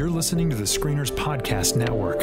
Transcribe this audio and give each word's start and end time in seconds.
You're 0.00 0.08
listening 0.08 0.48
to 0.48 0.56
the 0.56 0.62
Screeners 0.62 1.12
Podcast 1.12 1.76
Network. 1.76 2.20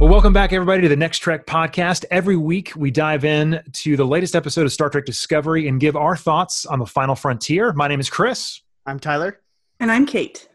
Well, 0.00 0.10
welcome 0.10 0.32
back, 0.32 0.52
everybody, 0.52 0.82
to 0.82 0.88
the 0.88 0.96
Next 0.96 1.20
Trek 1.20 1.46
podcast. 1.46 2.04
Every 2.10 2.34
week, 2.34 2.72
we 2.74 2.90
dive 2.90 3.24
in 3.24 3.62
to 3.74 3.96
the 3.96 4.04
latest 4.04 4.34
episode 4.34 4.66
of 4.66 4.72
Star 4.72 4.90
Trek 4.90 5.04
Discovery 5.04 5.68
and 5.68 5.78
give 5.78 5.94
our 5.94 6.16
thoughts 6.16 6.66
on 6.66 6.80
the 6.80 6.86
final 6.86 7.14
frontier. 7.14 7.72
My 7.72 7.86
name 7.86 8.00
is 8.00 8.10
Chris. 8.10 8.60
I'm 8.86 8.98
Tyler. 8.98 9.38
And 9.78 9.92
I'm 9.92 10.04
Kate. 10.04 10.48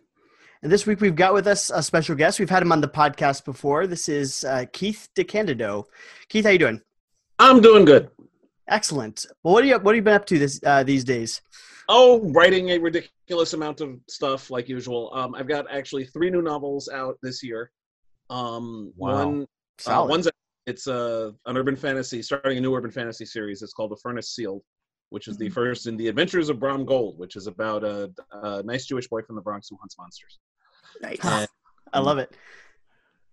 And 0.62 0.70
this 0.70 0.86
week 0.86 1.00
we've 1.00 1.16
got 1.16 1.34
with 1.34 1.48
us 1.48 1.70
a 1.70 1.82
special 1.82 2.16
guest. 2.16 2.38
We've 2.38 2.50
had 2.50 2.62
him 2.62 2.74
on 2.74 2.82
the 2.82 2.88
podcast 2.90 3.46
before. 3.46 3.88
This 3.88 4.10
is 4.10 4.44
uh, 4.44 4.66
Keith 4.74 5.08
DeCandido. 5.16 5.86
Keith, 6.28 6.44
how 6.44 6.52
you 6.52 6.60
doing? 6.60 6.82
I'm 7.40 7.62
doing 7.62 7.86
good. 7.86 8.10
Excellent. 8.68 9.26
Well, 9.42 9.54
what 9.54 9.64
are 9.64 9.68
you 9.68 9.80
what 9.80 9.96
have 9.96 9.96
you 9.96 10.02
been 10.02 10.16
up 10.16 10.26
to 10.26 10.38
this 10.38 10.60
uh, 10.66 10.84
these 10.84 11.06
days? 11.06 11.42
Oh, 11.88 12.20
writing 12.32 12.72
a 12.72 12.78
ridiculous 12.78 13.54
amount 13.54 13.80
of 13.80 14.00
stuff 14.10 14.52
like 14.52 14.68
usual. 14.68 15.12
Um, 15.14 15.34
I've 15.34 15.48
got 15.48 15.66
actually 15.72 16.06
three 16.06 16.30
new 16.30 16.42
novels 16.42 16.90
out 16.90 17.18
this 17.24 17.42
year. 17.42 17.72
Um, 18.30 18.92
Wow. 18.98 19.30
One, 19.30 19.48
uh, 19.88 20.06
one's 20.08 20.28
it's 20.68 20.88
a 20.88 21.34
an 21.46 21.56
urban 21.56 21.78
fantasy, 21.78 22.22
starting 22.22 22.58
a 22.58 22.62
new 22.62 22.76
urban 22.76 22.92
fantasy 22.92 23.26
series. 23.26 23.62
It's 23.62 23.74
called 23.74 23.92
The 23.92 23.98
Furnace 24.04 24.36
Sealed, 24.36 24.62
which 25.10 25.30
is 25.30 25.38
the 25.38 25.50
first 25.50 25.88
in 25.88 25.96
the 25.96 26.10
Adventures 26.10 26.50
of 26.50 26.60
Bram 26.60 26.84
Gold, 26.84 27.18
which 27.18 27.38
is 27.38 27.48
about 27.48 27.86
a, 27.86 28.12
a 28.34 28.62
nice 28.64 28.86
Jewish 28.86 29.08
boy 29.08 29.22
from 29.22 29.38
the 29.38 29.42
Bronx 29.42 29.70
who 29.70 29.78
hunts 29.80 29.98
monsters. 29.98 30.38
Nice. 31.02 31.20
And, 31.24 31.48
I 31.94 32.00
love 32.00 32.18
it. 32.20 32.36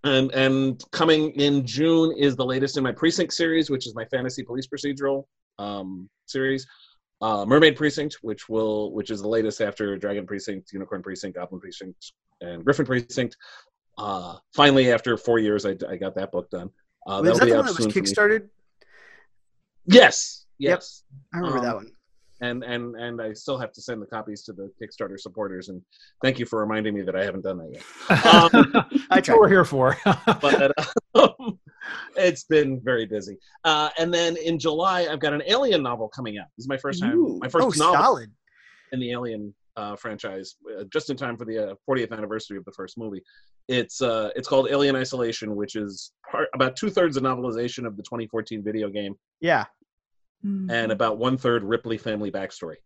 and 0.05 0.31
and 0.33 0.83
coming 0.93 1.31
in 1.33 1.67
June 1.67 2.15
is 2.17 2.37
the 2.37 2.45
latest 2.45 2.77
in 2.77 2.83
my 2.83 2.93
Precinct 2.93 3.33
series, 3.33 3.71
which 3.71 3.87
is 3.87 3.95
my 3.95 4.05
fantasy 4.07 4.43
police 4.43 4.67
procedural 4.67 5.25
um, 5.59 6.09
series. 6.27 6.67
Uh, 7.23 7.45
Mermaid 7.47 7.77
Precinct, 7.77 8.19
which 8.23 8.49
will 8.49 8.93
which 8.93 9.11
is 9.11 9.21
the 9.23 9.29
latest 9.29 9.61
after 9.61 9.97
Dragon 9.97 10.27
Precinct, 10.27 10.73
Unicorn 10.73 11.03
Precinct, 11.03 11.37
Goblin 11.37 11.61
Precinct, 11.61 12.13
and 12.41 12.65
Griffin 12.65 12.87
Precinct. 12.87 13.37
Uh, 13.99 14.37
finally, 14.55 14.93
after 14.93 15.17
four 15.17 15.39
years, 15.39 15.65
I, 15.65 15.75
I 15.89 15.97
got 15.97 16.15
that 16.17 16.31
book 16.31 16.51
done. 16.51 16.71
Uh, 17.07 17.23
Was 17.25 17.39
that'll 17.39 17.39
that 17.39 17.47
the 17.47 17.57
one 17.57 17.65
that 17.67 17.71
was 17.71 17.77
soon 17.85 17.91
for 17.91 17.99
me. 18.01 18.05
kickstarted? 18.07 18.49
Yes, 19.87 20.45
Yep. 20.59 20.79
yes. 20.79 21.03
I 21.33 21.39
remember 21.39 21.59
Um, 21.59 21.65
that 21.65 21.75
one. 21.77 21.93
And 22.41 22.63
and 22.65 22.95
and 22.97 23.21
I 23.21 23.33
still 23.33 23.59
have 23.59 23.73
to 23.73 23.81
send 23.83 24.03
the 24.03 24.07
copies 24.07 24.43
to 24.45 24.53
the 24.53 24.71
Kickstarter 24.81 25.19
supporters. 25.19 25.69
And 25.69 25.81
thank 26.23 26.39
you 26.39 26.47
for 26.47 26.61
reminding 26.61 26.95
me 26.95 27.03
that 27.03 27.17
I 27.17 27.25
haven't 27.25 27.43
done 27.45 27.59
that 27.59 27.71
yet. 27.73 27.83
Um, 28.27 28.87
I 29.11 29.17
That's 29.17 29.29
what 29.29 29.39
we're 29.41 29.49
here 29.49 29.65
for. 29.65 29.97
but 30.27 30.73
um, 31.15 31.59
it's 32.17 32.45
been 32.45 32.81
very 32.83 33.07
busy. 33.07 33.39
Uh, 33.65 33.91
and 33.99 34.13
then 34.13 34.37
in 34.37 34.59
July, 34.59 35.07
I've 35.11 35.21
got 35.21 35.33
an 35.33 35.43
Alien 35.47 35.83
novel 35.83 36.09
coming 36.09 36.39
out. 36.39 36.47
This 36.57 36.65
is 36.65 36.69
my 36.69 36.77
first 36.77 37.01
time, 37.01 37.17
Ooh. 37.17 37.39
my 37.41 37.49
first 37.49 37.65
Oh, 37.81 37.85
novel 37.85 38.03
solid. 38.05 38.31
in 38.93 39.01
the 39.01 39.13
Alien 39.13 39.55
uh, 39.77 39.95
franchise, 39.97 40.57
uh, 40.79 40.85
just 40.93 41.11
in 41.11 41.17
time 41.17 41.37
for 41.37 41.45
the 41.45 41.73
uh, 41.73 41.75
40th 41.89 42.11
anniversary 42.13 42.57
of 42.57 42.65
the 42.65 42.73
first 42.73 42.97
movie. 42.99 43.23
It's 43.69 44.01
uh, 44.01 44.31
it's 44.37 44.49
called 44.49 44.69
Alien 44.71 44.95
Isolation, 44.97 45.55
which 45.57 45.75
is 45.77 46.13
part, 46.31 46.49
about 46.55 46.77
two 46.77 46.89
thirds 46.89 47.17
a 47.17 47.21
novelization 47.21 47.85
of 47.87 47.97
the 47.97 48.03
2014 48.05 48.63
video 48.63 48.89
game, 48.89 49.15
Yeah. 49.41 49.65
Mm. 50.47 50.71
and 50.71 50.93
about 50.93 51.19
one 51.19 51.37
third 51.37 51.65
Ripley 51.65 51.99
family 51.99 52.31
backstory. 52.31 52.77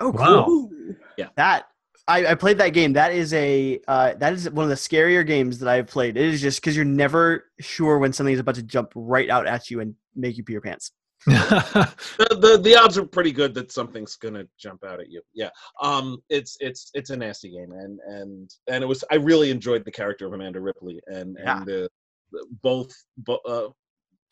Oh, 0.00 0.10
Wow. 0.10 0.68
Yeah. 1.16 1.28
That 1.36 1.66
I, 2.06 2.26
I 2.28 2.34
played 2.36 2.58
that 2.58 2.70
game. 2.70 2.92
That 2.94 3.12
is 3.12 3.34
a 3.34 3.80
uh, 3.88 4.14
that 4.14 4.32
is 4.32 4.48
one 4.50 4.62
of 4.64 4.68
the 4.70 4.76
scarier 4.76 5.26
games 5.26 5.58
that 5.58 5.68
I've 5.68 5.88
played. 5.88 6.16
It 6.16 6.24
is 6.24 6.40
just 6.40 6.60
because 6.60 6.74
you're 6.76 6.84
never 6.84 7.44
sure 7.60 7.98
when 7.98 8.12
something 8.12 8.32
is 8.32 8.40
about 8.40 8.54
to 8.54 8.62
jump 8.62 8.92
right 8.94 9.28
out 9.28 9.46
at 9.46 9.70
you 9.70 9.80
and 9.80 9.94
make 10.14 10.36
you 10.38 10.44
pee 10.44 10.52
your 10.52 10.62
pants. 10.62 10.92
the, 11.26 11.88
the 12.40 12.60
the 12.62 12.76
odds 12.76 12.96
are 12.96 13.04
pretty 13.04 13.32
good 13.32 13.52
that 13.54 13.72
something's 13.72 14.16
gonna 14.16 14.44
jump 14.58 14.84
out 14.84 15.00
at 15.00 15.10
you. 15.10 15.20
Yeah. 15.34 15.50
Um. 15.82 16.22
It's 16.30 16.56
it's 16.60 16.90
it's 16.94 17.10
a 17.10 17.16
nasty 17.16 17.50
game, 17.50 17.72
and 17.72 17.98
and 18.06 18.50
and 18.68 18.84
it 18.84 18.86
was. 18.86 19.02
I 19.10 19.16
really 19.16 19.50
enjoyed 19.50 19.84
the 19.84 19.90
character 19.90 20.26
of 20.26 20.32
Amanda 20.32 20.60
Ripley, 20.60 21.00
and 21.08 21.36
Yeah. 21.40 21.58
and 21.58 21.66
the, 21.66 21.88
the- 22.32 22.46
both 22.62 22.94
bo- 23.18 23.40
uh, 23.46 23.68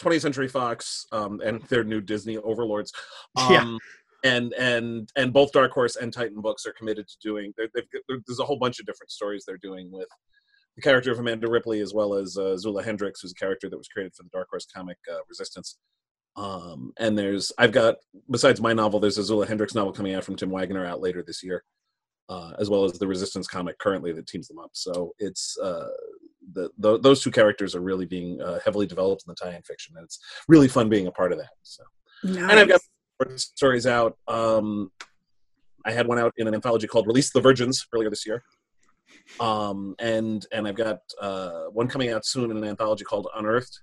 20th 0.01 0.21
Century 0.23 0.49
Fox 0.49 1.07
um 1.13 1.41
and 1.45 1.63
their 1.65 1.85
new 1.85 2.01
Disney 2.01 2.37
overlords. 2.39 2.93
Um, 3.37 3.53
Yeah. 3.53 3.77
And 4.25 4.53
and 4.55 5.09
and 5.15 5.33
both 5.33 5.53
Dark 5.53 5.73
Horse 5.73 5.97
and 5.97 6.13
Titan 6.13 6.41
Books 6.41 6.67
are 6.67 6.73
committed 6.73 7.07
to 7.07 7.17
doing. 7.23 7.53
They're, 7.57 7.69
they've, 7.75 7.85
there- 8.09 8.19
there's 8.27 8.41
a 8.41 8.45
whole 8.45 8.59
bunch 8.59 8.81
of 8.81 8.87
different 8.87 9.11
stories 9.13 9.45
they're 9.47 9.59
doing 9.59 9.91
with 9.93 10.09
the 10.75 10.83
character 10.83 11.13
of 11.13 11.19
Amanda 11.19 11.49
Ripley, 11.49 11.81
as 11.81 11.95
well 11.95 12.15
as 12.15 12.37
uh, 12.37 12.57
Zula 12.57 12.83
Hendricks, 12.83 13.21
who's 13.21 13.33
a 13.33 13.35
character 13.35 13.69
that 13.71 13.77
was 13.77 13.89
created 13.89 14.15
for 14.15 14.25
the 14.25 14.29
Dark 14.31 14.49
Horse 14.51 14.67
comic 14.75 14.97
uh, 15.11 15.19
Resistance. 15.29 15.79
Um, 16.35 16.93
and 16.99 17.17
there's 17.17 17.53
I've 17.57 17.73
got 17.73 17.97
besides 18.31 18.61
my 18.61 18.73
novel, 18.73 18.99
there's 19.01 19.19
a 19.19 19.23
Zula 19.23 19.47
Hendricks 19.47 19.75
novel 19.75 19.93
coming 19.93 20.15
out 20.15 20.25
from 20.25 20.37
Tim 20.37 20.51
Wagner 20.51 20.85
out 20.85 21.01
later 21.01 21.23
this 21.25 21.43
year, 21.45 21.63
uh, 22.29 22.53
as 22.59 22.69
well 22.69 22.85
as 22.85 22.99
the 22.99 23.07
Resistance 23.07 23.47
comic 23.47 23.79
currently 23.79 24.13
that 24.13 24.27
teams 24.27 24.49
them 24.49 24.59
up. 24.59 24.71
So 24.73 25.13
it's 25.19 25.57
uh, 25.59 25.89
the, 26.57 26.71
the 26.79 26.99
those 27.07 27.23
two 27.23 27.31
characters 27.31 27.75
are 27.77 27.81
really 27.91 28.07
being 28.17 28.41
uh, 28.41 28.59
heavily 28.65 28.87
developed 28.87 29.23
in 29.27 29.31
the 29.33 29.37
tie-in 29.43 29.63
fiction, 29.63 29.95
and 29.97 30.05
it's 30.05 30.19
really 30.49 30.69
fun 30.77 30.89
being 30.89 31.07
a 31.07 31.13
part 31.13 31.31
of 31.33 31.39
that. 31.39 31.55
So 31.63 31.83
nice. 32.25 32.51
and 32.51 32.53
I've 32.61 32.69
got 32.69 32.81
stories 33.39 33.87
out. 33.87 34.13
Um, 34.27 34.91
I 35.85 35.93
had 35.93 36.07
one 36.07 36.19
out 36.19 36.33
in 36.37 36.49
an 36.49 36.55
anthology 36.55 36.87
called 36.87 37.07
"Release 37.07 37.31
the 37.33 37.41
Virgins" 37.41 37.87
earlier 37.95 38.11
this 38.11 38.27
year, 38.27 38.43
um, 39.41 39.95
and 39.99 40.45
and 40.53 40.67
I've 40.67 40.75
got 40.77 40.99
uh, 41.21 41.65
one 41.73 41.89
coming 41.89 42.11
out 42.11 42.25
soon 42.27 42.51
in 42.51 42.57
an 42.57 42.65
anthology 42.65 43.05
called 43.05 43.29
"Unearthed," 43.37 43.81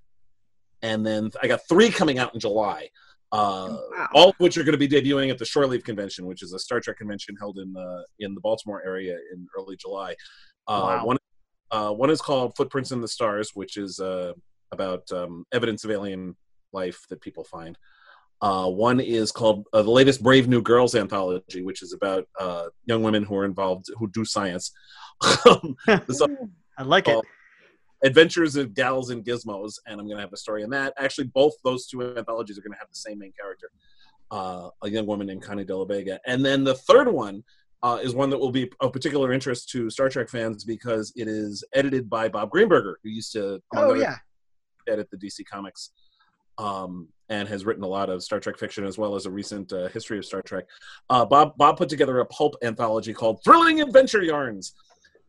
and 0.81 1.05
then 1.05 1.31
I 1.41 1.47
got 1.47 1.61
three 1.69 1.89
coming 1.89 2.17
out 2.19 2.33
in 2.33 2.39
July. 2.39 2.89
Uh, 3.31 3.77
Wow. 3.97 4.09
all 4.13 4.29
of 4.29 4.35
which 4.37 4.57
are 4.59 4.63
going 4.63 4.77
to 4.79 4.87
be 4.87 4.87
debuting 4.87 5.31
at 5.31 5.39
the 5.39 5.45
Shore 5.45 5.65
Leave 5.65 5.83
Convention, 5.83 6.27
which 6.27 6.43
is 6.43 6.53
a 6.53 6.59
Star 6.59 6.79
Trek 6.79 6.97
convention 6.97 7.35
held 7.39 7.57
in 7.57 7.75
uh, 7.75 8.01
in 8.19 8.35
the 8.35 8.41
Baltimore 8.41 8.81
area 8.85 9.15
in 9.33 9.47
early 9.57 9.75
July. 9.75 10.11
Uh, 10.67 10.97
Wow. 10.97 11.05
One 11.05 11.17
uh, 11.73 11.91
one 11.91 12.11
is 12.11 12.21
called 12.21 12.55
Footprints 12.55 12.91
in 12.91 13.01
the 13.01 13.07
Stars, 13.07 13.51
which 13.55 13.77
is 13.77 13.99
uh, 13.99 14.33
about 14.71 15.11
um, 15.11 15.45
evidence 15.51 15.83
of 15.83 15.89
alien 15.89 16.35
life 16.71 17.05
that 17.09 17.19
people 17.19 17.43
find. 17.43 17.77
Uh, 18.41 18.69
one 18.69 18.99
is 18.99 19.31
called 19.31 19.65
uh, 19.73 19.81
the 19.81 19.89
latest 19.89 20.21
Brave 20.21 20.47
New 20.47 20.61
Girls 20.61 20.93
anthology, 20.93 21.63
which 21.63 21.81
is 21.81 21.91
about 21.93 22.27
uh, 22.39 22.65
young 22.85 23.01
women 23.01 23.23
who 23.23 23.35
are 23.37 23.45
involved 23.45 23.87
who 23.97 24.07
do 24.11 24.23
science. 24.23 24.71
I 26.77 26.83
like 26.83 27.07
it. 27.07 27.25
Adventures 28.03 28.55
of 28.55 28.75
Gals 28.75 29.09
and 29.09 29.25
Gizmos, 29.25 29.75
and 29.87 29.99
I'm 29.99 30.05
going 30.05 30.17
to 30.17 30.23
have 30.23 30.33
a 30.33 30.37
story 30.37 30.61
in 30.61 30.69
that. 30.71 30.93
Actually, 30.99 31.27
both 31.27 31.53
those 31.63 31.87
two 31.87 32.15
anthologies 32.17 32.57
are 32.57 32.61
going 32.61 32.73
to 32.73 32.79
have 32.79 32.89
the 32.89 32.95
same 32.95 33.17
main 33.17 33.31
character, 33.39 33.71
uh, 34.29 34.69
a 34.83 34.89
young 34.89 35.07
woman 35.07 35.25
named 35.25 35.41
Connie 35.41 35.63
De 35.63 35.75
La 35.75 35.85
Vega. 35.85 36.19
And 36.27 36.45
then 36.45 36.63
the 36.63 36.75
third 36.75 37.07
one 37.07 37.43
uh, 37.83 37.99
is 38.01 38.15
one 38.15 38.29
that 38.29 38.37
will 38.37 38.51
be 38.51 38.71
of 38.79 38.93
particular 38.93 39.33
interest 39.33 39.69
to 39.69 39.89
Star 39.89 40.07
Trek 40.09 40.29
fans 40.29 40.63
because 40.63 41.11
it 41.17 41.27
is 41.27 41.63
edited 41.73 42.09
by 42.09 42.29
Bob 42.29 42.49
Greenberger, 42.49 42.95
who 43.03 43.09
used 43.09 43.33
to 43.33 43.61
Oh 43.75 43.83
other 43.83 43.97
yeah. 43.97 44.15
edit 44.87 45.09
the 45.11 45.17
DC 45.17 45.45
Comics, 45.45 45.91
um, 46.57 47.09
and 47.29 47.47
has 47.49 47.65
written 47.65 47.83
a 47.83 47.87
lot 47.87 48.09
of 48.09 48.23
Star 48.23 48.39
Trek 48.39 48.57
fiction 48.57 48.85
as 48.85 48.97
well 48.97 49.15
as 49.15 49.25
a 49.25 49.31
recent 49.31 49.73
uh, 49.73 49.89
history 49.89 50.17
of 50.17 50.25
Star 50.25 50.41
Trek. 50.41 50.63
Uh, 51.09 51.25
Bob 51.25 51.57
Bob 51.57 51.77
put 51.77 51.89
together 51.89 52.19
a 52.19 52.25
pulp 52.27 52.55
anthology 52.63 53.13
called 53.13 53.43
Thrilling 53.43 53.81
Adventure 53.81 54.23
Yarns, 54.23 54.73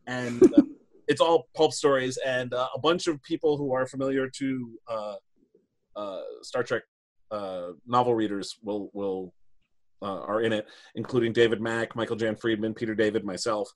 and 0.07 0.41
uh, 0.41 0.61
it's 1.09 1.19
all 1.19 1.49
pulp 1.55 1.73
stories. 1.73 2.17
And 2.25 2.53
uh, 2.53 2.69
a 2.73 2.79
bunch 2.79 3.07
of 3.07 3.21
people 3.21 3.57
who 3.57 3.73
are 3.73 3.85
familiar 3.85 4.29
to 4.29 4.79
uh, 4.87 5.15
uh, 5.97 6.21
Star 6.41 6.63
Trek 6.63 6.83
uh, 7.31 7.71
novel 7.85 8.15
readers 8.15 8.57
will 8.63 8.89
will 8.93 9.33
uh, 10.01 10.21
are 10.21 10.41
in 10.41 10.53
it, 10.53 10.67
including 10.95 11.33
David 11.33 11.61
Mack, 11.61 11.95
Michael 11.95 12.15
Jan 12.15 12.35
Friedman, 12.35 12.73
Peter 12.73 12.95
David, 12.95 13.23
myself, 13.23 13.69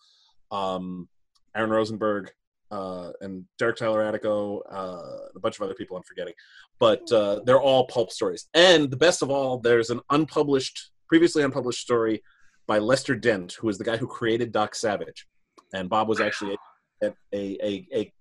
um, 0.51 1.07
Aaron 1.55 1.69
Rosenberg, 1.69 2.31
uh, 2.71 3.11
and 3.21 3.45
Derek 3.57 3.77
Tyler 3.77 4.01
Attico, 4.01 4.61
uh, 4.71 5.27
a 5.35 5.39
bunch 5.39 5.57
of 5.57 5.63
other 5.63 5.73
people 5.73 5.97
I'm 5.97 6.03
forgetting, 6.03 6.33
but 6.79 7.11
uh, 7.11 7.39
they're 7.45 7.61
all 7.61 7.87
pulp 7.87 8.11
stories. 8.11 8.47
And 8.53 8.91
the 8.91 8.97
best 8.97 9.21
of 9.21 9.31
all, 9.31 9.57
there's 9.57 9.89
an 9.89 10.01
unpublished, 10.09 10.91
previously 11.07 11.43
unpublished 11.43 11.81
story 11.81 12.21
by 12.67 12.77
Lester 12.77 13.15
Dent, 13.15 13.53
who 13.53 13.69
is 13.69 13.77
the 13.77 13.83
guy 13.83 13.97
who 13.97 14.07
created 14.07 14.51
Doc 14.51 14.75
Savage, 14.75 15.25
and 15.73 15.89
Bob 15.89 16.07
was 16.07 16.21
actually 16.21 16.55
a 17.03 17.07
a 17.33 17.57
a, 17.63 17.87
a, 17.93 18.13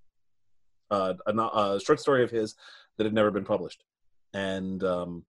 uh, 0.91 1.15
a, 1.27 1.33
a 1.33 1.81
short 1.81 2.01
story 2.01 2.25
of 2.25 2.31
his 2.31 2.55
that 2.97 3.05
had 3.05 3.13
never 3.13 3.31
been 3.31 3.45
published, 3.45 3.85
and 4.33 4.83
um, 4.85 5.25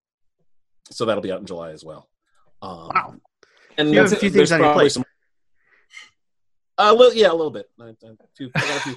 so 0.90 1.04
that'll 1.04 1.22
be 1.22 1.32
out 1.32 1.42
in 1.42 1.46
July 1.46 1.72
as 1.72 1.84
well. 1.84 2.08
Um, 2.62 2.92
Wow. 2.94 3.16
And 3.78 3.92
You 3.92 4.00
have 4.00 4.12
a 4.12 4.16
few 4.16 4.28
it. 4.28 4.34
things 4.34 4.34
There's 4.34 4.52
on 4.52 4.60
your 4.60 4.68
probably 4.68 4.84
plate. 4.86 4.92
some- 4.92 5.06
a 6.78 6.94
little, 6.94 7.14
yeah, 7.14 7.32
a 7.32 7.34
little 7.34 7.52
bit. 7.52 7.70
I, 7.80 7.86
I, 7.86 7.90
a 7.90 7.94
few, 8.38 8.50
I 8.56 8.60
got 8.62 8.78
a 8.78 8.80
few 8.82 8.96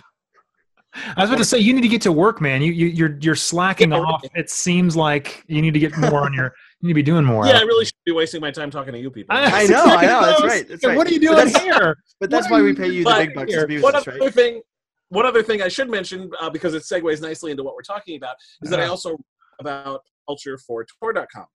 I 1.16 1.22
was 1.22 1.30
about 1.30 1.38
to 1.38 1.44
say 1.44 1.58
you 1.58 1.72
need 1.72 1.80
to 1.80 1.88
get 1.88 2.02
to 2.02 2.12
work, 2.12 2.40
man. 2.42 2.60
You, 2.60 2.70
you 2.72 2.86
you're 2.88 3.16
you're 3.22 3.34
slacking 3.34 3.92
Yeah, 3.92 4.00
off. 4.00 4.22
really. 4.22 4.32
It 4.42 4.50
seems 4.50 4.94
like 4.94 5.42
you 5.46 5.62
need 5.62 5.72
to 5.72 5.80
get 5.80 5.96
more 5.96 6.24
on 6.24 6.32
your. 6.34 6.52
You 6.82 6.88
need 6.88 6.94
to 6.94 6.96
be 6.96 7.02
doing 7.04 7.24
more. 7.24 7.46
Yeah, 7.46 7.58
I 7.58 7.62
really 7.62 7.84
should 7.84 7.94
be 8.04 8.10
wasting 8.10 8.40
my 8.40 8.50
time 8.50 8.68
talking 8.68 8.92
to 8.92 8.98
you 8.98 9.08
people. 9.08 9.36
I 9.38 9.66
know, 9.66 9.84
I 9.84 10.04
know, 10.04 10.20
that's 10.22 10.42
right, 10.52 10.68
that's 10.68 10.84
right. 10.84 10.96
What 10.96 11.06
are 11.06 11.12
you 11.12 11.20
doing 11.20 11.36
that's- 11.36 11.62
here? 11.62 11.96
But 12.18 12.28
that's 12.28 12.50
why 12.50 12.60
we 12.60 12.74
pay 12.74 12.88
you 12.88 13.04
the 13.04 13.10
But 13.10 13.18
big 13.26 13.34
bucks 13.36 13.52
here? 13.52 13.60
as 13.60 13.68
One 13.68 13.92
musicians, 13.92 14.08
other 14.08 14.18
right? 14.18 14.34
thing, 14.34 14.62
one 15.10 15.24
other 15.24 15.44
thing 15.44 15.62
I 15.62 15.68
should 15.68 15.88
mention 15.88 16.28
uh, 16.40 16.50
because 16.50 16.74
it 16.74 16.82
segues 16.82 17.22
nicely 17.22 17.52
into 17.52 17.62
what 17.62 17.76
we're 17.76 17.82
talking 17.82 18.16
about 18.16 18.34
is 18.62 18.70
that 18.70 18.80
I 18.80 18.82
Yeah. 18.82 18.88
also 18.88 19.16
about 19.60 20.00
culture 20.26 20.58
for 20.58 20.84
Tor.com. 21.00 21.46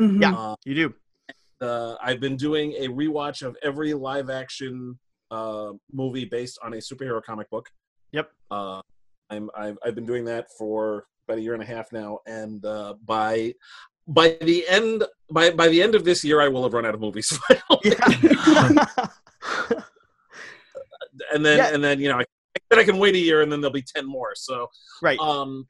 Mhm. 0.00 0.22
Yeah. 0.22 0.32
Uh, 0.34 0.54
You 0.64 0.74
do. 0.74 0.94
Uh, 1.60 1.96
I've 2.02 2.20
been 2.20 2.36
doing 2.36 2.72
a 2.78 2.88
rewatch 2.88 3.42
of 3.42 3.56
every 3.62 3.94
live 3.94 4.30
action 4.30 4.98
uh, 5.30 5.72
movie 5.92 6.24
based 6.24 6.58
on 6.62 6.74
a 6.74 6.76
superhero 6.78 7.22
comic 7.22 7.48
book. 7.50 7.68
Yep. 8.12 8.30
Uh, 8.50 8.80
I'm 9.30 9.50
I've, 9.56 9.78
I've 9.84 9.94
been 9.94 10.06
doing 10.06 10.24
that 10.24 10.48
for 10.58 11.06
about 11.28 11.38
a 11.38 11.40
year 11.40 11.54
and 11.54 11.62
a 11.62 11.66
half 11.66 11.92
now, 11.92 12.18
and 12.26 12.64
uh, 12.64 12.94
by 13.04 13.54
by 14.08 14.36
the 14.40 14.66
end 14.68 15.04
by 15.32 15.50
by 15.50 15.68
the 15.68 15.80
end 15.82 15.94
of 15.94 16.04
this 16.04 16.24
year, 16.24 16.40
I 16.40 16.48
will 16.48 16.64
have 16.64 16.72
run 16.72 16.84
out 16.86 16.94
of 16.94 17.00
movies. 17.00 17.38
Yeah. 17.84 17.94
and 21.32 21.44
then 21.44 21.58
Yeah. 21.58 21.74
and 21.74 21.82
then 21.82 22.00
you 22.00 22.08
know 22.08 22.18
I, 22.18 22.24
then 22.70 22.78
I 22.78 22.84
can 22.84 22.98
wait 22.98 23.14
a 23.14 23.18
year, 23.18 23.42
and 23.42 23.50
then 23.50 23.60
there'll 23.60 23.72
be 23.72 23.82
ten 23.82 24.06
more. 24.06 24.32
So 24.34 24.68
right. 25.02 25.18
um 25.18 25.68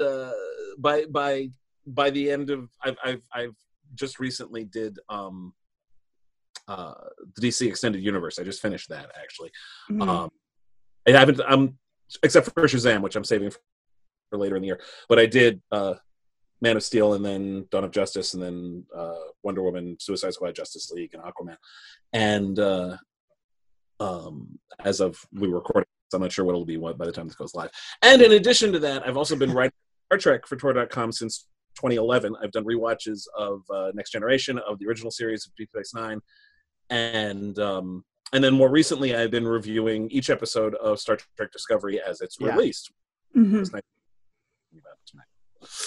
uh, 0.00 0.32
by 0.78 1.04
by 1.06 1.48
by 1.86 2.10
the 2.10 2.30
end 2.30 2.50
of 2.50 2.68
I've 2.82 2.96
I've 3.04 3.22
I've 3.32 3.56
just 3.94 4.18
recently 4.18 4.64
did 4.64 4.98
um 5.08 5.54
uh 6.68 6.94
the 7.34 7.48
DC 7.48 7.66
extended 7.66 8.02
universe. 8.02 8.38
I 8.38 8.44
just 8.44 8.62
finished 8.62 8.88
that 8.90 9.10
actually. 9.20 9.50
Mhm. 9.90 10.08
Um 10.08 10.30
I 11.06 11.12
haven't 11.12 11.40
I'm 11.46 11.78
except 12.22 12.46
for 12.46 12.62
Shazam, 12.66 13.02
which 13.02 13.16
I'm 13.16 13.24
saving 13.24 13.50
for 13.50 14.38
later 14.38 14.56
in 14.56 14.62
the 14.62 14.66
year. 14.68 14.80
But 15.08 15.18
I 15.18 15.26
did 15.26 15.60
uh 15.72 15.94
Man 16.62 16.76
of 16.76 16.82
Steel 16.82 17.14
and 17.14 17.24
then 17.24 17.66
Dawn 17.70 17.84
of 17.84 17.90
Justice 17.90 18.34
and 18.34 18.42
then 18.42 18.84
uh 18.94 19.14
Wonder 19.42 19.62
Woman, 19.62 19.96
Suicide 19.98 20.34
Squad, 20.34 20.54
Justice 20.54 20.90
League, 20.90 21.14
and 21.14 21.22
Aquaman. 21.22 21.56
And 22.12 22.58
uh 22.58 22.96
um 23.98 24.58
as 24.80 25.00
of 25.00 25.18
we 25.32 25.48
were 25.48 25.56
recording 25.58 25.86
so 26.10 26.16
I'm 26.16 26.22
not 26.22 26.32
sure 26.32 26.44
what 26.44 26.52
it'll 26.52 26.64
be 26.64 26.76
what 26.76 26.98
by 26.98 27.06
the 27.06 27.12
time 27.12 27.28
this 27.28 27.36
goes 27.36 27.54
live. 27.54 27.70
And 28.02 28.20
in 28.20 28.32
addition 28.32 28.72
to 28.72 28.78
that, 28.80 29.06
I've 29.06 29.16
also 29.16 29.36
been 29.36 29.52
writing 29.52 29.72
Star 30.06 30.18
Trek 30.18 30.46
for 30.46 30.56
Tor.com 30.56 31.12
since 31.12 31.46
2011. 31.80 32.36
I've 32.42 32.52
done 32.52 32.64
rewatches 32.64 33.24
of 33.36 33.62
uh, 33.72 33.90
Next 33.94 34.10
Generation, 34.10 34.58
of 34.58 34.78
the 34.78 34.86
original 34.86 35.10
series 35.10 35.46
of 35.46 35.54
Deep 35.56 35.70
Space 35.70 35.94
Nine, 35.94 36.20
and 36.90 37.58
um, 37.58 38.04
and 38.32 38.44
then 38.44 38.52
more 38.54 38.70
recently, 38.70 39.16
I've 39.16 39.30
been 39.30 39.46
reviewing 39.48 40.10
each 40.10 40.30
episode 40.30 40.74
of 40.76 41.00
Star 41.00 41.18
Trek 41.36 41.50
Discovery 41.52 42.00
as 42.00 42.20
it's 42.20 42.36
Yeah. 42.38 42.54
released. 42.54 42.92
Mhm. 43.36 43.60
It's 43.60 43.72
nice 43.72 43.82
to 43.82 44.76
talk 44.76 44.80
about 44.82 44.92
it 44.92 45.10
tonight. 45.10 45.26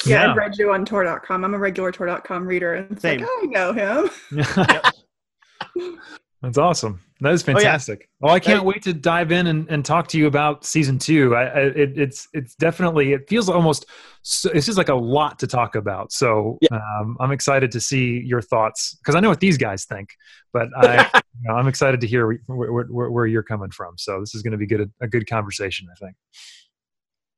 Yeah, 0.05 0.23
Yeah. 0.25 0.31
I've 0.31 0.37
read 0.37 0.57
you 0.57 0.71
on 0.73 0.83
Tor.com. 0.85 1.45
I'm 1.45 1.53
a 1.53 1.57
regular 1.57 1.91
Tor.com 1.91 2.45
reader. 2.47 2.73
And 2.73 2.91
it's 2.91 3.01
Same. 3.01 3.21
like, 3.21 3.29
I 3.29 3.45
know 3.45 3.73
him. 3.73 4.09
That's 6.43 6.57
awesome. 6.57 6.99
That 7.21 7.33
is 7.33 7.41
Oh, 7.47 7.51
yeah. 7.51 7.55
fantastic. 7.55 8.09
Well, 8.19 8.33
I 8.33 8.39
can't 8.41 8.65
wait 8.65 8.83
to 8.83 8.93
dive 8.93 9.31
in 9.31 9.47
and, 9.47 9.65
and 9.69 9.85
talk 9.85 10.09
to 10.09 10.17
you 10.17 10.27
about 10.27 10.65
season 10.65 10.99
two. 10.99 11.33
I, 11.35 11.43
I 11.43 11.59
it, 11.61 11.97
it's 11.97 12.27
it's 12.33 12.53
definitely 12.55 13.13
it 13.13 13.29
feels 13.29 13.47
almost 13.47 13.85
so, 14.23 14.49
it's 14.53 14.65
just 14.65 14.77
like 14.77 14.89
a 14.89 14.95
lot 14.95 15.39
to 15.39 15.47
talk 15.47 15.75
about. 15.75 16.11
So 16.11 16.57
Yeah. 16.61 16.77
um, 16.99 17.15
I'm 17.21 17.31
excited 17.31 17.71
to 17.71 17.79
see 17.79 18.21
your 18.25 18.41
thoughts 18.41 18.95
because 18.95 19.15
I 19.15 19.21
know 19.21 19.29
what 19.29 19.39
these 19.39 19.57
guys 19.57 19.85
think, 19.85 20.09
but 20.51 20.67
I 20.75 21.09
you 21.15 21.47
know, 21.47 21.55
I'm 21.55 21.69
excited 21.69 22.01
to 22.01 22.07
hear 22.07 22.27
where, 22.47 22.71
where, 22.73 22.85
where, 22.87 23.09
where 23.11 23.25
you're 23.25 23.41
coming 23.43 23.71
from. 23.71 23.97
So 23.97 24.19
this 24.19 24.35
is 24.35 24.41
going 24.41 24.51
to 24.51 24.57
be 24.57 24.67
good 24.67 24.91
a 25.01 25.07
good 25.07 25.25
conversation. 25.29 25.87
I 25.89 25.95
think. 25.95 26.15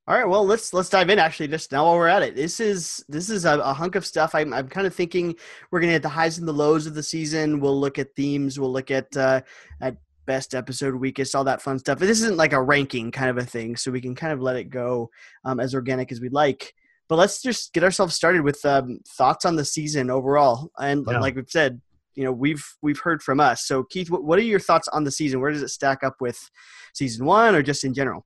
All 0.08 0.16
right, 0.16 0.28
well 0.28 0.46
let's 0.46 0.72
let's 0.72 0.88
dive 0.88 1.10
in. 1.10 1.18
Actually, 1.18 1.48
just 1.48 1.72
now 1.72 1.84
while 1.84 1.96
we're 1.96 2.06
at 2.06 2.22
it, 2.22 2.36
this 2.36 2.60
is 2.60 3.04
this 3.08 3.28
is 3.28 3.44
a, 3.44 3.58
a 3.58 3.72
hunk 3.72 3.96
of 3.96 4.06
stuff. 4.06 4.36
I'm 4.36 4.52
I'm 4.52 4.68
kind 4.68 4.86
of 4.86 4.94
thinking 4.94 5.34
we're 5.70 5.80
gonna 5.80 5.92
hit 5.92 6.02
the 6.02 6.08
highs 6.08 6.38
and 6.38 6.46
the 6.46 6.52
lows 6.52 6.86
of 6.86 6.94
the 6.94 7.02
season. 7.02 7.58
We'll 7.58 7.78
look 7.78 7.98
at 7.98 8.14
themes. 8.14 8.60
We'll 8.60 8.72
look 8.72 8.92
at 8.92 9.16
uh, 9.16 9.40
at 9.80 9.96
best 10.24 10.54
episode, 10.54 10.94
weakest, 10.94 11.34
all 11.34 11.42
that 11.44 11.60
fun 11.60 11.80
stuff. 11.80 11.98
But 11.98 12.06
this 12.06 12.20
isn't 12.20 12.36
like 12.36 12.52
a 12.52 12.62
ranking 12.62 13.10
kind 13.10 13.30
of 13.30 13.38
a 13.38 13.44
thing, 13.44 13.74
so 13.74 13.90
we 13.90 14.00
can 14.00 14.14
kind 14.14 14.32
of 14.32 14.40
let 14.40 14.54
it 14.54 14.70
go 14.70 15.10
um, 15.44 15.58
as 15.58 15.74
organic 15.74 16.12
as 16.12 16.20
we'd 16.20 16.32
like. 16.32 16.72
But 17.08 17.16
let's 17.16 17.42
just 17.42 17.72
get 17.72 17.82
ourselves 17.82 18.14
started 18.14 18.42
with 18.42 18.64
um, 18.64 19.00
thoughts 19.08 19.44
on 19.44 19.56
the 19.56 19.64
season 19.64 20.08
overall. 20.10 20.70
And 20.78 21.04
Yeah. 21.08 21.18
like 21.18 21.34
we've 21.34 21.50
said, 21.50 21.80
you 22.14 22.22
know 22.22 22.32
we've 22.32 22.64
we've 22.80 23.00
heard 23.00 23.24
from 23.24 23.40
us. 23.40 23.66
So 23.66 23.82
Keith, 23.82 24.08
what, 24.08 24.22
what 24.22 24.38
are 24.38 24.42
your 24.42 24.60
thoughts 24.60 24.86
on 24.88 25.02
the 25.02 25.10
season? 25.10 25.40
Where 25.40 25.50
does 25.50 25.62
it 25.62 25.68
stack 25.70 26.04
up 26.04 26.20
with 26.20 26.38
season 26.94 27.26
one, 27.26 27.56
or 27.56 27.62
just 27.62 27.82
in 27.82 27.92
general? 27.92 28.24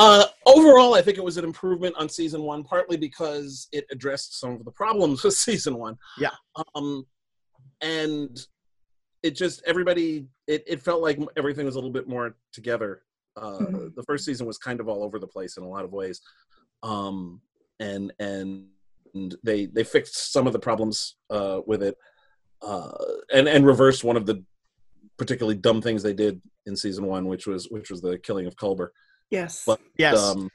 Uh, 0.00 0.24
overall, 0.46 0.94
I 0.94 1.02
think 1.02 1.18
it 1.18 1.24
was 1.24 1.38
an 1.38 1.44
improvement 1.44 1.96
on 1.98 2.08
season 2.08 2.42
one, 2.42 2.62
partly 2.62 2.96
because 2.96 3.66
it 3.72 3.84
addressed 3.90 4.38
some 4.38 4.52
of 4.52 4.64
the 4.64 4.70
problems 4.70 5.22
with 5.24 5.34
season 5.34 5.76
one. 5.76 5.96
Yeah. 6.18 6.30
Um, 6.74 7.04
and 7.82 8.38
it 9.24 9.32
just 9.34 9.60
everybody 9.66 10.26
it, 10.46 10.62
it 10.68 10.80
felt 10.80 11.02
like 11.02 11.18
everything 11.36 11.66
was 11.66 11.74
a 11.74 11.78
little 11.78 11.90
bit 11.92 12.08
more 12.08 12.36
together. 12.52 13.02
Uh, 13.36 13.58
Mhm. 13.58 13.94
The 13.96 14.02
first 14.04 14.24
season 14.24 14.46
was 14.46 14.58
kind 14.58 14.78
of 14.78 14.88
all 14.88 15.02
over 15.02 15.18
the 15.18 15.26
place 15.26 15.56
in 15.56 15.64
a 15.64 15.68
lot 15.68 15.84
of 15.84 15.92
ways, 15.92 16.20
um, 16.84 17.40
and 17.80 18.12
and 18.20 18.66
and 19.14 19.36
they 19.42 19.66
they 19.66 19.82
fixed 19.84 20.32
some 20.32 20.46
of 20.46 20.52
the 20.52 20.58
problems 20.60 21.16
uh, 21.30 21.60
with 21.66 21.82
it, 21.82 21.96
uh, 22.62 22.92
and 23.34 23.48
and 23.48 23.66
reversed 23.66 24.04
one 24.04 24.16
of 24.16 24.26
the 24.26 24.44
particularly 25.16 25.56
dumb 25.56 25.82
things 25.82 26.02
they 26.04 26.14
did 26.14 26.40
in 26.66 26.76
season 26.76 27.04
one, 27.06 27.26
which 27.26 27.46
was 27.48 27.68
which 27.70 27.90
was 27.90 28.00
the 28.00 28.18
killing 28.18 28.46
of 28.46 28.54
Culber 28.56 28.90
Yes. 29.30 29.64
But- 29.66 29.80
Yes. 29.96 30.18
um, 30.18 30.50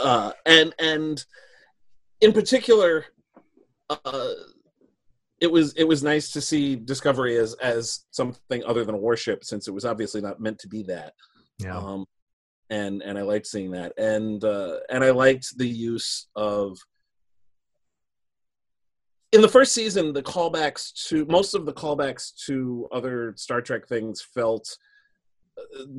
uh, 0.00 0.32
and 0.46 0.74
and 0.78 1.24
in 2.20 2.32
particular, 2.32 3.06
uh, 3.90 4.32
it 5.40 5.50
was 5.50 5.74
it 5.74 5.84
was 5.84 6.02
nice 6.02 6.30
to 6.32 6.40
see 6.40 6.76
Discovery 6.76 7.36
as 7.36 7.54
as 7.54 8.06
something 8.10 8.62
other 8.64 8.84
than 8.84 8.94
a 8.94 8.98
warship, 8.98 9.44
since 9.44 9.68
it 9.68 9.72
was 9.72 9.84
obviously 9.84 10.20
not 10.20 10.40
meant 10.40 10.58
to 10.60 10.68
be 10.68 10.82
that. 10.84 11.14
Yeah. 11.58 11.76
Um, 11.76 12.06
and 12.70 13.02
and 13.02 13.18
I 13.18 13.22
liked 13.22 13.46
seeing 13.46 13.72
that, 13.72 13.92
and 13.98 14.42
uh, 14.44 14.78
and 14.88 15.04
I 15.04 15.10
liked 15.10 15.58
the 15.58 15.68
use 15.68 16.28
of. 16.36 16.78
In 19.32 19.40
the 19.40 19.48
first 19.48 19.72
season, 19.72 20.12
the 20.12 20.22
callbacks 20.22 20.92
to 21.08 21.24
most 21.26 21.54
of 21.54 21.64
the 21.66 21.72
callbacks 21.72 22.34
to 22.46 22.86
other 22.92 23.32
Star 23.36 23.60
Trek 23.62 23.86
things 23.88 24.20
felt 24.20 24.68
uh, 24.68 24.76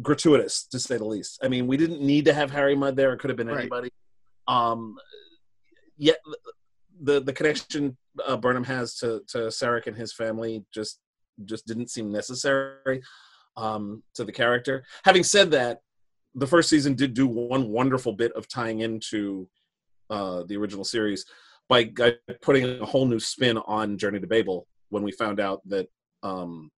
gratuitous 0.02 0.66
to 0.68 0.80
say 0.80 0.98
the 0.98 1.06
least. 1.06 1.40
I 1.44 1.48
mean, 1.48 1.68
we 1.68 1.78
didn't 1.78 2.02
need 2.02 2.26
to 2.26 2.34
have 2.34 2.52
Harry 2.52 2.76
Mudd 2.76 2.96
there; 2.96 3.14
it 3.14 3.20
could 3.20 3.30
have 3.30 3.38
been 3.38 3.48
Right. 3.48 3.60
anybody. 3.62 3.92
Um, 4.48 4.98
yet 5.98 6.18
the 7.02 7.22
the 7.22 7.34
connection 7.34 7.98
uh, 8.26 8.38
Burnham 8.38 8.64
has 8.66 8.96
to 8.98 9.22
to 9.28 9.38
Sarek 9.48 9.88
and 9.88 9.96
his 9.96 10.14
family 10.14 10.66
just 10.74 11.00
just 11.46 11.66
didn't 11.66 11.90
seem 11.90 12.12
necessary 12.12 13.02
um, 13.58 14.04
to 14.16 14.24
the 14.24 14.32
character. 14.32 14.84
Having 15.04 15.24
said 15.24 15.52
that, 15.52 15.82
the 16.36 16.48
first 16.48 16.70
season 16.70 16.96
did 16.96 17.14
do 17.14 17.28
one 17.28 17.70
wonderful 17.70 18.14
bit 18.14 18.32
of 18.34 18.48
tying 18.48 18.82
into 18.82 19.48
uh, 20.10 20.44
the 20.48 20.58
original 20.58 20.84
series 20.84 21.26
by 21.70 21.92
putting 22.42 22.82
a 22.82 22.86
whole 22.86 23.06
new 23.06 23.20
spin 23.20 23.58
on 23.58 23.98
Journey 23.98 24.20
to 24.20 24.28
Babel 24.28 24.68
when 24.90 25.02
we 25.04 25.12
found 25.12 25.40
out 25.40 25.68
that 25.68 25.88
um, 26.22 26.72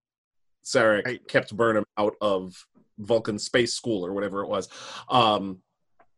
Sarek 0.65 1.05
Right. 1.05 1.27
kept 1.27 1.55
Burnham 1.55 1.86
out 1.98 2.15
of 2.22 2.65
Vulcan 2.98 3.38
Space 3.39 3.74
School 3.74 4.05
or 4.05 4.13
whatever 4.13 4.41
it 4.43 4.48
was, 4.50 4.67
um, 5.10 5.62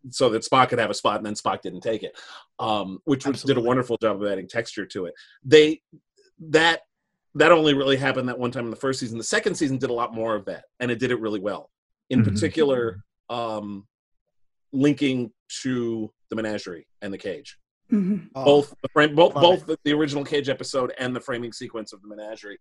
so 0.09 0.29
that 0.29 0.43
Spock 0.43 0.69
could 0.69 0.79
have 0.79 0.89
a 0.89 0.93
spot, 0.93 1.17
and 1.17 1.25
then 1.25 1.33
Spock 1.33 1.61
didn't 1.61 1.81
take 1.81 2.03
it, 2.03 2.17
um, 2.59 2.99
which 3.05 3.25
was, 3.25 3.43
did 3.43 3.57
a 3.57 3.61
wonderful 3.61 3.97
job 4.01 4.21
of 4.21 4.31
adding 4.31 4.47
texture 4.47 4.85
to 4.85 5.05
it. 5.05 5.13
They 5.43 5.81
that 6.39 6.81
that 7.35 7.51
only 7.51 7.73
really 7.73 7.97
happened 7.97 8.29
that 8.29 8.39
one 8.39 8.49
time 8.51 8.65
in 8.65 8.69
the 8.71 8.75
first 8.77 8.99
season. 8.99 9.17
The 9.17 9.23
second 9.23 9.55
season 9.55 9.77
did 9.77 9.89
a 9.89 9.93
lot 9.93 10.13
more 10.13 10.35
of 10.35 10.45
that, 10.45 10.63
and 10.79 10.89
it 10.89 10.97
did 10.99 11.11
it 11.11 11.19
really 11.19 11.39
well. 11.39 11.69
In 12.09 12.21
Mhm. 12.21 12.31
particular, 12.33 13.03
um, 13.29 13.87
linking 14.71 15.31
to 15.61 16.11
the 16.29 16.35
menagerie 16.35 16.87
and 17.01 17.13
the 17.13 17.17
cage 17.17 17.57
Mhm. 17.91 18.29
Oh, 18.35 18.43
both 18.43 18.75
the 18.81 18.89
frame, 18.89 19.15
both 19.15 19.33
both 19.33 19.65
the, 19.65 19.77
the 19.83 19.93
original 19.93 20.25
Cage 20.25 20.49
episode 20.49 20.93
and 20.97 21.15
the 21.15 21.19
framing 21.21 21.53
sequence 21.53 21.93
of 21.93 22.01
the 22.01 22.07
menagerie. 22.07 22.59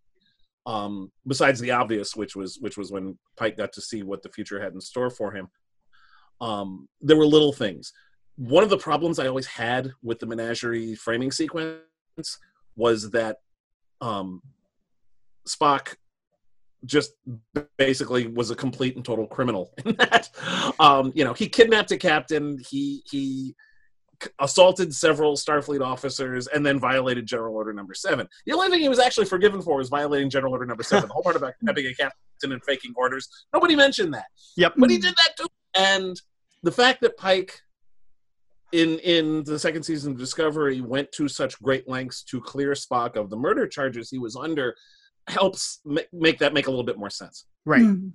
Um, 0.67 1.13
besides 1.27 1.61
the 1.61 1.71
obvious, 1.71 2.17
which 2.17 2.35
was 2.35 2.59
which 2.61 2.77
was 2.77 2.91
when 2.91 3.17
Pike 3.37 3.57
got 3.57 3.73
to 3.75 3.81
see 3.81 4.03
what 4.03 4.23
the 4.23 4.29
future 4.29 4.61
had 4.61 4.73
in 4.73 4.81
store 4.81 5.11
for 5.11 5.31
him. 5.31 5.49
Um, 6.41 6.89
there 7.01 7.17
were 7.17 7.27
little 7.27 7.53
things. 7.53 7.93
One 8.37 8.65
of 8.65 8.71
the 8.71 8.77
problems 8.77 9.19
I 9.19 9.29
always 9.29 9.47
had 9.47 9.93
with 10.03 10.19
the 10.19 10.27
menagerie 10.27 10.95
framing 10.97 11.31
sequence 11.31 11.81
was 12.75 13.11
that 13.13 13.39
um, 14.01 14.43
Spock 15.49 15.95
just 16.85 17.13
basically 17.79 18.27
was 18.27 18.51
a 18.51 18.57
complete 18.57 18.97
and 18.97 19.05
total 19.05 19.27
criminal 19.27 19.73
in 19.85 19.97
that. 19.97 20.29
Um, 20.79 21.13
you 21.15 21.25
know, 21.25 21.33
he 21.33 21.49
kidnapped 21.49 21.93
a 21.93 21.97
captain. 21.97 22.59
He 22.69 23.03
he 23.11 23.55
assaulted 24.41 24.95
several 24.95 25.35
Starfleet 25.37 25.81
officers 25.85 26.47
and 26.49 26.65
then 26.65 26.79
violated 26.79 27.27
General 27.27 27.55
Order 27.55 27.73
Number 27.73 27.95
Seven. 27.95 28.29
The 28.47 28.53
only 28.53 28.69
thing 28.69 28.81
he 28.81 28.89
was 28.89 28.99
actually 28.99 29.27
forgiven 29.27 29.61
for 29.63 29.77
was 29.77 29.89
violating 29.89 30.31
General 30.31 30.53
Order 30.53 30.67
Number 30.67 30.83
Seven. 30.83 31.09
The 31.09 31.15
whole 31.15 31.23
part 31.23 31.37
about 31.37 31.55
having 31.67 31.87
a 31.87 31.95
captain 31.95 32.53
and 32.53 32.63
faking 32.65 32.93
orders, 32.97 33.29
nobody 33.53 33.75
mentioned 33.77 34.13
that, 34.15 34.27
Yep. 34.57 34.75
but 34.77 34.91
he 34.91 34.99
did 34.99 35.15
that 35.15 35.37
too. 35.39 35.47
And 35.75 36.21
the 36.63 36.73
fact 36.73 37.01
that 37.03 37.17
Pike, 37.17 37.61
in 38.73 38.99
in 39.01 39.45
the 39.45 39.59
second 39.59 39.83
season 39.85 40.13
of 40.13 40.19
Discovery, 40.19 40.81
went 40.81 41.11
to 41.13 41.29
such 41.29 41.61
great 41.63 41.89
lengths 41.89 42.23
to 42.25 42.41
clear 42.41 42.73
Spock 42.73 43.17
of 43.17 43.31
the 43.31 43.37
murder 43.37 43.67
charges 43.67 44.11
he 44.11 44.19
was 44.19 44.37
under, 44.37 44.75
helps 45.29 45.81
ma- 45.85 46.01
make 46.13 46.39
that 46.41 46.53
make 46.55 46.67
a 46.67 46.71
little 46.71 46.85
bit 46.85 46.99
more 46.99 47.11
sense. 47.11 47.45
Right. 47.65 47.83
Mhm. 47.83 48.13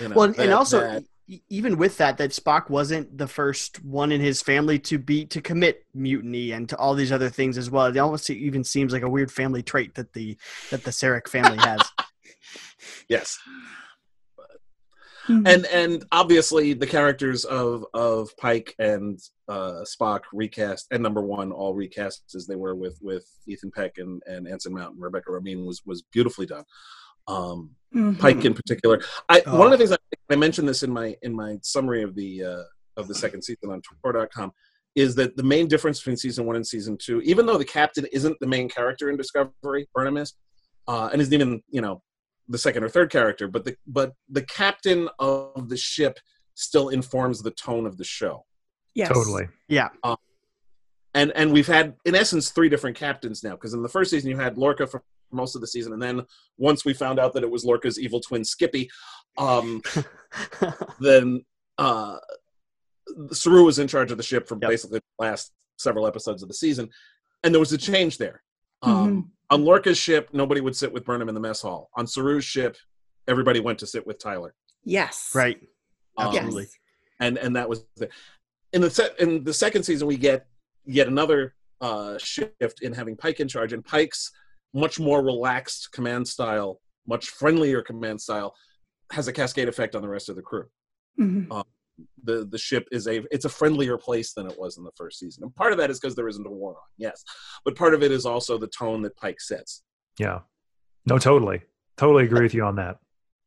You 0.00 0.08
know, 0.08 0.14
Well, 0.14 0.34
and 0.38 0.52
also 0.52 0.80
that- 0.80 1.04
even 1.48 1.76
with 1.76 1.98
that, 1.98 2.18
that 2.18 2.30
Spock 2.30 2.70
wasn't 2.70 3.18
the 3.18 3.26
first 3.26 3.84
one 3.84 4.12
in 4.12 4.20
his 4.20 4.42
family 4.42 4.78
to 4.80 4.98
be 4.98 5.26
to 5.26 5.40
commit 5.40 5.84
mutiny 5.94 6.52
and 6.52 6.68
to 6.68 6.76
all 6.76 6.94
these 6.94 7.12
other 7.12 7.28
things 7.28 7.58
as 7.58 7.70
well. 7.70 7.86
It 7.86 7.98
almost 7.98 8.30
even 8.30 8.62
seems 8.62 8.92
like 8.92 9.02
a 9.02 9.08
weird 9.08 9.32
family 9.32 9.62
trait 9.62 9.94
that 9.96 10.12
the 10.12 10.36
that 10.70 10.84
the 10.84 10.90
Sarek 10.90 11.28
family 11.28 11.58
has. 11.58 11.80
Yes. 13.08 13.38
Mhm. 15.26 15.48
and 15.48 15.66
and 15.66 16.04
obviously 16.12 16.72
the 16.72 16.86
characters 16.86 17.44
of 17.44 17.84
of 17.94 18.30
Pike 18.36 18.74
and 18.78 19.18
uh, 19.48 19.82
Spock 19.82 20.20
recast 20.32 20.86
and 20.92 21.02
number 21.02 21.20
one 21.20 21.50
all 21.50 21.74
recast 21.74 22.22
as 22.36 22.46
they 22.46 22.54
were 22.54 22.76
with 22.76 22.96
with 23.02 23.26
Ethan 23.48 23.72
Peck 23.72 23.98
and 23.98 24.22
and 24.26 24.46
Anson 24.46 24.72
Mount 24.72 24.94
and 24.94 25.02
Rebecca 25.02 25.30
Romijn 25.30 25.66
was 25.66 25.82
was 25.84 26.02
beautifully 26.12 26.46
done. 26.46 26.62
Um, 27.28 27.70
Mhm. 27.94 28.18
Pike 28.18 28.44
in 28.44 28.52
particular, 28.52 29.00
I 29.28 29.42
Oh. 29.46 29.56
one 29.58 29.66
of 29.68 29.70
the 29.72 29.78
things 29.78 29.92
I, 29.92 30.34
I 30.34 30.36
mentioned 30.36 30.68
this 30.68 30.82
in 30.82 30.90
my 30.92 31.16
in 31.22 31.32
my 31.34 31.58
summary 31.62 32.02
of 32.02 32.14
the 32.14 32.44
uh, 32.44 32.62
of 32.96 33.08
the 33.08 33.14
second 33.14 33.42
season 33.42 33.70
on 33.70 33.80
Tor.com 34.02 34.52
is 34.96 35.14
that 35.14 35.36
the 35.36 35.42
main 35.42 35.66
difference 35.68 36.00
between 36.00 36.16
season 36.16 36.44
one 36.46 36.56
and 36.56 36.66
season 36.66 36.96
two, 36.98 37.20
even 37.22 37.46
though 37.46 37.56
the 37.58 37.64
captain 37.64 38.04
isn't 38.12 38.36
the 38.40 38.46
main 38.46 38.68
character 38.68 39.08
in 39.08 39.16
Discovery, 39.16 39.88
Burnham 39.94 40.16
is, 40.16 40.34
uh, 40.88 41.08
and 41.12 41.22
isn't 41.22 41.32
even 41.32 41.62
you 41.70 41.80
know 41.80 42.02
the 42.48 42.58
second 42.58 42.82
or 42.84 42.88
third 42.88 43.10
character, 43.10 43.48
but 43.48 43.64
the 43.64 43.76
but 43.86 44.12
the 44.28 44.42
captain 44.42 45.08
of 45.18 45.68
the 45.68 45.76
ship 45.76 46.18
still 46.54 46.88
informs 46.90 47.40
the 47.42 47.50
tone 47.52 47.86
of 47.86 47.96
the 47.98 48.04
show. 48.04 48.44
Yes. 48.94 49.08
Totally. 49.08 49.48
Yeah, 49.68 49.88
Um, 50.02 50.16
And 51.14 51.32
and 51.32 51.52
we've 51.52 51.66
had 51.66 51.94
in 52.04 52.14
essence 52.14 52.50
three 52.50 52.68
different 52.68 52.96
captains 52.96 53.42
now 53.42 53.52
because 53.52 53.72
in 53.74 53.82
the 53.82 53.88
first 53.88 54.10
season 54.10 54.28
you 54.30 54.36
had 54.36 54.58
Lorca 54.58 54.86
for 54.86 55.02
most 55.32 55.54
of 55.54 55.60
the 55.60 55.66
season, 55.66 55.92
and 55.92 56.02
then 56.02 56.22
once 56.58 56.84
we 56.84 56.92
found 56.92 57.18
out 57.18 57.32
that 57.34 57.42
it 57.42 57.50
was 57.50 57.64
Lorca's 57.64 57.98
evil 57.98 58.20
twin 58.20 58.44
Skippy, 58.44 58.88
um, 59.38 59.82
then 61.00 61.44
uh, 61.78 62.16
Saru 63.32 63.64
was 63.64 63.78
in 63.78 63.88
charge 63.88 64.10
of 64.10 64.16
the 64.16 64.22
ship 64.22 64.48
for 64.48 64.56
Yep. 64.60 64.70
basically 64.70 64.98
the 65.00 65.24
last 65.24 65.52
several 65.78 66.06
episodes 66.06 66.42
of 66.42 66.48
the 66.48 66.54
season, 66.54 66.88
and 67.44 67.54
there 67.54 67.60
was 67.60 67.72
a 67.72 67.78
change 67.78 68.18
there. 68.18 68.42
Um, 68.82 68.92
Mhm. 69.22 69.30
On 69.50 69.62
Lorca's 69.64 69.96
ship, 69.98 70.30
nobody 70.32 70.60
would 70.60 70.74
sit 70.74 70.92
with 70.92 71.04
Burnham 71.04 71.28
in 71.28 71.34
the 71.34 71.40
mess 71.40 71.62
hall. 71.62 71.88
On 71.94 72.04
Saru's 72.06 72.44
ship, 72.44 72.76
everybody 73.28 73.60
went 73.60 73.78
to 73.78 73.86
sit 73.86 74.04
with 74.06 74.18
Tyler. 74.18 74.54
Yes. 74.84 75.30
right. 75.34 75.56
Um, 76.16 76.28
Absolutely. 76.34 76.62
Yes. 76.62 76.70
and 77.20 77.38
and 77.38 77.56
that 77.56 77.68
was 77.68 77.84
the, 77.96 78.08
in 78.72 78.80
the 78.80 78.90
set 78.90 79.18
in 79.20 79.44
the 79.44 79.52
second 79.54 79.82
season 79.84 80.06
we 80.08 80.16
get 80.16 80.46
yet 80.84 81.06
another 81.08 81.54
uh, 81.80 82.16
shift 82.18 82.80
in 82.82 82.92
having 82.92 83.16
Pike 83.16 83.38
in 83.40 83.48
charge, 83.48 83.72
and 83.72 83.84
Pike's 83.84 84.32
much 84.74 84.98
more 85.00 85.22
relaxed 85.22 85.90
command 85.92 86.26
style, 86.28 86.80
much 87.06 87.30
friendlier 87.30 87.82
command 87.82 88.20
style, 88.20 88.54
has 89.12 89.28
a 89.28 89.32
cascade 89.32 89.68
effect 89.68 89.94
on 89.94 90.02
the 90.02 90.08
rest 90.08 90.28
of 90.28 90.36
the 90.36 90.42
crew. 90.42 90.66
Mhm. 91.18 91.64
the 92.24 92.44
the 92.44 92.58
ship 92.58 92.86
is 92.92 93.06
a 93.08 93.24
it's 93.30 93.46
a 93.46 93.48
friendlier 93.48 93.96
place 93.96 94.34
than 94.34 94.46
it 94.46 94.58
was 94.58 94.76
in 94.76 94.84
the 94.84 94.90
first 94.96 95.18
season. 95.18 95.44
And 95.44 95.54
part 95.56 95.72
of 95.72 95.78
that 95.78 95.88
is 95.90 95.98
because 95.98 96.14
there 96.14 96.28
isn't 96.28 96.46
a 96.46 96.50
war 96.50 96.72
on, 96.72 96.82
yes, 96.98 97.24
but 97.64 97.74
part 97.74 97.94
of 97.94 98.02
it 98.02 98.12
is 98.12 98.26
also 98.26 98.58
the 98.58 98.66
tone 98.66 99.00
that 99.02 99.16
Pike 99.16 99.40
sets. 99.40 99.82
Yeah. 100.18 100.40
No, 101.06 101.18
totally. 101.18 101.62
Totally 101.96 102.24
agree 102.24 102.42
with 102.42 102.52
you 102.52 102.64
on 102.64 102.76
that. 102.76 102.98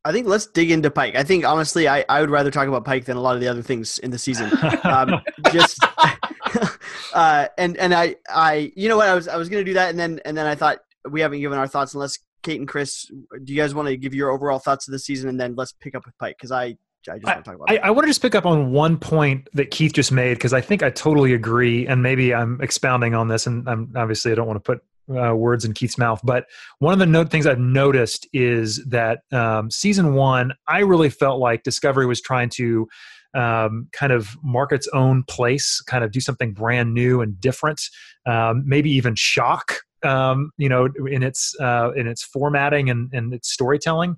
I 0.04 0.10
think 0.12 0.26
let's 0.26 0.46
dig 0.46 0.70
into 0.72 0.90
Pike. 0.90 1.14
I 1.14 1.22
think 1.22 1.44
honestly, 1.44 1.86
I, 1.86 2.04
I 2.08 2.20
would 2.22 2.30
rather 2.30 2.50
talk 2.50 2.66
about 2.66 2.84
Pike 2.84 3.04
than 3.04 3.16
a 3.16 3.20
lot 3.20 3.34
of 3.36 3.40
the 3.40 3.46
other 3.48 3.62
things 3.62 3.98
in 4.00 4.10
the 4.10 4.18
season. 4.18 4.50
Um, 4.82 5.20
just 5.52 5.78
uh, 7.14 7.46
and 7.58 7.76
and 7.76 7.94
I 7.94 8.16
I 8.28 8.72
you 8.74 8.88
know 8.88 8.96
what 8.96 9.08
I 9.08 9.14
was 9.14 9.28
I 9.28 9.36
was 9.36 9.48
gonna 9.48 9.62
do 9.62 9.74
that 9.74 9.90
and 9.90 9.98
then 9.98 10.20
and 10.24 10.36
then 10.36 10.46
I 10.46 10.54
thought 10.54 10.78
we 11.08 11.20
haven't 11.20 11.40
given 11.40 11.58
our 11.58 11.66
thoughts 11.66 11.94
unless 11.94 12.18
Kate 12.42 12.58
and 12.58 12.68
Chris, 12.68 13.10
do 13.44 13.52
you 13.52 13.56
guys 13.56 13.74
want 13.74 13.88
to 13.88 13.96
give 13.96 14.14
your 14.14 14.30
overall 14.30 14.58
thoughts 14.58 14.88
of 14.88 14.92
the 14.92 14.98
season 14.98 15.28
and 15.28 15.40
then 15.40 15.54
let's 15.56 15.72
pick 15.72 15.94
up 15.94 16.04
with 16.06 16.16
Pike 16.18 16.36
because 16.38 16.50
I 16.50 16.76
I 17.08 17.18
just 17.18 17.24
want 17.24 17.44
to 17.44 17.50
talk 17.50 17.54
about 17.54 17.70
I. 17.70 17.76
I 17.78 17.90
want 17.90 18.04
to 18.04 18.10
just 18.10 18.20
pick 18.20 18.34
up 18.34 18.44
on 18.44 18.72
one 18.72 18.98
point 18.98 19.48
that 19.54 19.70
Keith 19.70 19.94
just 19.94 20.12
made 20.12 20.34
because 20.34 20.52
I 20.52 20.60
think 20.60 20.82
I 20.82 20.90
totally 20.90 21.32
agree, 21.32 21.86
and 21.86 22.02
maybe 22.02 22.34
I'm 22.34 22.60
expounding 22.60 23.14
on 23.14 23.28
this, 23.28 23.46
and 23.46 23.66
I'm 23.68 23.90
obviously 23.96 24.32
I 24.32 24.34
don't 24.34 24.46
want 24.46 24.62
to 24.62 24.72
put 24.72 24.82
uh, 25.16 25.34
words 25.34 25.64
in 25.64 25.72
Keith's 25.72 25.96
mouth, 25.96 26.20
but 26.22 26.44
one 26.78 26.92
of 26.92 26.98
the 26.98 27.06
note 27.06 27.30
things 27.30 27.46
I've 27.46 27.58
noticed 27.58 28.28
is 28.32 28.84
that 28.84 29.20
um, 29.32 29.70
season 29.70 30.14
one, 30.14 30.52
I 30.68 30.80
really 30.80 31.08
felt 31.08 31.40
like 31.40 31.62
Discovery 31.62 32.06
was 32.06 32.20
trying 32.20 32.50
to 32.50 32.86
um, 33.34 33.88
kind 33.92 34.12
of 34.12 34.36
mark 34.42 34.72
its 34.72 34.88
own 34.88 35.24
place, 35.24 35.80
kind 35.80 36.04
of 36.04 36.12
do 36.12 36.20
something 36.20 36.52
brand 36.52 36.94
new 36.94 37.20
and 37.20 37.40
different, 37.40 37.80
um, 38.26 38.62
maybe 38.66 38.90
even 38.90 39.14
shock, 39.14 39.80
um, 40.02 40.50
you 40.56 40.68
know, 40.68 40.88
in 41.10 41.22
its 41.22 41.54
uh, 41.60 41.90
in 41.96 42.06
its 42.06 42.22
formatting 42.22 42.90
and, 42.90 43.12
and 43.12 43.32
its 43.34 43.52
storytelling. 43.52 44.16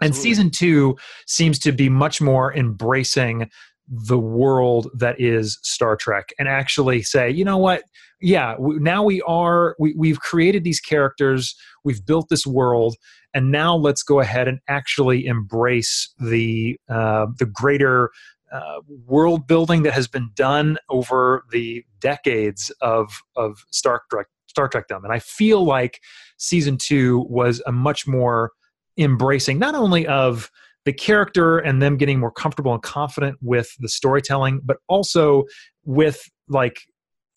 And 0.00 0.16
season 0.16 0.50
two 0.50 0.96
seems 1.26 1.58
to 1.60 1.72
be 1.72 1.90
much 1.90 2.20
more 2.20 2.54
embracing 2.54 3.50
the 3.88 4.18
world 4.18 4.88
that 4.94 5.20
is 5.20 5.58
Star 5.62 5.96
Trek 5.96 6.32
and 6.38 6.48
actually 6.48 7.02
say, 7.02 7.30
you 7.30 7.44
know 7.44 7.58
what? 7.58 7.82
Yeah, 8.20 8.54
we, 8.58 8.78
now 8.78 9.02
we 9.02 9.20
are, 9.22 9.76
we, 9.78 9.94
we've 9.94 10.20
created 10.20 10.64
these 10.64 10.80
characters, 10.80 11.54
we've 11.84 12.04
built 12.06 12.28
this 12.30 12.46
world, 12.46 12.96
and 13.34 13.50
now 13.50 13.74
let's 13.76 14.02
go 14.02 14.20
ahead 14.20 14.48
and 14.48 14.60
actually 14.68 15.26
embrace 15.26 16.14
the, 16.18 16.78
uh, 16.88 17.26
the 17.38 17.46
greater 17.46 18.10
uh, 18.52 18.80
world 19.06 19.46
building 19.46 19.82
that 19.82 19.92
has 19.92 20.06
been 20.06 20.30
done 20.34 20.78
over 20.88 21.44
the 21.50 21.84
decades 22.00 22.70
of, 22.80 23.10
of 23.36 23.64
Star 23.70 24.02
Trek. 24.10 24.26
Star 24.52 24.68
Trek 24.68 24.86
them. 24.88 25.02
and 25.04 25.12
I 25.12 25.18
feel 25.18 25.64
like 25.64 25.98
season 26.36 26.76
two 26.76 27.24
was 27.30 27.62
a 27.66 27.72
much 27.72 28.06
more 28.06 28.50
embracing 28.98 29.58
not 29.58 29.74
only 29.74 30.06
of 30.06 30.50
the 30.84 30.92
character 30.92 31.58
and 31.58 31.80
them 31.80 31.96
getting 31.96 32.20
more 32.20 32.30
comfortable 32.30 32.74
and 32.74 32.82
confident 32.82 33.38
with 33.40 33.74
the 33.78 33.88
storytelling, 33.88 34.60
but 34.62 34.76
also 34.88 35.44
with 35.86 36.22
like 36.48 36.82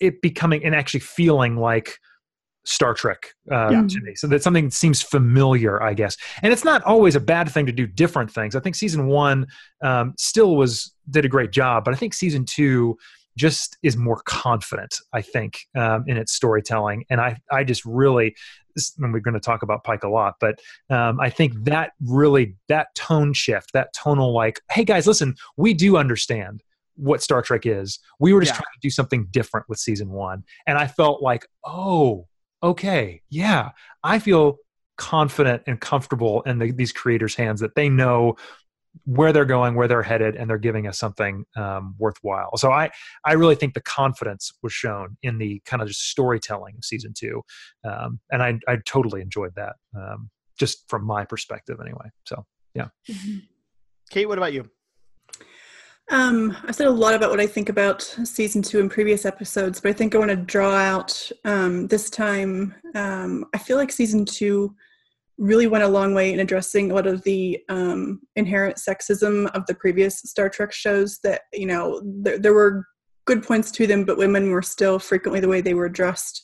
it 0.02 0.22
becoming 0.22 0.66
and 0.66 0.76
actually 0.76 1.00
feeling 1.00 1.56
like 1.56 1.98
Star 2.66 2.94
Trek 2.94 3.28
uh, 3.50 3.70
Yeah. 3.72 3.88
to 3.88 4.02
me. 4.02 4.16
So 4.16 4.28
that 4.28 4.44
something 4.44 4.70
seems 4.72 5.02
familiar, 5.02 5.82
I 5.82 5.94
guess. 5.94 6.18
And 6.42 6.52
it's 6.52 6.66
not 6.66 6.84
always 6.84 7.16
a 7.16 7.20
bad 7.22 7.50
thing 7.50 7.66
to 7.68 7.72
do 7.72 7.88
different 7.88 8.30
things. 8.30 8.56
I 8.56 8.60
think 8.60 8.76
season 8.76 9.08
one 9.08 9.48
um, 9.82 10.16
still 10.18 10.58
was 10.58 10.94
did 11.10 11.24
a 11.24 11.30
great 11.30 11.52
job, 11.52 11.86
but 11.86 11.94
I 11.94 11.98
think 11.98 12.14
season 12.14 12.44
two 12.44 12.98
just 13.38 13.78
is 13.84 13.98
more 13.98 14.22
confident. 14.26 14.96
I 15.14 15.22
think 15.22 15.68
um, 15.76 16.06
in 16.08 16.18
its 16.18 16.34
storytelling, 16.34 17.06
and 17.10 17.20
I 17.20 17.38
I 17.52 17.64
just 17.64 17.84
really 17.86 18.36
and 19.00 19.14
we're 19.14 19.20
going 19.22 19.34
to 19.34 19.40
talk 19.40 19.64
about 19.64 19.84
Pike 19.86 20.04
a 20.04 20.10
lot, 20.10 20.36
but 20.42 20.60
um, 20.90 21.20
I 21.20 21.30
think 21.30 21.54
that 21.64 21.94
really 22.06 22.56
that 22.68 22.94
tone 22.94 23.32
shift, 23.34 23.72
that 23.74 23.94
tonal 23.94 24.34
like, 24.34 24.60
hey 24.70 24.84
guys, 24.84 25.08
listen, 25.08 25.36
we 25.56 25.74
do 25.74 25.96
understand 25.96 26.62
what 26.98 27.24
Star 27.24 27.42
Trek 27.42 27.66
is. 27.66 28.00
We 28.20 28.34
were 28.34 28.42
just 28.42 28.52
Yeah. 28.52 28.58
trying 28.58 28.74
to 28.74 28.80
do 28.82 28.90
something 28.90 29.28
different 29.32 29.68
with 29.70 29.80
season 29.80 30.10
one, 30.10 30.44
and 30.68 30.78
I 30.78 30.88
felt 30.88 31.22
like, 31.22 31.48
oh, 31.64 32.28
okay, 32.64 33.22
yeah, 33.30 33.70
I 34.04 34.20
feel 34.20 34.58
confident 34.98 35.64
and 35.68 35.80
comfortable 35.80 36.42
in 36.44 36.60
the, 36.60 36.72
these 36.72 36.92
creators' 36.92 37.36
hands 37.36 37.60
that 37.62 37.76
they 37.76 37.90
know 37.90 38.36
where 39.04 39.34
they're 39.34 39.46
going, 39.46 39.76
where 39.76 39.88
they're 39.88 40.02
headed, 40.04 40.36
and 40.36 40.50
they're 40.50 40.58
giving 40.58 40.88
us 40.88 40.98
something 40.98 41.46
um, 41.56 41.96
worthwhile. 41.98 42.56
So 42.58 42.72
I, 42.72 42.90
I 43.26 43.34
really 43.34 43.56
think 43.56 43.74
the 43.74 43.82
confidence 43.82 44.54
was 44.64 44.74
shown 44.74 45.18
in 45.22 45.38
the 45.38 45.62
kind 45.66 45.82
of 45.82 45.88
just 45.88 46.10
storytelling 46.10 46.76
of 46.78 46.86
season 46.86 47.14
two, 47.14 47.42
um, 47.84 48.20
and 48.32 48.42
I, 48.42 48.60
I 48.68 48.78
totally 48.86 49.22
enjoyed 49.22 49.54
that, 49.56 49.76
um, 49.96 50.30
just 50.58 50.90
from 50.90 51.06
my 51.06 51.26
perspective, 51.26 51.80
anyway. 51.82 52.10
So 52.26 52.46
yeah. 52.74 52.88
Kate, 54.10 54.28
what 54.28 54.38
about 54.38 54.54
you? 54.54 54.70
Um, 56.12 56.56
I 56.64 56.72
said 56.72 56.86
a 56.86 56.92
lot 56.92 57.16
about 57.16 57.32
what 57.32 57.40
I 57.40 57.48
think 57.48 57.70
about 57.70 58.04
season 58.04 58.62
two 58.62 58.80
in 58.80 58.90
previous 58.90 59.26
episodes, 59.26 59.82
but 59.82 59.90
I 59.90 59.94
think 59.94 60.14
I 60.14 60.20
want 60.20 60.30
to 60.30 60.38
draw 60.38 60.72
out 60.76 61.32
um, 61.46 61.88
this 61.88 62.12
time. 62.12 62.76
Um, 62.94 63.46
I 63.56 63.58
feel 63.58 63.78
like 63.78 63.92
season 63.92 64.24
two 64.24 64.76
really 65.38 65.68
went 65.68 65.84
a 65.84 65.88
long 65.88 66.14
way 66.14 66.34
in 66.34 66.40
addressing 66.40 66.92
a 66.92 66.96
lot 66.96 67.08
of 67.08 67.24
the 67.24 67.60
um, 67.70 68.22
inherent 68.36 68.78
sexism 68.78 69.50
of 69.52 69.66
the 69.66 69.76
previous 69.76 70.20
Star 70.20 70.50
Trek 70.50 70.72
shows. 70.72 71.20
That 71.24 71.42
you 71.54 71.66
know 71.66 72.02
there, 72.04 72.38
there 72.38 72.54
were 72.54 72.86
good 73.26 73.44
points 73.44 73.72
to 73.72 73.88
them, 73.88 74.06
but 74.06 74.18
women 74.18 74.52
were 74.52 74.62
still 74.62 75.00
frequently 75.00 75.40
the 75.40 75.48
way 75.48 75.62
they 75.62 75.74
were 75.74 75.90
dressed 75.90 76.42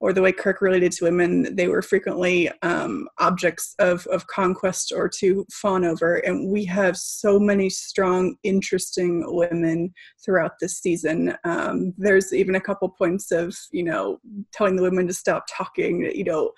or 0.00 0.12
the 0.12 0.22
way 0.22 0.32
Kirk 0.32 0.60
related 0.60 0.92
to 0.92 1.04
women, 1.04 1.54
they 1.56 1.66
were 1.66 1.82
frequently 1.82 2.50
um, 2.62 3.08
objects 3.18 3.74
of, 3.78 4.06
of 4.06 4.26
conquest 4.28 4.92
or 4.94 5.08
to 5.08 5.44
fawn 5.52 5.84
over. 5.84 6.16
And 6.16 6.50
we 6.50 6.64
have 6.66 6.96
so 6.96 7.38
many 7.40 7.68
strong, 7.68 8.36
interesting 8.44 9.24
women 9.26 9.92
throughout 10.24 10.52
this 10.60 10.78
season. 10.78 11.36
Um, 11.44 11.94
there's 11.98 12.32
even 12.32 12.54
a 12.54 12.60
couple 12.60 12.88
points 12.90 13.32
of, 13.32 13.56
you 13.72 13.82
know, 13.82 14.20
telling 14.52 14.76
the 14.76 14.82
women 14.82 15.06
to 15.08 15.14
stop 15.14 15.46
talking. 15.50 16.10
You 16.14 16.24
know, 16.24 16.52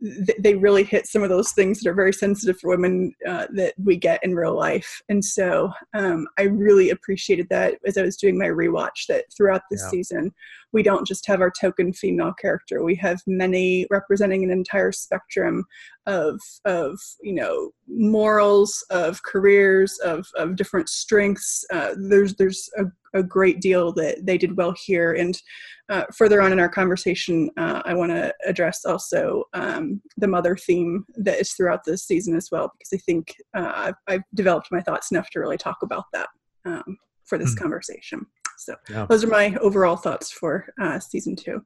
th- 0.00 0.38
they 0.38 0.54
really 0.54 0.84
hit 0.84 1.06
some 1.06 1.22
of 1.22 1.30
those 1.30 1.52
things 1.52 1.80
that 1.80 1.90
are 1.90 1.94
very 1.94 2.12
sensitive 2.12 2.58
for 2.60 2.70
women 2.70 3.12
uh, 3.28 3.46
that 3.54 3.74
we 3.82 3.96
get 3.96 4.22
in 4.22 4.34
real 4.36 4.56
life. 4.56 5.02
And 5.08 5.24
so 5.24 5.72
um, 5.94 6.28
I 6.38 6.42
really 6.42 6.90
appreciated 6.90 7.48
that 7.50 7.74
as 7.86 7.98
I 7.98 8.02
was 8.02 8.16
doing 8.16 8.38
my 8.38 8.46
rewatch 8.46 9.06
that 9.08 9.24
throughout 9.36 9.62
this 9.70 9.82
Yeah. 9.82 9.90
season, 9.90 10.34
we 10.74 10.82
don't 10.82 11.06
just 11.06 11.26
have 11.26 11.40
our 11.40 11.50
token 11.50 11.92
female 11.92 12.34
character 12.34 12.84
we 12.84 12.94
have 12.94 13.20
many 13.26 13.86
representing 13.90 14.44
an 14.44 14.50
entire 14.50 14.92
spectrum 14.92 15.64
of 16.06 16.38
of 16.64 16.98
you 17.22 17.32
know 17.32 17.70
morals, 17.88 18.84
of 18.90 19.22
careers, 19.22 19.98
of 20.04 20.26
of 20.36 20.56
different 20.56 20.88
strengths. 20.88 21.64
Uh, 21.72 21.94
there's 21.96 22.34
there's 22.34 22.68
a, 22.76 22.84
a 23.18 23.22
great 23.22 23.60
deal 23.60 23.92
that 23.92 24.24
they 24.26 24.36
did 24.36 24.56
well 24.56 24.74
here, 24.84 25.12
and 25.12 25.40
uh, 25.88 26.04
further 26.14 26.40
on 26.40 26.52
in 26.52 26.60
our 26.60 26.68
conversation, 26.68 27.50
uh, 27.56 27.82
I 27.84 27.94
want 27.94 28.10
to 28.10 28.34
address 28.46 28.84
also 28.84 29.44
um, 29.52 30.00
the 30.16 30.28
mother 30.28 30.56
theme 30.56 31.04
that 31.16 31.40
is 31.40 31.52
throughout 31.52 31.84
this 31.84 32.04
season 32.04 32.34
as 32.36 32.48
well, 32.50 32.72
because 32.78 32.98
I 32.98 33.02
think 33.04 33.34
uh, 33.54 33.72
I've, 33.74 33.94
I've, 34.08 34.22
developed 34.34 34.68
my 34.72 34.80
thoughts 34.80 35.10
enough 35.10 35.28
to 35.30 35.40
really 35.40 35.58
talk 35.58 35.76
about 35.82 36.04
that 36.14 36.28
um, 36.64 36.96
for 37.24 37.36
this 37.36 37.54
mm. 37.54 37.58
conversation. 37.58 38.24
So 38.58 38.74
yeah. 38.88 39.06
those 39.08 39.24
are 39.24 39.28
my 39.28 39.56
overall 39.60 39.96
thoughts 39.96 40.30
for 40.30 40.66
uh, 40.80 40.98
season 41.00 41.36
two. 41.36 41.64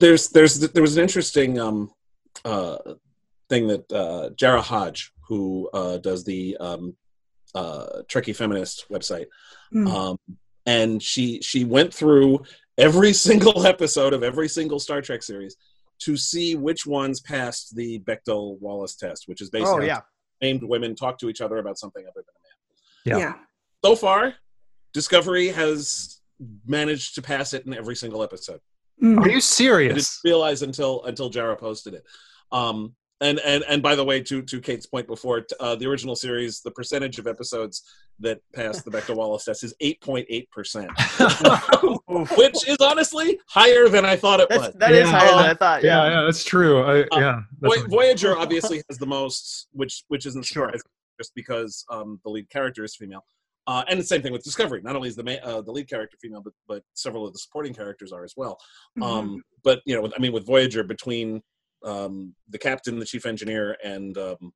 There's 0.00 0.28
there's 0.28 0.58
there 0.58 0.82
was 0.82 0.96
an 0.96 1.02
interesting 1.02 1.58
um, 1.58 1.90
uh, 2.44 2.78
thing 3.48 3.68
that 3.68 3.92
uh, 3.92 4.30
Jarrah 4.36 4.62
Hodge, 4.62 5.12
who 5.28 5.70
does 6.02 6.24
the 6.24 6.56
um, 6.58 6.96
Trekkie 7.54 8.36
Feminist 8.36 8.86
website, 8.90 9.26
mm. 9.72 9.88
um, 9.88 10.18
and 10.66 11.02
she 11.02 11.40
she 11.42 11.64
went 11.64 11.94
through 11.94 12.40
every 12.76 13.12
single 13.28 13.66
episode 13.66 14.12
of 14.12 14.22
every 14.22 14.48
single 14.48 14.78
Star 14.78 15.00
Trek 15.00 15.22
series 15.22 15.56
to 16.00 16.16
see 16.16 16.56
which 16.56 16.86
ones 16.86 17.20
passed 17.20 17.74
the 17.76 18.00
Bechdel 18.00 18.58
Wallace 18.60 18.96
test, 18.96 19.28
which 19.28 19.40
is 19.40 19.50
basically 19.50 19.84
oh, 19.84 19.86
yeah. 19.86 20.00
named 20.42 20.62
women 20.64 20.94
talk 20.94 21.18
to 21.18 21.28
each 21.28 21.40
other 21.40 21.58
about 21.58 21.78
something 21.78 22.04
other 22.04 22.24
than 22.24 23.14
a 23.14 23.14
man. 23.14 23.20
Yeah. 23.20 23.26
yeah. 23.26 23.34
So 23.84 23.96
far, 23.96 24.34
Discovery 24.94 25.48
has 25.48 26.20
managed 26.66 27.16
to 27.16 27.22
pass 27.22 27.52
it 27.52 27.66
in 27.66 27.74
every 27.74 27.96
single 27.96 28.22
episode. 28.22 28.60
Mm. 29.02 29.20
Are 29.20 29.28
you 29.28 29.40
serious? 29.40 29.92
I 29.92 29.94
didn't 29.94 30.10
realize 30.24 30.62
until 30.62 31.04
until 31.04 31.28
Jarrah 31.28 31.56
posted 31.56 31.94
it. 31.94 32.04
Um, 32.52 32.94
and 33.20 33.38
and 33.40 33.64
and 33.68 33.82
by 33.82 33.94
the 33.94 34.04
way, 34.04 34.20
to 34.22 34.42
to 34.42 34.60
Kate's 34.60 34.86
point 34.86 35.06
before, 35.06 35.46
uh, 35.60 35.74
the 35.76 35.86
original 35.86 36.16
series, 36.16 36.60
the 36.60 36.70
percentage 36.70 37.18
of 37.18 37.26
episodes 37.26 37.82
that 38.20 38.40
passed 38.54 38.84
the 38.84 38.90
Bechdel 38.90 39.16
Wallace 39.16 39.44
test 39.44 39.64
is 39.64 39.74
eight 39.80 40.00
point 40.00 40.26
eight 40.28 40.50
percent, 40.50 40.90
which 42.36 42.68
is 42.68 42.76
honestly 42.80 43.38
higher 43.48 43.88
than 43.88 44.04
I 44.04 44.16
thought 44.16 44.40
it 44.40 44.48
that's, 44.48 44.66
was. 44.66 44.74
That 44.74 44.92
yeah. 44.92 45.02
is 45.02 45.10
higher 45.10 45.28
than 45.28 45.46
I 45.46 45.54
thought. 45.54 45.82
Yeah, 45.82 46.04
yeah, 46.04 46.10
yeah 46.10 46.22
that's 46.22 46.44
true. 46.44 46.82
I, 46.82 47.00
uh, 47.02 47.06
yeah, 47.12 47.40
that's 47.60 47.82
Voyager 47.84 48.36
obviously 48.36 48.82
has 48.88 48.98
the 48.98 49.06
most, 49.06 49.68
which 49.72 50.04
which 50.08 50.26
isn't 50.26 50.44
sure. 50.44 50.72
just 51.18 51.34
because 51.34 51.84
um, 51.90 52.20
the 52.24 52.30
lead 52.30 52.50
character 52.50 52.84
is 52.84 52.96
female. 52.96 53.24
Uh, 53.66 53.82
and 53.88 53.98
the 53.98 54.04
same 54.04 54.20
thing 54.20 54.32
with 54.32 54.44
Discovery. 54.44 54.82
Not 54.82 54.94
only 54.94 55.08
is 55.08 55.16
the 55.16 55.44
uh, 55.44 55.62
the 55.62 55.72
lead 55.72 55.88
character 55.88 56.16
female, 56.20 56.42
but 56.42 56.52
but 56.68 56.82
several 56.94 57.26
of 57.26 57.32
the 57.32 57.38
supporting 57.38 57.72
characters 57.72 58.12
are 58.12 58.24
as 58.24 58.34
well. 58.36 58.58
Mm-hmm. 58.98 59.02
Um, 59.02 59.42
but 59.62 59.80
you 59.86 59.94
know, 59.94 60.10
I 60.14 60.20
mean, 60.20 60.32
with 60.32 60.46
Voyager, 60.46 60.84
between 60.84 61.40
um, 61.84 62.34
the 62.48 62.58
captain, 62.58 62.98
the 62.98 63.06
chief 63.06 63.26
engineer, 63.26 63.76
and 63.82 64.16
um, 64.18 64.52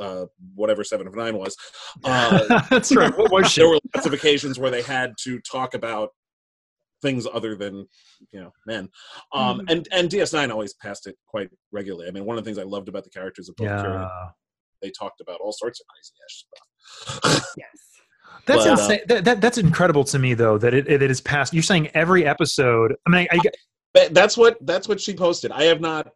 uh, 0.00 0.26
whatever 0.54 0.84
Seven 0.84 1.06
of 1.06 1.14
Nine 1.14 1.36
was. 1.36 1.56
Uh, 2.04 2.60
That's 2.70 2.94
right. 2.96 3.16
What 3.16 3.30
was? 3.30 3.54
There 3.54 3.68
were 3.68 3.78
lots 3.94 4.06
of 4.06 4.12
occasions 4.12 4.58
where 4.58 4.70
they 4.70 4.82
had 4.82 5.12
to 5.24 5.38
talk 5.40 5.74
about 5.74 6.10
things 7.02 7.26
other 7.32 7.54
than 7.54 7.86
you 8.32 8.40
know 8.40 8.50
men. 8.66 8.88
Um, 9.32 9.60
mm. 9.60 9.64
And 9.70 9.88
and 9.92 10.08
DS9 10.08 10.50
always 10.50 10.74
passed 10.74 11.06
it 11.06 11.16
quite 11.26 11.50
regularly. 11.70 12.08
I 12.08 12.12
mean, 12.12 12.24
one 12.24 12.38
of 12.38 12.44
the 12.44 12.48
things 12.48 12.58
I 12.58 12.66
loved 12.68 12.88
about 12.88 13.04
the 13.04 13.10
characters 13.10 13.48
of 13.48 13.56
both 13.56 13.66
yeah. 13.66 14.08
they 14.80 14.90
talked 14.90 15.20
about 15.20 15.40
all 15.40 15.52
sorts 15.52 15.80
of 15.80 15.86
crazy 15.86 16.14
stuff. 16.28 17.54
yes. 17.58 17.91
That's 18.46 18.64
but, 18.64 18.70
insane. 18.70 19.00
Uh, 19.02 19.06
that, 19.08 19.24
that, 19.24 19.40
that's 19.40 19.58
incredible 19.58 20.04
to 20.04 20.18
me, 20.18 20.34
though. 20.34 20.58
That 20.58 20.74
it, 20.74 20.88
it 20.88 21.02
is 21.02 21.20
past. 21.20 21.54
You're 21.54 21.62
saying 21.62 21.88
every 21.94 22.26
episode. 22.26 22.94
I 23.06 23.10
mean, 23.10 23.28
I, 23.30 23.38
I, 23.94 24.08
that's 24.08 24.36
what 24.36 24.58
that's 24.66 24.88
what 24.88 25.00
she 25.00 25.14
posted. 25.14 25.52
I 25.52 25.64
have 25.64 25.80
not 25.80 26.08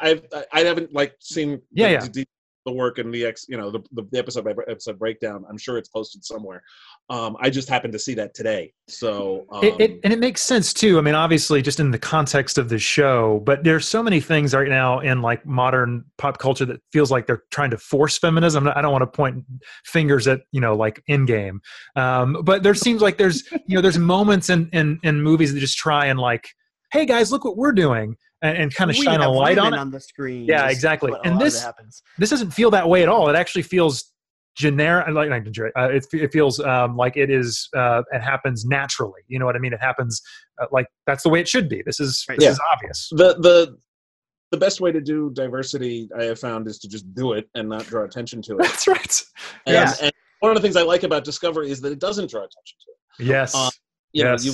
I've, 0.00 0.24
I 0.52 0.60
haven't 0.60 0.92
like 0.94 1.14
seen 1.20 1.60
yeah, 1.72 2.00
the, 2.00 2.20
yeah. 2.20 2.24
The, 2.66 2.72
work 2.72 2.98
and 2.98 3.12
the 3.12 3.24
ex, 3.24 3.46
you 3.48 3.56
know, 3.56 3.70
the, 3.70 3.80
the 3.92 4.18
episode 4.18 4.44
by 4.44 4.52
episode 4.68 4.98
breakdown. 4.98 5.44
I'm 5.48 5.56
sure 5.56 5.78
it's 5.78 5.88
posted 5.88 6.24
somewhere. 6.24 6.62
Um, 7.08 7.36
I 7.40 7.48
just 7.48 7.68
happened 7.68 7.92
to 7.92 7.98
see 7.98 8.14
that 8.14 8.34
today. 8.34 8.72
So, 8.88 9.46
um, 9.50 9.64
it, 9.64 9.80
it, 9.80 10.00
and 10.04 10.12
it 10.12 10.18
makes 10.18 10.42
sense 10.42 10.74
too. 10.74 10.98
I 10.98 11.00
mean, 11.00 11.14
obviously, 11.14 11.62
just 11.62 11.80
in 11.80 11.90
the 11.90 11.98
context 11.98 12.58
of 12.58 12.68
the 12.68 12.78
show, 12.78 13.40
but 13.46 13.64
there's 13.64 13.86
so 13.86 14.02
many 14.02 14.20
things 14.20 14.54
right 14.54 14.68
now 14.68 15.00
in 15.00 15.22
like 15.22 15.46
modern 15.46 16.04
pop 16.18 16.38
culture 16.38 16.64
that 16.66 16.80
feels 16.92 17.10
like 17.10 17.26
they're 17.26 17.44
trying 17.50 17.70
to 17.70 17.78
force 17.78 18.18
feminism. 18.18 18.68
I 18.74 18.82
don't 18.82 18.92
want 18.92 19.02
to 19.02 19.06
point 19.06 19.44
fingers 19.84 20.26
at 20.28 20.42
you 20.52 20.60
know 20.60 20.74
like 20.74 21.02
Endgame, 21.08 21.58
um, 21.94 22.42
but 22.42 22.62
there 22.62 22.74
seems 22.74 23.00
like 23.00 23.16
there's 23.16 23.50
you 23.66 23.76
know 23.76 23.80
there's 23.80 23.98
moments 23.98 24.50
in 24.50 24.68
in 24.72 24.98
in 25.02 25.22
movies 25.22 25.54
that 25.54 25.60
just 25.60 25.78
try 25.78 26.06
and 26.06 26.18
like, 26.18 26.48
hey 26.92 27.06
guys, 27.06 27.30
look 27.30 27.44
what 27.44 27.56
we're 27.56 27.72
doing 27.72 28.16
and, 28.46 28.58
and 28.58 28.74
kind 28.74 28.90
of 28.90 28.96
shine 28.96 29.20
a 29.20 29.30
light 29.30 29.58
on 29.58 29.74
it 29.74 29.78
on 29.78 29.90
the 29.90 30.00
screen. 30.00 30.46
Yeah, 30.46 30.68
exactly. 30.68 31.12
And 31.24 31.40
this 31.40 31.62
happens. 31.62 32.02
This 32.18 32.30
doesn't 32.30 32.50
feel 32.52 32.70
that 32.70 32.88
way 32.88 33.02
at 33.02 33.08
all. 33.08 33.28
It 33.28 33.36
actually 33.36 33.62
feels 33.62 34.12
generic. 34.56 35.06
Like. 35.14 35.30
Uh, 35.32 35.90
it, 35.90 36.06
it 36.12 36.32
feels 36.32 36.60
um, 36.60 36.96
like 36.96 37.16
it 37.16 37.30
is. 37.30 37.68
Uh, 37.76 38.02
it 38.12 38.22
happens 38.22 38.64
naturally. 38.64 39.22
You 39.28 39.38
know 39.38 39.46
what 39.46 39.56
I 39.56 39.58
mean? 39.58 39.72
It 39.72 39.80
happens 39.80 40.22
uh, 40.60 40.66
like 40.72 40.86
that's 41.06 41.22
the 41.22 41.28
way 41.28 41.40
it 41.40 41.48
should 41.48 41.68
be. 41.68 41.82
This 41.84 42.00
is 42.00 42.24
this 42.28 42.38
yeah. 42.40 42.50
is 42.50 42.60
obvious. 42.72 43.08
The 43.10 43.34
the 43.34 43.78
the 44.52 44.56
best 44.56 44.80
way 44.80 44.92
to 44.92 45.00
do 45.00 45.30
diversity 45.34 46.08
I 46.16 46.24
have 46.24 46.38
found 46.38 46.68
is 46.68 46.78
to 46.78 46.88
just 46.88 47.12
do 47.14 47.32
it 47.32 47.48
and 47.54 47.68
not 47.68 47.84
draw 47.86 48.04
attention 48.04 48.42
to 48.42 48.54
it. 48.58 48.62
That's 48.62 48.86
right. 48.86 49.22
And, 49.66 49.74
yeah. 49.74 49.92
and 50.02 50.12
one 50.40 50.52
of 50.52 50.56
the 50.56 50.62
things 50.62 50.76
I 50.76 50.82
like 50.82 51.02
about 51.02 51.24
Discovery 51.24 51.70
is 51.70 51.80
that 51.80 51.92
it 51.92 51.98
doesn't 51.98 52.30
draw 52.30 52.40
attention 52.40 52.78
to 52.84 53.24
it. 53.24 53.28
Yes. 53.28 53.54
Uh, 53.54 53.70
you 54.12 54.24
yes. 54.24 54.44
know, 54.44 54.52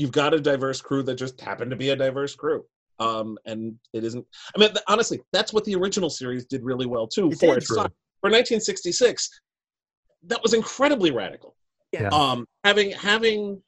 you've 0.00 0.10
you've 0.10 0.12
got 0.12 0.34
a 0.34 0.40
diverse 0.40 0.80
crew 0.80 1.02
that 1.04 1.14
just 1.14 1.40
happened 1.40 1.70
to 1.70 1.76
be 1.76 1.90
a 1.90 1.96
diverse 1.96 2.34
crew. 2.34 2.64
Um, 2.98 3.38
and 3.46 3.74
it 3.92 4.04
isn't. 4.04 4.26
I 4.54 4.60
mean, 4.60 4.70
honestly, 4.88 5.20
that's 5.32 5.52
what 5.52 5.64
the 5.64 5.74
original 5.74 6.10
series 6.10 6.44
did 6.46 6.64
really 6.64 6.86
well 6.86 7.06
too. 7.06 7.30
for 7.32 7.56
its 7.56 7.68
time. 7.68 7.92
For 8.20 8.28
1966, 8.28 9.40
that 10.26 10.42
was 10.42 10.52
incredibly 10.52 11.10
radical. 11.10 11.54
Yeah. 11.92 12.08
Um, 12.08 12.46
having 12.64 12.90
having 12.92 13.62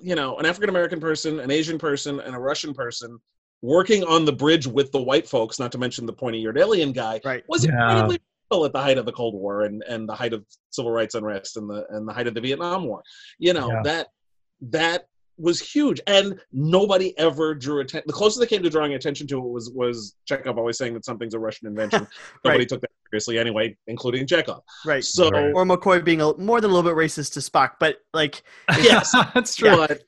you 0.00 0.14
know 0.14 0.36
an 0.38 0.46
African 0.46 0.68
American 0.68 0.98
person, 0.98 1.40
an 1.40 1.50
Asian 1.50 1.78
person, 1.78 2.20
and 2.20 2.34
a 2.34 2.38
Russian 2.38 2.74
person 2.74 3.18
working 3.60 4.02
on 4.04 4.24
the 4.24 4.32
bridge 4.32 4.66
with 4.66 4.90
the 4.90 5.00
white 5.00 5.28
folks, 5.28 5.60
not 5.60 5.70
to 5.72 5.78
mention 5.78 6.04
the 6.04 6.12
pointy-eared 6.12 6.58
alien 6.58 6.90
guy, 6.90 7.20
right. 7.24 7.44
was 7.48 7.64
yeah. 7.64 7.70
incredibly 7.72 8.18
at 8.66 8.72
the 8.72 8.80
height 8.80 8.98
of 8.98 9.06
the 9.06 9.12
Cold 9.12 9.34
War 9.34 9.62
and, 9.62 9.82
and 9.88 10.06
the 10.06 10.14
height 10.14 10.34
of 10.34 10.44
civil 10.70 10.90
rights 10.90 11.14
unrest 11.14 11.56
and 11.56 11.70
the 11.70 11.86
and 11.90 12.06
the 12.06 12.12
height 12.12 12.26
of 12.26 12.34
the 12.34 12.40
Vietnam 12.40 12.84
War. 12.84 13.02
You 13.38 13.54
know 13.54 13.68
yeah. 13.68 13.80
that 13.84 14.08
that 14.70 15.06
was 15.38 15.60
huge, 15.60 16.00
and 16.06 16.38
nobody 16.52 17.16
ever 17.18 17.54
drew 17.54 17.80
attention. 17.80 18.04
The 18.06 18.12
closest 18.12 18.40
they 18.40 18.46
came 18.46 18.62
to 18.62 18.70
drawing 18.70 18.94
attention 18.94 19.26
to 19.28 19.38
it 19.38 19.48
was 19.48 19.70
was 19.70 20.16
Chekov 20.30 20.56
always 20.56 20.78
saying 20.78 20.94
that 20.94 21.04
something's 21.04 21.34
a 21.34 21.38
Russian 21.38 21.68
invention. 21.68 22.02
right. 22.44 22.52
Nobody 22.52 22.66
took 22.66 22.80
that 22.82 22.90
seriously 23.10 23.38
anyway, 23.38 23.76
including 23.86 24.26
Chekov. 24.26 24.62
Right. 24.84 25.04
So 25.04 25.30
right. 25.30 25.52
or 25.54 25.64
McCoy 25.64 26.04
being 26.04 26.20
a, 26.20 26.36
more 26.36 26.60
than 26.60 26.70
a 26.70 26.74
little 26.74 26.90
bit 26.90 26.96
racist 26.96 27.32
to 27.34 27.40
Spock, 27.40 27.72
but 27.80 27.98
like 28.12 28.42
yes, 28.78 29.14
that's 29.34 29.56
true. 29.56 29.76
But, 29.76 30.02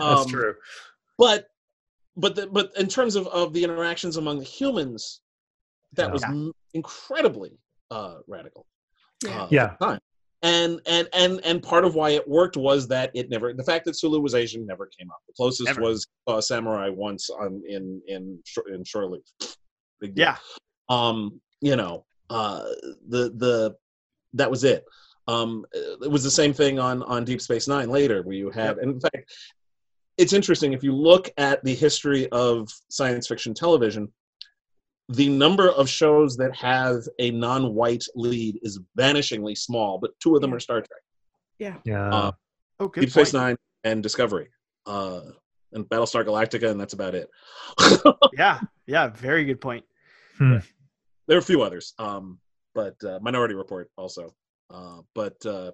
um, 0.00 0.16
that's 0.16 0.26
true. 0.26 0.54
But 1.16 1.48
but 2.16 2.34
the, 2.34 2.46
but 2.48 2.72
in 2.76 2.88
terms 2.88 3.16
of, 3.16 3.26
of 3.28 3.52
the 3.52 3.62
interactions 3.62 4.16
among 4.16 4.38
the 4.38 4.44
humans, 4.44 5.20
that 5.94 6.08
yeah. 6.08 6.12
was 6.12 6.22
yeah. 6.22 6.50
incredibly 6.74 7.58
uh, 7.90 8.16
radical. 8.26 8.66
Yeah. 9.24 9.42
Uh, 9.42 9.48
yeah 9.50 9.98
and 10.42 10.80
and 10.86 11.08
and 11.12 11.40
and 11.44 11.62
part 11.62 11.84
of 11.84 11.94
why 11.94 12.10
it 12.10 12.26
worked 12.28 12.56
was 12.56 12.86
that 12.88 13.10
it 13.14 13.28
never 13.28 13.52
the 13.52 13.64
fact 13.64 13.84
that 13.86 13.96
Sulu 13.96 14.20
was 14.20 14.34
Asian 14.34 14.66
never 14.66 14.86
came 14.86 15.10
up. 15.10 15.18
The 15.26 15.32
closest 15.34 15.66
never. 15.66 15.80
was 15.80 16.06
uh, 16.26 16.40
Samurai 16.40 16.88
once 16.90 17.28
on 17.30 17.62
in 17.68 18.00
in 18.06 18.38
in 18.72 18.84
Shore 18.84 19.06
Leave. 19.06 19.56
Yeah. 20.14 20.36
Um, 20.88 21.40
you 21.60 21.76
know, 21.76 22.04
uh, 22.30 22.64
the 23.08 23.32
the 23.36 23.74
that 24.34 24.50
was 24.50 24.64
it. 24.64 24.84
Um, 25.26 25.66
it 25.72 26.10
was 26.10 26.22
the 26.22 26.30
same 26.30 26.52
thing 26.52 26.78
on 26.78 27.02
on 27.02 27.24
Deep 27.24 27.40
Space 27.40 27.68
Nine 27.68 27.90
later, 27.90 28.22
where 28.22 28.36
you 28.36 28.50
have, 28.50 28.76
yep. 28.76 28.84
in 28.84 29.00
fact, 29.00 29.30
it's 30.16 30.32
interesting 30.32 30.72
if 30.72 30.82
you 30.82 30.94
look 30.94 31.30
at 31.36 31.62
the 31.64 31.74
history 31.74 32.28
of 32.30 32.68
science 32.88 33.26
fiction 33.26 33.54
television 33.54 34.12
the 35.08 35.28
number 35.28 35.70
of 35.70 35.88
shows 35.88 36.36
that 36.36 36.54
have 36.54 37.02
a 37.18 37.30
non-white 37.30 38.04
lead 38.14 38.58
is 38.62 38.78
vanishingly 38.98 39.56
small, 39.56 39.98
but 39.98 40.10
two 40.20 40.34
of 40.34 40.42
them 40.42 40.52
are 40.52 40.60
Star 40.60 40.80
Trek. 40.80 41.00
Yeah. 41.58 41.76
Yeah. 41.84 42.08
Uh, 42.08 42.32
oh, 42.80 42.88
good 42.88 43.00
Deep 43.00 43.10
Space 43.10 43.32
Nine 43.32 43.56
and 43.84 44.02
Discovery, 44.02 44.48
uh, 44.86 45.20
and 45.72 45.84
Battlestar 45.86 46.24
Galactica, 46.24 46.70
and 46.70 46.80
that's 46.80 46.92
about 46.92 47.14
it. 47.14 47.28
yeah. 48.36 48.60
Yeah. 48.86 49.08
Very 49.08 49.44
good 49.44 49.60
point. 49.60 49.84
Hmm. 50.36 50.58
There 51.26 51.36
are 51.36 51.40
a 51.40 51.44
few 51.44 51.62
others, 51.62 51.94
um, 51.98 52.38
but 52.74 52.96
uh, 53.04 53.18
Minority 53.22 53.54
Report 53.54 53.90
also, 53.96 54.34
uh, 54.70 55.00
but 55.14 55.34
uh, 55.44 55.72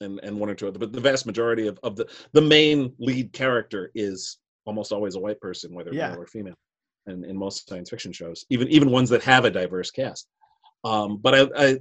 and 0.00 0.20
and 0.22 0.38
one 0.38 0.48
or 0.48 0.54
two 0.54 0.68
other, 0.68 0.78
but 0.78 0.92
the 0.92 1.00
vast 1.00 1.26
majority 1.26 1.66
of, 1.66 1.78
of 1.82 1.96
the 1.96 2.08
the 2.32 2.40
main 2.40 2.92
lead 2.98 3.32
character 3.32 3.90
is 3.94 4.38
almost 4.64 4.90
always 4.90 5.14
a 5.14 5.20
white 5.20 5.40
person, 5.40 5.74
whether 5.74 5.92
yeah. 5.92 6.10
male 6.10 6.22
or 6.22 6.26
female 6.26 6.54
in, 7.06 7.24
in 7.24 7.36
most 7.36 7.68
science 7.68 7.90
fiction 7.90 8.12
shows, 8.12 8.44
even 8.50 8.68
even 8.68 8.90
ones 8.90 9.10
that 9.10 9.22
have 9.22 9.44
a 9.44 9.50
diverse 9.50 9.90
cast. 9.90 10.28
Um, 10.84 11.18
but 11.18 11.34
I, 11.34 11.48
I, 11.56 11.78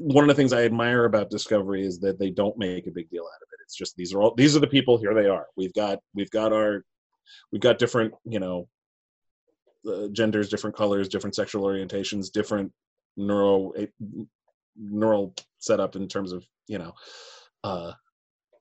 one 0.00 0.24
of 0.24 0.28
the 0.28 0.34
things 0.34 0.52
I 0.52 0.64
admire 0.64 1.04
about 1.04 1.30
Discovery 1.30 1.86
is 1.86 2.00
that 2.00 2.18
they 2.18 2.30
don't 2.30 2.58
make 2.58 2.86
a 2.86 2.90
big 2.90 3.08
deal 3.10 3.22
out 3.22 3.42
of 3.42 3.48
it. 3.52 3.62
It's 3.64 3.76
just 3.76 3.96
these 3.96 4.12
are 4.14 4.22
all 4.22 4.34
these 4.34 4.56
are 4.56 4.60
the 4.60 4.66
people. 4.66 4.98
Here 4.98 5.14
they 5.14 5.28
are. 5.28 5.46
We've 5.56 5.74
got 5.74 6.00
we've 6.14 6.30
got 6.30 6.52
our 6.52 6.84
we've 7.52 7.60
got 7.62 7.78
different 7.78 8.14
you 8.24 8.40
know 8.40 8.68
uh, 9.88 10.08
genders 10.12 10.50
different 10.50 10.76
colors 10.76 11.08
different 11.08 11.34
sexual 11.34 11.64
orientations 11.64 12.30
different 12.30 12.70
neural 13.16 13.74
a, 13.78 13.88
neural 14.76 15.34
setup 15.58 15.96
in 15.96 16.06
terms 16.06 16.32
of 16.32 16.44
you 16.66 16.78
know 16.78 16.92
uh 17.64 17.92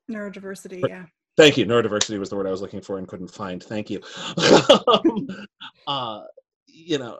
Neurodiversity, 0.09 0.81
yeah. 0.87 1.05
Thank 1.39 1.55
you. 1.55 1.65
Neurodiversity 1.65 2.19
was 2.19 2.29
the 2.29 2.35
word 2.35 2.47
I 2.47 2.51
was 2.51 2.61
looking 2.61 2.81
for 2.81 2.97
and 2.97 3.07
couldn't 3.07 3.29
find. 3.29 3.63
Thank 3.63 3.89
you. 3.89 4.01
um, 4.89 5.29
uh, 5.87 6.23
you 6.67 6.97
know, 6.97 7.17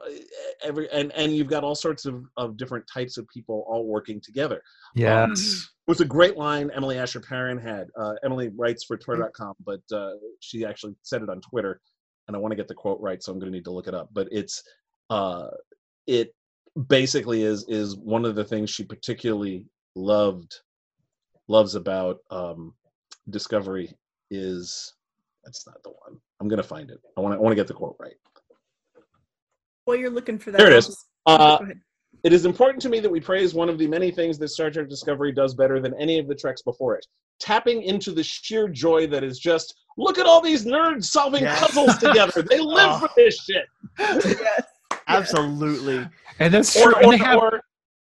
every 0.62 0.90
and 0.92 1.10
and 1.12 1.34
you've 1.34 1.48
got 1.48 1.64
all 1.64 1.74
sorts 1.74 2.04
of 2.04 2.26
of 2.36 2.58
different 2.58 2.84
types 2.92 3.16
of 3.16 3.26
people 3.28 3.64
all 3.66 3.86
working 3.86 4.20
together. 4.20 4.62
Yes. 4.94 5.70
It 5.86 5.90
was 5.90 6.02
a 6.02 6.04
great 6.04 6.36
line 6.36 6.70
Emily 6.74 6.98
Asher 6.98 7.20
Perrin 7.20 7.56
had. 7.56 7.88
Uh, 7.98 8.12
Emily 8.22 8.50
writes 8.54 8.84
for 8.84 8.98
Twitter.com, 8.98 9.54
but 9.64 9.80
uh, 9.90 10.12
she 10.40 10.66
actually 10.66 10.94
said 11.02 11.22
it 11.22 11.30
on 11.30 11.40
Twitter, 11.40 11.80
and 12.28 12.36
I 12.36 12.40
want 12.40 12.52
to 12.52 12.56
get 12.56 12.68
the 12.68 12.74
quote 12.74 13.00
right, 13.00 13.22
so 13.22 13.32
I'm 13.32 13.38
going 13.38 13.50
to 13.50 13.56
need 13.56 13.64
to 13.64 13.72
look 13.72 13.88
it 13.88 13.94
up. 13.94 14.10
But 14.12 14.28
it's 14.30 14.62
uh, 15.08 15.48
it 16.06 16.34
basically 16.88 17.42
is 17.42 17.64
is 17.68 17.96
one 17.96 18.26
of 18.26 18.34
the 18.34 18.44
things 18.44 18.68
she 18.68 18.84
particularly 18.84 19.64
loved 19.96 20.56
loves 21.48 21.74
about 21.74 22.18
um, 22.30 22.74
Discovery 23.30 23.96
is 24.30 24.94
that's 25.44 25.66
not 25.66 25.82
the 25.82 25.90
one. 25.90 26.18
I'm 26.40 26.48
going 26.48 26.58
to 26.58 26.62
find 26.66 26.90
it. 26.90 26.98
I 27.16 27.20
want 27.20 27.34
to 27.34 27.38
I 27.38 27.40
want 27.40 27.52
to 27.52 27.56
get 27.56 27.66
the 27.66 27.74
quote 27.74 27.96
right. 27.98 28.14
While 29.84 29.96
you're 29.96 30.10
looking 30.10 30.38
for 30.38 30.50
that, 30.50 30.58
There 30.58 30.68
it 30.68 30.72
I'll 30.72 30.78
is. 30.78 30.86
just- 30.86 31.06
Uh, 31.26 31.58
go 31.58 31.64
ahead. 31.64 31.80
It 32.22 32.32
is 32.34 32.44
important 32.44 32.82
to 32.82 32.90
me 32.90 33.00
that 33.00 33.10
we 33.10 33.18
praise 33.20 33.54
one 33.54 33.70
of 33.70 33.78
the 33.78 33.86
many 33.86 34.10
things 34.10 34.38
that 34.38 34.48
Star 34.48 34.70
Trek 34.70 34.88
Discovery 34.90 35.32
does 35.32 35.54
better 35.54 35.80
than 35.80 35.94
any 35.94 36.18
of 36.18 36.28
the 36.28 36.34
Treks 36.34 36.60
before 36.62 36.94
it. 36.96 37.06
Tapping 37.38 37.82
into 37.82 38.12
the 38.12 38.22
sheer 38.22 38.68
joy 38.68 39.06
that 39.06 39.24
is 39.24 39.38
just 39.38 39.74
look 39.96 40.18
at 40.18 40.26
all 40.26 40.42
these 40.42 40.66
nerds 40.66 41.04
solving 41.04 41.42
Yes. 41.44 41.60
puzzles 41.60 41.96
together. 41.98 42.42
They 42.42 42.58
live 42.60 42.88
Oh. 42.90 42.98
for 43.00 43.10
this 43.16 43.38
shit. 43.42 43.64
yes. 43.98 44.62
Absolutely. 45.08 46.06
And 46.38 46.52
that's 46.52 46.76
Or, 46.76 46.92
true. 46.92 47.02
and 47.02 47.12
they 47.12 47.16
have, 47.18 47.38
or, 47.38 47.62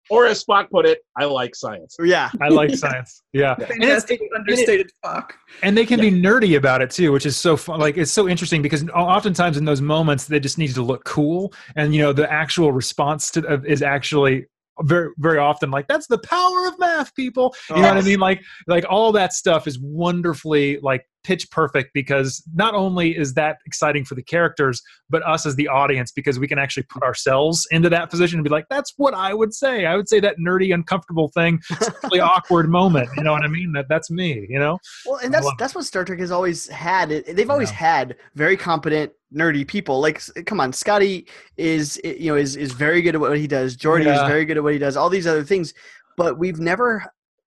or 0.09 0.25
as 0.25 0.43
Spock 0.43 0.69
put 0.69 0.85
it, 0.85 0.99
I 1.17 1.25
like 1.25 1.55
science. 1.55 1.95
Yeah. 2.01 2.29
I 2.41 2.49
like 2.49 2.75
science. 2.75 3.23
Yeah. 3.33 3.55
And, 3.65 3.83
it's, 3.83 4.05
Fantastic 4.05 4.21
understated 4.35 4.91
Spock. 5.03 5.31
and 5.63 5.77
they 5.77 5.85
can 5.85 5.99
be 5.99 6.11
nerdy 6.11 6.57
about 6.57 6.81
it 6.81 6.89
too, 6.89 7.11
which 7.11 7.25
is 7.25 7.35
so 7.35 7.57
fun. 7.57 7.79
Like 7.79 7.97
it's 7.97 8.11
so 8.11 8.27
interesting 8.27 8.61
because 8.61 8.87
oftentimes 8.89 9.57
in 9.57 9.65
those 9.65 9.81
moments 9.81 10.25
they 10.25 10.39
just 10.39 10.57
need 10.57 10.73
to 10.75 10.81
look 10.81 11.03
cool, 11.03 11.53
and 11.75 11.93
you 11.93 12.01
know 12.01 12.13
the 12.13 12.31
actual 12.31 12.71
response 12.71 13.31
to 13.31 13.45
uh, 13.47 13.59
is 13.65 13.81
actually 13.81 14.45
very 14.81 15.11
very 15.17 15.37
often 15.37 15.71
like 15.71 15.87
that's 15.87 16.07
the 16.07 16.17
power 16.19 16.67
of 16.67 16.77
math, 16.79 17.13
people. 17.15 17.55
You 17.69 17.81
know 17.81 17.89
what 17.89 17.97
I 17.97 18.01
mean? 18.01 18.19
Like 18.19 18.41
like 18.67 18.85
all 18.89 19.11
that 19.13 19.33
stuff 19.33 19.67
is 19.67 19.79
wonderfully 19.79 20.79
like 20.81 21.05
pitch 21.25 21.49
perfect 21.49 21.89
because 21.93 22.43
not 22.53 22.75
only 22.75 23.17
is 23.17 23.33
that 23.33 23.57
exciting 23.65 24.05
for 24.05 24.13
the 24.13 24.21
characters, 24.21 24.79
but 25.09 25.25
us 25.25 25.45
as 25.45 25.55
the 25.55 25.67
audience 25.67 26.11
because 26.11 26.37
we 26.37 26.47
can 26.47 26.59
actually 26.59 26.83
put 26.83 27.01
ourselves 27.01 27.67
into 27.71 27.89
that 27.89 28.11
position 28.11 28.37
and 28.37 28.43
be 28.43 28.49
like, 28.49 28.65
that's 28.69 28.93
what 28.97 29.15
I 29.15 29.33
would 29.33 29.51
say. 29.51 29.87
I 29.87 29.95
would 29.95 30.07
say 30.07 30.19
that 30.19 30.35
nerdy, 30.37 30.71
uncomfortable 30.73 31.29
thing, 31.29 31.59
really 32.03 32.19
awkward 32.19 32.69
moment. 32.69 33.09
You 33.17 33.23
know 33.23 33.31
what 33.31 33.43
I 33.43 33.47
mean? 33.47 33.71
That 33.73 33.87
that's 33.89 34.11
me. 34.11 34.45
You 34.47 34.59
know? 34.59 34.77
Well, 35.05 35.17
and 35.23 35.33
that's 35.33 35.49
that's 35.57 35.73
what 35.73 35.85
Star 35.85 36.05
Trek 36.05 36.19
has 36.19 36.31
always 36.31 36.67
had. 36.67 37.09
They've 37.09 37.49
always 37.49 37.71
Yeah. 37.71 37.77
had 37.77 38.15
very 38.35 38.55
competent, 38.55 39.11
nerdy 39.33 39.67
people. 39.67 39.99
Like, 39.99 40.21
come 40.45 40.59
on, 40.61 40.71
Scotty 40.73 41.27
is 41.57 41.99
you 42.03 42.31
know 42.31 42.37
is 42.37 42.55
is 42.55 42.71
very 42.71 43.01
good 43.01 43.15
at 43.15 43.21
what 43.21 43.35
he 43.35 43.47
does. 43.47 43.75
Geordi 43.75 44.05
is 44.05 44.21
very 44.27 44.45
good 44.45 44.57
at 44.57 44.63
what 44.63 44.73
he 44.73 44.79
does. 44.79 44.95
All 44.95 45.09
these 45.09 45.25
other 45.25 45.43
things, 45.43 45.73
but 46.17 46.37
we've 46.37 46.59
never, 46.59 47.03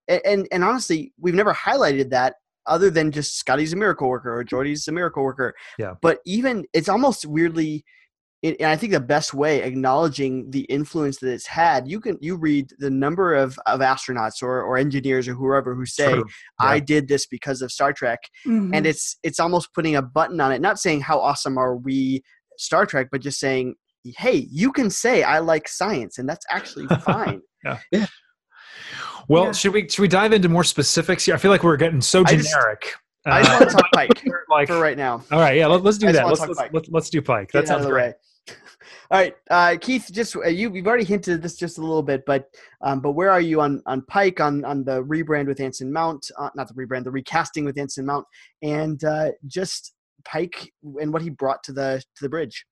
and 0.08 0.48
and 0.50 0.64
honestly, 0.64 1.12
we've 1.20 1.34
never 1.34 1.54
highlighted 1.54 2.10
that 2.10 2.34
other 2.68 2.90
than 2.90 3.10
just 3.10 3.36
Scotty's 3.38 3.72
a 3.72 3.76
miracle 3.76 4.08
worker 4.08 4.32
or 4.36 4.44
Geordi's 4.44 4.86
a 4.88 4.92
miracle 4.92 5.22
worker. 5.24 5.54
Yeah. 5.78 5.94
But 6.02 6.18
even 6.26 6.64
it's 6.72 6.88
almost 6.88 7.26
weirdly. 7.26 7.84
And 8.44 8.56
I 8.62 8.76
think 8.76 8.92
the 8.92 9.00
best 9.00 9.34
way 9.34 9.62
acknowledging 9.62 10.48
the 10.52 10.60
influence 10.60 11.18
that 11.18 11.32
it's 11.32 11.46
had, 11.48 11.88
you 11.88 11.98
can 12.00 12.18
you 12.20 12.36
read 12.36 12.70
the 12.78 12.88
number 12.90 13.34
of, 13.34 13.58
of 13.66 13.80
astronauts 13.80 14.42
or, 14.44 14.62
or 14.62 14.76
engineers 14.78 15.26
or 15.26 15.34
whoever 15.34 15.74
who 15.74 15.84
say, 15.84 16.12
True. 16.12 16.24
I 16.60 16.78
did 16.78 17.08
this 17.08 17.26
because 17.26 17.62
of 17.62 17.72
Star 17.72 17.92
Trek, 17.92 18.20
Mhm. 18.46 18.70
and 18.72 18.86
it's 18.86 19.16
it's 19.24 19.40
almost 19.40 19.74
putting 19.74 19.96
a 19.96 20.02
button 20.02 20.40
on 20.40 20.52
it, 20.52 20.60
not 20.60 20.78
saying 20.78 21.00
how 21.00 21.18
awesome 21.18 21.58
are 21.58 21.76
we 21.76 22.22
Star 22.58 22.86
Trek, 22.86 23.08
but 23.10 23.22
just 23.22 23.40
saying, 23.40 23.74
hey, 24.04 24.46
you 24.52 24.70
can 24.70 24.88
say 24.88 25.24
I 25.24 25.40
like 25.40 25.66
science, 25.66 26.18
and 26.18 26.28
that's 26.28 26.46
actually 26.48 26.86
fine. 27.04 27.40
Well, 29.28 29.44
Yeah. 29.46 29.52
should 29.52 29.72
we 29.74 29.88
should 29.88 30.02
we 30.02 30.08
dive 30.08 30.32
into 30.32 30.48
more 30.48 30.64
specifics 30.64 31.24
here? 31.24 31.34
I 31.34 31.38
feel 31.38 31.50
like 31.50 31.62
we're 31.62 31.76
getting 31.76 32.00
so 32.00 32.22
I 32.26 32.34
just- 32.34 32.50
generic. 32.50 32.92
I 33.26 33.42
just 33.42 33.50
Uh, 33.50 33.58
want 33.58 33.70
to 33.70 33.76
talk 33.76 33.92
Pike 33.92 34.24
like, 34.48 34.68
for 34.68 34.80
right 34.80 34.96
now. 34.96 35.22
all 35.30 35.38
right, 35.40 35.56
yeah, 35.56 35.66
let, 35.66 35.84
us 35.84 35.98
do 35.98 36.08
I 36.08 36.12
that. 36.12 36.26
Let's 36.26 36.40
let's, 36.40 36.60
let's 36.72 36.88
let's 36.88 37.10
do 37.10 37.20
Pike. 37.20 37.50
Get 37.52 37.52
That 37.52 37.64
it 37.64 37.70
out 37.76 37.82
sounds 37.82 37.86
great. 37.90 38.14
All 39.10 39.18
right, 39.18 39.34
uh, 39.50 39.76
Keith. 39.80 40.08
Just 40.12 40.36
uh, 40.36 40.46
you 40.48 40.72
you've 40.72 40.86
already 40.86 41.04
hinted 41.04 41.34
at 41.34 41.42
this 41.42 41.56
just 41.56 41.76
a 41.78 41.80
little 41.80 42.02
bit, 42.02 42.22
but 42.26 42.46
um, 42.82 43.00
but 43.00 43.12
where 43.12 43.30
are 43.30 43.40
you 43.40 43.60
on 43.60 43.82
on 43.86 44.02
Pike 44.02 44.40
on 44.40 44.64
on 44.64 44.84
the 44.84 45.02
rebrand 45.04 45.46
with 45.46 45.60
Anson 45.60 45.92
Mount? 45.92 46.30
Uh, 46.38 46.48
not 46.54 46.68
the 46.68 46.74
rebrand, 46.74 47.04
the 47.04 47.10
recasting 47.10 47.64
with 47.66 47.76
Anson 47.78 48.06
Mount, 48.06 48.26
and 48.62 49.02
uh, 49.04 49.30
just 49.46 49.94
Pike 50.24 50.72
and 51.00 51.12
what 51.12 51.20
he 51.22 51.28
brought 51.30 51.62
to 51.64 51.72
the 51.72 52.02
to 52.16 52.22
the 52.24 52.28
bridge. 52.28 52.64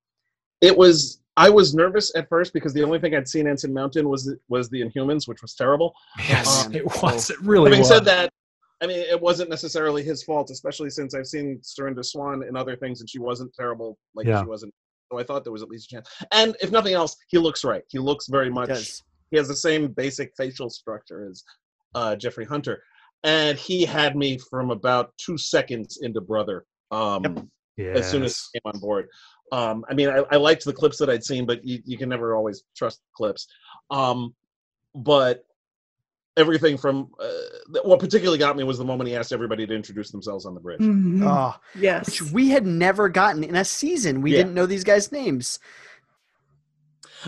It 0.63 0.77
was 0.77 1.21
I 1.37 1.51
was 1.51 1.75
nervous 1.75 2.11
at 2.17 2.29
first 2.29 2.53
because 2.53 2.73
the 2.73 2.83
only 2.83 2.99
thing 2.99 3.15
I'd 3.15 3.29
seen 3.29 3.47
Anson 3.47 3.73
Mount 3.73 3.97
in 3.97 4.09
was 4.09 4.35
was 4.49 4.69
the 4.71 4.81
Inhumans, 4.83 5.29
which 5.29 5.43
was 5.43 5.55
terrible. 5.55 5.95
Yes, 6.29 6.67
Um, 6.67 6.75
it 6.75 6.85
was. 7.03 7.31
It 7.31 7.41
really 7.43 7.67
Having 7.71 7.81
was. 7.81 7.89
said 7.89 8.05
that, 8.07 8.31
I 8.83 8.87
mean, 8.87 8.99
it 8.99 9.21
wasn't 9.21 9.51
necessarily 9.51 10.03
his 10.03 10.23
fault, 10.23 10.51
especially 10.51 10.91
since 10.91 11.15
I've 11.15 11.27
seen 11.27 11.61
Serinda 11.63 12.05
Swan 12.05 12.43
in 12.43 12.57
other 12.57 12.77
things, 12.77 13.01
and 13.01 13.09
she 13.11 13.19
wasn't 13.19 13.53
terrible 13.55 13.99
like 14.15 14.27
Yeah. 14.27 14.41
she 14.43 14.47
wasn't. 14.47 14.73
So 15.13 15.19
I 15.19 15.23
thought 15.23 15.45
there 15.45 15.53
was 15.53 15.63
at 15.63 15.69
least 15.69 15.93
a 15.93 15.97
chance. 15.97 16.09
And 16.33 16.57
if 16.61 16.71
nothing 16.73 16.95
else, 16.95 17.17
he 17.29 17.39
looks 17.39 17.65
right. 17.65 17.83
He 17.89 17.99
looks 17.99 18.27
very 18.29 18.51
much. 18.51 18.69
does. 18.69 19.03
He 19.31 19.37
has 19.37 19.49
the 19.49 19.57
same 19.57 19.89
basic 19.89 20.33
facial 20.37 20.69
structure 20.71 21.29
as 21.31 21.45
uh, 21.95 22.17
Jeffrey 22.17 22.45
Hunter, 22.45 22.83
and 23.25 23.57
he 23.59 23.85
had 23.85 24.17
me 24.17 24.39
from 24.39 24.71
about 24.71 25.13
two 25.19 25.37
seconds 25.39 25.99
into 26.03 26.21
Brother. 26.21 26.65
Um, 26.93 27.51
yes. 27.77 27.99
as 27.99 28.11
soon 28.11 28.23
as 28.23 28.49
he 28.53 28.61
came 28.61 28.73
on 28.75 28.81
board. 28.81 29.07
Um, 29.53 29.85
I 29.89 29.95
mean, 29.95 30.09
I, 30.09 30.25
I 30.31 30.37
liked 30.37 30.65
the 30.65 30.73
clips 30.73 30.99
that 30.99 31.09
I'd 31.09 31.25
seen, 31.25 31.47
but 31.47 31.65
you, 31.65 31.81
you 31.85 31.97
can 31.97 32.09
never 32.09 32.35
always 32.35 32.65
trust 32.77 33.01
clips. 33.15 33.47
Um, 33.91 34.35
but 34.95 35.45
everything 36.37 36.77
from 36.77 37.11
uh, 37.19 37.79
what 37.85 37.99
particularly 38.01 38.39
got 38.39 38.57
me 38.57 38.65
was 38.65 38.77
the 38.79 38.85
moment 38.85 39.09
he 39.09 39.17
asked 39.17 39.33
everybody 39.33 39.67
to 39.67 39.75
introduce 39.75 40.11
themselves 40.11 40.45
on 40.45 40.55
the 40.55 40.61
bridge. 40.61 40.81
Mhm. 40.81 41.23
Oh, 41.25 41.55
yes. 41.79 42.07
which 42.07 42.23
we 42.33 42.51
had 42.51 42.67
never 42.67 43.09
gotten 43.09 43.43
in 43.45 43.57
a 43.57 43.65
season. 43.65 44.21
We 44.21 44.33
Yeah. 44.33 44.39
didn't 44.39 44.55
know 44.55 44.67
these 44.67 44.85
guys' 44.85 45.11
names. 45.13 45.59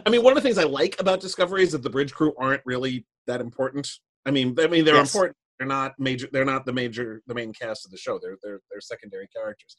I 0.05 0.11
mean, 0.11 0.23
one 0.23 0.33
of 0.37 0.37
the 0.37 0.47
things 0.47 0.59
I 0.59 0.65
like 0.65 1.01
about 1.01 1.21
Discovery 1.21 1.63
is 1.63 1.73
that 1.73 1.83
the 1.83 1.91
bridge 1.91 2.13
crew 2.13 2.35
aren't 2.39 2.63
really 2.67 3.07
that 3.27 3.41
important. 3.41 3.89
I 4.27 4.31
mean, 4.31 4.55
I 4.61 4.67
mean 4.67 4.85
they're 4.85 4.95
Yes. 4.97 5.15
important. 5.15 5.37
They're 5.59 5.67
not 5.67 5.95
major. 5.99 6.29
They're 6.31 6.45
not 6.45 6.67
the 6.67 6.73
major, 6.73 7.23
the 7.27 7.35
main 7.35 7.53
cast 7.53 7.85
of 7.85 7.91
the 7.91 7.97
show. 7.99 8.19
They're 8.23 8.37
they're 8.43 8.61
they're 8.71 8.81
secondary 8.81 9.27
characters. 9.35 9.77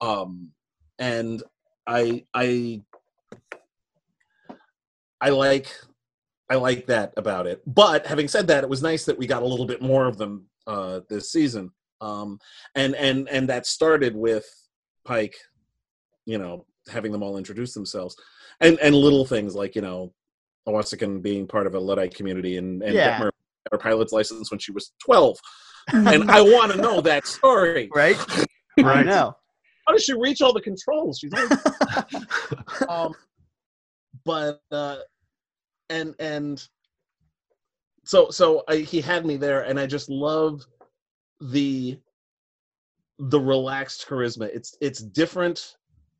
Um, 0.00 0.50
and 0.98 1.42
I 1.86 2.24
I 2.34 2.82
I 5.20 5.30
like 5.30 5.68
I 6.50 6.56
like 6.56 6.86
that 6.86 7.12
about 7.16 7.46
it. 7.46 7.62
But 7.66 8.06
having 8.06 8.26
said 8.28 8.46
that, 8.48 8.64
it 8.64 8.70
was 8.70 8.82
nice 8.82 9.04
that 9.04 9.18
we 9.18 9.26
got 9.26 9.42
a 9.42 9.46
little 9.46 9.66
bit 9.66 9.80
more 9.82 10.06
of 10.06 10.18
them 10.18 10.46
uh, 10.66 11.00
this 11.08 11.30
season. 11.30 11.70
Um, 12.00 12.38
and 12.74 12.94
and 12.96 13.28
and 13.28 13.48
that 13.48 13.66
started 13.66 14.16
with 14.16 14.46
Pike, 15.04 15.36
you 16.26 16.38
know, 16.38 16.66
having 16.90 17.12
them 17.12 17.22
all 17.22 17.36
introduce 17.36 17.74
themselves, 17.74 18.16
and 18.60 18.78
and 18.80 18.94
little 18.94 19.24
things 19.26 19.54
like 19.54 19.74
you 19.76 19.82
know, 19.82 20.12
Owosekun 20.68 21.22
being 21.22 21.46
part 21.46 21.66
of 21.66 21.74
a 21.74 21.78
Luddite 21.80 22.14
community, 22.14 22.56
and 22.56 22.82
and 22.82 22.94
Yeah. 22.94 23.18
Detmer 23.18 23.30
got 23.70 23.72
her 23.72 23.78
pilot's 23.78 24.12
license 24.12 24.50
when 24.50 24.58
she 24.58 24.72
was 24.72 24.92
twelve, 25.04 25.38
and 25.92 26.30
I 26.30 26.40
want 26.56 26.72
to 26.72 26.78
know 26.78 27.00
that 27.02 27.26
story. 27.26 27.90
Right? 27.94 28.16
I 28.78 28.82
Right. 28.82 29.06
know. 29.06 29.36
How 29.90 29.94
does 29.94 30.04
she 30.04 30.14
reach 30.14 30.40
all 30.40 30.52
the 30.52 30.60
controls? 30.60 31.18
She's 31.18 31.32
only 31.34 31.56
um, 32.88 33.12
but 34.24 34.60
uh, 34.70 34.98
and 35.88 36.14
and 36.20 36.64
so 38.04 38.30
so 38.30 38.62
I, 38.68 38.76
he 38.76 39.00
had 39.00 39.26
me 39.26 39.36
there, 39.36 39.62
and 39.62 39.80
I 39.80 39.86
just 39.86 40.08
love 40.08 40.64
the 41.40 41.98
the 43.18 43.40
relaxed 43.40 44.06
charisma. 44.08 44.44
It's 44.54 44.76
it's 44.80 45.02
different 45.02 45.74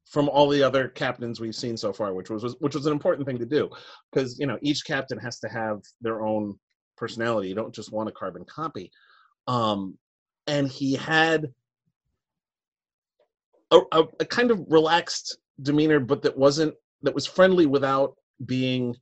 from 0.05 0.29
all 0.29 0.49
the 0.49 0.65
other 0.65 0.89
captains 0.89 1.39
we've 1.39 1.55
seen 1.55 1.77
so 1.77 1.93
far, 1.93 2.13
which 2.13 2.29
was, 2.29 2.43
was 2.43 2.57
which 2.59 2.75
was 2.75 2.87
an 2.87 2.93
important 2.93 3.25
thing 3.25 3.39
to 3.39 3.47
do 3.47 3.71
because 4.11 4.37
you 4.41 4.49
know 4.49 4.59
each 4.63 4.85
captain 4.85 5.19
has 5.19 5.39
to 5.39 5.49
have 5.49 5.79
their 6.01 6.23
own 6.25 6.59
personality. 6.97 7.51
You 7.51 7.55
don't 7.55 7.73
just 7.73 7.93
want 7.93 8.09
a 8.09 8.13
carbon 8.13 8.45
copy. 8.47 8.91
Um, 9.47 9.97
and 10.49 10.67
he 10.67 10.97
had 10.97 11.53
a, 13.71 13.79
a, 13.93 14.05
a 14.21 14.25
kind 14.25 14.51
of 14.51 14.65
relaxed 14.69 15.39
demeanor, 15.63 16.01
but 16.01 16.23
that 16.23 16.37
wasn't 16.37 16.75
that 17.03 17.15
was 17.15 17.27
friendly 17.27 17.67
without 17.67 18.15
being. 18.47 18.95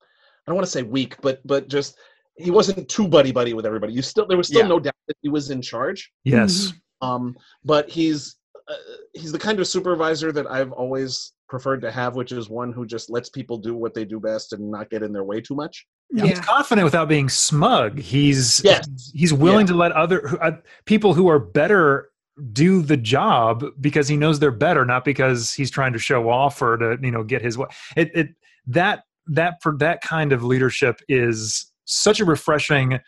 I 0.00 0.50
don't 0.50 0.56
want 0.56 0.66
to 0.66 0.70
say 0.72 0.82
weak, 0.82 1.16
but 1.20 1.40
but 1.46 1.68
just 1.68 1.96
he 2.36 2.50
wasn't 2.50 2.88
too 2.88 3.06
buddy 3.06 3.32
buddy 3.32 3.54
with 3.54 3.66
everybody. 3.66 3.92
You 3.92 4.02
still 4.02 4.26
there 4.26 4.36
was 4.38 4.48
still 4.48 4.62
Yeah. 4.62 4.68
no 4.68 4.80
doubt 4.80 4.94
that 5.08 5.16
he 5.22 5.28
was 5.28 5.50
in 5.50 5.62
charge. 5.62 6.10
yes. 6.24 6.72
Um, 7.00 7.34
but 7.64 7.90
he's 7.90 8.36
uh, 8.68 8.74
he's 9.12 9.32
the 9.32 9.38
kind 9.38 9.58
of 9.58 9.66
supervisor 9.66 10.30
that 10.32 10.48
I've 10.48 10.70
always 10.72 11.32
preferred 11.48 11.80
to 11.82 11.90
have, 11.90 12.14
which 12.14 12.30
is 12.32 12.48
one 12.48 12.72
who 12.72 12.86
just 12.86 13.10
lets 13.10 13.28
people 13.28 13.58
do 13.58 13.74
what 13.74 13.92
they 13.92 14.04
do 14.04 14.20
best 14.20 14.52
and 14.52 14.70
not 14.70 14.88
get 14.88 15.02
in 15.02 15.12
their 15.12 15.24
way 15.24 15.40
too 15.40 15.54
much. 15.56 15.84
Yeah. 16.12 16.26
He's 16.26 16.38
confident 16.40 16.84
without 16.84 17.08
being 17.08 17.28
smug. 17.28 17.98
He's 17.98 18.62
Yes. 18.64 19.10
he's 19.14 19.32
willing 19.34 19.66
to 19.66 19.74
let 19.74 19.90
other 19.92 20.40
uh, 20.42 20.52
people 20.86 21.12
who 21.12 21.28
are 21.28 21.40
better 21.40 22.10
do 22.52 22.82
the 22.82 22.96
job 22.96 23.64
because 23.80 24.08
he 24.08 24.16
knows 24.16 24.38
they're 24.38 24.50
better, 24.50 24.84
not 24.84 25.04
because 25.04 25.52
he's 25.52 25.70
trying 25.70 25.92
to 25.92 25.98
show 25.98 26.30
off 26.30 26.60
or 26.62 26.76
to 26.76 26.98
you 27.02 27.10
know 27.10 27.22
get 27.22 27.42
his 27.42 27.58
way. 27.58 27.66
It, 27.96 28.10
it 28.14 28.28
that 28.66 29.04
that 29.26 29.62
for 29.62 29.76
that 29.78 30.00
kind 30.02 30.32
of 30.32 30.42
leadership 30.42 31.00
is 31.08 31.70
such 31.84 32.20
a 32.20 32.24
refreshing 32.24 33.00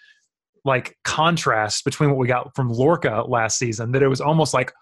like 0.64 0.96
contrast 1.04 1.84
between 1.84 2.10
what 2.10 2.18
we 2.18 2.26
got 2.26 2.54
from 2.54 2.70
Lorca 2.70 3.24
last 3.28 3.58
season 3.58 3.92
that 3.92 4.02
it 4.02 4.08
was 4.08 4.20
almost 4.20 4.54
like, 4.54 4.72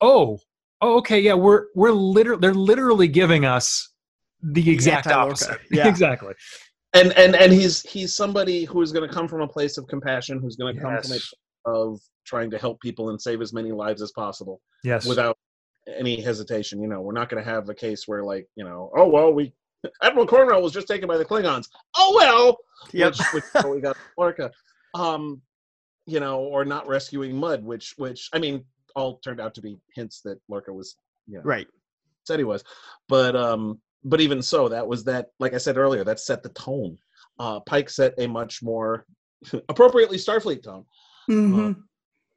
oh, 0.00 0.38
oh, 0.80 0.98
okay, 0.98 1.20
yeah, 1.20 1.34
we're 1.34 1.66
we're 1.74 1.92
literally 1.92 2.40
they're 2.40 2.54
literally 2.54 3.08
giving 3.08 3.44
us 3.44 3.92
the 4.42 4.70
exact 4.70 5.06
anti-Lorca. 5.06 5.30
opposite. 5.30 5.60
Yeah. 5.70 5.88
exactly. 5.88 6.34
And 6.94 7.12
and 7.12 7.34
and 7.34 7.52
he's 7.52 7.82
he's 7.82 8.14
somebody 8.14 8.64
who 8.64 8.80
is 8.82 8.92
going 8.92 9.08
to 9.08 9.14
come 9.14 9.28
from 9.28 9.42
a 9.42 9.48
place 9.48 9.76
of 9.78 9.86
compassion, 9.86 10.38
who's 10.40 10.56
going 10.56 10.74
to 10.74 10.80
come 10.80 10.96
from 11.02 11.12
a 11.12 11.14
Yes. 11.14 11.34
Of 11.66 12.00
trying 12.24 12.50
to 12.50 12.58
help 12.58 12.80
people 12.80 13.10
and 13.10 13.20
save 13.20 13.40
as 13.42 13.52
many 13.52 13.72
lives 13.72 14.00
as 14.02 14.12
possible 14.12 14.60
Yes. 14.84 15.06
without 15.06 15.36
any 15.98 16.20
hesitation. 16.20 16.80
You 16.80 16.88
know, 16.88 17.00
we're 17.00 17.12
not 17.12 17.28
going 17.28 17.42
to 17.42 17.48
have 17.50 17.68
a 17.68 17.74
case 17.74 18.06
where 18.06 18.22
like 18.22 18.48
you 18.56 18.64
know, 18.64 18.90
oh 18.96 19.08
well, 19.08 19.32
we 19.32 19.52
Admiral 20.02 20.26
Cornwell 20.26 20.62
was 20.62 20.72
just 20.72 20.88
taken 20.88 21.08
by 21.08 21.16
the 21.18 21.24
Klingons. 21.24 21.68
Oh 21.96 22.12
well, 22.14 22.56
Yep. 22.92 23.12
which, 23.12 23.26
which 23.34 23.44
is 23.44 23.64
what 23.64 23.70
we 23.74 23.80
got 23.80 23.96
Lorca. 24.16 24.50
Um, 24.94 25.40
you 26.06 26.20
know, 26.20 26.38
or 26.40 26.64
not 26.64 26.86
rescuing 26.86 27.36
Mudd, 27.36 27.64
which 27.64 27.94
which 27.96 28.28
I 28.32 28.38
mean, 28.38 28.64
all 28.94 29.18
turned 29.18 29.40
out 29.40 29.54
to 29.54 29.60
be 29.60 29.76
hints 29.94 30.20
that 30.22 30.38
Lorca 30.48 30.72
was 30.72 30.96
you 31.26 31.38
know, 31.38 31.42
right. 31.44 31.66
said 32.24 32.38
he 32.38 32.44
was, 32.44 32.62
but 33.08 33.34
um, 33.34 33.80
but 34.04 34.20
even 34.20 34.40
so, 34.40 34.68
that 34.68 34.86
was 34.86 35.02
that. 35.04 35.30
Like 35.40 35.54
I 35.54 35.58
said 35.58 35.76
earlier, 35.76 36.04
that 36.04 36.20
set 36.20 36.42
the 36.44 36.50
tone. 36.50 36.96
Uh, 37.38 37.60
Pike 37.60 37.90
set 37.90 38.14
a 38.18 38.26
much 38.28 38.62
more 38.62 39.04
appropriately 39.68 40.16
Starfleet 40.16 40.62
tone, 40.62 40.84
Mhm. 41.28 41.76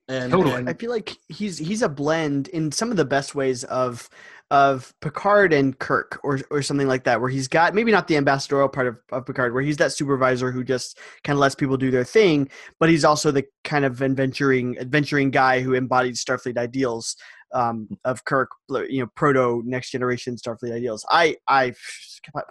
and, 0.08 0.32
Totally. 0.32 0.56
and 0.56 0.69
I 0.69 0.73
feel 0.73 0.89
like 0.91 1.15
he's 1.28 1.58
he's 1.58 1.82
a 1.82 1.89
blend 1.89 2.47
in 2.49 2.71
some 2.71 2.91
of 2.91 2.97
the 2.97 3.06
best 3.06 3.36
ways 3.36 3.63
of 3.65 4.10
of 4.52 4.93
Picard 5.02 5.54
and 5.54 5.78
Kirk 5.78 6.19
or 6.23 6.39
or 6.49 6.62
something 6.63 6.88
like 6.88 7.04
that, 7.04 7.21
where 7.21 7.30
he's 7.30 7.47
got 7.47 7.75
maybe 7.75 7.91
not 7.91 8.08
the 8.08 8.17
ambassadorial 8.17 8.69
part 8.69 8.88
of, 8.88 8.97
of 9.12 9.25
Picard, 9.28 9.54
where 9.54 9.62
he's 9.62 9.78
that 9.78 9.91
supervisor 9.93 10.52
who 10.52 10.63
just 10.63 10.97
kind 11.23 11.36
of 11.38 11.39
lets 11.41 11.54
people 11.56 11.78
do 11.78 11.91
their 11.91 12.04
thing, 12.04 12.49
but 12.80 12.89
he's 12.89 13.06
also 13.06 13.30
the 13.32 13.45
kind 13.63 13.86
of 13.86 14.02
adventuring 14.02 14.78
adventuring 14.80 15.30
guy 15.32 15.62
who 15.62 15.75
embodies 15.75 16.23
Starfleet 16.23 16.58
ideals 16.58 17.15
um, 17.54 17.88
of 18.06 18.25
Kirk, 18.25 18.49
you 18.69 19.02
know, 19.02 19.08
proto 19.15 19.62
next 19.65 19.91
generation 19.91 20.36
Starfleet 20.36 20.73
ideals. 20.73 21.06
I 21.10 21.38
I 21.47 21.73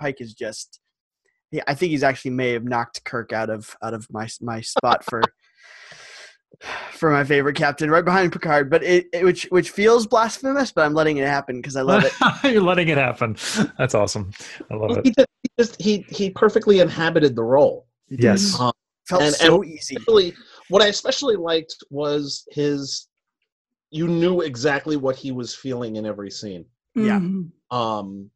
Pike 0.00 0.20
is 0.20 0.34
just. 0.34 0.80
Yeah, 1.50 1.62
I 1.66 1.74
think 1.74 1.90
he's 1.92 2.02
actually 2.02 2.32
may 2.32 2.52
have 2.52 2.64
knocked 2.64 3.04
Kirk 3.04 3.32
out 3.32 3.48
of 3.48 3.74
out 3.82 3.94
of 3.94 4.06
my 4.10 4.28
my 4.42 4.60
spot 4.60 5.02
for 5.04 5.22
for 6.92 7.10
my 7.10 7.24
favorite 7.24 7.54
captain, 7.56 7.90
right 7.90 8.04
behind 8.04 8.32
Picard. 8.32 8.70
But 8.70 8.82
it, 8.82 9.06
it 9.12 9.24
which 9.24 9.44
which 9.50 9.70
feels 9.70 10.06
blasphemous, 10.06 10.72
but 10.72 10.84
I'm 10.84 10.94
letting 10.94 11.18
it 11.18 11.26
happen 11.26 11.60
because 11.60 11.76
I 11.76 11.82
love 11.82 12.04
it. 12.04 12.12
You're 12.52 12.62
letting 12.62 12.88
it 12.88 12.98
happen. 12.98 13.36
That's 13.78 13.94
awesome. 13.94 14.30
I 14.70 14.74
love 14.74 14.90
Well, 14.90 14.98
it. 14.98 15.04
he 15.06 15.10
just, 15.12 15.28
he 15.42 15.50
just 15.58 15.82
he 15.82 16.04
he 16.08 16.30
perfectly 16.30 16.80
inhabited 16.80 17.36
the 17.36 17.44
role. 17.44 17.86
Yes. 18.08 18.56
Uh, 18.58 18.72
felt 19.08 19.22
and- 19.22 19.34
so 19.34 19.62
easy. 19.64 19.96
Especially, 19.96 20.34
what 20.68 20.82
I 20.82 20.86
especially 20.88 21.36
liked 21.36 21.76
was 21.90 22.44
his. 22.50 23.06
You 23.90 24.06
knew 24.06 24.42
exactly 24.42 24.96
what 24.96 25.16
he 25.16 25.32
was 25.32 25.54
feeling 25.54 25.96
in 25.96 26.04
every 26.04 26.30
scene. 26.30 26.66
Yeah. 26.94 27.20
Mhm. 27.20 27.50
um 27.70 28.30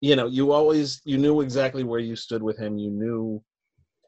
you 0.00 0.14
know 0.16 0.26
you 0.26 0.52
always 0.52 1.00
you 1.04 1.16
knew 1.16 1.40
exactly 1.40 1.84
where 1.84 2.00
you 2.00 2.14
stood 2.16 2.42
with 2.42 2.58
him 2.58 2.76
you 2.76 2.90
knew 2.90 3.42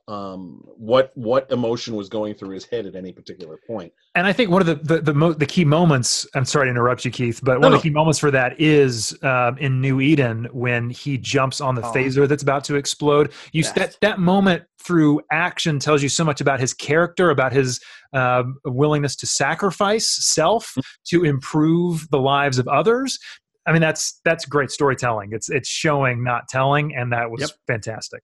um 0.08 0.62
what 0.76 1.10
what 1.16 1.50
emotion 1.50 1.96
was 1.96 2.08
going 2.08 2.32
through 2.32 2.50
his 2.50 2.64
head 2.64 2.86
at 2.86 2.94
any 2.94 3.12
particular 3.12 3.56
point. 3.66 3.66
point 3.66 3.92
And 4.14 4.24
I 4.26 4.32
think 4.32 4.50
one 4.50 4.60
of 4.60 4.66
the 4.68 4.76
the 4.76 5.00
the, 5.00 5.12
mo- 5.14 5.32
the 5.32 5.46
key 5.46 5.64
moments. 5.64 6.24
I'm 6.36 6.44
sorry 6.44 6.66
to 6.66 6.70
interrupt 6.70 7.04
you, 7.04 7.10
Keith, 7.10 7.40
but 7.42 7.60
one 7.60 7.72
No, 7.72 7.76
of 7.76 7.82
the 7.82 7.88
key 7.88 7.92
moments 7.92 8.20
for 8.20 8.30
that 8.30 8.60
is 8.60 9.18
um, 9.24 9.58
in 9.58 9.80
New 9.80 10.00
Eden 10.00 10.46
when 10.52 10.90
he 10.90 11.18
jumps 11.18 11.60
on 11.60 11.74
the 11.74 11.82
Oh. 11.84 11.92
phaser 11.92 12.28
that's 12.28 12.44
about 12.44 12.62
to 12.64 12.76
explode. 12.76 13.32
You 13.52 13.62
Yes. 13.62 13.72
that 13.72 13.96
that 14.00 14.20
moment 14.20 14.62
through 14.80 15.20
action 15.32 15.80
tells 15.80 16.04
you 16.04 16.08
so 16.08 16.22
much 16.24 16.40
about 16.40 16.60
his 16.60 16.72
character, 16.72 17.30
about 17.30 17.52
his 17.52 17.80
um, 18.12 18.58
willingness 18.64 19.16
to 19.16 19.26
sacrifice 19.26 20.06
self 20.24 20.76
to 21.06 21.24
improve 21.24 22.08
the 22.10 22.18
lives 22.20 22.58
of 22.58 22.68
others. 22.68 23.18
I 23.66 23.72
mean, 23.72 23.82
that's 23.82 24.20
that's 24.24 24.44
great 24.44 24.70
storytelling. 24.70 25.30
It's 25.32 25.50
it's 25.50 25.68
showing, 25.68 26.22
not 26.22 26.46
telling, 26.48 26.94
and 26.94 27.12
that 27.12 27.28
was 27.32 27.40
Yep. 27.40 27.50
fantastic. 27.66 28.22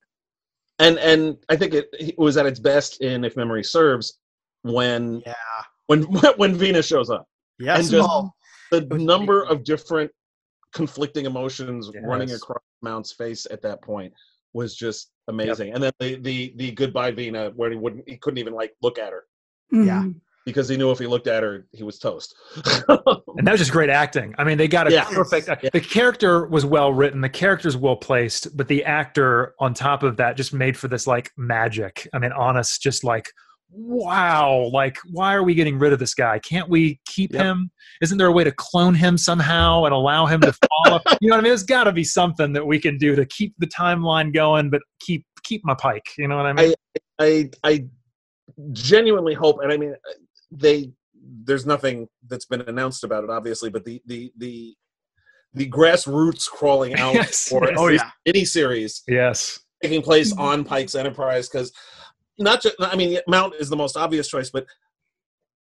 And 0.78 0.98
and 0.98 1.36
i 1.48 1.56
think 1.56 1.74
it, 1.74 1.88
it 1.92 2.18
was 2.18 2.36
at 2.36 2.46
its 2.46 2.58
best 2.58 3.00
in 3.02 3.24
if 3.24 3.36
memory 3.36 3.62
serves 3.62 4.18
when 4.62 5.22
Yeah. 5.26 5.34
when 5.86 6.02
when 6.36 6.54
Vina 6.54 6.82
shows 6.82 7.10
up. 7.10 7.26
Yes. 7.58 7.80
And 7.80 7.90
just- 7.90 8.30
the 8.70 8.98
number 8.98 9.42
of 9.44 9.64
different 9.64 10.10
conflicting 10.72 11.26
emotions 11.26 11.90
running 12.02 12.30
across 12.32 12.62
mount's 12.80 13.12
face 13.12 13.46
at 13.50 13.60
that 13.62 13.82
point 13.82 14.12
was 14.54 14.74
just 14.74 15.10
amazing. 15.28 15.74
And 15.74 15.82
then 15.82 15.92
the 16.00 16.16
the 16.16 16.54
the 16.56 16.70
goodbye 16.72 17.10
vina 17.10 17.50
where 17.54 17.70
he 17.70 17.76
wouldn't 17.76 18.08
he 18.08 18.16
couldn't 18.16 18.38
even 18.38 18.54
like 18.54 18.72
look 18.82 18.98
at 18.98 19.12
her. 19.12 19.24
Mm-hmm. 19.72 19.86
Yeah. 19.86 20.04
Because 20.44 20.68
he 20.68 20.76
knew 20.76 20.90
if 20.90 20.98
he 20.98 21.06
looked 21.06 21.26
at 21.26 21.42
her 21.42 21.66
he 21.72 21.82
was 21.84 21.98
toast 21.98 22.34
And 22.88 23.46
that 23.46 23.52
was 23.52 23.60
just 23.60 23.72
great 23.72 23.90
acting. 23.90 24.34
I 24.38 24.44
mean, 24.44 24.58
they 24.58 24.68
got 24.68 24.86
a 24.88 24.92
Yeah. 24.92 25.04
perfect. 25.04 25.48
Yeah. 25.62 25.70
The 25.72 25.80
character 25.80 26.46
was 26.46 26.64
well 26.66 26.92
written. 26.92 27.20
The 27.20 27.28
character's 27.28 27.76
well 27.76 27.96
placed, 27.96 28.56
but 28.56 28.68
the 28.68 28.84
actor 28.84 29.54
on 29.60 29.72
top 29.74 30.02
of 30.02 30.16
that 30.18 30.36
just 30.36 30.52
made 30.52 30.76
for 30.76 30.88
this 30.88 31.06
like 31.06 31.30
magic. 31.36 32.08
I 32.12 32.18
mean, 32.18 32.32
honest, 32.32 32.82
just 32.82 33.04
like 33.04 33.30
wow, 33.74 34.68
like 34.72 34.98
why 35.12 35.34
are 35.34 35.42
we 35.42 35.54
getting 35.54 35.78
rid 35.78 35.92
of 35.94 35.98
this 35.98 36.12
guy? 36.14 36.38
Can't 36.40 36.68
we 36.68 37.00
keep 37.06 37.32
Yep. 37.32 37.42
him? 37.42 37.70
Isn't 38.02 38.18
there 38.18 38.26
a 38.26 38.32
way 38.32 38.44
to 38.44 38.52
clone 38.52 38.94
him 38.94 39.16
somehow 39.16 39.84
and 39.84 39.94
allow 39.94 40.26
him 40.26 40.40
to 40.42 40.52
follow? 40.84 41.00
you 41.22 41.30
know 41.30 41.36
what 41.36 41.40
I 41.40 41.42
mean? 41.44 41.50
There's 41.50 41.62
got 41.62 41.84
to 41.84 41.92
be 41.92 42.04
something 42.04 42.52
that 42.52 42.66
we 42.66 42.78
can 42.78 42.98
do 42.98 43.16
to 43.16 43.24
keep 43.24 43.54
the 43.58 43.66
timeline 43.66 44.34
going, 44.34 44.68
but 44.68 44.82
keep 45.00 45.24
keep 45.42 45.64
my 45.64 45.74
pike. 45.74 46.04
You 46.18 46.28
know 46.28 46.36
what 46.36 46.46
I 46.46 46.52
mean? 46.52 46.74
I 47.18 47.50
I 47.64 47.86
genuinely 48.72 49.34
hope, 49.34 49.60
and 49.62 49.72
I 49.72 49.76
mean, 49.76 49.94
they 50.52 50.92
there's 51.44 51.66
nothing 51.66 52.08
that's 52.28 52.46
been 52.46 52.60
announced 52.62 53.04
about 53.04 53.24
it, 53.24 53.30
obviously, 53.30 53.70
but 53.70 53.84
the 53.84 54.00
the 54.06 54.32
the 54.36 54.74
the 55.54 55.68
grassroots 55.68 56.46
crawling 56.48 56.94
out 56.94 57.14
Yes, 57.14 57.48
for 57.48 57.64
yes. 57.64 57.74
Oh, 57.78 57.88
yeah. 57.88 58.10
mini 58.26 58.44
series 58.44 59.02
yes. 59.06 59.60
taking 59.82 60.00
place 60.02 60.32
on 60.36 60.64
Pike's 60.64 60.94
Enterprise 60.94 61.48
because 61.48 61.72
not 62.38 62.62
just 62.62 62.76
I 62.80 62.96
mean 62.96 63.18
Mount 63.26 63.54
is 63.58 63.68
the 63.68 63.76
most 63.76 63.96
obvious 63.96 64.28
choice, 64.28 64.50
but 64.50 64.66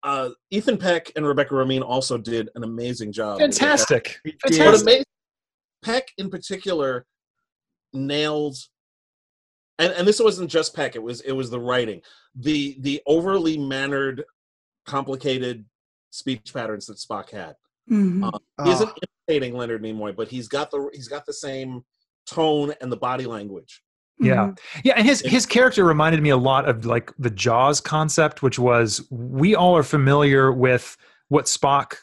uh, 0.03 0.31
Ethan 0.51 0.79
Peck 0.79 1.11
and 1.17 1.27
Rebecca 1.27 1.55
Romijn 1.55 1.83
also 1.83 2.17
did 2.17 2.49
an 2.55 2.63
amazing 2.63 3.11
job. 3.13 3.41
Fantastic. 3.41 4.21
He 4.25 4.35
But 4.43 4.53
did. 4.53 4.59
Fantastic. 4.59 4.83
amazing, 4.85 5.05
Peck 5.85 6.05
in 6.19 6.31
particular 6.31 7.07
nailed, 7.93 8.57
and 9.79 9.93
and 9.93 10.07
this 10.07 10.21
wasn't 10.21 10.51
just 10.51 10.75
Peck. 10.75 10.97
It 10.97 11.03
was 11.03 11.21
it 11.23 11.33
was 11.33 11.51
the 11.51 11.61
writing, 11.61 12.01
the 12.35 12.77
the 12.81 13.03
overly 13.07 13.59
mannered, 13.59 14.23
complicated 14.87 15.65
speech 16.11 16.53
patterns 16.55 16.87
that 16.87 16.97
Spock 16.97 17.31
had. 17.31 17.55
Mhm. 17.91 18.25
Uh, 18.59 18.65
He 18.65 18.71
isn't 18.73 18.89
Oh, 18.89 18.95
imitating 19.29 19.57
Leonard 19.57 19.83
Nimoy, 19.83 20.15
but 20.17 20.29
he's 20.29 20.49
got 20.49 20.71
the 20.71 20.89
he's 20.93 21.09
got 21.09 21.27
the 21.27 21.33
same 21.33 21.85
tone 22.27 22.73
and 22.81 22.91
the 22.91 22.97
body 22.97 23.27
language. 23.27 23.83
Yeah. 24.19 24.47
Mhm. 24.47 24.59
Yeah, 24.85 24.95
and 24.97 25.07
his 25.07 25.21
his 25.21 25.45
character 25.47 25.85
reminded 25.85 26.23
me 26.23 26.31
a 26.31 26.37
lot 26.37 26.69
of 26.69 26.87
like 26.87 27.13
the 27.19 27.31
Jaws 27.31 27.81
concept, 27.81 28.43
which 28.43 28.59
was 28.59 29.07
we 29.11 29.55
all 29.55 29.77
are 29.77 29.83
familiar 29.83 30.53
with 30.53 30.97
what 31.29 31.45
Spock 31.47 31.97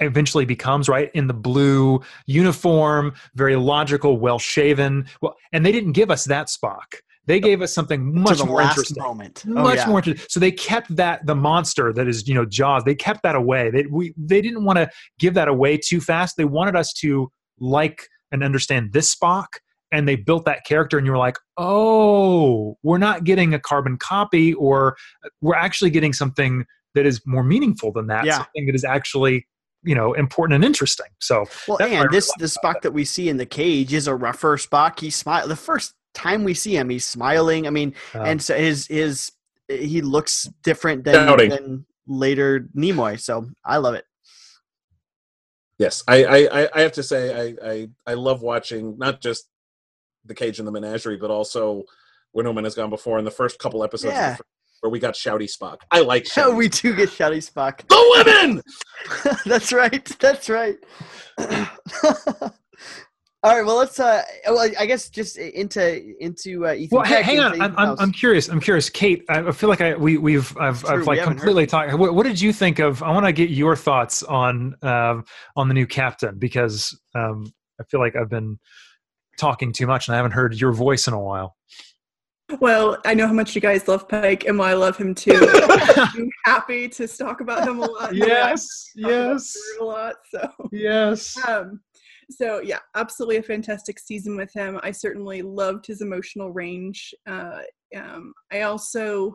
eventually 0.00 0.44
becomes, 0.44 0.88
right? 0.88 1.10
In 1.14 1.28
the 1.28 1.34
blue 1.34 2.02
uniform, 2.26 3.14
very 3.34 3.56
logical, 3.56 4.18
well 4.18 4.38
shaven. 4.38 5.06
Well, 5.22 5.36
and 5.52 5.64
they 5.64 5.72
didn't 5.72 5.92
give 5.92 6.10
us 6.10 6.24
that 6.24 6.48
Spock. 6.48 6.96
They 7.28 7.40
gave 7.40 7.60
us 7.60 7.74
something 7.74 8.18
much 8.22 8.42
more 8.42 8.62
interesting 8.62 9.02
moment. 9.02 9.44
Oh, 9.46 9.50
much 9.50 9.76
yeah. 9.76 9.86
more 9.86 9.98
interesting. 9.98 10.26
So 10.30 10.40
they 10.40 10.50
kept 10.50 10.96
that 10.96 11.26
the 11.26 11.34
monster 11.34 11.92
that 11.92 12.08
is 12.08 12.26
you 12.26 12.34
know 12.34 12.46
Jaws. 12.46 12.84
They 12.84 12.94
kept 12.94 13.22
that 13.22 13.36
away. 13.36 13.70
They 13.70 13.84
we 13.84 14.14
they 14.16 14.40
didn't 14.40 14.64
want 14.64 14.78
to 14.78 14.88
give 15.18 15.34
that 15.34 15.46
away 15.46 15.76
too 15.76 16.00
fast. 16.00 16.38
They 16.38 16.46
wanted 16.46 16.74
us 16.74 16.90
to 16.94 17.30
like 17.60 18.08
and 18.32 18.42
understand 18.42 18.94
this 18.94 19.14
Spock, 19.14 19.46
and 19.92 20.08
they 20.08 20.16
built 20.16 20.46
that 20.46 20.64
character. 20.64 20.96
And 20.96 21.06
you 21.06 21.12
were 21.12 21.18
like, 21.18 21.36
oh, 21.58 22.78
we're 22.82 22.96
not 22.96 23.24
getting 23.24 23.52
a 23.52 23.60
carbon 23.60 23.98
copy, 23.98 24.54
or 24.54 24.96
uh, 25.22 25.28
we're 25.42 25.54
actually 25.54 25.90
getting 25.90 26.14
something 26.14 26.64
that 26.94 27.04
is 27.04 27.20
more 27.26 27.44
meaningful 27.44 27.92
than 27.92 28.06
that. 28.06 28.24
Yeah. 28.24 28.38
Something 28.38 28.66
that 28.66 28.74
is 28.74 28.84
actually 28.84 29.46
you 29.82 29.94
know 29.94 30.14
important 30.14 30.54
and 30.54 30.64
interesting. 30.64 31.08
So 31.20 31.44
Well, 31.66 31.76
That's 31.76 31.90
what 31.90 31.92
I 31.92 32.02
and 32.04 32.10
this 32.10 32.32
the 32.38 32.46
Spock 32.46 32.80
that 32.80 32.92
we 32.92 33.04
see 33.04 33.28
in 33.28 33.36
the 33.36 33.44
cage 33.44 33.92
is 33.92 34.06
a 34.06 34.14
rougher 34.14 34.56
Spock. 34.56 35.00
He 35.00 35.10
smile 35.10 35.46
the 35.46 35.56
first 35.56 35.92
time 36.14 36.44
we 36.44 36.54
see 36.54 36.76
him, 36.76 36.88
he's 36.90 37.04
smiling. 37.04 37.66
I 37.66 37.70
mean, 37.70 37.94
uh, 38.14 38.22
and 38.22 38.42
so 38.42 38.56
his 38.56 38.86
his 38.86 39.32
he 39.68 40.00
looks 40.00 40.48
different 40.62 41.04
than, 41.04 41.36
than 41.48 41.86
later 42.06 42.68
Nimoy. 42.76 43.20
So 43.20 43.46
I 43.64 43.76
love 43.78 43.94
it. 43.94 44.04
Yes, 45.78 46.02
I, 46.08 46.24
I, 46.24 46.68
I 46.74 46.80
have 46.80 46.92
to 46.92 47.02
say 47.04 47.54
I, 47.62 47.70
I, 47.70 47.88
I 48.06 48.14
love 48.14 48.42
watching 48.42 48.98
not 48.98 49.20
just 49.20 49.48
the 50.24 50.34
Cage 50.34 50.58
and 50.58 50.66
the 50.66 50.72
Menagerie, 50.72 51.16
but 51.18 51.30
also 51.30 51.84
Where 52.32 52.44
No 52.44 52.52
Man 52.52 52.64
Has 52.64 52.74
Gone 52.74 52.90
Before 52.90 53.18
in 53.20 53.24
the 53.24 53.30
first 53.30 53.60
couple 53.60 53.84
episodes 53.84 54.14
Yeah. 54.14 54.36
where 54.80 54.90
we 54.90 54.98
got 54.98 55.14
Shouty 55.14 55.48
Spock. 55.48 55.76
I 55.92 56.00
like 56.00 56.26
Oh, 56.36 56.50
Shouty. 56.52 56.56
we 56.56 56.68
do 56.68 56.96
get 56.96 57.10
Shouty 57.10 57.48
Spock. 57.48 57.86
the 57.88 58.24
women. 58.24 58.62
that's 59.46 59.72
right. 59.72 60.04
That's 60.18 60.48
right. 60.50 60.78
All 63.44 63.54
right. 63.54 63.64
Well, 63.64 63.76
let's. 63.76 64.00
Uh, 64.00 64.22
well, 64.46 64.68
I 64.78 64.84
guess 64.84 65.08
just 65.08 65.38
into 65.38 66.12
into 66.18 66.66
uh, 66.66 66.72
Ethan. 66.72 66.96
Well, 66.96 67.06
Peck 67.06 67.24
hang 67.24 67.38
on. 67.38 67.60
I'm, 67.60 67.78
I'm, 67.78 67.96
I'm 68.00 68.12
curious. 68.12 68.48
I'm 68.48 68.58
curious, 68.58 68.90
Kate. 68.90 69.24
I 69.28 69.46
I 69.46 69.52
feel 69.52 69.68
like 69.68 69.80
I 69.80 69.94
we 69.94 70.18
we've 70.18 70.56
I've 70.56 70.84
I've 70.84 71.06
like 71.06 71.20
haven't 71.20 71.36
completely 71.36 71.66
talked. 71.66 71.96
What, 71.96 72.14
what 72.14 72.26
did 72.26 72.40
you 72.40 72.52
think 72.52 72.80
of? 72.80 73.00
I 73.00 73.12
want 73.12 73.26
to 73.26 73.32
get 73.32 73.50
your 73.50 73.76
thoughts 73.76 74.24
on 74.24 74.74
um 74.82 75.24
on 75.54 75.68
the 75.68 75.74
new 75.74 75.86
captain 75.86 76.36
because 76.36 76.98
um 77.14 77.52
I 77.80 77.84
feel 77.84 78.00
like 78.00 78.16
I've 78.16 78.28
been 78.28 78.58
talking 79.38 79.72
too 79.72 79.86
much 79.86 80.08
and 80.08 80.14
I 80.14 80.16
haven't 80.16 80.32
heard 80.32 80.60
your 80.60 80.72
voice 80.72 81.06
in 81.06 81.14
a 81.14 81.20
while. 81.20 81.54
Well, 82.60 82.98
I 83.04 83.14
know 83.14 83.26
how 83.26 83.34
much 83.34 83.54
you 83.54 83.60
guys 83.60 83.86
love 83.86 84.08
Pike, 84.08 84.46
and 84.46 84.58
while 84.58 84.70
I 84.70 84.72
love 84.72 84.96
him 84.96 85.14
too, 85.14 85.38
I'm 85.68 86.30
happy 86.46 86.88
to 86.88 87.06
talk 87.06 87.42
about 87.42 87.68
him 87.68 87.78
a 87.78 87.84
lot. 87.84 88.14
yes, 88.14 88.66
yes, 88.96 89.54
a 89.78 89.84
lot. 89.84 90.14
So, 90.30 90.50
yes. 90.72 91.36
um, 91.46 91.80
so 92.30 92.60
yeah, 92.60 92.80
absolutely 92.94 93.36
a 93.36 93.42
fantastic 93.42 93.98
season 93.98 94.36
with 94.36 94.52
him. 94.52 94.78
I 94.82 94.90
certainly 94.90 95.42
loved 95.42 95.86
his 95.86 96.00
emotional 96.02 96.50
range. 96.50 97.14
Uh, 97.26 97.60
um, 97.96 98.32
I 98.52 98.62
also. 98.62 99.34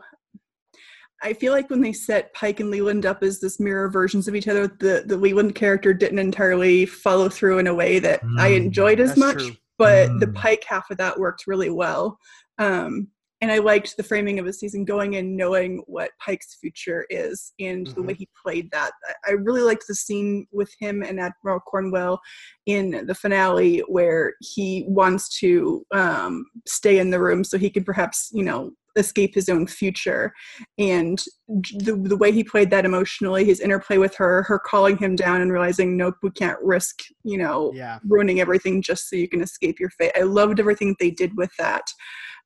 I 1.21 1.31
feel 1.31 1.53
like 1.53 1.69
when 1.69 1.79
they 1.79 1.93
set 1.93 2.33
Pike 2.33 2.59
and 2.59 2.69
Leland 2.69 3.05
up 3.05 3.23
as 3.23 3.39
this 3.39 3.57
mirror 3.57 3.89
versions 3.89 4.27
of 4.27 4.35
each 4.35 4.49
other, 4.49 4.67
the, 4.67 5.03
the 5.05 5.15
Leland 5.15 5.55
character 5.55 5.93
didn't 5.93 6.19
entirely 6.19 6.85
follow 6.85 7.29
through 7.29 7.59
in 7.59 7.67
a 7.67 7.73
way 7.73 7.99
that 7.99 8.21
I 8.37 8.51
Mm, 8.51 8.65
enjoyed 8.65 8.99
as 8.99 9.15
much 9.15 9.37
true. 9.37 9.55
but 9.77 10.19
the 10.19 10.27
Mm. 10.27 10.35
pike 10.35 10.65
half 10.67 10.91
of 10.91 10.97
that 10.97 11.17
worked 11.17 11.47
really 11.47 11.69
well 11.69 12.19
um, 12.57 13.07
and 13.43 13.51
i 13.51 13.57
liked 13.59 13.95
the 13.97 14.03
framing 14.03 14.39
of 14.39 14.45
the 14.45 14.53
season 14.53 14.85
going 14.85 15.15
in 15.15 15.35
knowing 15.35 15.83
what 15.85 16.11
pike's 16.25 16.55
future 16.55 17.05
is 17.09 17.51
and 17.59 17.87
the 17.87 18.01
way 18.01 18.13
he 18.13 18.27
played 18.41 18.71
that 18.71 18.91
I- 19.09 19.31
i 19.31 19.33
really 19.33 19.61
liked 19.61 19.83
the 19.87 19.95
scene 19.95 20.47
with 20.51 20.71
him 20.79 21.03
and 21.03 21.19
admiral 21.19 21.59
cornwell 21.59 22.21
in 22.65 23.05
the 23.05 23.13
finale 23.15 23.79
where 23.87 24.33
he 24.39 24.85
wants 24.87 25.37
to 25.39 25.85
um, 25.93 26.45
stay 26.65 26.97
in 26.99 27.09
the 27.09 27.19
room 27.19 27.43
so 27.43 27.57
he 27.57 27.69
can 27.69 27.83
perhaps 27.83 28.29
you 28.33 28.43
know 28.43 28.71
escape 28.95 29.33
his 29.33 29.49
own 29.49 29.65
future 29.65 30.31
and 30.77 31.23
the, 31.47 31.99
the 32.11 32.15
way 32.15 32.31
he 32.31 32.43
played 32.43 32.69
that 32.69 32.85
emotionally 32.85 33.43
his 33.43 33.59
interplay 33.59 33.97
with 33.97 34.15
her 34.15 34.43
her 34.43 34.59
calling 34.59 34.95
him 34.97 35.15
down 35.15 35.41
and 35.41 35.51
realizing 35.51 35.97
nope 35.97 36.15
we 36.21 36.29
can't 36.31 36.59
risk 36.61 36.99
you 37.23 37.37
know 37.37 37.71
Yeah. 37.73 37.97
ruining 38.07 38.39
everything 38.39 38.83
just 38.83 39.09
so 39.09 39.15
you 39.15 39.27
can 39.27 39.41
escape 39.41 39.79
your 39.79 39.89
fate. 39.89 40.11
I 40.15 40.21
loved 40.21 40.59
everything 40.59 40.95
they 40.99 41.09
did 41.09 41.35
with 41.35 41.51
that. 41.57 41.81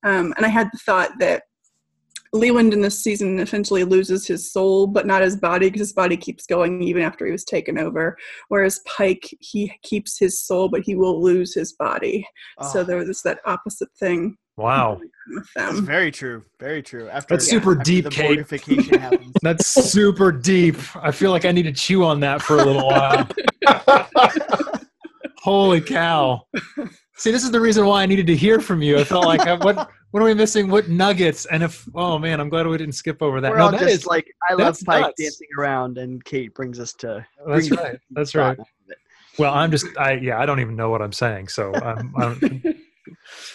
Um, 0.03 0.33
and 0.37 0.45
I 0.45 0.49
had 0.49 0.69
the 0.71 0.79
thought 0.79 1.11
that 1.19 1.43
Leland 2.33 2.73
in 2.73 2.81
this 2.81 3.01
season 3.01 3.39
essentially 3.39 3.83
loses 3.83 4.27
his 4.27 4.51
soul, 4.51 4.85
but 4.87 5.07
not 5.07 5.21
his 5.21 5.37
body, 5.37 5.67
because 5.67 5.79
his 5.79 5.93
body 5.93 6.17
keeps 6.17 6.45
going 6.45 6.81
even 6.83 7.01
after 7.01 7.25
he 7.25 7.31
was 7.31 7.45
taken 7.45 7.77
over. 7.79 8.17
Whereas 8.49 8.81
Pike, 8.85 9.27
he 9.39 9.71
keeps 9.83 10.19
his 10.19 10.43
soul, 10.43 10.67
but 10.69 10.81
he 10.83 10.95
will 10.95 11.21
lose 11.21 11.53
his 11.53 11.73
body. 11.73 12.27
So 12.71 12.81
Oh, 12.81 12.83
there 12.83 12.97
was 12.97 13.21
that 13.23 13.39
opposite 13.45 13.89
thing 13.99 14.37
Wow. 14.57 14.99
that's 15.55 15.75
them. 15.75 15.85
very 15.85 16.09
true. 16.11 16.43
Very 16.59 16.81
true. 16.81 17.07
After 17.09 17.35
That's 17.35 17.47
super 17.47 17.73
after 17.73 17.83
deep, 17.83 18.05
the 18.05 18.09
Kate. 18.09 18.89
Happens. 18.99 19.33
That's 19.43 19.67
super 19.67 20.31
deep. 20.31 20.75
I 20.95 21.11
feel 21.11 21.29
like 21.31 21.45
I 21.45 21.51
need 21.51 21.63
to 21.63 21.71
chew 21.71 22.03
on 22.03 22.19
that 22.21 22.41
for 22.41 22.55
a 22.57 22.63
little 22.65 22.87
while. 22.87 23.27
Holy 25.39 25.79
cow. 25.79 26.41
See, 27.17 27.31
this 27.31 27.43
is 27.43 27.51
the 27.51 27.59
reason 27.59 27.85
why 27.85 28.03
I 28.03 28.05
needed 28.05 28.27
to 28.27 28.35
hear 28.35 28.59
from 28.59 28.81
you. 28.81 28.99
I 28.99 29.03
felt 29.03 29.25
like, 29.25 29.41
I, 29.41 29.53
what 29.55 29.89
what 30.11 30.21
are 30.23 30.25
we 30.25 30.33
missing? 30.33 30.69
What 30.69 30.87
nuggets? 30.87 31.45
And 31.47 31.63
if, 31.63 31.87
oh 31.95 32.17
man, 32.19 32.39
I'm 32.39 32.47
glad 32.49 32.67
we 32.67 32.77
didn't 32.77 32.93
skip 32.93 33.21
over 33.21 33.41
that. 33.41 33.51
We're 33.51 33.57
No, 33.57 33.65
all 33.65 33.71
that 33.71 33.81
just 33.81 33.93
is- 33.93 34.05
like 34.05 34.27
I 34.49 34.53
love 34.53 34.77
Pike 34.85 35.01
nuts. 35.01 35.21
dancing 35.21 35.47
around, 35.57 35.97
and 35.97 36.23
Kate 36.23 36.53
brings 36.53 36.79
us 36.79 36.93
to. 36.93 37.25
that's 37.47 37.71
right. 37.71 37.99
That's 38.11 38.35
right. 38.35 38.51
out 38.51 38.59
of 38.59 38.67
it. 38.87 38.97
Well, 39.39 39.53
I'm 39.53 39.69
just, 39.69 39.85
I, 39.99 40.13
yeah, 40.13 40.39
I 40.39 40.47
don't 40.47 40.59
even 40.59 40.75
know 40.75 40.89
what 40.89 40.99
I'm 41.01 41.11
saying. 41.13 41.49
So 41.49 41.73
I'm, 41.75 42.13
I'm 42.17 42.39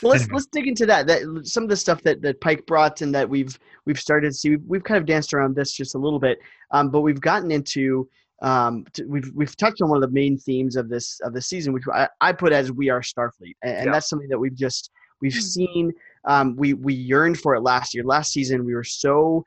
Well, 0.03 0.11
let's 0.13 0.23
Anyway. 0.25 0.35
let's 0.35 0.47
dig 0.47 0.67
into 0.69 0.87
that. 0.87 1.07
That 1.07 1.43
some 1.45 1.63
of 1.63 1.69
the 1.69 1.77
stuff 1.77 2.03
that, 2.03 2.21
that 2.23 2.41
Pike 2.41 2.67
brought 2.67 3.01
and 3.01 3.15
that 3.15 3.29
we've 3.29 3.59
we've 3.87 3.99
started 3.99 4.29
to 4.31 4.35
see. 4.35 4.51
We've, 4.51 4.63
we've 4.67 4.85
kind 4.85 4.99
of 4.99 5.07
danced 5.07 5.33
around 5.35 5.55
this 5.57 5.73
just 5.73 5.95
a 5.95 5.99
little 5.99 6.19
bit, 6.19 6.39
um, 6.73 6.91
but 6.91 7.01
we've 7.03 7.21
gotten 7.21 7.51
into. 7.53 8.09
Um, 8.43 8.85
t- 8.93 9.05
we've 9.05 9.31
we've 9.35 9.57
touched 9.57 9.81
on 9.83 9.89
one 9.89 10.03
of 10.03 10.09
the 10.09 10.13
main 10.15 10.37
themes 10.37 10.77
of 10.77 10.89
this 10.89 11.21
of 11.21 11.33
the 11.33 11.41
season, 11.41 11.73
which 11.73 11.85
I, 11.93 12.09
I 12.21 12.33
put 12.33 12.53
as 12.53 12.71
"We 12.73 12.91
Are 12.91 13.01
Starfleet," 13.01 13.55
and, 13.63 13.77
and 13.77 13.87
Yeah. 13.87 13.93
that's 13.93 14.09
something 14.09 14.29
that 14.29 14.39
we've 14.39 14.55
just 14.55 14.91
we've 15.21 15.33
Hmm. 15.33 15.39
seen. 15.41 15.93
Um, 16.25 16.57
we 16.57 16.75
we 16.75 16.93
yearned 16.95 17.39
for 17.39 17.55
it 17.55 17.61
last 17.63 17.95
year. 17.95 18.05
Last 18.05 18.33
season, 18.33 18.65
we 18.65 18.75
were 18.75 18.85
so 18.85 19.45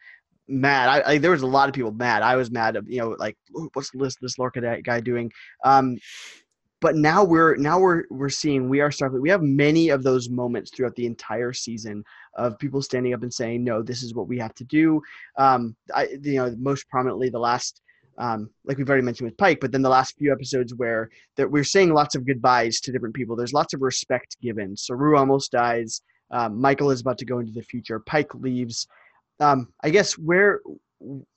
mad. 0.48 0.90
I, 0.90 1.12
I 1.12 1.18
there 1.18 1.32
was 1.32 1.42
a 1.42 1.48
lot 1.48 1.68
of 1.70 1.76
people 1.76 1.92
mad. 1.92 2.24
I 2.24 2.36
was 2.38 2.52
mad. 2.52 2.78
You 2.88 3.00
know, 3.00 3.10
like 3.20 3.38
what's 3.74 3.92
this 3.94 4.16
this 4.22 4.40
Lorca 4.40 4.82
guy 4.82 5.00
doing? 5.02 5.32
Um, 5.64 5.98
but 6.82 6.96
now 6.96 7.24
we're 7.24 7.56
now 7.56 7.80
we're 7.80 8.04
we're 8.10 8.30
seeing 8.30 8.70
we 8.70 8.80
are 8.80 8.90
Starfleet. 8.90 9.22
We 9.22 9.30
have 9.30 9.42
many 9.42 9.90
of 9.90 10.04
those 10.04 10.30
moments 10.30 10.72
throughout 10.72 10.96
the 10.96 11.06
entire 11.06 11.52
season 11.52 12.04
of 12.36 12.60
people 12.60 12.82
standing 12.82 13.14
up 13.14 13.24
and 13.24 13.34
saying, 13.34 13.64
"No, 13.64 13.82
this 13.82 14.04
is 14.04 14.14
what 14.14 14.28
we 14.28 14.38
have 14.38 14.54
to 14.56 14.64
do." 14.66 15.02
Um, 15.38 15.76
I 15.94 16.08
you 16.22 16.36
know 16.36 16.56
most 16.58 16.88
prominently 16.88 17.30
the 17.30 17.40
last. 17.40 17.82
Um, 18.18 18.50
like 18.64 18.78
we've 18.78 18.88
already 18.88 19.04
mentioned 19.04 19.30
with 19.30 19.38
Pike, 19.38 19.60
but 19.60 19.72
then 19.72 19.82
the 19.82 19.90
last 19.90 20.18
few 20.18 20.32
episodes 20.32 20.74
where 20.74 21.10
that 21.36 21.50
we're 21.50 21.64
saying 21.64 21.94
lots 21.94 22.16
of 22.16 22.26
goodbyes 22.26 22.80
to 22.82 22.92
different 22.92 23.16
people. 23.16 23.36
There's 23.36 23.54
lots 23.54 23.74
of 23.74 23.82
respect 23.82 24.38
given. 24.42 24.78
Saru 24.78 25.18
almost 25.18 25.52
dies. 25.52 26.02
Um, 26.32 26.60
Michael 26.60 26.92
is 26.92 27.02
about 27.02 27.18
to 27.20 27.26
go 27.26 27.40
into 27.40 27.52
the 27.52 27.62
future. 27.62 28.00
Pike 28.00 28.34
leaves. 28.34 28.88
Um, 29.40 29.68
I 29.84 29.90
guess 29.90 30.18
where 30.18 30.62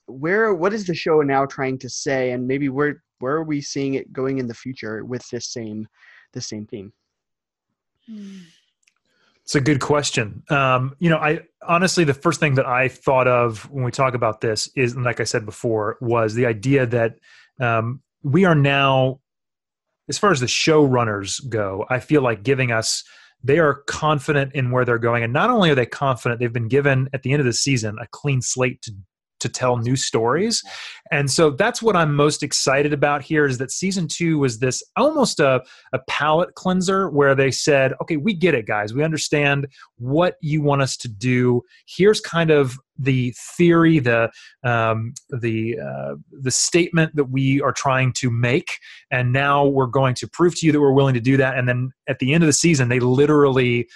where 0.07 0.53
what 0.53 0.73
is 0.73 0.87
the 0.87 0.95
show 0.95 1.21
now 1.21 1.45
trying 1.45 1.77
to 1.79 1.89
say, 1.89 2.31
and 2.31 2.47
maybe 2.47 2.69
where 2.69 3.03
where 3.19 3.35
are 3.35 3.43
we 3.43 3.61
seeing 3.61 3.95
it 3.95 4.11
going 4.13 4.37
in 4.37 4.47
the 4.47 4.53
future 4.53 5.03
with 5.03 5.27
this 5.29 5.47
same 5.47 5.87
the 6.33 6.41
same 6.41 6.65
theme? 6.65 6.93
It's 9.49 9.55
a 9.55 9.61
good 9.61 9.81
question. 9.81 10.43
Um, 10.51 10.95
you 10.99 11.09
know, 11.09 11.17
I 11.17 11.39
honestly, 11.67 12.03
the 12.03 12.13
first 12.13 12.39
thing 12.39 12.53
that 12.53 12.67
I 12.67 12.87
thought 12.87 13.27
of 13.27 13.67
when 13.71 13.83
we 13.83 13.89
talk 13.89 14.13
about 14.13 14.41
this 14.41 14.69
is, 14.75 14.95
like 14.95 15.19
I 15.19 15.23
said 15.23 15.43
before, 15.43 15.97
was 16.01 16.35
the 16.35 16.45
idea 16.45 16.85
that 16.85 17.15
um, 17.59 18.03
we 18.21 18.45
are 18.45 18.53
now, 18.53 19.21
as 20.07 20.19
far 20.19 20.31
as 20.31 20.39
the 20.39 20.45
showrunners 20.45 21.49
go, 21.49 21.83
I 21.89 21.99
feel 21.99 22.21
like 22.21 22.43
giving 22.43 22.71
us, 22.71 23.03
they 23.43 23.57
are 23.57 23.81
confident 23.87 24.53
in 24.53 24.69
where 24.69 24.85
they're 24.85 24.99
going. 24.99 25.23
And 25.23 25.33
not 25.33 25.49
only 25.49 25.71
are 25.71 25.75
they 25.75 25.87
confident, 25.87 26.39
they've 26.39 26.53
been 26.53 26.67
given 26.67 27.09
at 27.11 27.23
the 27.23 27.31
end 27.31 27.39
of 27.39 27.47
the 27.47 27.53
season 27.53 27.97
a 27.99 28.05
clean 28.05 28.43
slate 28.43 28.83
to 28.83 28.93
to 29.39 29.49
tell 29.49 29.77
new 29.77 29.95
stories. 29.95 30.63
And 31.11 31.29
so 31.29 31.49
that's 31.51 31.81
what 31.81 31.95
I'm 31.95 32.15
most 32.15 32.43
excited 32.43 32.93
about 32.93 33.21
here 33.21 33.45
is 33.45 33.57
that 33.57 33.71
season 33.71 34.07
two 34.07 34.39
was 34.39 34.59
this 34.59 34.83
almost 34.95 35.39
a, 35.39 35.63
a 35.93 35.99
palate 36.07 36.55
cleanser 36.55 37.09
where 37.09 37.35
they 37.35 37.51
said, 37.51 37.93
okay, 38.01 38.17
we 38.17 38.33
get 38.33 38.53
it, 38.53 38.67
guys. 38.67 38.93
We 38.93 39.03
understand 39.03 39.67
what 39.97 40.35
you 40.41 40.61
want 40.61 40.81
us 40.81 40.95
to 40.97 41.07
do. 41.07 41.63
Here's 41.87 42.21
kind 42.21 42.51
of 42.51 42.77
the 42.99 43.33
theory, 43.57 43.99
the 43.99 44.29
um, 44.63 45.13
the 45.29 45.79
uh, 45.79 46.15
the 46.31 46.51
statement 46.51 47.15
that 47.15 47.25
we 47.25 47.61
are 47.61 47.71
trying 47.71 48.11
to 48.13 48.29
make, 48.29 48.77
and 49.09 49.31
now 49.31 49.65
we're 49.65 49.87
going 49.87 50.15
to 50.15 50.27
prove 50.27 50.55
to 50.59 50.65
you 50.65 50.73
that 50.73 50.81
we're 50.81 50.91
willing 50.91 51.13
to 51.13 51.21
do 51.21 51.37
that. 51.37 51.57
And 51.57 51.67
then 51.67 51.91
at 52.07 52.19
the 52.19 52.33
end 52.33 52.43
of 52.43 52.47
the 52.47 52.53
season, 52.53 52.89
they 52.89 52.99
literally 52.99 53.87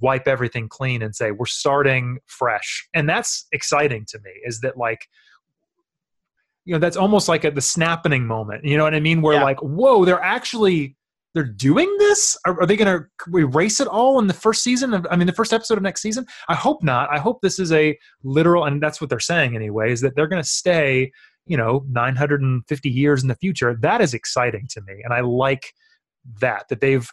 wipe 0.00 0.28
everything 0.28 0.68
clean 0.68 1.02
and 1.02 1.14
say 1.14 1.30
we're 1.30 1.46
starting 1.46 2.18
fresh. 2.26 2.86
And 2.94 3.08
that's 3.08 3.46
exciting 3.52 4.04
to 4.08 4.18
me 4.20 4.30
is 4.44 4.60
that 4.60 4.76
like 4.76 5.06
you 6.64 6.74
know 6.74 6.78
that's 6.78 6.96
almost 6.96 7.28
like 7.28 7.44
at 7.46 7.54
the 7.54 7.62
snapping 7.62 8.26
moment 8.26 8.62
you 8.64 8.76
know 8.76 8.84
what 8.84 8.94
i 8.94 9.00
mean? 9.00 9.22
Where 9.22 9.36
Yeah. 9.36 9.44
like 9.44 9.58
whoa 9.60 10.04
they're 10.04 10.22
actually 10.22 10.96
they're 11.34 11.44
doing 11.44 11.94
this? 11.98 12.36
Are, 12.46 12.60
are 12.60 12.66
they 12.66 12.76
going 12.76 13.00
to 13.02 13.36
erase 13.38 13.80
it 13.80 13.86
all 13.86 14.18
in 14.18 14.26
the 14.26 14.34
first 14.34 14.62
season 14.62 14.92
of 14.92 15.06
i 15.10 15.16
mean 15.16 15.26
the 15.26 15.32
first 15.32 15.52
episode 15.52 15.78
of 15.78 15.82
next 15.82 16.02
season? 16.02 16.26
I 16.48 16.54
hope 16.54 16.82
not. 16.82 17.08
I 17.10 17.18
hope 17.18 17.40
this 17.40 17.58
is 17.58 17.72
a 17.72 17.96
literal 18.22 18.64
and 18.64 18.82
that's 18.82 19.00
what 19.00 19.08
they're 19.08 19.20
saying 19.20 19.54
anyway 19.56 19.92
is 19.92 20.00
that 20.02 20.14
they're 20.14 20.26
going 20.26 20.42
to 20.42 20.48
stay 20.48 21.10
you 21.46 21.56
know 21.56 21.84
950 21.88 22.90
years 22.90 23.22
in 23.22 23.28
the 23.28 23.36
future. 23.36 23.74
That 23.80 24.02
is 24.02 24.12
exciting 24.12 24.66
to 24.70 24.82
me 24.82 25.00
and 25.04 25.14
i 25.14 25.20
like 25.20 25.72
that 26.40 26.68
that 26.68 26.80
they've 26.82 27.08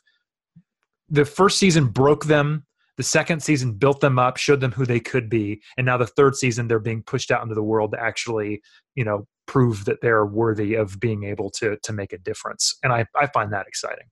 the 1.10 1.24
first 1.26 1.58
season 1.60 1.86
broke 1.88 2.26
them 2.26 2.65
the 2.98 3.04
second 3.04 3.42
season 3.42 3.74
built 3.74 4.00
them 4.00 4.18
up 4.20 4.38
showed 4.38 4.60
them 4.62 4.72
who 4.72 4.86
they 4.86 5.00
could 5.00 5.30
be 5.30 5.62
and 5.78 5.86
now 5.86 5.98
the 5.98 6.08
third 6.08 6.36
season 6.36 6.68
they're 6.68 6.80
being 6.80 7.04
pushed 7.04 7.30
out 7.32 7.42
into 7.44 7.56
the 7.56 7.64
world 7.64 7.92
to 7.92 8.02
actually 8.02 8.62
you 8.96 9.04
know 9.04 9.28
prove 9.48 9.86
that 9.86 10.00
they're 10.02 10.26
worthy 10.26 10.74
of 10.74 11.00
being 11.00 11.24
able 11.24 11.50
to 11.52 11.78
to 11.84 11.94
make 11.94 12.12
a 12.14 12.18
difference. 12.18 12.76
And 12.84 12.92
i 12.94 13.06
i 13.20 13.28
find 13.28 13.52
that 13.54 13.68
exciting. 13.68 14.08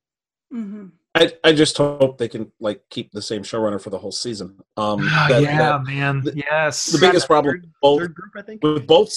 Hmm 0.51 0.85
I, 1.15 1.31
I 1.43 1.53
just 1.53 1.77
hope 1.77 2.17
they 2.17 2.27
can 2.27 2.51
like 2.59 2.81
keep 2.89 3.11
the 3.11 3.21
same 3.21 3.43
showrunner 3.43 3.79
for 3.79 3.91
the 3.91 3.99
whole 3.99 4.11
season. 4.11 4.57
Um, 4.77 5.05
that- 5.29 5.41
yeah 5.43 5.57
that- 5.57 5.83
man. 5.85 6.21
the- 6.21 6.33
yes. 6.35 6.87
the 6.87 6.97
biggest 6.97 7.27
problem 7.27 7.61
Third, 7.61 7.71
both 7.83 7.99
third 8.01 8.15
group, 8.15 8.31
I 8.35 8.41
think. 8.41 8.63
with 8.63 8.87
both 8.87 9.11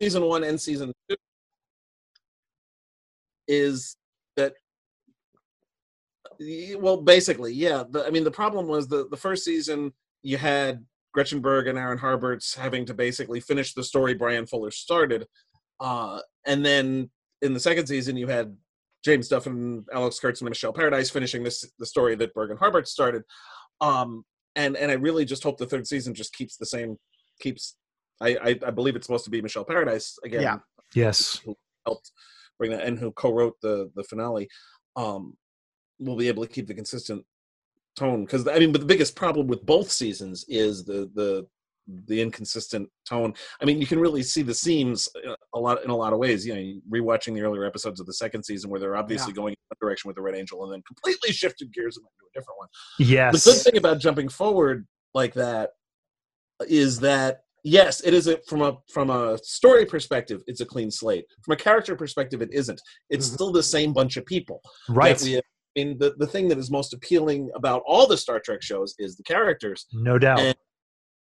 season 0.00 0.22
one 0.24 0.44
and 0.44 0.60
season 0.60 0.92
two 1.08 1.16
is 3.48 3.96
Y- 3.96 3.99
Well, 6.78 6.98
basically, 7.02 7.52
yeah. 7.52 7.84
The, 7.88 8.06
I 8.06 8.10
mean, 8.10 8.24
the 8.24 8.30
problem 8.30 8.66
was 8.66 8.88
the 8.88 9.06
the 9.08 9.16
first 9.16 9.44
season 9.44 9.92
you 10.22 10.38
had 10.38 10.84
Gretchen 11.12 11.40
Berg 11.40 11.66
and 11.66 11.78
Aaron 11.78 11.98
Harberts 11.98 12.56
having 12.56 12.84
to 12.86 12.94
basically 12.94 13.40
finish 13.40 13.74
the 13.74 13.84
story 13.84 14.14
Brian 14.14 14.46
Fuller 14.46 14.70
started, 14.70 15.26
uh, 15.80 16.20
and 16.46 16.64
then 16.64 17.10
in 17.42 17.52
the 17.52 17.60
second 17.60 17.86
season 17.86 18.16
you 18.16 18.26
had 18.26 18.56
James 19.04 19.28
Duff 19.28 19.46
and 19.46 19.84
Alex 19.92 20.18
Kurtz 20.18 20.40
and 20.40 20.48
Michelle 20.48 20.72
Paradise 20.72 21.10
finishing 21.10 21.42
this 21.42 21.70
the 21.78 21.86
story 21.86 22.14
that 22.16 22.32
Berg 22.34 22.50
and 22.50 22.58
Harbert 22.58 22.86
started. 22.86 23.22
Um, 23.80 24.24
and 24.56 24.76
and 24.76 24.90
I 24.90 24.94
really 24.94 25.24
just 25.26 25.42
hope 25.42 25.58
the 25.58 25.66
third 25.66 25.86
season 25.86 26.14
just 26.14 26.34
keeps 26.34 26.56
the 26.56 26.66
same 26.66 26.96
keeps. 27.40 27.76
I 28.20 28.28
I, 28.36 28.58
I 28.66 28.70
believe 28.70 28.96
it's 28.96 29.06
supposed 29.06 29.24
to 29.24 29.30
be 29.30 29.42
Michelle 29.42 29.64
Paradise 29.64 30.18
again 30.24 30.42
Yeah. 30.42 30.58
Yes. 30.94 31.40
who 31.44 31.54
helped 31.86 32.12
bring 32.58 32.70
that 32.72 32.84
and 32.84 32.98
who 32.98 33.12
co-wrote 33.12 33.56
the 33.62 33.90
the 33.94 34.04
finale 34.04 34.48
um 34.96 35.36
will 36.00 36.16
be 36.16 36.28
able 36.28 36.44
to 36.44 36.52
keep 36.52 36.66
the 36.66 36.74
consistent 36.74 37.24
tone 37.96 38.24
because 38.24 38.46
i 38.48 38.58
mean 38.58 38.72
but 38.72 38.80
the 38.80 38.86
biggest 38.86 39.14
problem 39.16 39.46
with 39.46 39.64
both 39.66 39.90
seasons 39.90 40.44
is 40.48 40.84
the 40.84 41.10
the 41.14 41.46
the 42.06 42.20
inconsistent 42.20 42.88
tone 43.04 43.34
i 43.60 43.64
mean 43.64 43.80
you 43.80 43.86
can 43.86 43.98
really 43.98 44.22
see 44.22 44.42
the 44.42 44.54
seams 44.54 45.08
uh, 45.28 45.34
a 45.54 45.58
lot 45.58 45.82
in 45.84 45.90
a 45.90 45.96
lot 45.96 46.12
of 46.12 46.18
ways 46.20 46.46
you 46.46 46.54
know 46.54 46.80
rewatching 46.98 47.34
the 47.34 47.40
earlier 47.40 47.64
episodes 47.64 47.98
of 47.98 48.06
the 48.06 48.12
second 48.14 48.44
season 48.44 48.70
where 48.70 48.78
they're 48.78 48.96
obviously 48.96 49.32
going 49.32 49.52
in 49.52 49.56
one 49.68 49.76
direction 49.88 50.08
with 50.08 50.14
the 50.14 50.22
red 50.22 50.36
angel 50.36 50.62
and 50.64 50.72
then 50.72 50.82
completely 50.86 51.32
shifted 51.42 51.72
gears 51.74 51.96
and 51.96 52.04
went 52.04 52.12
to 52.20 52.26
a 52.26 52.40
different 52.40 52.58
one 52.58 52.68
Yes. 53.00 53.44
the 53.44 53.50
good 53.50 53.60
thing 53.62 53.76
about 53.76 53.98
jumping 53.98 54.28
forward 54.28 54.86
like 55.14 55.34
that 55.34 55.70
is 56.68 57.00
that 57.00 57.40
yes 57.64 58.00
it 58.02 58.14
is 58.14 58.26
a 58.28 58.38
from 58.46 58.62
a 58.62 58.78
from 58.92 59.10
a 59.10 59.36
story 59.38 59.84
perspective 59.84 60.42
it's 60.46 60.60
a 60.60 60.66
clean 60.66 60.90
slate 60.90 61.24
from 61.42 61.52
a 61.54 61.56
character 61.56 61.96
perspective 61.96 62.40
it 62.40 62.50
isn't 62.52 62.80
it's 63.10 63.28
Mhm. 63.28 63.34
still 63.34 63.52
the 63.52 63.62
same 63.62 63.92
bunch 63.92 64.16
of 64.16 64.24
people 64.26 64.60
right. 64.88 65.20
we 65.22 65.32
have 65.32 65.42
I 65.76 65.84
mean, 65.84 65.98
the, 65.98 66.14
the 66.18 66.26
thing 66.26 66.48
that 66.48 66.58
is 66.58 66.70
most 66.70 66.92
appealing 66.94 67.50
about 67.54 67.82
all 67.86 68.06
the 68.06 68.16
Star 68.16 68.40
Trek 68.40 68.62
shows 68.62 68.94
is 68.98 69.16
the 69.16 69.22
characters. 69.22 69.86
no 69.92 70.18
doubt. 70.18 70.40
And- 70.40 70.56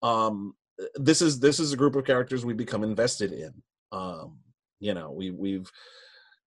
Um, 0.02 0.54
this 0.96 1.22
is 1.22 1.38
this 1.38 1.60
is 1.60 1.72
a 1.72 1.76
group 1.76 1.94
of 1.94 2.04
characters 2.04 2.44
we 2.44 2.54
become 2.54 2.82
invested 2.82 3.32
in. 3.32 3.52
Um, 3.92 4.38
you 4.80 4.94
know, 4.94 5.12
we 5.12 5.30
we've 5.30 5.70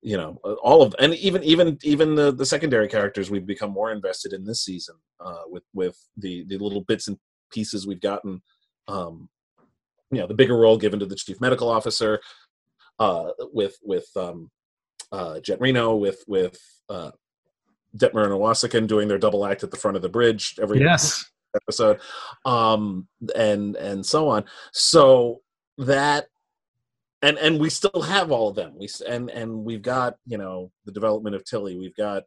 you 0.01 0.17
know 0.17 0.33
all 0.61 0.81
of 0.81 0.93
and 0.99 1.13
even 1.15 1.41
even 1.43 1.77
even 1.83 2.15
the 2.15 2.33
the 2.33 2.45
secondary 2.45 2.89
characters 2.89 3.31
we've 3.31 3.45
become 3.45 3.71
more 3.71 3.93
invested 3.93 4.33
in 4.33 4.43
this 4.43 4.65
season 4.65 4.95
uh, 5.25 5.43
with 5.47 5.63
with 5.73 5.97
the 6.17 6.43
the 6.49 6.57
little 6.57 6.81
bits 6.81 7.07
and 7.07 7.17
pieces 7.53 7.87
we've 7.87 8.01
gotten. 8.01 8.41
Um, 8.89 9.29
you 10.11 10.19
know, 10.19 10.27
the 10.27 10.33
bigger 10.33 10.57
role 10.57 10.77
given 10.77 10.99
to 10.99 11.05
the 11.05 11.15
chief 11.15 11.39
medical 11.39 11.69
officer 11.69 12.19
uh, 12.99 13.29
with 13.53 13.77
with 13.83 14.07
um, 14.17 14.51
uh, 15.13 15.39
Jet 15.39 15.61
Reno 15.61 15.95
with 15.95 16.23
with 16.27 16.59
uh, 16.89 17.11
Detmer 17.95 18.23
and 18.23 18.33
Owosekun 18.33 18.87
doing 18.87 19.07
their 19.07 19.17
double 19.17 19.45
act 19.45 19.63
at 19.63 19.71
the 19.71 19.77
front 19.77 19.95
of 19.97 20.01
the 20.03 20.09
bridge 20.09 20.55
every 20.61 20.79
yes. 20.81 21.25
episode, 21.55 21.99
um, 22.45 23.07
and 23.35 23.75
and 23.75 24.05
so 24.05 24.27
on. 24.29 24.45
So 24.71 25.41
that 25.77 26.27
and 27.21 27.37
and 27.37 27.59
we 27.59 27.69
still 27.69 28.01
have 28.01 28.31
all 28.31 28.49
of 28.49 28.55
them. 28.55 28.73
We 28.77 28.89
and 29.07 29.29
and 29.29 29.63
we've 29.63 29.81
got 29.81 30.15
you 30.25 30.37
know 30.37 30.71
the 30.85 30.91
development 30.91 31.35
of 31.35 31.43
Tilly. 31.45 31.77
We've 31.77 31.95
got 31.95 32.23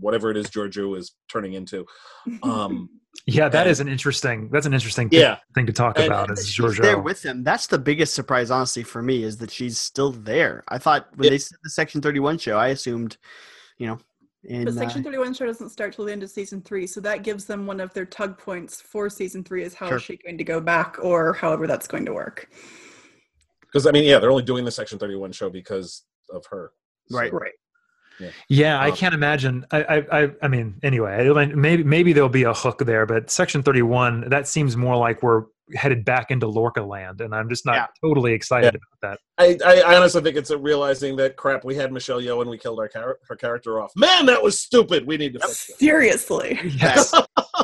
whatever 0.00 0.30
it 0.30 0.36
is 0.38 0.46
Georgiou 0.46 0.96
is 0.98 1.14
turning 1.30 1.52
into. 1.54 1.84
Um, 2.42 2.88
Yeah, 3.24 3.48
that 3.48 3.62
and- 3.62 3.70
is 3.70 3.80
an 3.80 3.88
interesting. 3.88 4.50
That's 4.52 4.66
an 4.66 4.74
interesting 4.74 5.08
thing, 5.08 5.20
yeah, 5.20 5.38
thing 5.54 5.64
to 5.66 5.72
talk 5.72 5.96
And- 5.98 6.06
about. 6.06 6.28
and 6.28 6.38
Is 6.38 6.48
She's 6.48 6.62
Georgiou? 6.62 6.82
there 6.82 6.98
with 6.98 7.24
him. 7.24 7.42
That's 7.42 7.66
the 7.66 7.78
biggest 7.78 8.12
surprise, 8.14 8.50
honestly, 8.50 8.82
for 8.82 9.00
me, 9.00 9.22
is 9.22 9.38
that 9.38 9.50
she's 9.50 9.78
still 9.78 10.12
there. 10.12 10.62
I 10.68 10.76
thought 10.76 11.08
when 11.16 11.24
Yeah. 11.24 11.30
they 11.30 11.38
said 11.38 11.56
the 11.64 11.70
Section 11.70 12.02
Thirty 12.02 12.20
One 12.20 12.36
show, 12.36 12.58
I 12.58 12.68
assumed, 12.68 13.16
you 13.78 13.86
know, 13.86 13.98
in 14.46 14.64
But 14.64 14.74
uh, 14.74 14.76
Section 14.78 15.02
31 15.02 15.34
show 15.34 15.46
doesn't 15.46 15.70
start 15.70 15.94
till 15.94 16.04
the 16.06 16.12
end 16.12 16.22
of 16.22 16.30
season 16.30 16.60
three, 16.62 16.86
so 16.86 17.00
that 17.00 17.22
gives 17.22 17.44
them 17.44 17.66
one 17.66 17.80
of 17.80 17.92
their 17.94 18.04
tug 18.06 18.38
points 18.38 18.80
for 18.80 19.08
season 19.10 19.44
three 19.44 19.62
is 19.62 19.74
how 19.74 19.86
is 19.86 19.90
Sure. 19.90 19.98
she 20.00 20.16
going 20.16 20.38
to 20.38 20.44
go 20.44 20.60
back 20.60 20.96
or 21.02 21.32
however 21.34 21.66
that's 21.66 21.86
going 21.86 22.04
to 22.06 22.12
work. 22.14 22.48
because 23.62 23.86
I 23.86 23.90
mean, 23.90 24.04
yeah, 24.04 24.18
they're 24.18 24.30
only 24.30 24.42
doing 24.44 24.64
the 24.64 24.70
Section 24.70 24.98
Thirty 24.98 25.16
One 25.16 25.32
show 25.32 25.50
because 25.50 26.04
of 26.30 26.44
her. 26.50 26.72
Right. 27.10 27.32
Right. 27.32 27.52
Yeah, 28.48 28.80
I 28.80 28.88
Um, 28.90 28.96
can't 28.96 29.14
imagine. 29.14 29.66
I, 29.70 29.82
I, 29.84 30.22
I, 30.22 30.30
I 30.42 30.48
mean, 30.48 30.80
anyway, 30.82 31.28
maybe, 31.54 31.84
maybe 31.84 32.14
there'll 32.14 32.30
be 32.30 32.44
a 32.44 32.54
hook 32.54 32.78
there, 32.78 33.04
but 33.04 33.28
Section 33.30 33.62
Thirty-One 33.62 34.30
that 34.30 34.48
seems 34.48 34.74
more 34.76 34.96
like 34.96 35.22
we're 35.22 35.44
headed 35.74 36.04
back 36.04 36.30
into 36.30 36.46
Lorca 36.46 36.82
land, 36.82 37.20
and 37.20 37.34
I'm 37.34 37.48
just 37.48 37.66
not 37.66 37.74
Yeah. 37.74 37.86
totally 38.00 38.32
excited 38.32 38.74
about 38.74 39.00
that. 39.02 39.18
I, 39.38 39.58
I, 39.64 39.80
I 39.80 39.96
honestly 39.96 40.22
think 40.22 40.36
it's 40.36 40.50
a 40.50 40.58
realizing 40.58 41.16
that 41.16 41.36
crap. 41.36 41.64
We 41.64 41.74
had 41.74 41.92
Michelle 41.92 42.20
Yeoh 42.20 42.40
and 42.40 42.48
we 42.50 42.58
killed 42.58 42.78
our 42.78 42.88
char- 42.88 43.18
her 43.28 43.36
character 43.36 43.80
off. 43.80 43.92
Man, 43.96 44.26
that 44.26 44.42
was 44.42 44.60
stupid. 44.60 45.06
We 45.06 45.16
need 45.16 45.32
to 45.34 45.40
fix. 45.40 45.70
Seriously. 45.78 46.58
Yes, 46.76 47.12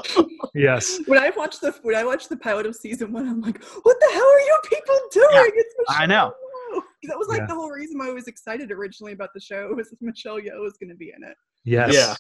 yes, 0.55 0.99
When 1.07 1.19
I 1.19 1.31
watched 1.37 1.61
the 1.61 1.73
when 1.83 1.95
I 1.95 2.05
watched 2.05 2.29
the 2.29 2.37
pilot 2.37 2.67
of 2.67 2.75
season 2.77 3.13
one, 3.13 3.27
I'm 3.29 3.41
like, 3.41 3.63
what 3.83 3.97
the 4.01 4.09
hell 4.13 4.23
are 4.27 4.41
you 4.41 4.59
people 4.69 4.99
doing? 5.13 5.29
Yeah, 5.33 5.45
it's 5.55 5.75
I 5.89 6.07
know. 6.07 6.33
Yeoh." 6.75 6.81
That 7.05 7.19
was 7.19 7.29
like 7.29 7.41
Yeah. 7.41 7.47
the 7.47 7.55
whole 7.55 7.71
reason 7.71 7.99
why 7.99 8.09
I 8.09 8.13
was 8.13 8.27
excited 8.29 8.71
originally 8.71 9.13
about 9.13 9.31
the 9.35 9.41
show 9.41 9.73
was 9.75 9.93
Michelle 10.01 10.39
Yeoh 10.41 10.61
was 10.63 10.77
going 10.79 10.91
to 10.91 10.97
be 10.97 11.13
in 11.17 11.23
it. 11.29 11.37
yes. 11.65 11.93
Yeah. 11.95 12.15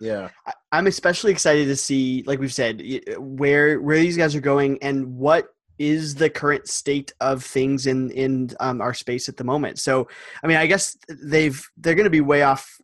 Yeah. 0.00 0.28
I- 0.46 0.52
I'm 0.72 0.86
especially 0.86 1.32
excited 1.32 1.66
to 1.66 1.76
see, 1.76 2.22
like 2.26 2.38
we've 2.38 2.52
said, 2.52 2.82
where 3.18 3.80
where 3.80 3.98
these 3.98 4.16
guys 4.16 4.34
are 4.34 4.40
going 4.40 4.78
and 4.82 5.16
what 5.16 5.48
is 5.78 6.14
the 6.14 6.30
current 6.30 6.68
state 6.68 7.12
of 7.20 7.42
things 7.42 7.86
in 7.86 8.10
in 8.10 8.50
um, 8.60 8.80
our 8.80 8.94
space 8.94 9.28
at 9.28 9.36
the 9.36 9.44
moment. 9.44 9.78
So, 9.78 10.08
I 10.44 10.46
mean, 10.46 10.58
I 10.58 10.66
guess 10.66 10.96
they've 11.08 11.60
they're 11.76 11.94
going 11.94 12.04
to 12.04 12.10
be 12.10 12.20
way 12.20 12.42
off 12.42 12.80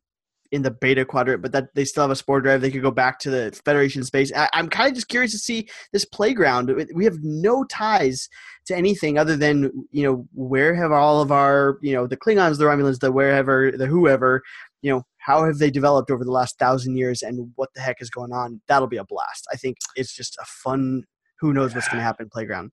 in 0.52 0.62
the 0.62 0.70
beta 0.70 1.04
quadrant, 1.04 1.42
but 1.42 1.52
that 1.52 1.74
they 1.74 1.84
still 1.84 2.02
have 2.02 2.10
a 2.10 2.16
spore 2.16 2.40
drive. 2.40 2.60
They 2.60 2.70
could 2.70 2.82
go 2.82 2.90
back 2.90 3.18
to 3.20 3.30
the 3.30 3.60
Federation 3.64 4.02
space. 4.04 4.32
I, 4.34 4.48
I'm 4.54 4.68
kind 4.68 4.88
of 4.88 4.94
just 4.94 5.08
curious 5.08 5.32
to 5.32 5.38
see 5.38 5.68
this 5.92 6.04
playground. 6.04 6.72
We 6.94 7.04
have 7.04 7.18
no 7.22 7.64
ties 7.64 8.28
to 8.66 8.76
anything 8.76 9.18
other 9.18 9.36
than 9.36 9.70
you 9.90 10.02
know 10.02 10.26
where 10.34 10.74
have 10.74 10.92
all 10.92 11.20
of 11.20 11.30
our 11.30 11.78
you 11.82 11.94
know 11.94 12.06
the 12.06 12.16
Klingons, 12.16 12.58
the 12.58 12.64
Romulans, 12.64 12.98
the 12.98 13.12
wherever, 13.12 13.72
the 13.72 13.86
whoever 13.86 14.42
you 14.82 14.92
know 14.92 15.04
how 15.26 15.44
have 15.44 15.58
they 15.58 15.70
developed 15.70 16.10
over 16.10 16.24
the 16.24 16.30
last 16.30 16.56
thousand 16.58 16.96
years 16.96 17.22
and 17.22 17.50
what 17.56 17.68
the 17.74 17.80
heck 17.80 17.96
is 18.00 18.08
going 18.08 18.32
on 18.32 18.60
that'll 18.68 18.88
be 18.88 18.96
a 18.96 19.04
blast 19.04 19.46
i 19.52 19.56
think 19.56 19.76
it's 19.96 20.14
just 20.14 20.36
a 20.40 20.44
fun 20.46 21.02
who 21.40 21.52
knows 21.52 21.74
what's 21.74 21.88
going 21.88 21.98
to 21.98 22.04
happen 22.04 22.28
playground 22.32 22.70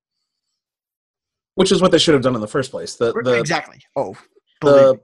Which 1.55 1.71
is 1.71 1.81
what 1.81 1.91
they 1.91 1.97
should 1.97 2.13
have 2.13 2.23
done 2.23 2.35
in 2.35 2.41
the 2.41 2.47
first 2.47 2.71
place. 2.71 2.95
The, 2.95 3.11
the, 3.23 3.39
exactly 3.39 3.79
oh 3.95 4.15
the 4.61 4.93
me. 4.93 4.99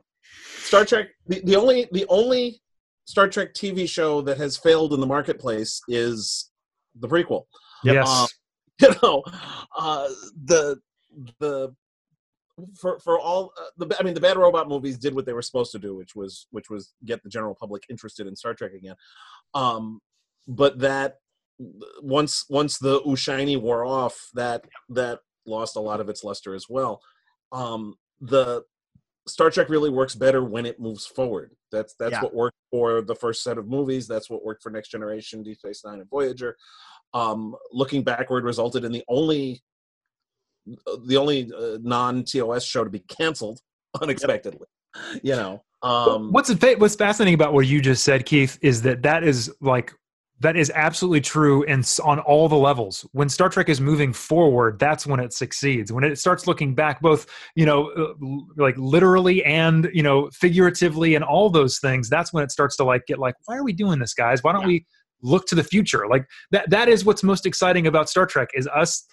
Star 0.62 0.86
Trek 0.86 1.08
the, 1.28 1.41
the 1.41 1.56
only 1.56 1.88
the 1.91 2.06
only 2.10 2.62
Star 3.06 3.28
Trek 3.28 3.56
TV 3.56 3.89
show 3.89 4.22
that 4.22 4.38
has 4.38 4.56
failed 4.56 4.93
in 4.93 5.00
the 5.00 5.08
marketplace 5.08 5.82
is 5.88 6.52
the 7.00 7.08
prequel. 7.08 7.45
yes. 7.84 8.08
Um, 8.08 8.28
you 8.82 8.95
know, 9.02 9.24
uh, 9.78 10.08
the 10.45 10.78
the 11.39 11.74
for 12.80 12.99
for 12.99 13.20
all 13.20 13.51
uh, 13.60 13.66
the 13.78 13.95
I 13.99 14.03
mean 14.03 14.14
the 14.14 14.22
Bad 14.22 14.38
Robot 14.38 14.68
movies 14.68 14.97
did 14.97 15.14
what 15.16 15.26
they 15.26 15.34
were 15.34 15.41
supposed 15.41 15.72
to 15.74 15.80
do, 15.80 15.95
which 15.95 16.16
was 16.16 16.47
which 16.51 16.70
was 16.70 16.93
get 17.05 17.24
the 17.24 17.30
general 17.30 17.55
public 17.55 17.84
interested 17.89 18.28
in 18.28 18.36
Star 18.36 18.53
Trek 18.53 18.74
again. 18.74 18.95
Um, 19.53 20.01
but 20.47 20.80
that 20.80 21.18
once 22.01 22.45
once 22.49 22.78
the 22.78 23.01
Ushiny 23.01 23.57
wore 23.57 23.86
off, 23.86 24.30
that 24.34 24.66
that 24.89 25.20
lost 25.45 25.76
a 25.76 25.82
lot 25.82 25.99
of 25.99 26.10
its 26.10 26.24
luster 26.24 26.53
as 26.53 26.68
well. 26.70 27.01
Um, 27.51 27.95
the 28.22 28.64
Star 29.28 29.49
Trek 29.51 29.70
really 29.70 29.89
works 29.89 30.16
better 30.16 30.43
when 30.43 30.66
it 30.66 30.80
moves 30.80 31.05
forward. 31.05 31.51
That's 31.72 31.93
that's 31.99 32.14
Yeah. 32.14 32.22
what 32.24 32.34
worked 32.34 32.57
for 32.72 33.01
the 33.01 33.16
first 33.16 33.43
set 33.43 33.57
of 33.57 33.68
movies. 33.68 34.07
That's 34.07 34.30
what 34.30 34.43
worked 34.43 34.64
for 34.64 34.70
Next 34.72 34.89
Generation, 34.89 35.43
Deep 35.43 35.57
Space 35.60 35.84
Nine, 35.86 35.99
and 35.99 36.10
Voyager. 36.10 36.57
Um, 37.14 37.55
looking 37.72 38.03
backward 38.03 38.43
resulted 38.43 38.84
in 38.84 38.91
the 38.91 39.03
only 39.07 39.64
the 41.05 41.17
only 41.17 41.51
uh, 41.57 41.78
non 41.82 42.24
TOS 42.24 42.63
show 42.63 42.84
to 42.84 42.89
be 42.89 42.99
canceled 42.99 43.59
unexpectedly. 44.01 44.67
You 45.24 45.36
know, 45.36 45.63
um, 45.82 46.32
what's 46.32 46.49
what's 46.78 46.95
fascinating 46.95 47.36
about 47.36 47.53
what 47.53 47.67
you 47.67 47.82
just 47.82 48.03
said, 48.03 48.26
Keith, 48.26 48.57
is 48.61 48.82
that 48.84 49.03
that 49.03 49.24
is 49.24 49.51
like 49.61 49.93
that 50.41 50.55
is 50.55 50.72
absolutely 50.74 51.20
true 51.22 51.63
and 51.65 51.88
on 52.03 52.20
all 52.20 52.47
the 52.47 52.55
levels. 52.55 53.05
When 53.11 53.28
Star 53.30 53.49
Trek 53.49 53.67
is 53.70 53.82
moving 53.82 54.13
forward, 54.13 54.80
that's 54.80 55.05
when 55.05 55.20
it 55.20 55.34
succeeds. 55.34 55.91
When 55.91 56.03
it 56.03 56.17
starts 56.17 56.47
looking 56.47 56.74
back, 56.74 57.01
both 57.01 57.28
you 57.55 57.65
know, 57.65 57.89
uh, 57.91 58.13
like 58.57 58.76
literally 58.78 59.43
and 59.43 59.89
you 59.93 60.03
know, 60.03 60.30
figuratively, 60.34 61.15
and 61.15 61.24
all 61.24 61.49
those 61.49 61.80
things, 61.80 62.09
that's 62.09 62.34
when 62.34 62.43
it 62.43 62.51
starts 62.51 62.76
to 62.78 62.84
like 62.84 63.05
get 63.05 63.20
like, 63.20 63.36
why 63.45 63.57
are 63.57 63.63
we 63.63 63.74
doing 63.74 63.99
this, 63.99 64.13
guys? 64.13 64.43
Why 64.43 64.53
don't 64.53 64.61
Yeah. 64.61 64.67
we 64.67 64.86
look 65.22 65.45
to 65.47 65.55
the 65.55 65.63
future? 65.63 66.07
Like 66.09 66.26
that. 66.51 66.70
That 66.70 66.88
is 66.89 67.05
what's 67.05 67.24
most 67.24 67.45
exciting 67.45 67.88
about 67.88 68.09
Star 68.09 68.26
Trek 68.26 68.49
is 68.53 68.67
us 68.67 69.05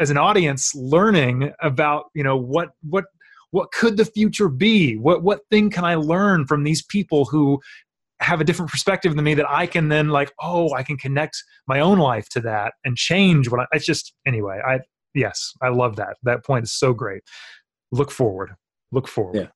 as 0.00 0.10
an 0.10 0.16
audience 0.18 0.74
learning 0.74 1.52
about 1.60 2.04
you 2.14 2.22
know 2.22 2.36
what 2.36 2.70
what 2.88 3.04
what 3.50 3.70
could 3.72 3.96
the 3.96 4.04
future 4.04 4.48
be 4.48 4.96
what 4.96 5.22
what 5.22 5.40
thing 5.50 5.70
can 5.70 5.84
i 5.84 5.94
learn 5.94 6.46
from 6.46 6.64
these 6.64 6.82
people 6.82 7.24
who 7.26 7.60
have 8.20 8.40
a 8.40 8.44
different 8.44 8.70
perspective 8.70 9.14
than 9.14 9.24
me 9.24 9.34
that 9.34 9.48
i 9.50 9.66
can 9.66 9.88
then 9.88 10.08
like 10.08 10.32
oh 10.40 10.72
i 10.74 10.82
can 10.82 10.96
connect 10.96 11.42
my 11.66 11.80
own 11.80 11.98
life 11.98 12.28
to 12.28 12.40
that 12.40 12.72
and 12.84 12.96
change 12.96 13.48
what 13.50 13.60
i 13.60 13.66
it's 13.72 13.84
just 13.86 14.14
anyway 14.26 14.60
i 14.66 14.78
yes 15.14 15.52
i 15.62 15.68
love 15.68 15.96
that 15.96 16.16
that 16.22 16.44
point 16.44 16.62
is 16.64 16.72
so 16.72 16.92
great 16.92 17.22
look 17.90 18.10
forward 18.10 18.54
look 18.92 19.06
forward 19.08 19.36
Yeah. 19.36 19.48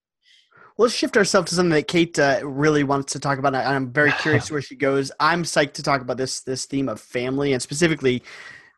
let's 0.79 0.95
shift 0.95 1.17
ourselves 1.17 1.51
to 1.51 1.55
something 1.57 1.71
that 1.71 1.89
Kate 1.89 2.19
uh, 2.19 2.41
really 2.45 2.85
wants 2.85 3.13
to 3.15 3.19
talk 3.19 3.39
about. 3.39 3.55
I, 3.55 3.65
I'm 3.75 3.91
very 3.93 4.13
curious 4.21 4.51
where 4.51 4.61
she 4.61 4.77
goes. 4.77 5.11
I'm 5.21 5.43
psyched 5.43 5.73
to 5.75 5.83
talk 5.83 6.03
about 6.03 6.19
this 6.19 6.41
this 6.41 6.67
theme 6.67 6.89
of 6.89 7.01
family 7.01 7.53
and 7.55 7.63
specifically 7.63 8.23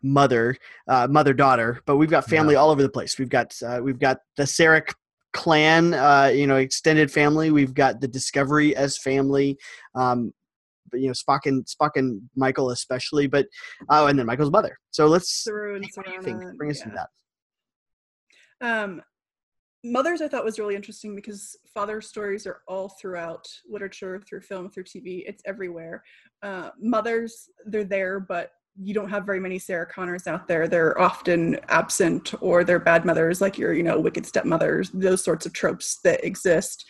mother, 0.02 0.56
uh, 0.88 1.06
mother 1.10 1.34
daughter. 1.34 1.80
But 1.86 1.96
we've 1.96 2.10
got 2.10 2.28
family 2.28 2.54
all 2.54 2.70
over 2.70 2.82
the 2.82 2.88
place. 2.88 3.18
We've 3.18 3.28
got 3.28 3.54
uh, 3.66 3.80
we've 3.82 3.98
got 3.98 4.18
the 4.36 4.44
Sarek 4.44 4.92
clan, 5.32 5.94
uh, 5.94 6.30
you 6.34 6.46
know, 6.46 6.56
extended 6.56 7.10
family. 7.10 7.50
We've 7.50 7.74
got 7.74 8.00
the 8.00 8.08
Discovery 8.08 8.74
as 8.74 8.98
family. 8.98 9.56
Um, 9.94 10.32
but, 10.90 11.00
you 11.00 11.06
know, 11.06 11.12
Spock 11.12 11.40
and 11.44 11.64
Spock 11.66 11.90
and 11.96 12.22
Michael 12.34 12.70
especially, 12.70 13.26
but 13.26 13.46
oh, 13.90 14.06
and 14.06 14.18
then 14.18 14.26
Michael's 14.26 14.50
mother. 14.50 14.78
So 14.90 15.06
let's. 15.06 15.44
Saru 15.44 15.76
and 15.76 15.86
What 15.94 16.06
do 16.06 16.12
you 16.12 16.22
think? 16.22 16.56
Bring 16.56 16.70
us 16.70 16.80
yeah. 16.80 16.84
to 16.84 17.06
that. 18.60 18.82
Um, 18.82 19.02
mothers, 19.84 20.22
I 20.22 20.28
thought 20.28 20.44
was 20.44 20.58
really 20.58 20.76
interesting 20.76 21.14
because 21.14 21.56
father 21.72 22.00
stories 22.00 22.46
are 22.46 22.62
all 22.66 22.88
throughout 23.00 23.46
literature, 23.68 24.20
through 24.28 24.40
film, 24.40 24.70
through 24.70 24.84
TV. 24.84 25.24
It's 25.26 25.42
everywhere. 25.46 26.02
Uh, 26.42 26.70
mothers, 26.80 27.48
they're 27.66 27.84
there, 27.84 28.20
but 28.20 28.52
you 28.80 28.94
don't 28.94 29.10
have 29.10 29.26
very 29.26 29.40
many 29.40 29.58
Sarah 29.58 29.86
Connors 29.86 30.26
out 30.26 30.46
there. 30.46 30.68
They're 30.68 30.98
often 31.00 31.58
absent 31.68 32.34
or 32.40 32.64
they're 32.64 32.78
bad 32.78 33.04
mothers, 33.04 33.40
like 33.40 33.58
your, 33.58 33.72
you 33.72 33.82
know, 33.82 33.98
wicked 33.98 34.24
stepmothers, 34.24 34.90
those 34.90 35.24
sorts 35.24 35.46
of 35.46 35.52
tropes 35.52 35.98
that 36.04 36.24
exist. 36.24 36.84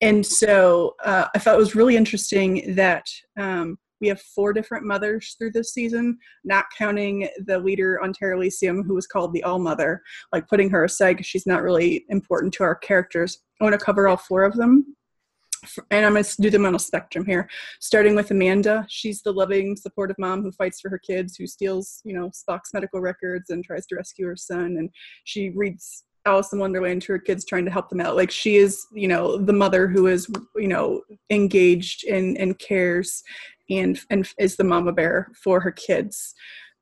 And 0.00 0.24
so 0.24 0.94
uh, 1.04 1.26
I 1.34 1.38
thought 1.38 1.54
it 1.54 1.58
was 1.58 1.74
really 1.74 1.96
interesting 1.96 2.74
that 2.76 3.06
um, 3.38 3.78
we 4.00 4.08
have 4.08 4.20
four 4.20 4.52
different 4.52 4.84
mothers 4.84 5.34
through 5.38 5.52
this 5.52 5.72
season, 5.72 6.18
not 6.44 6.66
counting 6.76 7.28
the 7.46 7.58
leader 7.58 8.00
on 8.02 8.12
Elysium, 8.20 8.82
who 8.82 8.94
was 8.94 9.06
called 9.06 9.32
the 9.32 9.42
All 9.42 9.58
Mother, 9.58 10.02
like 10.32 10.48
putting 10.48 10.70
her 10.70 10.84
aside 10.84 11.14
because 11.14 11.26
she's 11.26 11.46
not 11.46 11.62
really 11.62 12.04
important 12.10 12.52
to 12.54 12.64
our 12.64 12.74
characters. 12.74 13.38
I 13.60 13.64
want 13.64 13.78
to 13.78 13.84
cover 13.84 14.06
all 14.08 14.16
four 14.16 14.44
of 14.44 14.54
them. 14.54 14.94
And 15.90 16.04
I'm 16.04 16.12
going 16.12 16.24
to 16.24 16.42
do 16.42 16.50
them 16.50 16.66
on 16.66 16.74
a 16.74 16.78
spectrum 16.78 17.24
here, 17.26 17.48
starting 17.80 18.14
with 18.14 18.30
Amanda. 18.30 18.86
She's 18.88 19.22
the 19.22 19.32
loving, 19.32 19.76
supportive 19.76 20.18
mom 20.18 20.42
who 20.42 20.52
fights 20.52 20.80
for 20.80 20.88
her 20.90 20.98
kids, 20.98 21.36
who 21.36 21.46
steals, 21.46 22.00
you 22.04 22.14
know, 22.14 22.30
Spock's 22.30 22.72
medical 22.72 23.00
records 23.00 23.50
and 23.50 23.64
tries 23.64 23.86
to 23.86 23.96
rescue 23.96 24.26
her 24.26 24.36
son. 24.36 24.76
And 24.78 24.90
she 25.24 25.50
reads 25.50 26.04
Alice 26.26 26.52
in 26.52 26.58
Wonderland 26.58 27.02
to 27.02 27.12
her 27.12 27.18
kids, 27.18 27.44
trying 27.44 27.64
to 27.64 27.70
help 27.70 27.90
them 27.90 28.00
out. 28.00 28.16
Like 28.16 28.30
she 28.30 28.56
is, 28.56 28.86
you 28.92 29.08
know, 29.08 29.36
the 29.36 29.52
mother 29.52 29.86
who 29.86 30.06
is, 30.06 30.28
you 30.56 30.68
know, 30.68 31.02
engaged 31.30 32.04
and 32.06 32.36
and 32.38 32.58
cares, 32.58 33.22
and 33.70 34.00
and 34.10 34.28
is 34.38 34.56
the 34.56 34.64
mama 34.64 34.92
bear 34.92 35.28
for 35.42 35.60
her 35.60 35.72
kids. 35.72 36.34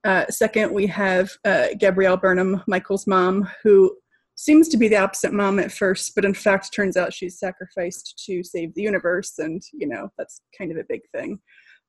Uh, 0.04 0.26
second, 0.30 0.72
we 0.72 0.86
have 0.86 1.30
uh, 1.44 1.68
Gabrielle 1.78 2.16
Burnham, 2.16 2.62
Michael's 2.66 3.06
mom, 3.06 3.48
who 3.62 3.96
seems 4.42 4.68
to 4.68 4.76
be 4.76 4.88
the 4.88 4.96
absent 4.96 5.32
mom 5.32 5.60
at 5.60 5.70
first, 5.70 6.14
but 6.16 6.24
in 6.24 6.34
fact 6.34 6.72
turns 6.74 6.96
out 6.96 7.14
she's 7.14 7.38
sacrificed 7.38 8.20
to 8.26 8.42
save 8.42 8.74
the 8.74 8.82
universe, 8.82 9.38
and 9.38 9.62
you 9.72 9.86
know 9.86 10.08
that's 10.18 10.40
kind 10.56 10.72
of 10.72 10.78
a 10.78 10.84
big 10.88 11.02
thing. 11.14 11.38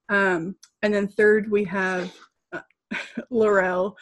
Um, 0.10 0.56
and 0.84 0.94
then 0.94 1.08
third, 1.08 1.50
we 1.50 1.64
have 1.64 2.14
uh, 2.52 2.62
L'Rell, 3.32 3.96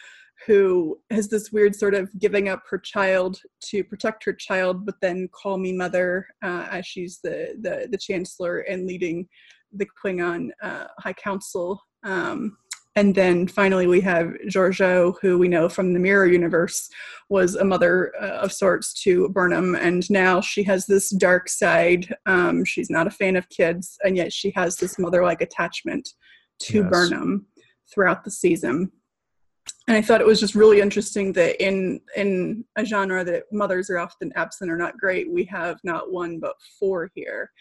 who 0.45 0.99
has 1.11 1.29
this 1.29 1.51
weird 1.51 1.75
sort 1.75 1.93
of 1.93 2.09
giving 2.19 2.49
up 2.49 2.63
her 2.69 2.77
child 2.77 3.39
to 3.69 3.83
protect 3.85 4.25
her 4.25 4.33
child, 4.33 4.85
but 4.85 4.95
then 5.01 5.29
call 5.31 5.57
me 5.57 5.71
mother 5.71 6.27
uh, 6.43 6.67
as 6.69 6.85
she's 6.85 7.19
the, 7.23 7.55
the 7.61 7.87
the 7.89 7.97
chancellor 7.97 8.59
and 8.59 8.85
leading 8.85 9.27
the 9.71 9.87
Klingon 10.03 10.49
uh, 10.61 10.87
High 10.99 11.13
Council. 11.13 11.81
Um, 12.03 12.57
and 12.95 13.15
then 13.15 13.47
finally, 13.47 13.87
we 13.87 14.01
have 14.01 14.33
Georgiou, 14.49 15.15
who 15.21 15.37
we 15.37 15.47
know 15.47 15.69
from 15.69 15.93
the 15.93 15.99
Mirror 15.99 16.27
Universe 16.27 16.89
was 17.29 17.55
a 17.55 17.63
mother 17.63 18.11
uh, 18.21 18.39
of 18.39 18.51
sorts 18.51 18.93
to 19.03 19.29
Burnham, 19.29 19.75
and 19.75 20.09
now 20.09 20.41
she 20.41 20.61
has 20.63 20.85
this 20.85 21.09
dark 21.11 21.47
side. 21.47 22.13
Um, 22.25 22.65
she's 22.65 22.89
not 22.89 23.07
a 23.07 23.11
fan 23.11 23.37
of 23.37 23.47
kids, 23.47 23.97
and 24.03 24.17
yet 24.17 24.33
she 24.33 24.51
has 24.55 24.75
this 24.75 24.99
mother-like 24.99 25.41
attachment 25.41 26.09
to 26.63 26.79
Yes. 26.79 26.89
Burnham 26.89 27.45
throughout 27.93 28.25
the 28.25 28.31
season. 28.31 28.91
And 29.87 29.95
I 29.95 30.01
thought 30.01 30.21
it 30.21 30.27
was 30.27 30.39
just 30.39 30.55
really 30.55 30.81
interesting 30.81 31.31
that 31.33 31.63
in 31.65 32.01
in 32.17 32.65
a 32.75 32.83
genre 32.83 33.23
that 33.23 33.43
mothers 33.53 33.89
are 33.89 33.99
often 33.99 34.31
absent 34.35 34.69
or 34.69 34.77
not 34.77 34.97
great, 34.97 35.31
we 35.31 35.45
have 35.45 35.77
not 35.83 36.11
one 36.11 36.39
but 36.39 36.55
four 36.77 37.09
here. 37.15 37.51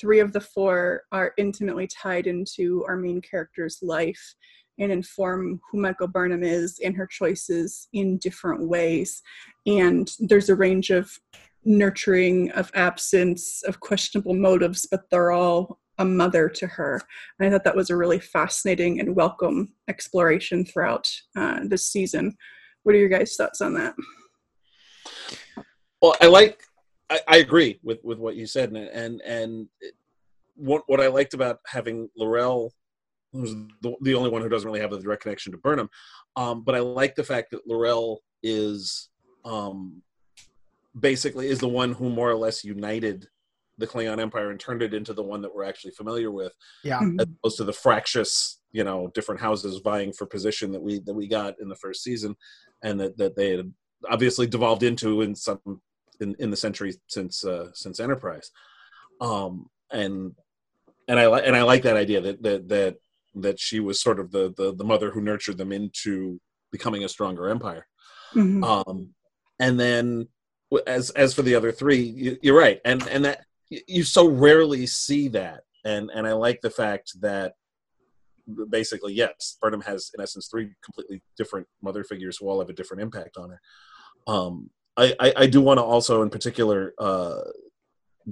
Three 0.00 0.20
of 0.20 0.32
the 0.32 0.40
four 0.40 1.02
are 1.12 1.32
intimately 1.36 1.88
tied 1.88 2.26
into 2.26 2.84
our 2.88 2.96
main 2.96 3.20
character's 3.20 3.78
life 3.82 4.34
and 4.78 4.90
inform 4.90 5.60
who 5.70 5.80
Michael 5.80 6.08
Burnham 6.08 6.42
is 6.42 6.80
and 6.84 6.96
her 6.96 7.06
choices 7.06 7.88
in 7.92 8.18
different 8.18 8.68
ways. 8.68 9.22
And 9.66 10.10
there's 10.18 10.48
a 10.48 10.54
range 10.54 10.90
of 10.90 11.10
nurturing, 11.64 12.50
of 12.52 12.70
absence, 12.74 13.62
of 13.64 13.80
questionable 13.80 14.34
motives, 14.34 14.86
but 14.90 15.02
they're 15.10 15.30
all 15.30 15.78
a 15.98 16.04
mother 16.04 16.48
to 16.48 16.66
her. 16.66 17.00
And 17.38 17.46
I 17.46 17.50
thought 17.50 17.64
that 17.64 17.76
was 17.76 17.90
a 17.90 17.96
really 17.96 18.18
fascinating 18.18 18.98
and 18.98 19.14
welcome 19.14 19.74
exploration 19.88 20.64
throughout 20.64 21.08
uh, 21.36 21.60
this 21.64 21.86
season. 21.86 22.34
What 22.82 22.94
are 22.94 22.98
your 22.98 23.08
guys' 23.08 23.36
thoughts 23.36 23.60
on 23.60 23.74
that? 23.74 23.94
Well, 26.00 26.16
I 26.20 26.26
like. 26.26 26.62
I, 27.10 27.20
I 27.28 27.36
agree 27.36 27.78
with 27.82 27.98
with 28.02 28.18
what 28.18 28.34
you 28.36 28.46
said, 28.46 28.70
and 28.70 28.88
and 28.88 29.20
and 29.20 29.68
it- 29.80 29.94
what 30.54 30.82
what 30.86 31.00
I 31.00 31.06
liked 31.06 31.34
about 31.34 31.60
having 31.66 32.08
L'Rell, 32.16 32.72
who's 33.32 33.54
the, 33.80 33.94
the 34.02 34.14
only 34.14 34.30
one 34.30 34.42
who 34.42 34.48
doesn't 34.48 34.66
really 34.66 34.80
have 34.80 34.92
a 34.92 35.00
direct 35.00 35.22
connection 35.22 35.52
to 35.52 35.58
Burnham, 35.58 35.88
um, 36.36 36.62
but 36.62 36.74
I 36.74 36.80
like 36.80 37.14
the 37.14 37.24
fact 37.24 37.50
that 37.52 37.66
L'Rell 37.66 38.20
is 38.42 39.08
um, 39.44 40.02
basically 40.98 41.48
is 41.48 41.58
the 41.58 41.68
one 41.68 41.92
who 41.92 42.10
more 42.10 42.30
or 42.30 42.36
less 42.36 42.64
united 42.64 43.26
the 43.78 43.86
Klingon 43.86 44.20
Empire 44.20 44.50
and 44.50 44.60
turned 44.60 44.82
it 44.82 44.92
into 44.94 45.14
the 45.14 45.22
one 45.22 45.40
that 45.42 45.54
we're 45.54 45.64
actually 45.64 45.92
familiar 45.92 46.30
with, 46.30 46.52
Yeah. 46.84 47.00
as 47.18 47.26
opposed 47.26 47.56
to 47.56 47.64
the 47.64 47.72
fractious, 47.72 48.60
you 48.70 48.84
know, 48.84 49.10
different 49.14 49.40
houses 49.40 49.80
vying 49.82 50.12
for 50.12 50.26
position 50.26 50.72
that 50.72 50.82
we 50.82 51.00
that 51.00 51.14
we 51.14 51.26
got 51.26 51.54
in 51.60 51.68
the 51.68 51.74
first 51.76 52.02
season, 52.02 52.36
and 52.82 53.00
that 53.00 53.16
that 53.16 53.34
they 53.34 53.56
had 53.56 53.72
obviously 54.10 54.46
devolved 54.46 54.82
into 54.82 55.22
in 55.22 55.34
some 55.34 55.80
in, 56.20 56.36
in 56.38 56.50
the 56.50 56.56
century 56.56 56.94
since 57.08 57.44
uh, 57.44 57.70
since 57.72 57.98
Enterprise, 57.98 58.50
um, 59.20 59.68
and 59.90 60.34
and 61.08 61.18
I 61.18 61.26
like 61.26 61.44
and 61.46 61.56
I 61.56 61.62
like 61.62 61.82
that 61.84 61.96
idea 61.96 62.20
that 62.20 62.42
that 62.42 62.68
that 62.68 62.96
that 63.34 63.58
she 63.58 63.80
was 63.80 64.00
sort 64.00 64.20
of 64.20 64.30
the 64.30 64.52
the, 64.56 64.74
the 64.74 64.84
mother 64.84 65.10
who 65.10 65.20
nurtured 65.20 65.58
them 65.58 65.72
into 65.72 66.40
becoming 66.70 67.04
a 67.04 67.08
stronger 67.08 67.48
empire. 67.48 67.86
Mhm. 68.34 68.64
Um, 68.64 69.14
and 69.58 69.78
then 69.78 70.28
as 70.86 71.10
as 71.10 71.34
for 71.34 71.42
the 71.42 71.54
other 71.54 71.72
three, 71.72 72.00
you, 72.00 72.38
you're 72.42 72.58
right, 72.58 72.80
and 72.84 73.06
and 73.08 73.24
that 73.24 73.44
you, 73.68 73.80
you 73.86 74.04
so 74.04 74.26
rarely 74.26 74.86
see 74.86 75.28
that, 75.28 75.62
and 75.84 76.10
and 76.14 76.26
I 76.26 76.32
like 76.32 76.60
the 76.60 76.70
fact 76.70 77.20
that 77.20 77.54
basically 78.70 79.14
yes, 79.14 79.56
Burnham 79.60 79.82
has 79.82 80.10
in 80.16 80.22
essence 80.22 80.48
three 80.48 80.70
completely 80.84 81.22
different 81.36 81.66
mother 81.82 82.04
figures 82.04 82.38
who 82.38 82.48
all 82.48 82.60
have 82.60 82.70
a 82.70 82.74
different 82.74 83.02
impact 83.02 83.36
on 83.36 83.50
her. 83.50 83.60
Um, 84.26 84.70
I, 84.96 85.14
I, 85.18 85.32
I 85.36 85.46
do 85.46 85.60
want 85.60 85.78
to 85.78 85.82
also 85.82 86.22
in 86.22 86.30
particular 86.30 86.92
uh, 86.98 87.40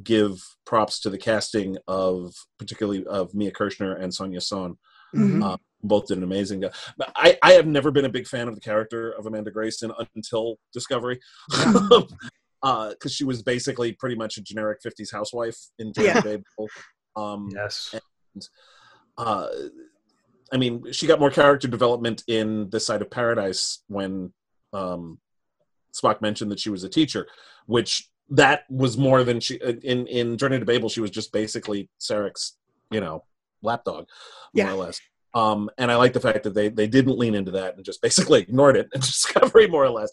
give 0.02 0.40
props 0.66 1.00
to 1.00 1.10
the 1.10 1.18
casting 1.18 1.76
of 1.88 2.34
particularly 2.58 3.04
of 3.06 3.34
Mia 3.34 3.50
Kirshner 3.50 4.00
and 4.00 4.12
Sonja 4.12 4.42
Sohn 4.42 4.78
Mhm. 5.14 5.42
uh, 5.42 5.56
both 5.82 6.06
did 6.08 6.18
an 6.18 6.24
amazing 6.24 6.60
job. 6.60 6.74
But 6.98 7.10
I, 7.16 7.38
I 7.42 7.52
have 7.52 7.66
never 7.66 7.90
been 7.90 8.04
a 8.04 8.08
big 8.10 8.26
fan 8.26 8.48
of 8.48 8.54
the 8.54 8.60
character 8.60 9.10
of 9.12 9.26
Amanda 9.26 9.50
Grayson 9.50 9.90
until 10.14 10.58
Discovery, 10.72 11.18
because 11.48 12.06
she 13.08 13.24
was 13.24 13.42
basically 13.42 13.92
pretty 13.92 14.16
much 14.16 14.36
a 14.36 14.42
generic 14.42 14.80
'50s 14.86 15.10
housewife 15.12 15.56
in 15.78 15.92
Journey 15.92 16.08
Yeah. 16.08 16.20
to 16.20 16.22
Babel. 16.22 16.68
Um, 17.16 17.48
Yes. 17.54 17.94
uh, 19.18 19.46
I 20.52 20.56
mean, 20.56 20.92
she 20.92 21.06
got 21.06 21.20
more 21.20 21.30
character 21.30 21.68
development 21.68 22.24
in 22.26 22.68
This 22.70 22.84
Side 22.86 23.02
of 23.02 23.10
Paradise 23.10 23.82
when 23.88 24.32
um, 24.72 25.18
Spock 25.94 26.20
mentioned 26.20 26.50
that 26.50 26.60
she 26.60 26.70
was 26.70 26.84
a 26.84 26.88
teacher, 26.88 27.26
which 27.66 28.08
that 28.30 28.64
was 28.70 28.96
more 28.96 29.24
than 29.24 29.40
she 29.40 29.56
in 29.56 30.06
in 30.06 30.36
Journey 30.38 30.58
to 30.58 30.64
Babel. 30.64 30.88
She 30.88 31.00
was 31.00 31.10
just 31.10 31.32
basically 31.32 31.88
Sarek's, 32.00 32.56
you 32.90 33.00
know, 33.00 33.24
lapdog, 33.62 34.06
more 34.06 34.06
Yeah. 34.54 34.72
or 34.72 34.76
less. 34.76 35.00
Um, 35.32 35.70
and 35.78 35.92
I 35.92 35.96
like 35.96 36.12
the 36.12 36.20
fact 36.20 36.42
that 36.44 36.54
they 36.54 36.68
they 36.68 36.86
didn't 36.88 37.18
lean 37.18 37.34
into 37.34 37.52
that 37.52 37.76
and 37.76 37.84
just 37.84 38.02
basically 38.02 38.40
ignored 38.48 38.76
it 38.76 38.88
in 38.94 39.00
Discovery, 39.00 39.66
more 39.68 39.84
or 39.84 39.90
less. 39.90 40.10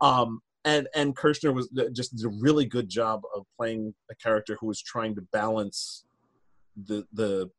Um, 0.00 0.40
and 0.64 0.86
and 0.94 1.16
Kirshner 1.16 1.52
was 1.52 1.68
just 1.92 2.14
did 2.16 2.24
a 2.26 2.28
really 2.40 2.64
good 2.66 2.88
job 2.88 3.22
of 3.34 3.44
playing 3.58 3.92
a 4.10 4.14
character 4.14 4.56
who 4.60 4.66
was 4.68 4.80
trying 4.80 5.14
to 5.16 5.22
balance 5.32 6.04
the 6.86 7.04
the 7.12 7.50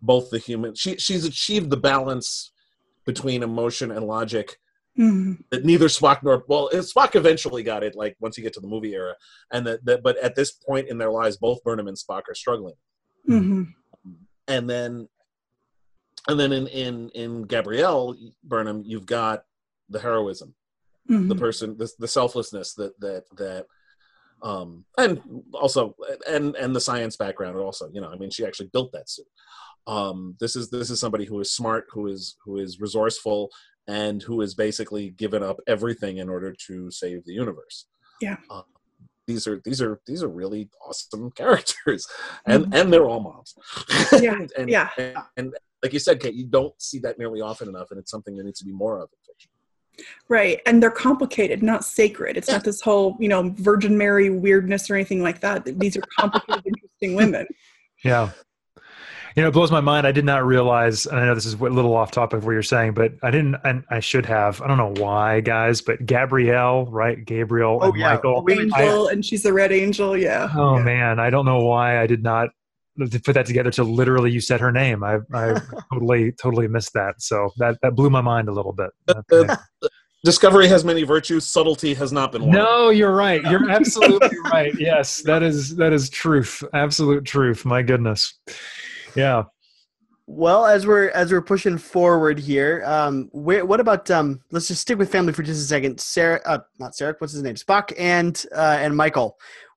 both 0.00 0.30
the 0.30 0.38
human 0.38 0.74
she 0.74 0.96
she's 0.96 1.24
achieved 1.24 1.70
the 1.70 1.76
balance 1.76 2.52
between 3.04 3.42
emotion 3.42 3.90
and 3.90 4.06
logic 4.06 4.58
Mhm. 4.98 5.38
that 5.50 5.64
neither 5.64 5.86
Spock 5.88 6.22
nor 6.22 6.44
well 6.48 6.68
Spock 6.72 7.16
eventually 7.16 7.62
got 7.62 7.82
it 7.82 7.94
like 7.94 8.14
once 8.20 8.36
you 8.36 8.42
get 8.42 8.52
to 8.54 8.60
the 8.60 8.66
movie 8.68 8.94
era 8.94 9.14
and 9.50 9.66
that, 9.66 9.84
that 9.84 10.02
but 10.02 10.16
at 10.18 10.34
this 10.34 10.52
point 10.52 10.88
in 10.88 10.98
their 10.98 11.10
lives 11.10 11.36
both 11.36 11.62
Burnham 11.64 11.88
and 11.88 11.96
Spock 11.96 12.22
are 12.28 12.34
struggling 12.34 12.74
Mhm. 13.28 13.68
And 14.52 14.68
then 14.68 15.08
and 16.28 16.38
then 16.38 16.52
in 16.52 16.66
in 16.68 17.08
in 17.10 17.42
Gabrielle 17.42 18.14
Burnham 18.44 18.82
you've 18.84 19.06
got 19.06 19.44
the 19.88 19.98
heroism 19.98 20.54
the 21.08 21.14
Mhm. 21.14 21.38
person 21.38 21.76
the, 21.78 21.90
the 21.98 22.08
selflessness 22.08 22.74
that 22.74 22.98
that 23.00 23.24
that 23.36 23.66
um, 24.42 24.84
and 24.98 25.20
also 25.52 25.94
and 26.28 26.54
and 26.56 26.74
the 26.74 26.80
science 26.80 27.16
background 27.16 27.56
also. 27.56 27.88
You 27.92 28.00
know, 28.00 28.10
I 28.10 28.16
mean, 28.16 28.30
she 28.30 28.44
actually 28.44 28.70
built 28.72 28.90
that 28.92 29.08
suit. 29.08 29.26
Um, 29.86 30.36
this 30.40 30.56
is 30.56 30.68
this 30.68 30.90
is 30.90 30.98
somebody 31.00 31.24
who 31.24 31.38
is 31.40 31.52
smart, 31.52 31.84
who 31.92 32.08
is 32.08 32.36
who 32.44 32.58
is 32.58 32.80
resourceful, 32.80 33.50
and 33.86 34.20
who 34.22 34.40
has 34.40 34.54
basically 34.54 35.10
given 35.10 35.42
up 35.44 35.58
everything 35.68 36.16
in 36.18 36.28
order 36.28 36.52
to 36.66 36.90
save 36.90 37.24
the 37.24 37.32
universe. 37.32 37.86
Yeah. 38.20 38.36
Uh, 38.50 38.62
these 39.32 39.46
are 39.46 39.60
these 39.64 39.80
are 39.80 40.00
these 40.06 40.22
are 40.22 40.28
really 40.28 40.68
awesome 40.86 41.30
characters, 41.36 42.06
and 42.46 42.64
mm-hmm. 42.64 42.74
and 42.74 42.92
they're 42.92 43.06
all 43.06 43.20
moms. 43.20 43.54
Yeah. 44.20 44.38
and, 44.56 44.68
yeah. 44.68 44.90
And, 44.98 45.16
and, 45.36 45.54
like 45.82 45.92
you 45.92 45.98
said, 45.98 46.20
Kate, 46.20 46.34
you 46.34 46.46
don't 46.46 46.80
see 46.80 47.00
that 47.00 47.18
nearly 47.18 47.40
often 47.40 47.68
enough, 47.68 47.90
and 47.90 47.98
it's 47.98 48.10
something 48.10 48.36
that 48.36 48.44
needs 48.44 48.60
to 48.60 48.64
be 48.64 48.70
more 48.72 48.98
of 48.98 49.08
in 49.10 49.32
fiction. 49.34 49.50
Right. 50.28 50.60
And 50.64 50.82
they're 50.82 50.90
complicated, 50.90 51.62
not 51.62 51.84
sacred. 51.84 52.36
It's 52.36 52.48
yeah. 52.48 52.54
not 52.54 52.64
this 52.64 52.80
whole, 52.80 53.16
you 53.18 53.28
know, 53.28 53.52
Virgin 53.56 53.98
Mary 53.98 54.30
weirdness 54.30 54.88
or 54.88 54.94
anything 54.94 55.22
like 55.22 55.40
that. 55.40 55.64
These 55.64 55.96
are 55.96 56.02
complicated, 56.18 56.64
interesting 56.66 57.14
women. 57.14 57.46
Yeah. 58.04 58.30
You 59.36 59.42
know, 59.42 59.48
it 59.48 59.52
blows 59.52 59.70
my 59.70 59.80
mind. 59.80 60.06
I 60.06 60.12
did 60.12 60.24
not 60.24 60.44
realize, 60.44 61.06
and 61.06 61.18
I 61.18 61.24
know 61.26 61.34
this 61.34 61.46
is 61.46 61.54
a 61.54 61.56
little 61.56 61.94
off 61.94 62.10
topic 62.10 62.38
of 62.38 62.44
what 62.44 62.52
you're 62.52 62.62
saying, 62.62 62.92
but 62.92 63.12
I 63.22 63.30
didn't, 63.30 63.56
and 63.64 63.84
I 63.90 64.00
should 64.00 64.26
have. 64.26 64.60
I 64.60 64.66
don't 64.66 64.76
know 64.76 64.94
why, 65.02 65.40
guys, 65.40 65.80
but 65.80 66.04
Gabrielle, 66.04 66.86
right? 66.86 67.24
Gabriel 67.24 67.78
oh, 67.80 67.90
and 67.90 67.98
yeah. 67.98 68.14
Michael. 68.14 68.46
Angel, 68.48 69.08
I, 69.08 69.12
and 69.12 69.24
she's 69.24 69.42
the 69.42 69.52
Red 69.52 69.72
Angel. 69.72 70.16
Yeah. 70.16 70.48
Oh, 70.54 70.76
yeah. 70.76 70.82
man. 70.82 71.20
I 71.20 71.30
don't 71.30 71.46
know 71.46 71.64
why 71.64 72.00
I 72.00 72.06
did 72.06 72.22
not 72.22 72.50
put 72.98 73.32
that 73.32 73.46
together 73.46 73.70
to 73.70 73.84
literally 73.84 74.30
you 74.30 74.40
said 74.40 74.60
her 74.60 74.70
name. 74.70 75.02
I, 75.02 75.18
I 75.32 75.60
totally, 75.92 76.32
totally 76.32 76.68
missed 76.68 76.92
that. 76.94 77.14
So 77.18 77.50
that, 77.56 77.78
that 77.82 77.94
blew 77.94 78.10
my 78.10 78.20
mind 78.20 78.48
a 78.48 78.52
little 78.52 78.72
bit. 78.72 78.90
Uh, 79.08 79.22
uh, 79.32 79.56
discovery 80.24 80.68
has 80.68 80.84
many 80.84 81.02
virtues. 81.02 81.46
Subtlety 81.46 81.94
has 81.94 82.12
not 82.12 82.32
been 82.32 82.42
one. 82.42 82.52
No, 82.52 82.90
you're 82.90 83.14
right. 83.14 83.42
You're 83.44 83.70
absolutely 83.70 84.36
right. 84.44 84.74
Yes, 84.78 85.22
that 85.22 85.42
is 85.42 85.76
that 85.76 85.92
is 85.92 86.10
truth. 86.10 86.62
Absolute 86.74 87.24
truth. 87.24 87.64
My 87.64 87.82
goodness. 87.82 88.34
Yeah. 89.14 89.44
Well, 90.26 90.66
as 90.66 90.86
we're 90.86 91.10
as 91.10 91.32
we're 91.32 91.42
pushing 91.42 91.76
forward 91.76 92.38
here, 92.38 92.82
um, 92.86 93.28
where, 93.32 93.66
what 93.66 93.80
about 93.80 94.10
um, 94.10 94.40
let's 94.50 94.68
just 94.68 94.80
stick 94.80 94.96
with 94.96 95.10
family 95.10 95.32
for 95.32 95.42
just 95.42 95.60
a 95.60 95.64
second. 95.64 96.00
Sarah, 96.00 96.40
uh, 96.46 96.58
not 96.78 96.94
Sarah, 96.94 97.14
what's 97.18 97.32
his 97.32 97.42
name? 97.42 97.56
Spock 97.56 97.92
and 97.98 98.44
uh, 98.54 98.78
and 98.80 98.96
Michael. 98.96 99.36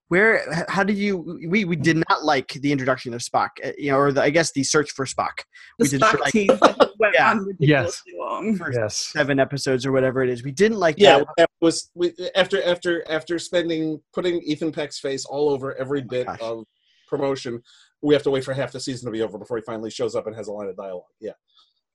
Where, 0.09 0.45
how 0.69 0.83
did 0.83 0.97
you? 0.97 1.39
We 1.49 1.65
we 1.65 1.75
did 1.75 1.97
not 2.07 2.23
like 2.23 2.49
the 2.49 2.71
introduction 2.71 3.15
of 3.15 3.21
Spock, 3.21 3.49
uh, 3.65 3.71
you 3.75 3.91
know, 3.91 3.97
or 3.97 4.11
the, 4.11 4.21
I 4.21 4.29
guess 4.29 4.51
the 4.51 4.63
search 4.63 4.91
for 4.91 5.05
Spock. 5.05 5.39
The 5.79 5.89
we 5.91 5.97
Spock 5.97 6.31
did 6.31 6.61
like, 6.61 6.89
went 6.99 7.15
yeah. 7.15 7.31
on 7.31 7.47
yes. 7.59 8.03
long. 8.15 8.59
yes, 8.71 8.97
seven 8.97 9.39
episodes 9.39 9.83
or 9.83 9.91
whatever 9.91 10.21
it 10.23 10.29
is. 10.29 10.43
We 10.43 10.51
didn't 10.51 10.77
like. 10.77 10.95
Yeah, 10.99 11.17
that. 11.17 11.27
that 11.38 11.49
was 11.59 11.89
we, 11.95 12.13
after 12.36 12.63
after 12.63 13.03
after 13.09 13.39
spending 13.39 13.99
putting 14.13 14.43
Ethan 14.43 14.71
Peck's 14.71 14.99
face 14.99 15.25
all 15.25 15.49
over 15.49 15.75
every 15.75 16.01
Oh 16.01 16.07
bit 16.07 16.27
gosh. 16.27 16.39
of 16.39 16.65
promotion 17.09 17.63
we 18.01 18.13
have 18.13 18.23
to 18.23 18.31
wait 18.31 18.43
for 18.43 18.53
half 18.53 18.71
the 18.71 18.79
season 18.79 19.05
to 19.07 19.11
be 19.11 19.21
over 19.21 19.37
before 19.37 19.57
he 19.57 19.63
finally 19.63 19.89
shows 19.89 20.15
up 20.15 20.27
and 20.27 20.35
has 20.35 20.47
a 20.47 20.51
line 20.51 20.67
of 20.69 20.75
dialogue. 20.77 21.03
Yeah. 21.19 21.31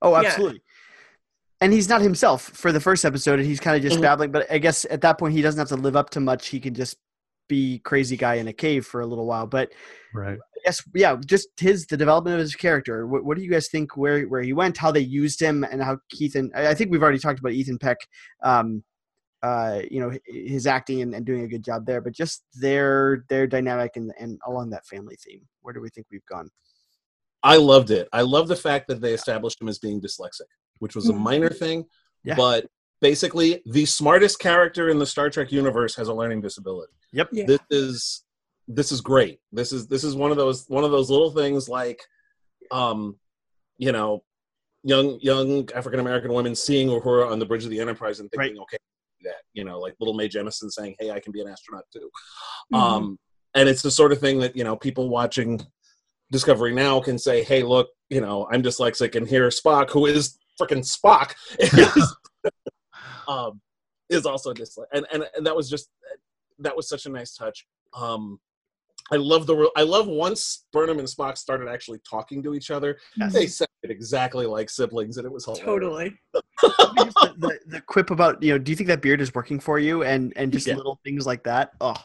Oh, 0.03 0.13
Yeah. 0.21 0.29
absolutely. 0.29 0.63
And 1.61 1.73
he's 1.73 1.89
not 1.89 2.01
himself 2.01 2.43
for 2.43 2.73
the 2.73 2.81
first 2.81 3.05
episode, 3.05 3.39
and 3.39 3.47
he's 3.47 3.61
kind 3.61 3.77
of 3.77 3.83
just 3.83 3.99
Mhm. 3.99 4.03
babbling. 4.03 4.33
But 4.33 4.51
I 4.51 4.59
guess 4.59 4.87
at 4.89 5.03
that 5.03 5.19
point, 5.19 5.35
he 5.35 5.43
doesn't 5.43 5.59
have 5.59 5.69
to 5.69 5.77
live 5.77 5.95
up 5.95 6.09
to 6.11 6.21
much. 6.21 6.49
He 6.49 6.59
can 6.59 6.75
just 6.75 6.97
be 7.49 7.81
crazy 7.81 8.17
guy 8.17 8.35
in 8.37 8.49
a 8.49 8.53
cave 8.53 8.87
for 8.87 9.01
a 9.03 9.07
little 9.07 9.27
while. 9.27 9.47
But 9.47 9.71
right. 10.15 10.39
I 10.39 10.59
guess, 10.65 10.83
yeah, 10.95 11.17
just 11.27 11.49
his 11.59 11.85
the 11.87 11.97
development 11.97 12.35
of 12.35 12.41
his 12.41 12.55
character. 12.55 13.07
What, 13.07 13.25
what 13.25 13.37
do 13.37 13.43
you 13.43 13.51
guys 13.51 13.69
think? 13.69 13.97
Where 13.97 14.23
where 14.25 14.41
he 14.43 14.53
went, 14.55 14.79
how 14.79 14.91
they 14.91 15.01
used 15.01 15.41
him, 15.41 15.65
and 15.65 15.83
how 15.83 15.99
Keith 16.11 16.35
and 16.35 16.51
I 16.55 16.75
think 16.75 16.91
we've 16.91 17.03
already 17.03 17.19
talked 17.19 17.41
about 17.41 17.53
Ethan 17.53 17.79
Peck. 17.79 17.99
Um, 18.43 18.83
uh, 19.43 19.81
you 19.91 20.01
know, 20.01 20.13
his 20.27 20.67
acting 20.67 21.03
and, 21.03 21.15
and 21.15 21.25
doing 21.25 21.43
a 21.43 21.49
good 21.49 21.65
job 21.65 21.87
there, 21.87 22.01
but 22.01 22.13
just 22.13 22.45
their 22.55 23.25
their 23.29 23.47
dynamic 23.47 23.93
and 23.97 24.13
and 24.19 24.39
along 24.47 24.71
that 24.71 24.87
family 24.87 25.17
theme. 25.25 25.43
Where 25.63 25.73
do 25.75 25.81
we 25.81 25.89
think 25.89 26.07
we've 26.11 26.27
gone? 26.27 26.51
I 27.43 27.57
loved 27.57 27.91
it. 27.91 28.09
I 28.13 28.21
love 28.23 28.49
the 28.49 28.57
fact 28.57 28.89
that 28.89 29.01
they 29.01 29.15
established 29.15 29.61
him 29.61 29.69
as 29.69 29.79
being 29.79 30.01
dyslexic, 30.01 30.43
which 30.79 30.95
was 30.95 31.09
a 31.09 31.13
Mhm. 31.13 31.19
minor 31.21 31.49
thing, 31.49 31.87
Yeah. 32.23 32.35
but 32.37 32.67
basically 33.01 33.63
the 33.65 33.87
smartest 33.87 34.39
character 34.41 34.91
in 34.91 34.99
the 34.99 35.07
Star 35.07 35.31
Trek 35.31 35.51
universe 35.51 35.97
has 35.97 36.09
a 36.09 36.15
learning 36.15 36.43
disability. 36.43 36.93
Yep. 37.13 37.29
Yeah. 37.33 37.47
This 37.47 37.61
is 37.71 38.25
this 38.69 38.93
is 38.93 39.01
great. 39.01 39.41
This 39.53 39.73
is 39.73 39.89
this 39.89 40.05
is 40.05 40.15
one 40.15 40.31
of 40.31 40.37
those 40.37 40.67
one 40.69 40.85
of 40.85 40.91
those 40.91 41.11
little 41.11 41.31
things 41.31 41.69
like 41.69 42.01
um 42.71 43.19
you 43.79 43.91
know 43.91 44.23
young 44.83 45.19
young 45.21 45.69
African 45.75 45.99
American 46.01 46.33
women 46.33 46.55
seeing 46.55 46.89
Uhura 46.89 47.31
on 47.31 47.39
the 47.39 47.47
bridge 47.47 47.65
of 47.65 47.71
the 47.71 47.81
Enterprise 47.81 48.21
and 48.21 48.31
thinking, 48.31 48.59
okay, 48.61 48.77
that 49.25 49.43
you 49.53 49.65
know, 49.65 49.79
like 49.79 49.95
little 50.01 50.15
Mae 50.15 50.29
Jemison 50.29 50.71
saying, 50.71 50.97
"Hey, 50.99 51.11
I 51.11 51.21
can 51.21 51.33
be 51.33 51.41
an 51.41 51.49
astronaut 51.49 51.85
too." 51.93 52.11
Mhm. 52.73 52.79
Um, 52.79 53.19
and 53.55 53.69
it's 53.69 53.83
the 53.83 53.91
sort 53.91 54.13
of 54.13 54.21
thing 54.21 54.39
that 54.41 54.57
you 54.57 54.65
know 54.65 54.77
people 54.77 55.09
watching 55.09 55.61
Discovery 56.31 56.73
Now 56.73 57.01
can 57.01 57.19
say, 57.19 57.43
"Hey, 57.43 57.63
look, 57.63 57.89
you 58.09 58.21
know, 58.21 58.49
I'm 58.51 58.63
dyslexic, 58.63 59.15
and 59.17 59.29
here 59.29 59.49
Spock, 59.49 59.91
who 59.91 60.07
is 60.07 60.39
freaking 60.61 60.87
Spock, 60.87 61.35
is, 61.59 62.17
um, 63.29 63.61
is 64.09 64.27
also 64.27 64.53
dyslexic." 64.53 64.87
And, 64.93 65.07
and 65.13 65.25
and 65.35 65.47
that 65.47 65.57
was 65.57 65.69
just 65.69 65.91
that 66.59 66.77
was 66.77 66.89
such 66.89 67.07
a 67.07 67.11
nice 67.11 67.35
touch. 67.35 67.67
Um, 67.95 68.39
I 69.13 69.17
love 69.17 69.47
the 69.47 69.57
re- 69.57 69.71
I 69.77 69.83
love 69.83 70.07
once 70.07 70.67
Burnham 70.73 70.99
and 70.99 71.09
Spock 71.09 71.37
started 71.37 71.69
actually 71.69 72.01
talking 72.09 72.43
to 72.45 72.55
each 72.55 72.71
other. 72.71 72.99
Yes. 73.17 73.33
They 73.33 73.47
sounded 73.47 73.69
exactly 73.91 74.47
like 74.47 74.71
siblings, 74.71 75.17
and 75.17 75.27
it 75.27 75.33
was 75.33 75.45
hilarious. 75.45 75.65
Totally. 75.67 76.21
the, 76.33 77.35
the, 77.39 77.59
the 77.67 77.81
quip 77.83 78.11
about 78.11 78.43
you 78.43 78.53
know, 78.53 78.59
do 78.59 78.71
you 78.71 78.77
think 78.77 78.89
that 78.89 79.03
beard 79.03 79.21
is 79.21 79.35
working 79.35 79.59
for 79.59 79.79
you? 79.79 80.05
And 80.05 80.33
and 80.37 80.53
just 80.53 80.67
Yeah. 80.67 80.77
little 80.77 81.01
things 81.05 81.27
like 81.27 81.43
that. 81.45 81.73
Oh, 81.81 81.97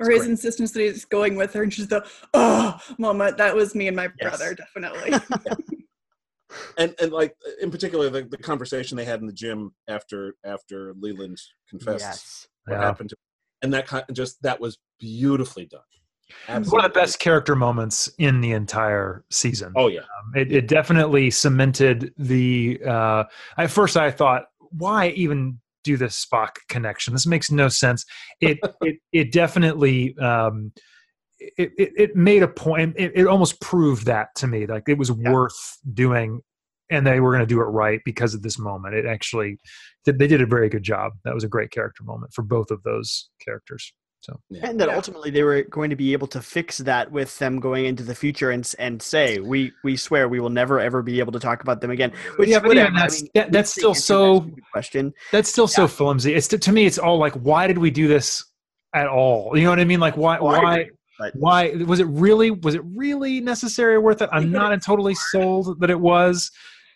Or 0.00 0.08
his 0.10 0.20
great. 0.20 0.30
insistence 0.30 0.72
that 0.72 0.80
he's 0.80 1.04
going 1.04 1.36
with 1.36 1.52
her, 1.52 1.62
and 1.62 1.72
she's 1.72 1.88
the 1.88 2.06
oh 2.34 2.78
moment. 2.98 3.36
That 3.36 3.54
was 3.54 3.74
me 3.74 3.88
and 3.88 3.96
my 3.96 4.08
Yes. 4.20 4.38
brother, 4.38 4.54
definitely. 4.54 5.18
and 6.78 6.94
and 7.00 7.12
like 7.12 7.34
in 7.60 7.70
particular 7.70 8.08
the, 8.08 8.22
the 8.22 8.38
conversation 8.38 8.96
they 8.96 9.04
had 9.04 9.20
in 9.20 9.26
the 9.26 9.32
gym 9.32 9.74
after 9.88 10.36
after 10.44 10.94
Leland 10.98 11.38
confessed 11.68 12.00
yes. 12.04 12.48
what 12.64 12.74
Yeah. 12.74 12.82
happened 12.82 13.10
to 13.10 13.16
and 13.62 13.74
that 13.74 13.86
kind 13.86 14.04
of 14.08 14.14
just 14.14 14.40
that 14.42 14.60
was 14.60 14.78
beautifully 14.98 15.66
done. 15.66 15.80
One 16.48 16.84
of 16.84 16.92
the 16.92 16.98
best 17.00 17.18
character 17.18 17.54
moments 17.54 18.10
in 18.18 18.40
the 18.40 18.52
entire 18.52 19.24
season. 19.30 19.72
Oh 19.76 19.88
yeah, 19.88 20.00
Um, 20.00 20.32
it, 20.34 20.52
it 20.52 20.68
definitely 20.68 21.30
cemented 21.30 22.12
the. 22.18 22.80
Uh, 22.86 23.24
at 23.58 23.70
first, 23.70 23.96
I 23.96 24.10
thought, 24.10 24.46
why 24.70 25.08
even 25.10 25.60
do 25.84 25.96
this 25.96 26.24
Spock 26.24 26.56
connection? 26.68 27.12
This 27.12 27.26
makes 27.26 27.50
no 27.50 27.68
sense. 27.68 28.04
It 28.40 28.58
it 28.80 28.96
it 29.12 29.32
definitely. 29.32 30.16
Um, 30.18 30.72
it, 31.38 31.70
it, 31.76 31.92
it 31.96 32.16
made 32.16 32.42
a 32.42 32.48
point. 32.48 32.94
It, 32.96 33.12
it 33.14 33.26
almost 33.26 33.60
proved 33.60 34.06
that 34.06 34.28
to 34.36 34.46
me, 34.46 34.66
like 34.66 34.84
it 34.88 34.96
was 34.98 35.10
Yeah. 35.10 35.30
worth 35.32 35.78
doing, 35.92 36.40
and 36.90 37.06
they 37.06 37.20
were 37.20 37.30
going 37.30 37.42
to 37.42 37.46
do 37.46 37.60
it 37.60 37.64
right 37.64 38.00
because 38.04 38.34
of 38.34 38.40
this 38.42 38.58
moment. 38.58 38.94
It 38.94 39.04
actually, 39.04 39.58
they 40.06 40.26
did 40.26 40.40
a 40.40 40.46
very 40.46 40.68
good 40.70 40.82
job. 40.82 41.12
That 41.24 41.34
was 41.34 41.44
a 41.44 41.48
great 41.48 41.70
character 41.70 42.04
moment 42.04 42.32
for 42.32 42.42
both 42.42 42.70
of 42.70 42.82
those 42.84 43.28
characters. 43.44 43.92
So 44.20 44.40
yeah. 44.50 44.68
And 44.68 44.80
that 44.80 44.88
Yeah. 44.88 44.96
ultimately 44.96 45.30
they 45.30 45.42
were 45.44 45.62
going 45.62 45.90
to 45.90 45.96
be 45.96 46.12
able 46.12 46.26
to 46.28 46.40
fix 46.42 46.78
that 46.78 47.12
with 47.12 47.38
them 47.38 47.60
going 47.60 47.84
into 47.84 48.02
the 48.02 48.14
future 48.14 48.50
and 48.50 48.74
and 48.78 49.00
say 49.00 49.38
we 49.38 49.72
we 49.84 49.96
swear 49.96 50.28
we 50.28 50.40
will 50.40 50.50
never 50.50 50.80
ever 50.80 51.02
be 51.02 51.20
able 51.20 51.32
to 51.32 51.38
talk 51.40 51.62
about 51.62 51.80
them 51.80 51.90
again. 51.90 52.12
Which 52.36 52.48
Yeah, 52.48 52.58
but 52.58 52.68
whatever, 52.68 52.86
even 52.88 52.96
I 52.96 53.00
that's- 53.00 53.22
mean, 53.22 53.30
that- 53.34 53.52
that's 53.52 53.70
still 53.70 53.94
so- 53.94 54.40
that 54.40 54.54
question. 54.72 55.12
that's 55.32 55.48
still 55.48 55.68
so 55.68 55.86
flimsy. 55.86 56.34
It's 56.34 56.48
to 56.48 56.72
me, 56.72 56.86
it's 56.86 56.98
all 56.98 57.18
like, 57.18 57.34
why 57.34 57.66
did 57.66 57.78
we 57.78 57.90
do 57.90 58.08
this 58.08 58.44
at 58.94 59.06
all? 59.06 59.52
You 59.56 59.64
know 59.64 59.70
what 59.70 59.80
I 59.80 59.84
mean? 59.84 60.00
Like, 60.00 60.16
why? 60.16 60.38
Why? 60.40 60.88
But 61.18 61.32
why 61.34 61.70
was 61.86 61.98
it 62.00 62.06
really 62.08 62.50
was 62.50 62.74
it 62.74 62.82
really 62.84 63.40
necessary 63.40 63.94
or 63.94 64.02
worth 64.02 64.20
it 64.20 64.28
i'm 64.32 64.52
not 64.52 64.82
totally 64.82 65.14
sold 65.14 65.80
that 65.80 65.88
it 65.88 65.98
was 65.98 66.50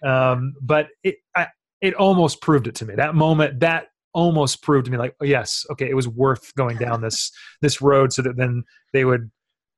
um 0.05 0.53
but 0.61 0.89
it 1.03 1.15
I, 1.35 1.47
it 1.81 1.95
almost 1.95 2.43
proved 2.43 2.67
it 2.67 2.75
to 2.77 2.85
me 2.85 2.97
that 2.97 3.15
moment 3.15 3.61
that 3.61 3.87
almost 4.15 4.63
proved 4.63 4.87
to 4.87 4.91
me 4.91 4.99
like 4.99 5.15
oh, 5.21 5.25
yes 5.25 5.65
okay 5.71 5.89
it 5.89 5.95
was 5.95 6.09
worth 6.09 6.55
going 6.57 6.77
down 6.79 7.01
this 7.01 7.31
this 7.63 7.81
road 7.81 8.13
so 8.13 8.23
that 8.23 8.37
then 8.37 8.63
they 8.93 9.05
would 9.05 9.31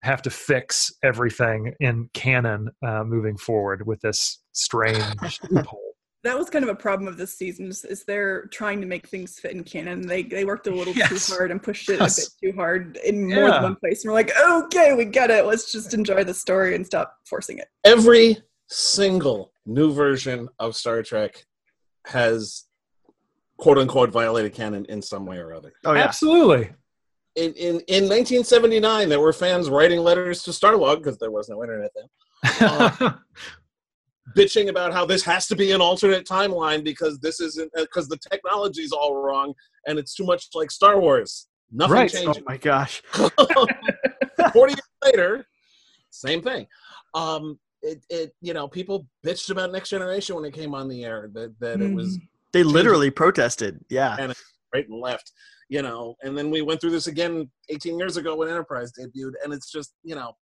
have 0.03 0.22
to 0.22 0.30
fix 0.30 0.93
everything 1.05 1.72
in 1.80 2.09
canon 2.14 2.68
uh, 2.87 3.05
moving 3.05 3.37
forward 3.37 3.87
with 3.87 4.01
this 4.01 4.43
strange 4.53 5.41
loophole 5.51 5.95
that 6.24 6.39
was 6.39 6.49
kind 6.51 6.64
of 6.64 6.68
a 6.68 6.74
problem 6.74 7.09
of 7.09 7.16
this 7.16 7.35
season 7.37 7.66
is, 7.66 7.85
is 7.85 8.05
they're 8.05 8.47
trying 8.47 8.80
to 8.80 8.87
make 8.87 9.09
things 9.09 9.41
fit 9.41 9.51
in 9.53 9.64
canon. 9.64 10.07
They 10.07 10.22
they 10.22 10.45
worked 10.45 10.68
a 10.68 10.70
little 10.70 10.95
Yes. 10.95 11.09
too 11.26 11.35
hard 11.35 11.51
and 11.51 11.61
pushed 11.61 11.89
it 11.89 11.99
Yes. 11.99 12.16
a 12.16 12.20
bit 12.47 12.53
too 12.53 12.57
hard 12.57 12.97
in 13.05 13.28
more 13.28 13.49
Yeah. 13.49 13.51
than 13.55 13.62
one 13.64 13.74
place. 13.76 14.05
And 14.05 14.11
we're 14.12 14.18
like, 14.18 14.30
okay, 14.41 14.95
we 14.95 15.05
get 15.05 15.33
it. 15.33 15.47
Let's 15.47 15.72
just 15.72 15.95
enjoy 15.95 16.22
the 16.22 16.33
story 16.33 16.76
and 16.76 16.87
stop 16.87 17.16
forcing 17.26 17.59
it. 17.59 17.66
every 17.85 18.37
single 18.68 19.53
new 19.66 19.93
version 19.93 20.49
of 20.61 20.76
Star 20.76 21.03
Trek 21.03 21.45
has 22.07 22.64
quote 23.62 23.78
unquote 23.78 24.10
violated 24.10 24.52
canon 24.52 24.84
in 24.88 25.00
some 25.00 25.24
way 25.24 25.38
or 25.38 25.54
other. 25.54 25.72
oh 25.84 25.92
yeah, 25.92 26.02
absolutely 26.02 26.64
In 27.36 27.52
in 27.54 27.74
in 27.96 28.08
1979, 28.08 29.08
there 29.08 29.20
were 29.20 29.32
fans 29.32 29.70
writing 29.70 30.00
letters 30.00 30.42
to 30.42 30.50
Starlog 30.50 30.96
because 30.98 31.16
there 31.18 31.30
was 31.30 31.48
no 31.48 31.62
internet 31.62 31.92
then. 31.96 32.08
Uh, 32.60 33.12
bitching 34.36 34.68
about 34.68 34.92
how 34.92 35.04
this 35.04 35.22
has 35.22 35.46
to 35.46 35.54
be 35.54 35.70
an 35.70 35.80
alternate 35.80 36.26
timeline 36.26 36.82
because 36.82 37.20
this 37.20 37.40
isn't 37.40 37.70
uh, 37.78 37.82
because 37.82 38.08
the 38.08 38.18
technology's 38.30 38.90
all 38.90 39.14
wrong 39.22 39.54
and 39.86 39.96
it's 39.98 40.14
too 40.14 40.24
much 40.24 40.48
like 40.54 40.70
Star 40.70 40.98
Wars. 41.00 41.46
Nothing 41.70 41.94
Right. 41.94 42.10
changed. 42.10 42.40
Oh 42.40 42.44
my 42.46 42.56
gosh. 42.56 43.00
40 43.12 44.72
years 44.72 44.80
later, 45.04 45.46
same 46.10 46.42
thing. 46.42 46.66
Um, 47.14 47.58
it, 47.82 48.04
it, 48.10 48.34
you 48.40 48.54
know, 48.54 48.66
people 48.68 49.06
bitched 49.24 49.50
about 49.50 49.70
Next 49.72 49.88
Generation 49.88 50.34
when 50.36 50.44
it 50.44 50.54
came 50.54 50.74
on 50.74 50.88
the 50.88 51.04
air 51.04 51.30
that, 51.34 51.58
that 51.60 51.80
it 51.80 51.92
was 51.94 52.18
mm. 52.18 52.22
They 52.53 52.62
literally 52.62 53.11
protested. 53.11 53.84
Yeah. 53.88 54.16
and 54.18 54.34
right 54.74 54.88
and 54.88 55.00
left, 55.00 55.32
you 55.68 55.82
know. 55.82 56.16
And 56.22 56.36
then 56.36 56.50
we 56.50 56.62
went 56.62 56.80
through 56.80 56.90
this 56.90 57.07
again 57.07 57.50
18 57.68 57.98
years 57.98 58.16
ago 58.16 58.34
when 58.36 58.48
Enterprise 58.48 58.92
debuted, 58.98 59.32
and 59.44 59.53
it's 59.53 59.70
just, 59.70 59.94
you 60.03 60.14
know, 60.14 60.32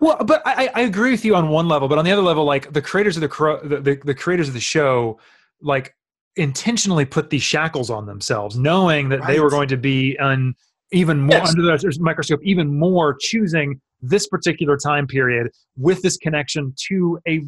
Well, 0.00 0.16
but 0.24 0.42
I, 0.46 0.70
I 0.74 0.80
agree 0.82 1.10
with 1.10 1.24
you 1.24 1.34
on 1.36 1.48
one 1.48 1.68
level, 1.68 1.88
but 1.88 1.98
on 1.98 2.04
the 2.04 2.12
other 2.12 2.22
level, 2.22 2.44
like 2.44 2.72
the 2.72 2.82
creators 2.82 3.16
of 3.16 3.22
the 3.22 3.60
the, 3.64 3.80
the, 3.80 4.00
the 4.04 4.14
creators 4.14 4.48
of 4.48 4.54
the 4.54 4.60
show, 4.60 5.18
like 5.60 5.94
intentionally 6.36 7.04
put 7.04 7.30
these 7.30 7.42
shackles 7.42 7.90
on 7.90 8.06
themselves, 8.06 8.58
knowing 8.58 9.08
that 9.08 9.26
they 9.26 9.40
were 9.40 9.50
going 9.50 9.68
to 9.68 9.76
be 9.76 10.16
un, 10.18 10.54
even 10.92 11.20
more 11.20 11.38
Yes. 11.38 11.50
under 11.50 11.62
the 11.62 11.98
microscope, 12.00 12.40
even 12.42 12.78
more 12.78 13.16
choosing 13.18 13.80
this 14.02 14.28
particular 14.28 14.76
time 14.76 15.06
period 15.06 15.50
with 15.76 16.02
this 16.02 16.16
connection 16.18 16.74
to 16.88 17.18
a, 17.26 17.42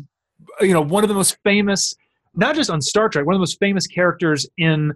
you 0.60 0.72
know, 0.72 0.80
one 0.80 1.04
of 1.04 1.08
the 1.08 1.14
most 1.14 1.36
famous, 1.44 1.94
not 2.34 2.54
just 2.54 2.70
on 2.70 2.80
Star 2.80 3.08
Trek, 3.08 3.26
one 3.26 3.34
of 3.34 3.38
the 3.38 3.42
most 3.42 3.58
famous 3.58 3.86
characters 3.86 4.46
in 4.58 4.92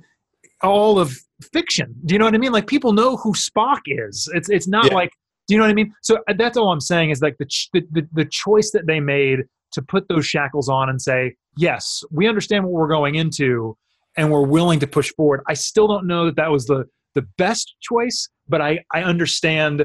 all 0.62 0.99
of 0.99 1.16
fiction. 1.53 1.95
Do 2.05 2.14
you 2.14 2.18
know 2.18 2.24
what 2.24 2.35
I 2.35 2.39
mean? 2.39 2.53
Like 2.53 2.66
people 2.66 2.93
know 2.93 3.16
who 3.16 3.33
Spock 3.33 3.80
is. 3.87 4.28
It's 4.35 4.49
it's 4.49 4.68
not 4.68 4.87
Yeah. 4.91 4.95
like 4.95 5.11
do 5.49 5.55
you 5.55 5.59
know 5.59 5.64
what 5.64 5.70
I 5.70 5.74
mean? 5.74 5.93
So 6.03 6.18
uh, 6.28 6.35
that's 6.39 6.57
all 6.57 6.70
I'm 6.70 6.80
saying 6.80 7.11
is 7.11 7.20
like 7.20 7.37
the, 7.39 7.47
ch- 7.47 7.68
the 7.72 7.83
the 7.91 8.09
the 8.12 8.24
choice 8.24 8.70
that 8.72 8.87
they 8.87 9.01
made 9.01 9.41
to 9.72 9.83
put 9.83 10.07
those 10.09 10.24
shackles 10.26 10.68
on 10.68 10.89
and 10.89 11.01
say, 11.03 11.35
yes, 11.57 12.05
we 12.12 12.28
understand 12.28 12.62
what 12.64 12.72
we're 12.72 12.87
going 12.89 13.16
into, 13.16 13.76
and 14.16 14.30
we're 14.30 14.47
willing 14.47 14.78
to 14.80 14.87
push 14.87 15.12
forward. 15.14 15.41
I 15.49 15.55
still 15.55 15.89
don't 15.89 16.07
know 16.07 16.26
that 16.26 16.37
that 16.37 16.51
was 16.51 16.66
the 16.66 16.85
the 17.14 17.22
best 17.39 17.74
choice, 17.80 18.28
but 18.49 18.61
I 18.61 18.85
I 18.95 19.03
understand 19.03 19.85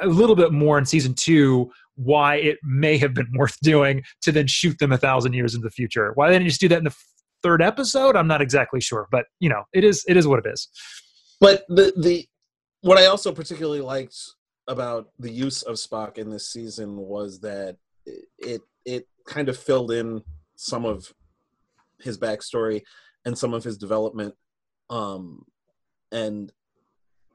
a 0.00 0.06
little 0.06 0.34
bit 0.36 0.52
more 0.52 0.78
in 0.78 0.86
season 0.86 1.12
two 1.12 1.70
why 2.04 2.36
it 2.36 2.58
may 2.62 2.98
have 2.98 3.14
been 3.14 3.30
worth 3.36 3.58
doing 3.60 4.02
to 4.22 4.32
then 4.32 4.46
shoot 4.46 4.78
them 4.78 4.92
a 4.92 4.98
thousand 4.98 5.32
years 5.32 5.54
into 5.54 5.64
the 5.64 5.70
future. 5.70 6.12
Why 6.14 6.28
didn't 6.28 6.42
you 6.42 6.50
just 6.50 6.60
do 6.60 6.68
that 6.68 6.78
in 6.78 6.84
the 6.84 6.96
third 7.42 7.62
episode? 7.62 8.16
I'm 8.16 8.28
not 8.28 8.42
exactly 8.42 8.80
sure, 8.80 9.08
but 9.10 9.26
you 9.40 9.48
know, 9.48 9.64
it 9.72 9.84
is 9.84 10.04
it 10.08 10.16
is 10.16 10.26
what 10.26 10.44
it 10.44 10.50
is. 10.50 10.68
but 11.40 11.64
the 11.68 11.92
the 11.96 12.26
what 12.82 12.98
I 12.98 13.06
also 13.06 13.32
particularly 13.32 13.80
liked 13.80 14.16
about 14.68 15.08
the 15.18 15.30
use 15.30 15.62
of 15.62 15.76
Spock 15.76 16.18
in 16.18 16.30
this 16.30 16.48
season 16.48 16.96
was 16.96 17.40
that 17.40 17.76
it 18.38 18.62
it 18.84 19.06
kind 19.26 19.48
of 19.48 19.56
filled 19.56 19.92
in 19.92 20.22
some 20.56 20.84
of 20.84 21.12
his 22.00 22.18
backstory 22.18 22.82
and 23.24 23.38
some 23.38 23.54
of 23.54 23.62
his 23.62 23.78
development, 23.78 24.34
um, 24.90 25.44
and 26.10 26.52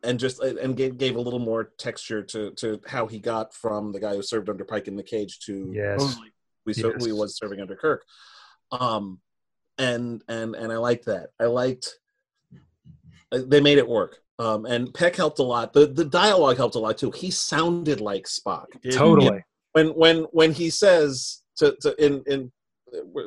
and 0.04 0.20
just 0.20 0.41
and 0.41 0.76
gave, 0.76 0.98
gave 0.98 1.16
a 1.16 1.22
little 1.22 1.39
more 1.39 1.72
texture 1.78 2.22
to 2.24 2.52
to 2.52 2.80
how 2.88 3.08
he 3.08 3.20
got 3.20 3.54
from 3.54 3.91
the 3.91 4.00
guy 4.00 4.16
who 4.16 4.22
served 4.22 4.50
under 4.50 4.64
Pike 4.66 4.88
in 4.88 4.95
the 4.95 5.04
cage 5.04 5.39
to 5.41 5.72
Yes. 5.74 6.02
Totally. 6.02 6.32
we 6.66 6.74
so 6.74 6.91
Yes. 6.91 7.02
who 7.02 7.06
he 7.08 7.14
was 7.14 7.38
serving 7.38 7.60
under 7.62 7.76
Kirk. 7.76 8.06
Um, 8.72 9.20
and 9.78 10.24
and 10.28 10.56
and 10.56 10.72
I 10.72 10.78
liked 10.78 11.06
that. 11.06 11.30
I 11.39 11.45
liked 11.45 12.00
uh, 13.32 13.39
they 13.48 13.62
made 13.62 13.78
it 13.78 13.88
work. 13.88 14.18
Um, 14.39 14.66
and 14.66 14.93
Peck 14.93 15.16
helped 15.16 15.39
a 15.39 15.43
lot. 15.43 15.74
The 15.74 15.88
the 15.88 16.06
dialogue 16.06 16.58
helped 16.58 16.76
a 16.76 16.80
lot 16.80 16.98
too. 16.98 17.12
He 17.12 17.32
sounded 17.32 18.00
like 18.02 18.26
Spock 18.26 18.66
Totally. 18.91 19.43
when 19.74 19.88
when 19.89 20.24
when 20.32 20.52
he 20.54 20.70
says 20.70 21.41
to, 21.58 21.76
to 21.82 22.06
in 22.06 22.24
in 22.28 22.52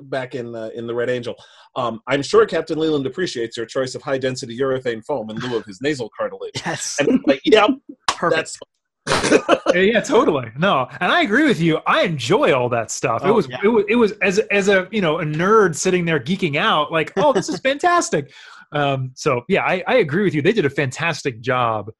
back 0.04 0.34
in 0.34 0.54
uh, 0.54 0.70
in 0.74 0.86
the 0.86 0.94
Red 0.94 1.10
Angel. 1.10 1.34
Um, 1.76 2.00
I'm 2.06 2.22
sure 2.22 2.46
Captain 2.46 2.78
Leland 2.78 3.06
appreciates 3.06 3.56
your 3.56 3.66
choice 3.66 3.94
of 3.94 4.02
high 4.02 4.18
density 4.18 4.58
urethane 4.58 5.04
foam 5.04 5.30
in 5.30 5.36
lieu 5.36 5.56
of 5.56 5.64
his 5.64 5.80
nasal 5.80 6.10
cartilage. 6.16 6.52
Yes. 6.66 6.96
And 6.98 7.08
I'm 7.10 7.22
like, 7.26 7.40
yep, 7.44 7.70
Perfect. 8.08 8.36
that's 8.36 8.58
Yeah, 9.74 9.80
yeah, 9.80 10.00
totally. 10.00 10.50
No, 10.58 10.88
and 11.00 11.10
I 11.12 11.22
agree 11.22 11.44
with 11.44 11.60
you. 11.60 11.78
I 11.86 12.02
enjoy 12.02 12.52
all 12.52 12.68
that 12.70 12.90
stuff. 12.90 13.22
it 13.24 13.28
Oh, 13.28 13.34
was, 13.34 13.48
yeah. 13.48 13.58
it 13.62 13.68
was, 13.68 13.84
it 13.88 13.94
was 13.96 14.12
as 14.22 14.38
as 14.50 14.68
a 14.68 14.88
you 14.90 15.00
know 15.00 15.20
a 15.20 15.24
nerd 15.24 15.74
sitting 15.74 16.04
there 16.04 16.20
geeking 16.20 16.56
out, 16.56 16.92
like, 16.92 17.12
oh, 17.16 17.32
this 17.32 17.48
is 17.48 17.60
fantastic. 17.64 18.32
Um, 18.72 19.12
so 19.14 19.42
yeah, 19.48 19.62
I, 19.64 19.82
I 19.86 19.94
agree 19.96 20.22
with 20.24 20.34
you. 20.34 20.42
They 20.42 20.52
did 20.52 20.64
a 20.64 20.70
fantastic 20.70 21.40
job 21.40 21.90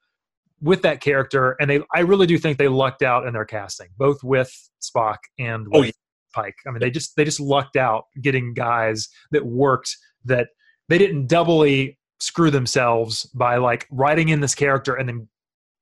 with 0.61 0.83
that 0.83 1.01
character, 1.01 1.57
and 1.61 1.71
they, 1.71 1.81
I 1.95 2.01
really 2.01 2.27
do 2.27 2.37
think 2.39 2.59
they 2.59 2.69
lucked 2.69 3.03
out 3.03 3.27
in 3.27 3.33
their 3.33 3.47
casting, 3.47 3.89
both 3.97 4.23
with 4.23 4.53
Spock 4.83 5.17
and 5.39 5.67
with 5.69 5.75
Oh, 5.75 5.83
yeah. 5.85 5.91
Pike. 6.33 6.57
I 6.67 6.71
mean, 6.71 6.81
they 6.81 6.91
just 6.91 7.17
they 7.17 7.25
just 7.25 7.41
lucked 7.41 7.77
out 7.77 8.05
getting 8.21 8.55
guys 8.55 9.09
that 9.33 9.45
worked 9.45 9.97
that 10.25 10.49
they 10.89 10.99
didn't 10.99 11.27
doubly 11.27 11.99
screw 12.19 12.51
themselves 12.51 13.25
by 13.35 13.57
like 13.57 13.87
writing 13.91 14.29
in 14.29 14.41
this 14.41 14.55
character 14.55 14.95
and 14.95 15.09
then 15.09 15.29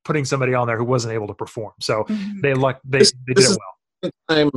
putting 0.05 0.25
somebody 0.25 0.55
on 0.55 0.67
there 0.67 0.77
who 0.79 0.85
wasn't 0.85 1.13
able 1.13 1.27
to 1.27 1.35
perform. 1.35 1.73
So 1.81 2.05
Mhm. 2.05 2.41
they 2.43 2.55
luck 2.55 2.81
they, 2.85 2.99
This- 3.01 3.13
they 3.27 3.35
did 3.35 3.37
this 3.37 3.47
it 3.47 3.51
is- 3.51 3.59
well. 3.59 4.11
time 4.29 4.51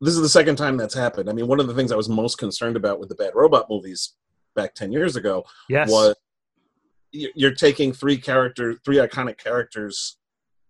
this 0.00 0.14
is 0.14 0.20
the 0.20 0.28
second 0.28 0.56
time 0.56 0.76
that's 0.76 0.94
happened. 0.94 1.30
I 1.30 1.32
mean, 1.32 1.46
one 1.46 1.60
of 1.60 1.68
the 1.68 1.74
things 1.74 1.92
I 1.92 1.96
was 1.96 2.08
most 2.08 2.36
concerned 2.36 2.76
about 2.76 2.98
with 2.98 3.08
the 3.08 3.14
Bad 3.14 3.34
Robot 3.36 3.66
movies 3.70 4.14
back 4.56 4.74
10 4.74 4.90
years 4.92 5.14
ago 5.14 5.44
Yes. 5.68 5.88
was 5.90 6.16
you're 7.12 7.54
taking 7.54 7.92
three 7.92 8.16
characters, 8.16 8.78
three 8.84 8.96
iconic 8.96 9.38
characters 9.38 10.16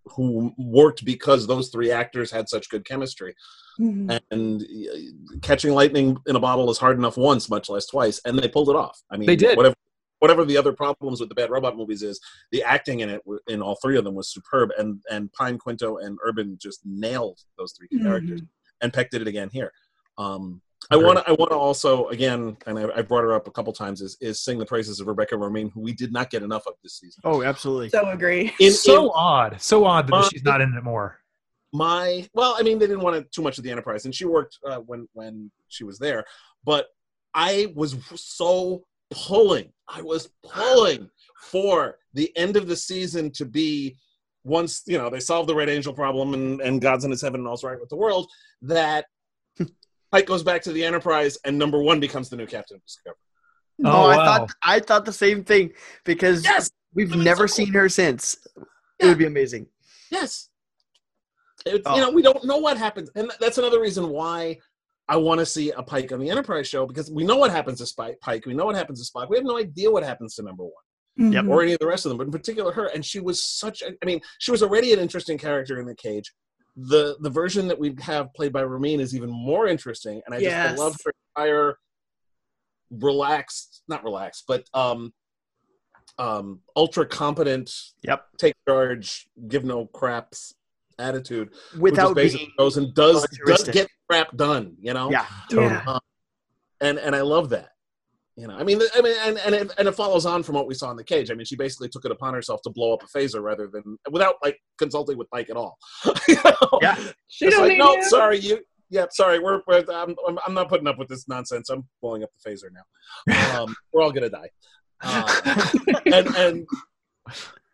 who 0.04 0.52
worked 0.58 1.04
because 1.04 1.46
those 1.46 1.70
three 1.70 1.90
actors 1.90 2.30
had 2.30 2.48
such 2.48 2.68
good 2.68 2.84
chemistry. 2.84 3.34
Mhm. 3.78 4.20
And 4.30 4.62
uh, 4.62 5.38
catching 5.40 5.72
lightning 5.72 6.16
in 6.26 6.36
a 6.36 6.40
bottle 6.40 6.70
is 6.70 6.78
hard 6.78 6.98
enough 6.98 7.16
once, 7.16 7.48
much 7.48 7.68
less 7.68 7.86
twice, 7.86 8.20
and 8.24 8.38
they 8.38 8.48
pulled 8.48 8.68
it 8.68 8.76
off. 8.76 9.00
I 9.10 9.16
mean, 9.16 9.26
They 9.26 9.36
did. 9.36 9.56
Whatever, 9.56 9.74
whatever 10.18 10.44
the 10.44 10.56
other 10.56 10.72
problems 10.72 11.20
with 11.20 11.28
the 11.28 11.34
Bad 11.34 11.50
Robot 11.50 11.76
movies 11.76 12.02
is, 12.02 12.20
the 12.50 12.62
acting 12.62 13.00
in 13.00 13.08
it, 13.10 13.22
in 13.48 13.62
all 13.62 13.76
three 13.82 13.96
of 13.96 14.04
them, 14.04 14.14
was 14.14 14.32
superb. 14.32 14.70
And 14.78 15.02
and 15.10 15.32
Pine, 15.32 15.58
Quinto, 15.58 15.98
and 15.98 16.18
Urban 16.24 16.58
just 16.60 16.80
nailed 16.84 17.40
those 17.56 17.72
three 17.72 17.88
characters 17.88 18.42
and 18.82 18.92
Peck 18.92 19.10
did 19.10 19.22
it 19.22 19.28
again 19.28 19.48
here. 19.50 19.72
Um, 20.18 20.60
I 20.90 20.96
want 20.96 21.18
to. 21.18 21.28
I 21.28 21.32
want 21.32 21.52
to 21.52 21.56
also 21.56 22.08
again, 22.08 22.56
and 22.66 22.76
I, 22.76 22.88
I 22.96 23.02
brought 23.02 23.22
her 23.22 23.32
up 23.34 23.46
a 23.46 23.52
couple 23.52 23.72
times. 23.72 24.02
Is 24.02 24.16
is 24.20 24.40
sing 24.40 24.58
the 24.58 24.66
praises 24.66 24.98
of 24.98 25.06
Rebecca 25.06 25.36
Romijn, 25.36 25.72
who 25.72 25.80
we 25.80 25.92
did 25.92 26.12
not 26.12 26.28
get 26.28 26.42
enough 26.42 26.66
of 26.66 26.74
this 26.82 26.98
season. 26.98 27.22
Oh, 27.24 27.44
absolutely. 27.44 27.88
So 27.90 28.04
agree. 28.10 28.52
In, 28.58 28.72
so 28.72 29.04
in 29.04 29.10
odd. 29.14 29.62
So 29.62 29.84
odd 29.84 30.08
that 30.08 30.14
Uh, 30.14 30.28
she's 30.28 30.42
not 30.42 30.60
in 30.60 30.74
it 30.74 30.82
more. 30.82 31.20
My 31.72 32.28
well, 32.34 32.54
I 32.58 32.62
mean, 32.62 32.78
they 32.78 32.86
didn't 32.86 33.02
want 33.02 33.16
it 33.16 33.32
too 33.32 33.42
much 33.42 33.58
of 33.58 33.64
the 33.64 33.70
Enterprise, 33.70 34.04
and 34.04 34.14
she 34.14 34.24
worked 34.24 34.58
uh, 34.66 34.78
when 34.78 35.08
when 35.14 35.50
she 35.68 35.84
was 35.84 35.98
there. 35.98 36.24
But 36.64 36.86
I 37.34 37.72
was 37.74 37.96
so 38.14 38.84
pulling. 39.10 39.72
I 39.88 40.02
was 40.02 40.28
pulling 40.44 41.08
for 41.40 41.96
the 42.14 42.34
end 42.36 42.56
of 42.56 42.68
the 42.68 42.76
season 42.76 43.30
to 43.32 43.44
be 43.44 43.96
once 44.44 44.82
you 44.86 44.98
know 44.98 45.08
they 45.08 45.20
solve 45.20 45.46
the 45.46 45.54
Red 45.54 45.68
Angel 45.70 45.92
problem 45.92 46.34
and 46.34 46.60
and 46.60 46.80
God's 46.80 47.04
in 47.04 47.10
His 47.10 47.22
heaven 47.22 47.40
and 47.40 47.48
all's 47.48 47.64
right 47.64 47.80
with 47.80 47.88
the 47.88 47.96
world. 47.96 48.30
That 48.60 49.06
Pike 50.12 50.26
goes 50.26 50.42
back 50.42 50.62
to 50.62 50.72
the 50.72 50.84
Enterprise, 50.84 51.38
and 51.44 51.58
number 51.58 51.82
one 51.82 52.00
becomes 52.00 52.28
the 52.28 52.36
new 52.36 52.46
Captain 52.46 52.76
of 52.76 52.84
Discovery. 52.84 53.16
Oh, 53.84 54.06
I 54.06 54.16
wow. 54.16 54.24
thought 54.24 54.54
I 54.62 54.80
thought 54.80 55.04
the 55.06 55.12
same 55.12 55.42
thing 55.42 55.72
because 56.04 56.44
Yes, 56.44 56.70
we've 56.94 57.16
never 57.16 57.48
so 57.48 57.56
cool. 57.56 57.66
seen 57.66 57.74
her 57.74 57.88
since. 57.88 58.36
It 58.98 59.06
would 59.06 59.18
be 59.18 59.26
amazing. 59.26 59.66
Yes. 60.10 60.50
It's, 61.66 61.82
Oh. 61.86 61.94
You 61.96 62.00
know, 62.02 62.10
we 62.10 62.22
don't 62.22 62.44
know 62.44 62.58
what 62.58 62.76
happens. 62.76 63.10
And 63.14 63.30
that's 63.40 63.58
another 63.58 63.80
reason 63.80 64.08
why 64.08 64.58
I 65.08 65.16
want 65.16 65.40
to 65.40 65.46
see 65.46 65.70
a 65.72 65.82
Pike 65.82 66.12
on 66.12 66.20
the 66.20 66.30
Enterprise 66.30 66.68
show 66.68 66.86
because 66.86 67.10
we 67.10 67.24
know 67.24 67.36
what 67.36 67.50
happens 67.50 67.78
to 67.78 67.86
Spike, 67.86 68.18
Pike. 68.20 68.46
We 68.46 68.54
know 68.54 68.64
what 68.66 68.76
happens 68.76 69.04
to 69.06 69.10
Spock. 69.12 69.28
We 69.28 69.36
have 69.36 69.44
no 69.44 69.58
idea 69.58 69.90
what 69.90 70.02
happens 70.04 70.34
to 70.36 70.42
number 70.42 70.64
one. 70.64 70.72
Mhm. 71.20 71.46
or 71.50 71.62
any 71.62 71.74
of 71.74 71.78
the 71.78 71.86
rest 71.86 72.06
of 72.06 72.08
them, 72.08 72.16
but 72.16 72.24
in 72.24 72.32
particular 72.32 72.72
her. 72.72 72.86
And 72.86 73.04
she 73.04 73.20
was 73.20 73.44
such 73.44 73.82
a, 73.82 73.88
I 74.02 74.06
mean, 74.06 74.22
she 74.38 74.50
was 74.50 74.62
already 74.62 74.94
an 74.94 74.98
interesting 74.98 75.36
character 75.36 75.78
in 75.78 75.84
the 75.86 75.94
cage. 75.94 76.32
The 76.74 77.18
the 77.20 77.28
version 77.28 77.68
that 77.68 77.78
we 77.78 77.94
have 78.00 78.32
played 78.32 78.50
by 78.50 78.62
Romijn 78.62 78.98
is 78.98 79.14
even 79.14 79.28
more 79.28 79.66
interesting. 79.66 80.22
And 80.24 80.34
I 80.34 80.40
just 80.40 80.56
I 80.56 80.72
love 80.82 80.96
her 81.04 81.12
entire 81.36 81.76
relaxed, 82.90 83.82
not 83.88 84.04
relaxed, 84.04 84.44
but 84.46 84.64
um 84.74 85.12
um 86.18 86.60
ultra 86.76 87.06
competent 87.06 87.70
Yep. 88.04 88.26
take 88.38 88.54
charge, 88.66 89.28
give 89.48 89.64
no 89.64 89.86
craps 89.86 90.54
attitude. 91.02 91.48
who 91.48 91.78
just 91.78 91.82
Without 91.82 92.16
being 92.16 92.50
goes 92.58 92.76
and 92.76 92.94
does, 92.94 93.26
does 93.46 93.64
get 93.68 93.88
crap 94.08 94.36
done, 94.36 94.76
you 94.80 94.94
know. 94.94 95.10
yeah. 95.10 95.26
Totally. 95.50 95.72
Yeah. 95.72 95.98
And 96.80 96.98
and 96.98 97.14
I 97.14 97.20
love 97.20 97.50
that. 97.50 97.68
You 98.36 98.46
know, 98.48 98.54
I 98.56 98.64
mean, 98.64 98.80
I 98.96 99.02
mean, 99.02 99.14
and 99.20 99.38
and 99.38 99.54
it, 99.54 99.74
and 99.76 99.86
it 99.86 99.92
follows 99.94 100.24
on 100.24 100.42
from 100.42 100.54
what 100.54 100.66
we 100.66 100.72
saw 100.74 100.90
in 100.90 100.96
the 100.96 101.04
cage. 101.04 101.30
I 101.30 101.34
mean, 101.34 101.44
she 101.44 101.54
basically 101.54 101.90
took 101.90 102.06
it 102.06 102.10
upon 102.10 102.32
herself 102.32 102.62
to 102.62 102.70
blow 102.70 102.94
up 102.94 103.02
a 103.02 103.06
phaser 103.18 103.42
rather 103.42 103.68
than 103.70 103.98
without 104.10 104.36
like 104.42 104.58
consulting 104.78 105.18
with 105.18 105.28
Mike 105.32 105.50
at 105.50 105.56
all. 105.56 105.76
You 106.28 106.36
know? 106.44 106.78
Yeah. 106.80 106.96
She 107.28 107.46
It's 107.46 107.54
don't 107.56 107.64
like, 107.68 107.72
need 107.72 107.78
no, 107.78 107.94
you. 107.94 108.04
sorry, 108.04 108.38
you. 108.38 108.60
Yeah, 108.88 109.06
sorry, 109.10 109.38
we're, 109.38 109.60
we're 109.66 109.84
I'm, 109.92 110.14
I'm 110.26 110.38
I'm 110.46 110.54
not 110.54 110.68
putting 110.70 110.86
up 110.86 110.98
with 110.98 111.08
this 111.08 111.26
nonsense. 111.28 111.68
I'm 111.70 111.86
blowing 112.00 112.22
up 112.22 112.30
the 112.42 112.50
phaser 112.50 112.70
now. 112.72 112.84
Um, 113.62 113.74
we're 113.92 114.02
all 114.02 114.12
gonna 114.12 114.30
die. 114.30 114.50
Uh, 115.02 115.40
and 116.06 116.26
and 116.36 116.66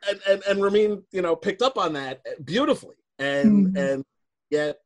and 0.09 0.21
and 0.29 0.43
and 0.49 0.61
Romijn, 0.61 1.03
you 1.13 1.23
know, 1.23 1.35
picked 1.37 1.63
up 1.63 1.77
on 1.79 1.93
that 1.95 2.21
beautifully, 2.45 2.97
and 3.19 3.69
Mhm. 3.75 3.95
and 3.95 4.05
yet, 4.51 4.77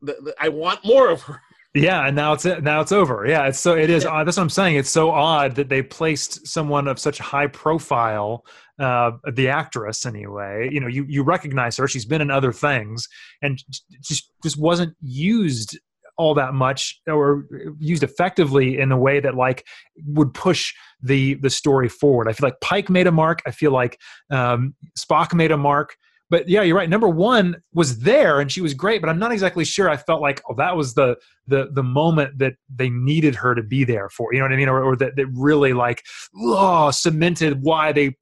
the, 0.00 0.12
the, 0.22 0.34
I 0.40 0.48
want 0.48 0.84
more 0.84 1.08
of 1.10 1.22
her. 1.22 1.40
Yeah, 1.74 2.06
and 2.06 2.14
now 2.14 2.34
it's 2.34 2.44
now 2.44 2.82
it's 2.82 2.92
over. 2.92 3.24
Yeah, 3.26 3.46
it's 3.46 3.58
so 3.58 3.74
it 3.74 3.88
is. 3.88 4.04
odd. 4.04 4.26
That's 4.26 4.36
what 4.36 4.42
I'm 4.42 4.50
saying. 4.50 4.76
It's 4.76 4.90
so 4.90 5.10
odd 5.10 5.54
that 5.54 5.70
they 5.70 5.80
placed 5.80 6.46
someone 6.46 6.86
of 6.86 6.98
such 6.98 7.16
high 7.18 7.46
profile, 7.46 8.44
uh, 8.78 9.12
the 9.32 9.48
actress 9.48 10.04
anyway. 10.04 10.68
You 10.70 10.80
know, 10.80 10.86
you 10.86 11.06
you 11.08 11.22
recognize 11.22 11.78
her. 11.78 11.88
She's 11.88 12.04
been 12.04 12.20
in 12.20 12.30
other 12.30 12.52
things, 12.52 13.08
and 13.40 13.58
just 14.02 14.30
just 14.42 14.58
wasn't 14.58 14.94
used 15.00 15.78
all 16.18 16.34
that 16.34 16.52
much 16.52 17.00
or 17.06 17.46
used 17.78 18.02
effectively 18.02 18.78
in 18.78 18.92
a 18.92 18.98
way 18.98 19.18
that 19.20 19.34
like 19.34 19.66
would 20.08 20.34
push 20.34 20.74
the 21.00 21.36
the 21.40 21.48
story 21.48 21.88
forward. 21.88 22.28
I 22.28 22.34
feel 22.34 22.48
like 22.48 22.60
Pike 22.60 22.90
made 22.90 23.06
a 23.06 23.12
mark. 23.12 23.40
I 23.46 23.50
feel 23.50 23.70
like 23.70 23.98
um, 24.30 24.74
Spock 24.98 25.32
made 25.32 25.52
a 25.52 25.56
mark 25.56 25.96
but 26.32 26.48
yeah, 26.48 26.62
you're 26.62 26.74
right. 26.74 26.88
Number 26.88 27.10
one 27.10 27.62
was 27.74 27.98
there 27.98 28.40
and 28.40 28.50
she 28.50 28.62
was 28.62 28.72
great, 28.72 29.02
but 29.02 29.10
I'm 29.10 29.18
not 29.18 29.32
exactly 29.32 29.66
sure. 29.66 29.90
I 29.90 29.98
felt 29.98 30.22
like 30.22 30.40
oh, 30.48 30.54
that 30.54 30.74
was 30.74 30.94
the 30.94 31.18
the 31.46 31.68
the 31.72 31.82
moment 31.82 32.38
that 32.38 32.54
they 32.74 32.88
needed 32.88 33.34
her 33.34 33.54
to 33.54 33.62
be 33.62 33.84
there 33.84 34.08
for. 34.08 34.32
You 34.32 34.38
know 34.38 34.46
what 34.46 34.52
I 34.52 34.56
mean? 34.56 34.70
Or, 34.70 34.82
or 34.82 34.96
that 34.96 35.14
that 35.16 35.26
really 35.34 35.74
like 35.74 36.02
oh 36.34 36.90
cemented 36.90 37.62
why 37.62 37.92
they 37.92 38.16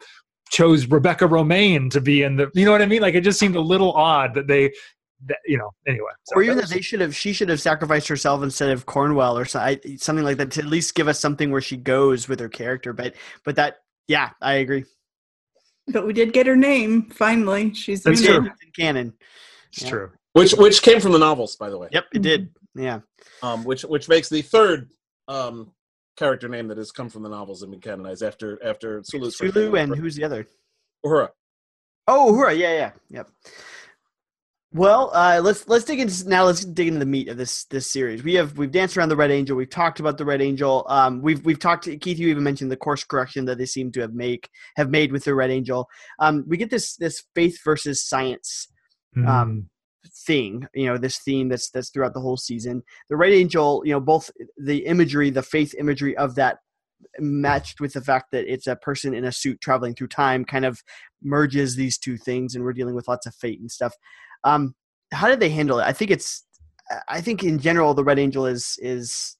chose 0.50 0.86
Rebecca 0.86 1.26
Romijn 1.26 1.88
to 1.92 2.00
be 2.00 2.24
in 2.24 2.34
the. 2.34 2.50
You 2.52 2.64
know 2.64 2.72
what 2.72 2.82
I 2.82 2.86
mean? 2.86 3.00
Like 3.00 3.14
it 3.14 3.20
just 3.20 3.38
seemed 3.38 3.54
a 3.54 3.60
little 3.60 3.92
odd 3.92 4.34
that 4.34 4.48
they. 4.48 4.72
That, 5.26 5.38
you 5.46 5.58
know, 5.58 5.70
anyway. 5.86 6.10
So 6.24 6.36
or 6.36 6.42
even 6.42 6.56
that, 6.56 6.68
that 6.68 6.74
they 6.74 6.80
should 6.80 7.02
have, 7.02 7.14
she 7.14 7.34
should 7.34 7.50
have 7.50 7.60
sacrificed 7.60 8.08
herself 8.08 8.42
instead 8.42 8.70
of 8.70 8.86
Cornwell 8.86 9.36
or 9.36 9.44
something 9.44 10.24
like 10.24 10.38
that 10.38 10.50
to 10.52 10.60
at 10.60 10.66
least 10.66 10.94
give 10.94 11.08
us 11.08 11.20
something 11.20 11.50
where 11.50 11.60
she 11.60 11.76
goes 11.76 12.26
with 12.26 12.40
her 12.40 12.48
character. 12.48 12.94
But, 12.94 13.14
but 13.44 13.56
that, 13.56 13.80
yeah, 14.08 14.30
I 14.40 14.54
agree. 14.54 14.86
But 15.88 16.06
we 16.06 16.12
did 16.12 16.32
get 16.32 16.46
her 16.46 16.56
name 16.56 17.10
finally. 17.10 17.74
She's 17.74 18.02
That's 18.02 18.22
true. 18.22 18.36
in 18.36 18.52
canon. 18.76 19.14
It's 19.72 19.82
yeah. 19.82 19.90
true. 19.90 20.10
Which 20.32 20.52
which 20.52 20.82
came 20.82 21.00
from 21.00 21.12
the 21.12 21.18
novels, 21.18 21.56
by 21.56 21.70
the 21.70 21.78
way. 21.78 21.88
Yep, 21.90 22.04
it 22.14 22.22
did. 22.22 22.50
Yeah. 22.74 23.00
Um, 23.42 23.64
which 23.64 23.82
which 23.82 24.08
makes 24.08 24.28
the 24.28 24.42
third 24.42 24.90
um 25.26 25.72
character 26.16 26.48
name 26.48 26.68
that 26.68 26.78
has 26.78 26.92
come 26.92 27.08
from 27.08 27.22
the 27.22 27.28
novels 27.28 27.62
and 27.62 27.70
been 27.70 27.80
canonized 27.80 28.22
after 28.22 28.62
after 28.64 29.02
Sulu. 29.02 29.30
Sulu 29.30 29.76
and 29.76 29.96
who's 29.96 30.14
the 30.14 30.24
other? 30.24 30.46
Uhura. 31.04 31.30
Oh, 32.06 32.32
Uhura. 32.32 32.56
Yeah, 32.56 32.72
yeah, 32.72 32.90
yep. 33.08 33.28
Well, 34.72 35.10
uh, 35.12 35.40
let's 35.42 35.68
let's 35.68 35.84
dig 35.84 35.98
into 35.98 36.28
now. 36.28 36.44
Let's 36.44 36.64
dig 36.64 36.86
into 36.86 37.00
the 37.00 37.06
meat 37.06 37.28
of 37.28 37.36
this 37.36 37.64
this 37.64 37.90
series. 37.90 38.22
We 38.22 38.34
have 38.34 38.56
we've 38.56 38.70
danced 38.70 38.96
around 38.96 39.08
the 39.08 39.16
Red 39.16 39.32
Angel. 39.32 39.56
We've 39.56 39.68
talked 39.68 39.98
about 39.98 40.16
the 40.16 40.24
Red 40.24 40.40
Angel. 40.40 40.86
Um, 40.88 41.20
we've 41.22 41.44
we've 41.44 41.58
talked. 41.58 41.88
Keith, 42.00 42.20
you 42.20 42.28
even 42.28 42.44
mentioned 42.44 42.70
the 42.70 42.76
course 42.76 43.02
correction 43.02 43.46
that 43.46 43.58
they 43.58 43.66
seem 43.66 43.90
to 43.92 44.00
have 44.00 44.14
make 44.14 44.48
have 44.76 44.88
made 44.88 45.10
with 45.10 45.24
the 45.24 45.34
Red 45.34 45.50
Angel. 45.50 45.88
Um, 46.20 46.44
we 46.46 46.56
get 46.56 46.70
this 46.70 46.94
this 46.94 47.24
faith 47.34 47.58
versus 47.64 48.06
science 48.06 48.68
um, 49.16 49.24
mm. 49.24 49.66
thing. 50.24 50.68
You 50.72 50.86
know, 50.86 50.98
this 50.98 51.18
theme 51.18 51.48
that's 51.48 51.68
that's 51.70 51.90
throughout 51.90 52.14
the 52.14 52.20
whole 52.20 52.36
season. 52.36 52.84
The 53.08 53.16
Red 53.16 53.32
Angel. 53.32 53.82
You 53.84 53.94
know, 53.94 54.00
both 54.00 54.30
the 54.56 54.86
imagery, 54.86 55.30
the 55.30 55.42
faith 55.42 55.74
imagery 55.80 56.16
of 56.16 56.36
that 56.36 56.58
matched 57.18 57.80
with 57.80 57.94
the 57.94 58.00
fact 58.00 58.30
that 58.30 58.50
it's 58.50 58.68
a 58.68 58.76
person 58.76 59.14
in 59.14 59.24
a 59.24 59.32
suit 59.32 59.60
traveling 59.60 59.94
through 59.94 60.06
time 60.06 60.44
kind 60.44 60.64
of 60.64 60.80
merges 61.22 61.74
these 61.74 61.98
two 61.98 62.16
things 62.16 62.54
and 62.54 62.62
we're 62.62 62.72
dealing 62.72 62.94
with 62.94 63.08
lots 63.08 63.26
of 63.26 63.34
fate 63.34 63.58
and 63.58 63.70
stuff 63.70 63.94
um, 64.44 64.74
how 65.12 65.28
did 65.28 65.40
they 65.40 65.50
handle 65.50 65.78
it? 65.78 65.84
I 65.84 65.92
think 65.92 66.10
it's. 66.10 66.44
I 67.08 67.20
think 67.20 67.44
in 67.44 67.60
general 67.60 67.94
the 67.94 68.02
Red 68.02 68.18
Angel 68.18 68.46
is 68.46 68.76
is 68.82 69.36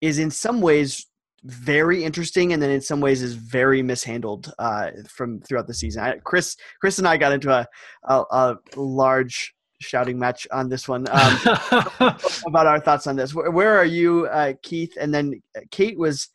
is 0.00 0.18
in 0.18 0.30
some 0.30 0.60
ways 0.60 1.06
very 1.44 2.04
interesting, 2.04 2.52
and 2.52 2.62
then 2.62 2.70
in 2.70 2.80
some 2.80 3.00
ways 3.00 3.22
is 3.22 3.34
very 3.34 3.82
mishandled 3.82 4.52
uh, 4.58 4.90
from 5.08 5.40
throughout 5.40 5.66
the 5.66 5.74
season. 5.74 6.02
I, 6.02 6.16
Chris, 6.18 6.56
Chris, 6.80 6.98
and 6.98 7.08
I 7.08 7.16
got 7.16 7.32
into 7.32 7.50
a 7.50 7.66
a, 8.04 8.24
a 8.30 8.56
large 8.76 9.54
shouting 9.80 10.18
match 10.18 10.46
on 10.52 10.68
this 10.68 10.88
one 10.88 11.06
um, 11.10 11.38
about 12.46 12.66
our 12.66 12.80
thoughts 12.80 13.06
on 13.06 13.16
this. 13.16 13.34
Where, 13.34 13.50
where 13.50 13.76
are 13.76 13.84
you, 13.84 14.26
uh, 14.26 14.54
Keith? 14.62 14.96
And 14.98 15.12
then 15.12 15.42
Kate 15.70 15.98
was 15.98 16.28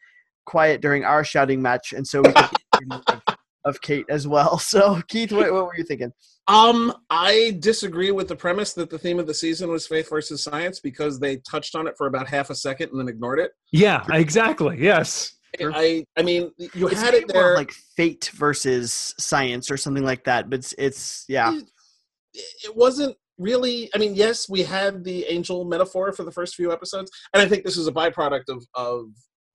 quiet 0.46 0.82
during 0.82 1.04
our 1.04 1.24
shouting 1.24 1.62
match, 1.62 1.94
and 1.94 2.08
so 2.08 2.22
we 2.22 2.32
could 2.32 3.39
of 3.66 3.82
Kate 3.82 4.06
as 4.10 4.28
well. 4.28 4.60
So, 4.70 5.02
Keith, 5.08 5.32
what, 5.32 5.52
what 5.52 5.66
were 5.66 5.76
you 5.78 5.84
thinking? 5.84 6.12
Um, 6.48 6.94
I 7.10 7.58
disagree 7.60 8.12
with 8.12 8.28
the 8.28 8.36
premise 8.36 8.74
that 8.74 8.90
the 8.90 9.00
theme 9.00 9.20
of 9.20 9.26
the 9.26 9.34
season 9.34 9.70
was 9.70 9.88
faith 9.88 10.10
versus 10.10 10.44
science 10.44 10.80
because 10.80 11.20
they 11.20 11.38
touched 11.38 11.76
on 11.76 11.88
it 11.88 11.96
for 11.98 12.06
about 12.06 12.28
half 12.28 12.50
a 12.52 12.56
second 12.56 12.92
and 12.92 13.00
then 13.00 13.08
ignored 13.08 13.40
it. 13.40 13.52
Yeah, 13.72 14.04
exactly. 14.12 14.78
Yes. 14.80 15.34
I 15.60 16.06
I 16.16 16.22
mean 16.22 16.52
you 16.76 16.88
it's 16.88 17.02
had 17.02 17.16
it 17.16 17.28
there 17.28 17.56
like 17.56 17.72
fate 17.98 18.30
versus 18.36 19.16
science 19.18 19.72
or 19.72 19.78
something 19.78 20.04
like 20.04 20.24
that, 20.26 20.50
but 20.50 20.60
it's, 20.60 20.76
it's 20.78 21.26
yeah. 21.28 21.52
It, 21.56 21.64
it 22.64 22.76
wasn't 22.76 23.16
really 23.40 23.90
i 23.96 23.98
mean 23.98 24.14
yes 24.14 24.50
we 24.50 24.62
had 24.62 25.04
the 25.04 25.24
angel 25.30 25.64
metaphor 25.64 26.12
for 26.12 26.24
the 26.24 26.32
first 26.32 26.56
few 26.56 26.74
episodes 26.74 27.10
and 27.34 27.42
i 27.42 27.48
think 27.48 27.64
this 27.64 27.78
is 27.78 27.88
a 27.88 27.92
byproduct 27.92 28.50
of 28.50 28.64
of 28.76 29.06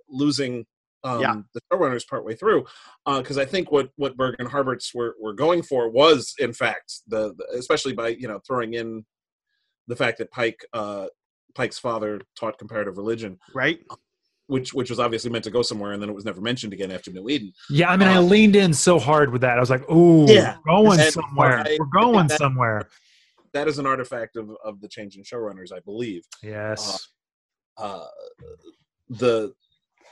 losing 0.08 0.64
um, 1.04 1.20
yeah. 1.20 1.34
the 1.52 1.60
showrunners 1.70 2.06
partway 2.06 2.34
through, 2.34 2.64
because 3.06 3.38
uh, 3.38 3.42
I 3.42 3.44
think 3.44 3.70
what 3.70 3.90
what 3.96 4.16
Berg 4.16 4.36
and 4.38 4.48
Harberts 4.48 4.94
were 4.94 5.14
were 5.20 5.34
going 5.34 5.62
for 5.62 5.90
was 5.90 6.34
in 6.38 6.52
fact 6.52 7.00
the, 7.06 7.34
the 7.34 7.58
especially 7.58 7.92
by 7.92 8.08
you 8.08 8.26
know 8.26 8.40
throwing 8.46 8.74
in 8.74 9.04
the 9.86 9.96
fact 9.96 10.18
that 10.18 10.30
Pike 10.30 10.64
uh, 10.72 11.06
Pike's 11.54 11.78
father 11.78 12.20
taught 12.38 12.58
comparative 12.58 12.96
religion, 12.96 13.38
right? 13.54 13.78
Which 14.46 14.72
which 14.72 14.90
was 14.90 14.98
obviously 14.98 15.30
meant 15.30 15.44
to 15.44 15.50
go 15.50 15.62
somewhere, 15.62 15.92
and 15.92 16.02
then 16.02 16.08
it 16.08 16.14
was 16.14 16.24
never 16.24 16.40
mentioned 16.40 16.72
again 16.72 16.90
after 16.90 17.10
New 17.10 17.28
Eden. 17.28 17.52
Yeah, 17.70 17.90
I 17.90 17.96
mean, 17.96 18.08
um, 18.08 18.16
I 18.16 18.18
leaned 18.20 18.56
in 18.56 18.72
so 18.72 18.98
hard 18.98 19.30
with 19.30 19.42
that. 19.42 19.56
I 19.56 19.60
was 19.60 19.70
like, 19.70 19.88
"Ooh, 19.90 20.26
yeah, 20.26 20.56
we're 20.66 20.74
going 20.74 20.98
somewhere. 20.98 21.58
I, 21.58 21.76
we're 21.78 22.02
going 22.02 22.26
that, 22.28 22.38
somewhere." 22.38 22.88
That 23.52 23.68
is 23.68 23.78
an 23.78 23.86
artifact 23.86 24.36
of 24.36 24.50
of 24.64 24.80
the 24.80 24.88
change 24.88 25.16
in 25.16 25.22
showrunners, 25.22 25.72
I 25.72 25.80
believe. 25.80 26.24
Yes. 26.42 27.08
Uh, 27.76 27.82
uh, 27.82 28.06
the 29.10 29.52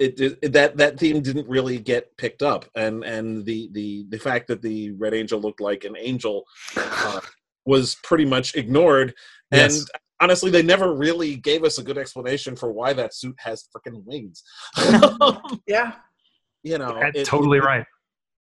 it, 0.01 0.20
it, 0.20 0.53
that 0.53 0.76
that 0.76 0.99
theme 0.99 1.20
didn't 1.22 1.49
really 1.49 1.78
get 1.78 2.16
picked 2.16 2.43
up, 2.43 2.64
and 2.74 3.05
and 3.05 3.45
the 3.45 3.68
the 3.72 4.07
the 4.09 4.18
fact 4.18 4.49
that 4.49 4.62
the 4.62 4.93
Red 4.93 5.14
Angel 5.14 5.40
looked 5.40 5.61
like 5.61 5.84
an 5.84 5.97
angel 5.99 6.45
uh, 6.76 7.20
was 7.66 7.97
pretty 8.03 8.24
much 8.24 8.55
ignored. 8.55 9.14
Yes. 9.51 9.78
And 9.78 9.86
honestly, 10.20 10.51
they 10.51 10.62
never 10.62 10.95
really 10.95 11.36
gave 11.36 11.64
us 11.64 11.78
a 11.78 11.82
good 11.82 11.99
explanation 11.99 12.57
for 12.57 12.72
why 12.72 12.93
that 12.95 13.14
suit 13.14 13.36
has 13.38 13.68
freaking 13.74 14.03
wings. 14.05 14.43
yeah, 15.66 15.93
you 16.62 16.78
know, 16.78 17.01
it, 17.14 17.24
totally 17.24 17.59
it, 17.59 17.64
right. 17.64 17.84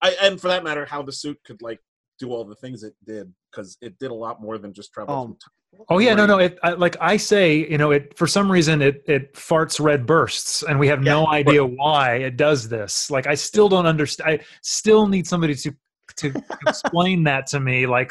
I, 0.03 0.17
and 0.23 0.41
for 0.41 0.49
that 0.49 0.65
matter, 0.65 0.85
how 0.85 1.03
the 1.03 1.13
suit 1.13 1.39
could 1.45 1.63
like 1.63 1.81
do 2.19 2.33
all 2.33 2.45
the 2.45 2.55
things 2.55 2.83
it 2.83 2.95
did 3.05 3.33
because 3.51 3.77
it 3.81 3.99
did 3.99 4.11
a 4.11 4.15
lot 4.15 4.41
more 4.41 4.59
than 4.59 4.73
just 4.73 4.93
travel 4.93 5.15
oh, 5.15 5.51
Oh 5.89 5.99
yeah, 5.99 6.15
no, 6.15 6.27
no. 6.27 6.39
It 6.39 6.59
I, 6.63 6.73
like 6.73 6.97
I 7.01 7.17
say, 7.17 7.69
you 7.71 7.79
know, 7.79 7.93
it 7.93 8.17
for 8.19 8.27
some 8.27 8.51
reason 8.51 8.83
it 8.83 9.03
it 9.07 9.35
farts 9.35 9.81
red 9.81 10.05
bursts, 10.05 10.63
and 10.63 10.79
we 10.81 10.89
have 10.89 11.03
yeah, 11.05 11.13
no 11.13 11.29
idea 11.29 11.63
right. 11.63 11.73
why 11.77 12.15
it 12.17 12.37
does 12.37 12.69
this. 12.69 13.11
Like 13.11 13.27
I 13.27 13.35
still 13.35 13.69
don't 13.69 13.87
understand. 13.87 14.31
I 14.31 14.45
still 14.63 15.07
need 15.07 15.27
somebody 15.27 15.55
to 15.55 15.73
to 16.17 16.43
explain 16.67 17.25
that 17.25 17.47
to 17.49 17.61
me. 17.61 17.87
Like 17.87 18.11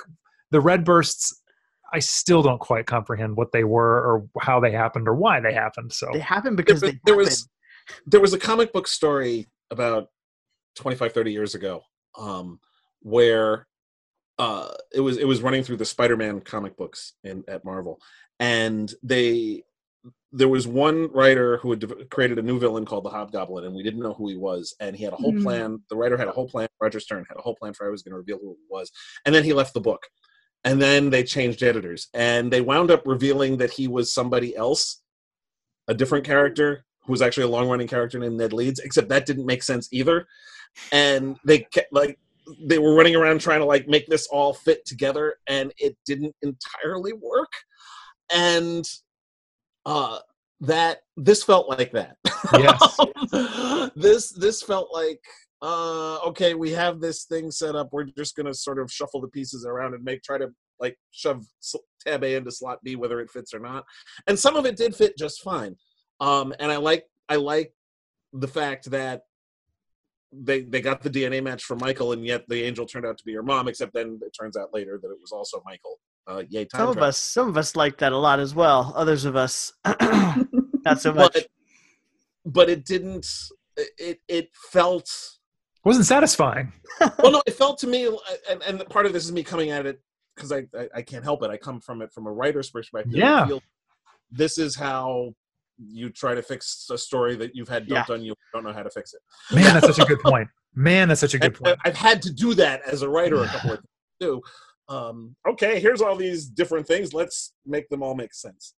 the 0.51 0.61
red 0.61 0.85
bursts, 0.85 1.41
I 1.93 1.99
still 1.99 2.41
don't 2.41 2.59
quite 2.59 2.85
comprehend 2.85 3.35
what 3.35 3.51
they 3.51 3.65
were 3.65 3.97
or 4.05 4.27
how 4.41 4.59
they 4.59 4.71
happened 4.71 5.07
or 5.07 5.15
why 5.15 5.41
they 5.41 5.53
happened. 5.53 5.91
So 5.91 6.09
they 6.13 6.19
happened 6.19 6.55
because 6.55 6.79
there, 6.79 6.93
there 7.05 7.17
was 7.17 7.49
there 8.05 8.21
was 8.21 8.33
a 8.33 8.39
comic 8.39 8.71
book 8.71 8.87
story 8.87 9.49
about 9.69 10.07
25 10.75 11.11
30 11.11 11.31
years 11.31 11.55
ago 11.55 11.81
um, 12.17 12.59
where 13.01 13.67
uh, 14.39 14.69
it 14.93 15.01
was 15.01 15.17
it 15.17 15.27
was 15.27 15.41
running 15.41 15.63
through 15.63 15.77
the 15.77 15.85
Spider-Man 15.85 16.39
comic 16.39 16.77
books 16.77 17.13
in 17.23 17.43
at 17.47 17.65
Marvel, 17.65 17.99
and 18.39 18.91
they 19.03 19.63
there 20.31 20.47
was 20.47 20.65
one 20.65 21.11
writer 21.11 21.57
who 21.57 21.71
had 21.71 22.09
created 22.09 22.39
a 22.39 22.41
new 22.41 22.57
villain 22.57 22.85
called 22.85 23.03
the 23.03 23.09
Hobgoblin, 23.09 23.65
and 23.65 23.75
we 23.75 23.83
didn't 23.83 24.01
know 24.01 24.13
who 24.13 24.29
he 24.29 24.37
was, 24.37 24.75
and 24.79 24.95
he 24.95 25.03
had 25.03 25.11
a 25.11 25.17
whole 25.17 25.33
mm. 25.33 25.43
plan. 25.43 25.81
The 25.89 25.97
writer 25.97 26.17
had 26.17 26.27
a 26.29 26.31
whole 26.31 26.47
plan. 26.47 26.69
Roger 26.79 26.99
Stern 26.99 27.25
had 27.27 27.37
a 27.37 27.41
whole 27.41 27.55
plan 27.55 27.73
for 27.73 27.85
he 27.85 27.91
was 27.91 28.01
going 28.01 28.13
to 28.13 28.17
reveal 28.17 28.39
who 28.41 28.51
it 28.51 28.57
was, 28.69 28.91
and 29.25 29.35
then 29.35 29.43
he 29.43 29.51
left 29.51 29.73
the 29.73 29.81
book, 29.81 30.07
and 30.63 30.81
then 30.81 31.09
they 31.09 31.23
changed 31.23 31.61
editors, 31.61 32.07
and 32.13 32.51
they 32.51 32.61
wound 32.61 32.91
up 32.91 33.03
revealing 33.05 33.57
that 33.57 33.71
he 33.71 33.89
was 33.89 34.13
somebody 34.13 34.55
else, 34.55 35.01
a 35.89 35.93
different 35.93 36.25
character 36.25 36.85
who 37.03 37.11
was 37.11 37.21
actually 37.21 37.43
a 37.43 37.49
long-running 37.49 37.87
character 37.87 38.19
named 38.19 38.37
Ned 38.37 38.53
Leeds, 38.53 38.79
except 38.79 39.09
that 39.09 39.25
didn't 39.25 39.45
make 39.45 39.63
sense 39.63 39.89
either, 39.91 40.27
and 40.93 41.37
they 41.43 41.59
kept 41.59 41.91
like 41.91 42.19
they 42.65 42.79
were 42.79 42.95
running 42.95 43.15
around 43.15 43.41
trying 43.41 43.59
to 43.59 43.65
like 43.65 43.87
make 43.87 44.07
this 44.07 44.27
all 44.27 44.53
fit 44.53 44.85
together 44.85 45.35
and 45.47 45.73
it 45.77 45.95
didn't 46.05 46.35
entirely 46.41 47.13
work. 47.13 47.51
And 48.33 48.87
uh 49.85 50.19
that 50.61 50.99
this 51.17 51.43
felt 51.43 51.69
like 51.69 51.91
that. 51.91 52.17
Yes. 52.53 52.97
This 53.95 54.31
this 54.31 54.61
felt 54.61 54.89
like 54.93 55.19
uh 55.61 56.19
okay 56.19 56.53
we 56.53 56.71
have 56.71 56.99
this 56.99 57.25
thing 57.25 57.51
set 57.51 57.75
up 57.75 57.89
we're 57.91 58.05
just 58.05 58.35
gonna 58.35 58.53
sort 58.53 58.79
of 58.79 58.91
shuffle 58.91 59.19
the 59.19 59.27
pieces 59.27 59.65
around 59.65 59.93
and 59.93 60.03
make 60.03 60.21
try 60.23 60.37
to 60.37 60.47
like 60.79 60.97
shove 61.11 61.43
tab 62.05 62.23
a 62.23 62.35
into 62.35 62.51
slot 62.51 62.79
b 62.83 62.95
whether 62.95 63.19
it 63.19 63.29
fits 63.31 63.53
or 63.53 63.59
not. 63.59 63.83
And 64.27 64.37
some 64.37 64.55
of 64.55 64.65
it 64.65 64.77
did 64.77 64.95
fit 64.95 65.17
just 65.17 65.41
fine. 65.41 65.75
Um 66.19 66.53
and 66.59 66.71
i 66.71 66.77
like 66.77 67.05
i 67.29 67.35
like 67.35 67.73
the 68.33 68.47
fact 68.47 68.91
that 68.91 69.23
they 70.31 70.61
they 70.61 70.81
got 70.81 71.01
the 71.01 71.09
DNA 71.09 71.41
match 71.41 71.63
from 71.63 71.79
Michael, 71.79 72.13
and 72.13 72.25
yet 72.25 72.43
the 72.47 72.63
angel 72.63 72.85
turned 72.85 73.05
out 73.05 73.17
to 73.17 73.23
be 73.23 73.33
her 73.33 73.43
mom. 73.43 73.67
Except 73.67 73.93
then 73.93 74.19
it 74.21 74.35
turns 74.39 74.55
out 74.55 74.73
later 74.73 74.99
that 75.01 75.09
it 75.09 75.17
was 75.19 75.31
also 75.31 75.61
Michael 75.65 75.99
Uh, 76.27 76.43
yay, 76.49 76.65
time 76.65 76.79
Some 76.79 76.89
of 76.89 76.97
us, 76.99 77.17
some 77.17 77.47
of 77.47 77.57
us 77.57 77.75
like 77.75 77.97
that 77.97 78.11
a 78.11 78.17
lot 78.17 78.39
as 78.39 78.53
well. 78.53 78.93
Others 78.95 79.25
of 79.25 79.35
us, 79.35 79.73
not 80.01 81.01
so 81.01 81.13
much. 81.13 81.33
but 81.33 81.47
but 82.45 82.69
it 82.69 82.85
didn't. 82.85 83.27
It 83.97 84.19
it 84.27 84.49
felt 84.71 85.09
wasn't 85.83 86.05
satisfying. 86.05 86.73
well. 87.19 87.31
No, 87.31 87.41
it 87.47 87.53
felt 87.53 87.79
to 87.79 87.87
me, 87.87 88.07
and 88.49 88.61
and 88.63 88.87
part 88.89 89.05
of 89.05 89.13
this 89.13 89.25
is 89.25 89.31
me 89.31 89.43
coming 89.43 89.71
at 89.71 89.85
it 89.85 90.01
because 90.35 90.51
I, 90.51 90.65
I 90.77 90.89
I 90.95 91.01
can't 91.01 91.23
help 91.23 91.43
it. 91.43 91.49
I 91.49 91.57
come 91.57 91.79
from 91.79 92.01
it 92.01 92.13
from 92.13 92.27
a 92.27 92.31
writer's 92.31 92.69
perspective. 92.69 93.13
Yeah. 93.13 93.47
Feel 93.47 93.61
this 94.31 94.59
is 94.59 94.75
how 94.75 95.33
you 95.79 96.09
try 96.09 96.35
to 96.35 96.41
fix 96.41 96.87
a 96.91 96.97
story 96.97 97.35
that 97.37 97.55
you've 97.55 97.69
had 97.69 97.87
dumped 97.87 98.09
on 98.09 98.23
you. 98.23 98.33
Don't 98.53 98.63
know 98.63 98.73
how 98.73 98.83
to 98.83 98.89
fix 98.89 99.13
it. 99.13 99.21
Man, 99.53 99.73
that's 99.73 99.87
such 99.87 99.99
a 99.99 100.05
good 100.05 100.19
point. 100.23 100.47
Man, 100.75 101.07
that's 101.07 101.21
such 101.21 101.33
a 101.33 101.39
good 101.39 101.55
point. 101.55 101.77
I've 101.85 101.95
had 101.95 102.21
to 102.23 102.33
do 102.33 102.53
that 102.55 102.81
as 102.83 103.01
a 103.01 103.09
writer 103.09 103.43
a 103.43 103.47
couple 103.47 103.71
of 103.71 103.77
times 103.77 103.87
too. 104.21 104.41
Um, 104.87 105.35
okay, 105.47 105.79
here's 105.79 106.01
all 106.01 106.15
these 106.15 106.45
different 106.45 106.87
things. 106.87 107.13
Let's 107.13 107.53
make 107.65 107.87
them 107.89 108.01
all 108.01 108.15
make 108.15 108.33
sense. 108.33 108.73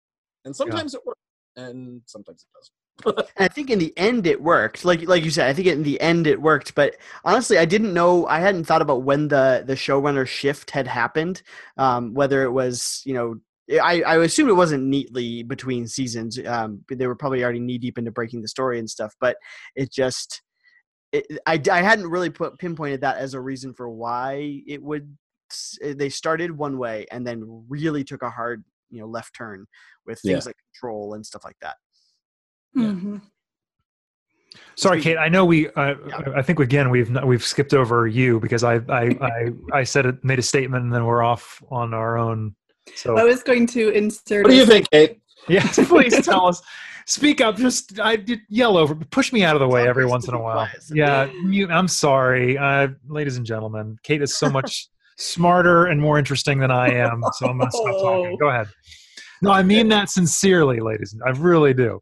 And 0.46 0.56
sometimes 0.56 0.96
it 0.96 1.02
works, 1.06 1.20
and 1.56 2.02
sometimes 2.06 2.44
it 2.44 2.58
doesn't. 2.58 2.74
I 3.38 3.48
think 3.48 3.70
in 3.70 3.80
the 3.80 3.94
end 3.98 4.28
it 4.28 4.42
worked. 4.42 4.84
Like 4.84 5.08
like 5.08 5.24
you 5.24 5.32
said, 5.32 5.48
I 5.48 5.54
think 5.54 5.68
in 5.68 5.84
the 5.84 6.00
end 6.02 6.28
it 6.28 6.42
worked. 6.42 6.76
But 6.76 6.98
honestly, 7.24 7.58
I 7.58 7.66
didn't 7.66 7.94
know. 7.94 8.26
I 8.28 8.40
hadn't 8.40 8.66
thought 8.66 8.82
about 8.82 9.04
when 9.04 9.28
the 9.28 9.64
the 9.66 9.76
showrunner 9.76 10.28
shift 10.28 10.72
had 10.72 10.88
happened. 10.88 11.42
Um, 11.78 12.14
whether 12.14 12.44
it 12.44 12.52
was 12.52 13.02
you 13.06 13.14
know. 13.14 13.40
I, 13.72 14.02
I 14.02 14.16
assumed 14.24 14.50
it 14.50 14.54
wasn't 14.54 14.84
neatly 14.86 15.44
between 15.44 15.88
seasons. 15.88 16.40
Um, 16.46 16.84
they 16.90 17.06
were 17.08 17.16
probably 17.16 17.44
already 17.44 17.60
knee 17.60 17.78
deep 17.78 17.98
into 17.98 18.12
breaking 18.12 18.42
the 18.42 18.48
story 18.48 18.80
and 18.80 18.90
stuff. 18.90 19.14
But 19.20 19.38
it 19.76 19.92
just, 19.92 20.42
it, 21.12 21.26
I, 21.46 21.62
I 21.72 21.82
hadn't 21.82 22.08
really 22.10 22.30
put 22.30 22.58
pinpointed 22.58 23.02
that 23.02 23.18
as 23.18 23.34
a 23.36 23.40
reason 23.42 23.74
for 23.74 23.90
why 23.90 24.62
it 24.68 24.82
would. 24.82 25.16
They 25.82 26.10
started 26.10 26.52
one 26.52 26.78
way 26.78 27.06
and 27.12 27.26
then 27.26 27.66
really 27.68 28.04
took 28.04 28.22
a 28.22 28.30
hard, 28.30 28.64
you 28.90 29.00
know, 29.02 29.08
left 29.08 29.36
turn 29.36 29.66
with 30.06 30.20
things 30.20 30.46
like 30.46 30.56
control 30.74 31.14
and 31.16 31.26
stuff 31.26 31.44
like 31.44 31.58
that. 31.62 31.76
Yeah. 32.76 32.84
Mhm. 32.84 33.22
Sorry, 34.76 35.02
Kate. 35.02 35.18
I 35.18 35.30
know 35.30 35.46
we. 35.46 35.70
Uh, 35.70 35.96
Yeah. 36.08 36.22
I 36.36 36.42
think 36.42 36.60
again 36.60 36.90
we've 36.90 37.10
not, 37.10 37.28
we've 37.28 37.44
skipped 37.44 37.74
over 37.74 38.08
you 38.08 38.40
because 38.40 38.64
I 38.64 38.76
I 38.90 39.18
I, 39.22 39.50
I 39.74 39.84
said 39.84 40.06
it 40.06 40.24
made 40.24 40.40
a 40.40 40.44
statement 40.44 40.84
and 40.86 40.94
then 40.94 41.06
we're 41.06 41.22
off 41.24 41.62
on 41.70 41.94
our 41.94 42.18
own. 42.18 42.56
So 42.96 43.18
I 43.18 43.24
was 43.24 43.44
going 43.44 43.68
to 43.68 43.90
insert. 43.90 44.44
What 44.46 44.52
do 44.52 44.58
you 44.58 44.66
think, 44.66 44.90
Kate? 44.92 45.20
yes, 45.48 45.80
please 45.88 46.26
tell 46.26 46.48
us. 46.48 46.62
Speak 47.06 47.42
up. 47.42 47.58
Just 47.58 48.00
I 48.00 48.16
did 48.16 48.40
yell 48.50 48.78
over. 48.78 48.94
Push 48.94 49.34
me 49.34 49.44
out 49.44 49.56
of 49.56 49.60
the 49.60 49.68
way 49.68 49.88
every 49.88 50.06
once 50.06 50.28
in 50.28 50.34
a 50.34 50.42
while. 50.42 50.68
Yeah, 50.94 51.30
mute. 51.44 51.72
I'm 51.72 51.88
sorry, 51.88 52.58
uh, 52.58 52.90
ladies 53.08 53.38
and 53.38 53.46
gentlemen. 53.46 53.98
Kate 54.04 54.22
is 54.22 54.38
so 54.38 54.50
much 54.50 54.88
smarter 55.18 55.88
and 55.88 56.00
more 56.00 56.20
interesting 56.20 56.60
than 56.60 56.72
I 56.72 56.90
am. 56.90 57.24
So 57.34 57.48
I'm 57.48 57.58
gonna 57.58 57.72
stop 57.72 57.86
talking. 57.86 58.00
Oh. 58.34 58.38
Go 58.38 58.50
ahead. 58.50 58.68
No, 59.42 59.52
I 59.52 59.64
mean 59.64 59.88
that 59.90 60.10
sincerely, 60.10 60.80
ladies. 60.80 61.16
I 61.26 61.30
really 61.32 61.74
do. 61.74 62.00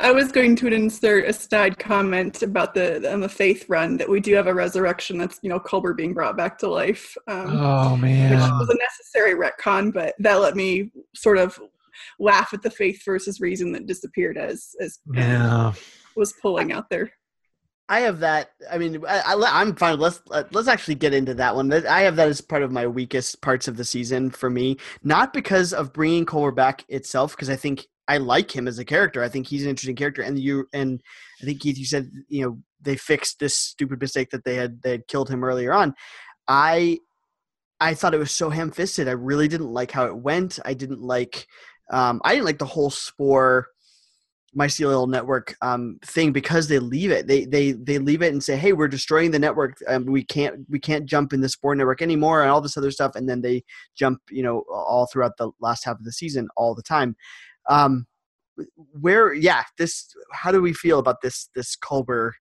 I 0.00 0.12
was 0.12 0.30
going 0.32 0.56
to 0.56 0.68
insert 0.68 1.28
a 1.28 1.32
snide 1.32 1.78
comment 1.78 2.42
about 2.42 2.74
the 2.74 3.10
on 3.12 3.20
the 3.20 3.28
faith 3.28 3.66
run 3.68 3.96
that 3.96 4.08
we 4.08 4.20
do 4.20 4.34
have 4.34 4.46
a 4.46 4.54
resurrection. 4.54 5.18
That's 5.18 5.38
you 5.42 5.48
know 5.50 5.58
Culber 5.60 5.96
being 5.96 6.14
brought 6.14 6.36
back 6.36 6.58
to 6.58 6.68
life, 6.68 7.16
um, 7.28 7.48
Oh 7.50 7.94
which 7.96 8.10
was 8.10 8.68
a 8.68 8.78
necessary 8.78 9.34
retcon, 9.34 9.92
but 9.92 10.14
that 10.18 10.40
let 10.40 10.56
me 10.56 10.90
sort 11.14 11.38
of 11.38 11.58
laugh 12.18 12.52
at 12.52 12.62
the 12.62 12.70
faith 12.70 13.02
versus 13.04 13.40
reason 13.40 13.72
that 13.72 13.86
disappeared 13.86 14.38
as 14.38 14.74
as 14.80 14.98
Yeah. 15.12 15.72
was 16.16 16.32
pulling 16.40 16.72
out 16.72 16.88
there. 16.90 17.12
I 17.88 18.00
have 18.00 18.20
that. 18.20 18.52
I 18.70 18.78
mean, 18.78 19.04
I, 19.06 19.20
I, 19.34 19.60
I'm 19.60 19.74
fine. 19.74 19.98
Let's 19.98 20.22
uh, 20.30 20.44
let's 20.52 20.68
actually 20.68 20.94
get 20.94 21.12
into 21.12 21.34
that 21.34 21.54
one. 21.54 21.68
That- 21.68 21.86
I 21.86 22.02
have 22.02 22.16
that 22.16 22.28
as 22.28 22.40
part 22.40 22.62
of 22.62 22.72
my 22.72 22.86
weakest 22.86 23.42
parts 23.42 23.68
of 23.68 23.76
the 23.76 23.84
season 23.84 24.30
for 24.30 24.48
me. 24.48 24.78
Not 25.02 25.32
because 25.32 25.72
of 25.74 25.92
bringing 25.92 26.24
Culber 26.24 26.54
back 26.54 26.84
itself, 26.88 27.32
because 27.36 27.50
I 27.50 27.56
think 27.56 27.86
I 28.08 28.18
like 28.18 28.54
him 28.54 28.66
as 28.68 28.78
a 28.78 28.84
character. 28.84 29.22
I 29.22 29.28
think 29.28 29.46
he's 29.46 29.62
an 29.62 29.70
interesting 29.70 29.96
character, 29.96 30.22
and 30.22 30.38
you 30.38 30.66
and 30.72 31.00
I 31.40 31.44
think 31.44 31.60
Keith, 31.60 31.78
you 31.78 31.84
said 31.84 32.10
you 32.28 32.44
know 32.44 32.58
they 32.80 32.96
fixed 32.96 33.38
this 33.38 33.56
stupid 33.56 34.00
mistake 34.00 34.30
that 34.30 34.44
they 34.44 34.56
had 34.56 34.82
they 34.82 34.90
had 34.92 35.06
killed 35.08 35.30
him 35.30 35.44
earlier 35.44 35.72
on. 35.72 35.94
I 36.48 36.98
I 37.80 37.94
thought 37.94 38.14
it 38.14 38.18
was 38.18 38.32
so 38.32 38.50
ham 38.50 38.70
fisted. 38.70 39.08
I 39.08 39.12
really 39.12 39.48
didn't 39.48 39.72
like 39.72 39.90
how 39.90 40.06
it 40.06 40.16
went. 40.16 40.58
I 40.64 40.74
didn't 40.74 41.00
like 41.00 41.46
um, 41.90 42.20
I 42.24 42.32
didn't 42.32 42.46
like 42.46 42.58
the 42.58 42.64
whole 42.64 42.90
spore 42.90 43.68
mycelial 44.56 45.08
network 45.08 45.54
um, 45.62 45.98
thing 46.04 46.30
because 46.32 46.68
they 46.68 46.78
leave 46.78 47.10
it. 47.10 47.26
They 47.26 47.44
they 47.44 47.72
they 47.72 47.98
leave 47.98 48.22
it 48.22 48.32
and 48.32 48.42
say, 48.42 48.56
"Hey, 48.56 48.72
we're 48.72 48.88
destroying 48.88 49.30
the 49.30 49.38
network. 49.38 49.76
Um, 49.88 50.06
we 50.06 50.24
can't 50.24 50.60
we 50.68 50.78
can't 50.78 51.06
jump 51.06 51.32
in 51.32 51.40
the 51.40 51.48
spore 51.48 51.74
network 51.74 52.02
anymore," 52.02 52.42
and 52.42 52.50
all 52.50 52.60
this 52.60 52.76
other 52.76 52.90
stuff. 52.90 53.14
And 53.14 53.28
then 53.28 53.40
they 53.40 53.64
jump, 53.94 54.20
you 54.30 54.42
know, 54.42 54.64
all 54.70 55.06
throughout 55.06 55.36
the 55.38 55.50
last 55.60 55.84
half 55.84 55.98
of 55.98 56.04
the 56.04 56.12
season, 56.12 56.48
all 56.56 56.74
the 56.74 56.82
time. 56.82 57.16
Um, 57.68 58.06
where, 59.00 59.32
yeah, 59.32 59.62
this. 59.78 60.06
How 60.32 60.52
do 60.52 60.60
we 60.60 60.72
feel 60.72 60.98
about 60.98 61.22
this 61.22 61.48
this 61.54 61.76
Culber 61.76 62.32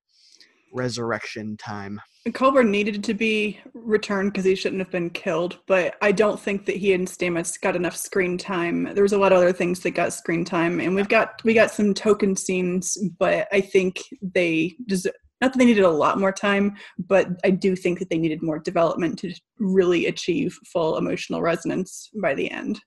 resurrection 0.73 1.57
time? 1.57 1.99
Culber 2.29 2.67
needed 2.67 3.03
to 3.05 3.15
be 3.15 3.59
returned 3.73 4.31
because 4.31 4.45
he 4.45 4.53
shouldn't 4.53 4.81
have 4.81 4.91
been 4.91 5.09
killed, 5.09 5.57
but 5.67 5.95
I 6.03 6.11
don't 6.11 6.39
think 6.39 6.67
that 6.67 6.75
he 6.75 6.93
and 6.93 7.07
Stamets 7.07 7.59
got 7.59 7.75
enough 7.75 7.95
screen 7.95 8.37
time. 8.37 8.93
There 8.93 9.01
was 9.01 9.13
a 9.13 9.17
lot 9.17 9.31
of 9.31 9.39
other 9.39 9.51
things 9.51 9.79
that 9.79 9.91
got 9.91 10.13
screen 10.13 10.45
time, 10.45 10.79
and 10.79 10.93
we've 10.93 11.09
got 11.09 11.41
we 11.43 11.55
got 11.55 11.71
some 11.71 11.93
token 11.93 12.35
scenes, 12.35 12.95
but 13.17 13.47
I 13.51 13.61
think 13.61 14.01
they 14.21 14.75
deserve. 14.87 15.13
Not 15.41 15.53
that 15.53 15.57
they 15.57 15.65
needed 15.65 15.85
a 15.85 15.89
lot 15.89 16.19
more 16.19 16.31
time, 16.31 16.75
but 16.99 17.27
I 17.43 17.49
do 17.49 17.75
think 17.75 17.97
that 17.97 18.11
they 18.11 18.19
needed 18.19 18.43
more 18.43 18.59
development 18.59 19.17
to 19.19 19.33
really 19.57 20.05
achieve 20.05 20.55
full 20.71 20.97
emotional 20.97 21.41
resonance 21.41 22.11
by 22.21 22.35
the 22.35 22.51
end. 22.51 22.79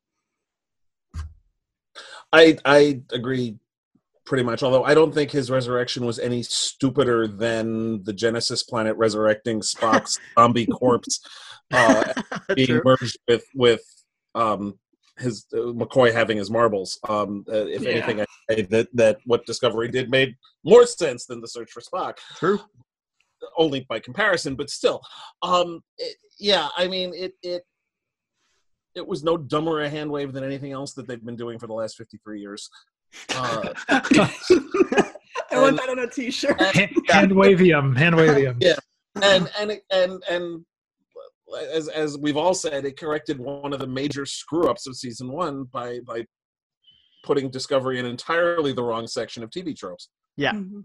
I 2.33 2.57
I 2.65 3.01
agree 3.13 3.59
pretty 4.27 4.43
much. 4.45 4.63
Although 4.63 4.85
I 4.85 4.95
don't 4.95 5.13
think 5.13 5.31
his 5.31 5.51
resurrection 5.51 6.05
was 6.07 6.19
any 6.19 6.43
stupider 6.43 7.27
than 7.29 8.03
the 8.05 8.13
Genesis 8.13 8.63
planet 8.63 8.97
resurrecting 8.97 9.61
Spock's 9.61 10.19
zombie 10.39 10.67
corpse 10.67 11.21
uh, 11.73 12.13
being 12.55 12.81
merged 12.85 13.19
with 13.29 13.45
with 13.55 13.83
um, 14.35 14.79
his 15.19 15.47
uh, 15.53 15.59
McCoy 15.59 16.13
having 16.13 16.37
his 16.39 16.51
marbles. 16.51 16.99
Um, 17.09 17.45
uh, 17.49 17.67
if 17.67 17.83
Yeah. 17.83 17.91
anything, 17.91 18.21
I 18.21 18.27
say 18.51 18.63
that 18.63 18.89
that 18.95 19.19
what 19.27 19.47
Discovery 19.47 19.89
did 19.89 20.11
made 20.11 20.35
more 20.65 20.87
sense 20.87 21.27
than 21.27 21.41
the 21.41 21.49
search 21.49 21.71
for 21.71 21.81
Spock. 21.81 22.17
True. 22.37 22.61
Only 23.59 23.85
by 23.91 24.01
comparison, 24.01 24.55
but 24.55 24.71
still, 24.71 25.03
um, 25.43 25.83
it, 25.99 26.17
yeah. 26.39 26.69
I 26.79 26.89
mean, 26.89 27.13
it 27.15 27.35
it 27.43 27.63
it 28.95 29.07
was 29.07 29.25
no 29.25 29.37
dumber 29.37 29.83
a 29.83 29.89
hand 29.89 30.11
wave 30.11 30.33
than 30.33 30.45
anything 30.45 30.73
else 30.73 30.93
that 30.95 31.07
they've 31.07 31.25
been 31.25 31.37
doing 31.37 31.59
for 31.59 31.67
the 31.67 31.73
last 31.73 31.97
fifty 31.97 32.19
three 32.25 32.41
years. 32.41 32.69
Uh, 33.37 33.73
I 33.89 34.31
want 35.53 35.69
And- 35.71 35.79
that 35.79 35.89
on 35.89 35.99
a 36.01 36.09
T-shirt. 36.09 36.61
hand, 36.61 36.91
hand 37.09 37.33
wavium. 37.33 37.97
Hand 37.97 38.15
wavium. 38.17 38.57
Yeah. 38.61 38.75
and 39.23 39.51
and 39.59 39.81
and 39.93 40.23
and 40.29 40.65
as 41.73 41.89
as 41.89 42.19
we've 42.19 42.37
all 42.37 42.55
said, 42.55 42.85
it 42.85 42.99
corrected 42.99 43.39
one 43.39 43.73
of 43.73 43.79
the 43.79 43.87
major 43.87 44.27
screw 44.27 44.69
ups 44.69 44.87
of 44.87 44.97
season 44.97 45.31
one 45.31 45.65
by 45.65 46.01
by 46.01 46.25
putting 47.25 47.49
Discovery 47.51 47.99
in 47.99 48.07
entirely 48.07 48.73
the 48.73 48.83
wrong 48.83 49.07
section 49.07 49.43
of 49.43 49.51
TV 49.51 49.77
tropes. 49.77 50.09
Yeah. 50.37 50.53
Mhm. 50.53 50.85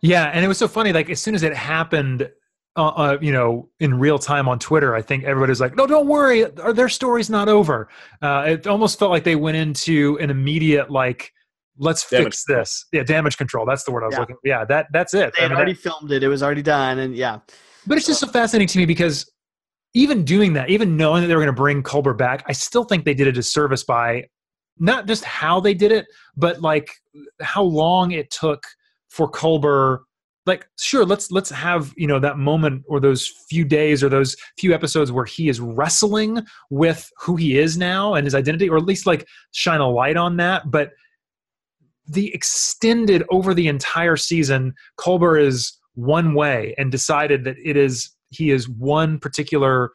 Yeah, 0.00 0.26
and 0.32 0.44
it 0.44 0.48
was 0.48 0.58
so 0.58 0.68
funny. 0.68 0.92
Like 0.92 1.10
as 1.10 1.20
soon 1.20 1.34
as 1.34 1.42
it 1.42 1.54
happened, 1.54 2.30
uh, 2.76 2.88
uh, 2.88 3.18
you 3.20 3.32
know, 3.32 3.68
in 3.80 3.98
real 3.98 4.18
time 4.18 4.48
on 4.48 4.58
Twitter, 4.58 4.94
I 4.94 5.02
think 5.02 5.24
everybody's 5.24 5.60
like, 5.60 5.74
"No, 5.76 5.86
don't 5.86 6.06
worry, 6.06 6.44
their 6.74 6.88
story's 6.88 7.30
not 7.30 7.48
over." 7.48 7.88
Uh, 8.22 8.44
it 8.48 8.66
almost 8.66 8.98
felt 8.98 9.10
like 9.10 9.24
they 9.24 9.36
went 9.36 9.56
into 9.56 10.18
an 10.20 10.30
immediate 10.30 10.90
like, 10.90 11.32
"Let's 11.78 12.08
Damage 12.08 12.24
fix 12.24 12.44
this." 12.44 12.84
Yeah, 12.92 13.02
damage 13.02 13.36
control. 13.38 13.64
That's 13.66 13.84
the 13.84 13.92
word 13.92 14.02
I 14.02 14.06
was 14.06 14.14
Yeah. 14.14 14.20
looking. 14.20 14.36
For. 14.36 14.40
Yeah, 14.44 14.64
that 14.66 14.86
that's 14.92 15.14
it. 15.14 15.34
They 15.38 15.44
I 15.44 15.48
mean, 15.48 15.56
already 15.56 15.72
that- 15.72 15.80
filmed 15.82 16.12
it. 16.12 16.22
It 16.22 16.28
was 16.28 16.42
already 16.42 16.62
done, 16.62 16.98
and 16.98 17.16
yeah, 17.16 17.38
but 17.86 17.96
it's 17.96 18.06
just 18.06 18.20
so 18.20 18.26
fascinating 18.26 18.68
to 18.68 18.78
me 18.78 18.84
because 18.86 19.30
even 19.94 20.24
doing 20.24 20.52
that, 20.52 20.68
even 20.68 20.96
knowing 20.96 21.22
that 21.22 21.28
they 21.28 21.34
were 21.34 21.40
going 21.42 21.54
to 21.54 21.58
bring 21.58 21.82
Culber 21.82 22.16
back, 22.16 22.44
I 22.46 22.52
still 22.52 22.84
think 22.84 23.04
they 23.06 23.14
did 23.14 23.26
a 23.26 23.32
disservice 23.32 23.82
by 23.84 24.24
not 24.78 25.06
just 25.06 25.24
how 25.24 25.58
they 25.60 25.72
did 25.72 25.90
it, 25.92 26.04
but 26.36 26.60
like 26.60 26.90
how 27.40 27.62
long 27.62 28.10
it 28.10 28.30
took 28.30 28.62
for 29.08 29.30
Culber. 29.30 30.00
Like, 30.46 30.68
sure, 30.78 31.04
let's 31.04 31.30
let's 31.32 31.50
have 31.50 31.92
you 31.96 32.06
know 32.06 32.20
that 32.20 32.38
moment 32.38 32.84
or 32.88 33.00
those 33.00 33.26
few 33.26 33.64
days 33.64 34.02
or 34.04 34.08
those 34.08 34.36
few 34.58 34.72
episodes 34.72 35.10
where 35.10 35.24
he 35.24 35.48
is 35.48 35.60
wrestling 35.60 36.46
with 36.70 37.10
who 37.18 37.34
he 37.36 37.58
is 37.58 37.76
now 37.76 38.14
and 38.14 38.24
his 38.24 38.34
identity, 38.34 38.68
or 38.68 38.76
at 38.76 38.84
least 38.84 39.06
like 39.06 39.26
shine 39.50 39.80
a 39.80 39.88
light 39.88 40.16
on 40.16 40.36
that. 40.36 40.70
But 40.70 40.92
the 42.08 42.32
extended 42.32 43.24
over 43.30 43.52
the 43.54 43.66
entire 43.66 44.16
season, 44.16 44.74
Culber 44.98 45.40
is 45.40 45.76
one 45.94 46.34
way 46.34 46.74
and 46.78 46.92
decided 46.92 47.44
that 47.44 47.56
it 47.62 47.76
is 47.76 48.10
he 48.30 48.50
is 48.50 48.68
one 48.68 49.18
particular, 49.18 49.90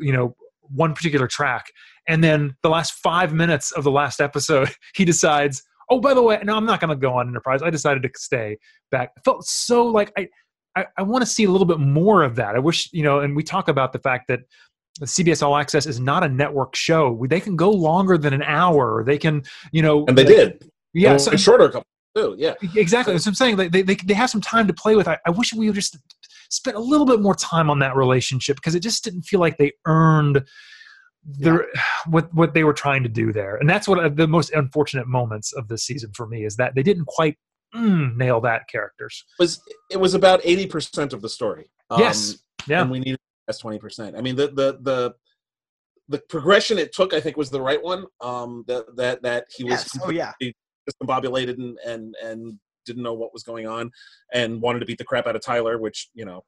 you 0.00 0.12
know, 0.12 0.34
one 0.62 0.94
particular 0.94 1.28
track. 1.28 1.66
And 2.08 2.22
then 2.22 2.56
the 2.62 2.68
last 2.68 2.94
five 2.94 3.32
minutes 3.32 3.72
of 3.72 3.84
the 3.84 3.90
last 3.90 4.20
episode, 4.20 4.70
he 4.94 5.04
decides, 5.04 5.62
oh, 5.90 6.00
by 6.00 6.14
the 6.14 6.22
way, 6.22 6.40
no, 6.44 6.56
I'm 6.56 6.66
not 6.66 6.80
going 6.80 6.90
to 6.90 6.96
go 6.96 7.14
on 7.14 7.28
Enterprise. 7.28 7.62
I 7.62 7.70
decided 7.70 8.02
to 8.02 8.10
stay 8.16 8.58
back. 8.90 9.12
It 9.16 9.24
felt 9.24 9.44
so 9.44 9.86
like 9.86 10.12
I, 10.16 10.28
I, 10.76 10.86
I 10.98 11.02
want 11.02 11.22
to 11.22 11.26
see 11.26 11.44
a 11.44 11.50
little 11.50 11.66
bit 11.66 11.78
more 11.78 12.22
of 12.22 12.36
that. 12.36 12.56
I 12.56 12.58
wish, 12.58 12.88
you 12.92 13.02
know, 13.02 13.20
and 13.20 13.36
we 13.36 13.42
talk 13.42 13.68
about 13.68 13.92
the 13.92 13.98
fact 13.98 14.28
that 14.28 14.40
CBS 15.02 15.42
All 15.42 15.56
Access 15.56 15.86
is 15.86 16.00
not 16.00 16.22
a 16.24 16.28
network 16.28 16.76
show. 16.76 17.24
They 17.28 17.40
can 17.40 17.56
go 17.56 17.70
longer 17.70 18.16
than 18.16 18.32
an 18.32 18.42
hour. 18.42 19.04
They 19.04 19.18
can, 19.18 19.42
you 19.72 19.82
know, 19.82 20.04
And 20.06 20.16
they 20.16 20.24
did. 20.24 20.70
Yeah, 20.92 21.12
And 21.12 21.20
so, 21.20 21.36
shorter 21.36 21.68
couple 21.68 21.86
too. 22.16 22.36
Yeah. 22.38 22.54
exactly. 22.76 23.18
So 23.18 23.28
I'm 23.28 23.34
saying. 23.34 23.56
They, 23.56 23.68
they, 23.68 23.82
they, 23.82 23.96
they 23.96 24.14
have 24.14 24.30
some 24.30 24.40
time 24.40 24.68
to 24.68 24.72
play 24.72 24.94
with. 24.94 25.08
I, 25.08 25.18
I 25.26 25.30
wish 25.30 25.52
we 25.52 25.66
would 25.66 25.74
just 25.74 25.98
spent 26.50 26.76
a 26.76 26.80
little 26.80 27.06
bit 27.06 27.20
more 27.20 27.34
time 27.34 27.68
on 27.68 27.80
that 27.80 27.96
relationship 27.96 28.56
because 28.56 28.74
it 28.76 28.80
just 28.80 29.02
didn't 29.02 29.22
feel 29.22 29.40
like 29.40 29.58
they 29.58 29.72
earned 29.86 30.44
the 31.24 31.66
what 32.06 32.32
what 32.34 32.54
they 32.54 32.64
were 32.64 32.72
trying 32.72 33.02
to 33.02 33.08
do 33.08 33.32
there. 33.32 33.56
And 33.56 33.68
that's 33.68 33.88
what 33.88 33.98
uh, 33.98 34.08
the 34.08 34.28
most 34.28 34.52
unfortunate 34.52 35.06
moments 35.06 35.52
of 35.52 35.68
this 35.68 35.84
season 35.84 36.12
for 36.14 36.26
me 36.26 36.44
is 36.44 36.56
that 36.56 36.74
they 36.74 36.82
didn't 36.82 37.06
quite 37.06 37.36
mm, 37.74 38.16
nail 38.16 38.40
that 38.42 38.68
characters. 38.68 39.24
It 39.38 39.42
was 39.42 39.60
it 39.90 40.00
was 40.00 40.14
about 40.14 40.40
eighty 40.44 40.66
percent 40.66 41.12
of 41.12 41.22
the 41.22 41.28
story. 41.28 41.70
Um, 41.90 42.00
yes. 42.00 42.38
Yeah. 42.66 42.82
and 42.82 42.90
we 42.90 43.00
needed 43.00 43.18
that's 43.46 43.58
twenty 43.58 43.78
percent. 43.78 44.16
I 44.16 44.20
mean, 44.20 44.36
the 44.36 44.48
the 44.48 44.78
the 44.80 45.14
the 46.08 46.18
progression 46.28 46.78
it 46.78 46.94
took, 46.94 47.14
I 47.14 47.20
think, 47.20 47.36
was 47.36 47.50
the 47.50 47.62
right 47.62 47.82
one. 47.82 48.06
Um, 48.20 48.64
that 48.68 48.84
that 48.96 49.22
that 49.22 49.46
he 49.54 49.64
was 49.64 49.72
Yes. 49.72 49.98
Oh 50.02 50.10
yeah. 50.10 50.32
discombobulated 50.88 51.58
and 51.58 51.78
and 51.86 52.14
and 52.22 52.58
didn't 52.86 53.02
know 53.02 53.14
what 53.14 53.32
was 53.32 53.42
going 53.42 53.66
on, 53.66 53.90
and 54.32 54.60
wanted 54.60 54.80
to 54.80 54.86
beat 54.86 54.98
the 54.98 55.04
crap 55.04 55.26
out 55.26 55.36
of 55.36 55.42
Tyler, 55.42 55.78
which 55.78 56.10
you 56.14 56.24
know 56.24 56.44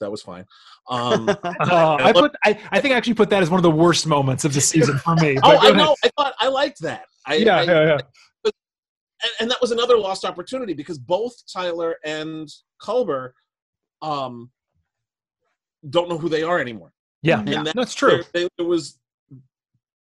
that 0.00 0.10
was 0.10 0.22
fine. 0.22 0.44
Um, 0.88 1.28
Uh, 1.60 1.96
I 2.00 2.12
put. 2.12 2.34
I, 2.44 2.58
I 2.70 2.80
think 2.80 2.94
I 2.94 2.96
actually 2.96 3.14
put 3.14 3.30
that 3.30 3.42
as 3.42 3.50
one 3.50 3.58
of 3.58 3.62
the 3.62 3.70
worst 3.70 4.06
moments 4.06 4.44
of 4.44 4.52
the 4.54 4.60
season 4.60 4.98
for 4.98 5.14
me. 5.16 5.38
oh, 5.42 5.58
I 5.58 5.70
know. 5.72 5.96
I 6.04 6.10
thought 6.16 6.34
I 6.38 6.48
liked 6.48 6.80
that. 6.82 7.04
I, 7.26 7.36
Yeah, 7.36 7.56
I- 7.58 7.62
yeah, 7.62 7.84
yeah. 7.86 7.98
and, 8.44 9.32
and 9.40 9.50
that 9.50 9.58
was 9.60 9.70
another 9.70 9.96
lost 9.98 10.24
opportunity 10.24 10.74
because 10.74 10.98
both 10.98 11.34
Tyler 11.52 11.96
and 12.04 12.48
Culber 12.80 13.30
um, 14.02 14.50
don't 15.90 16.08
know 16.08 16.18
who 16.18 16.28
they 16.28 16.42
are 16.42 16.60
anymore. 16.60 16.92
Yeah, 17.22 17.42
Yeah. 17.46 17.62
That- 17.64 17.74
that's 17.74 17.94
true. 17.94 18.22
There, 18.32 18.44
they- 18.44 18.48
there 18.58 18.66
was 18.66 18.98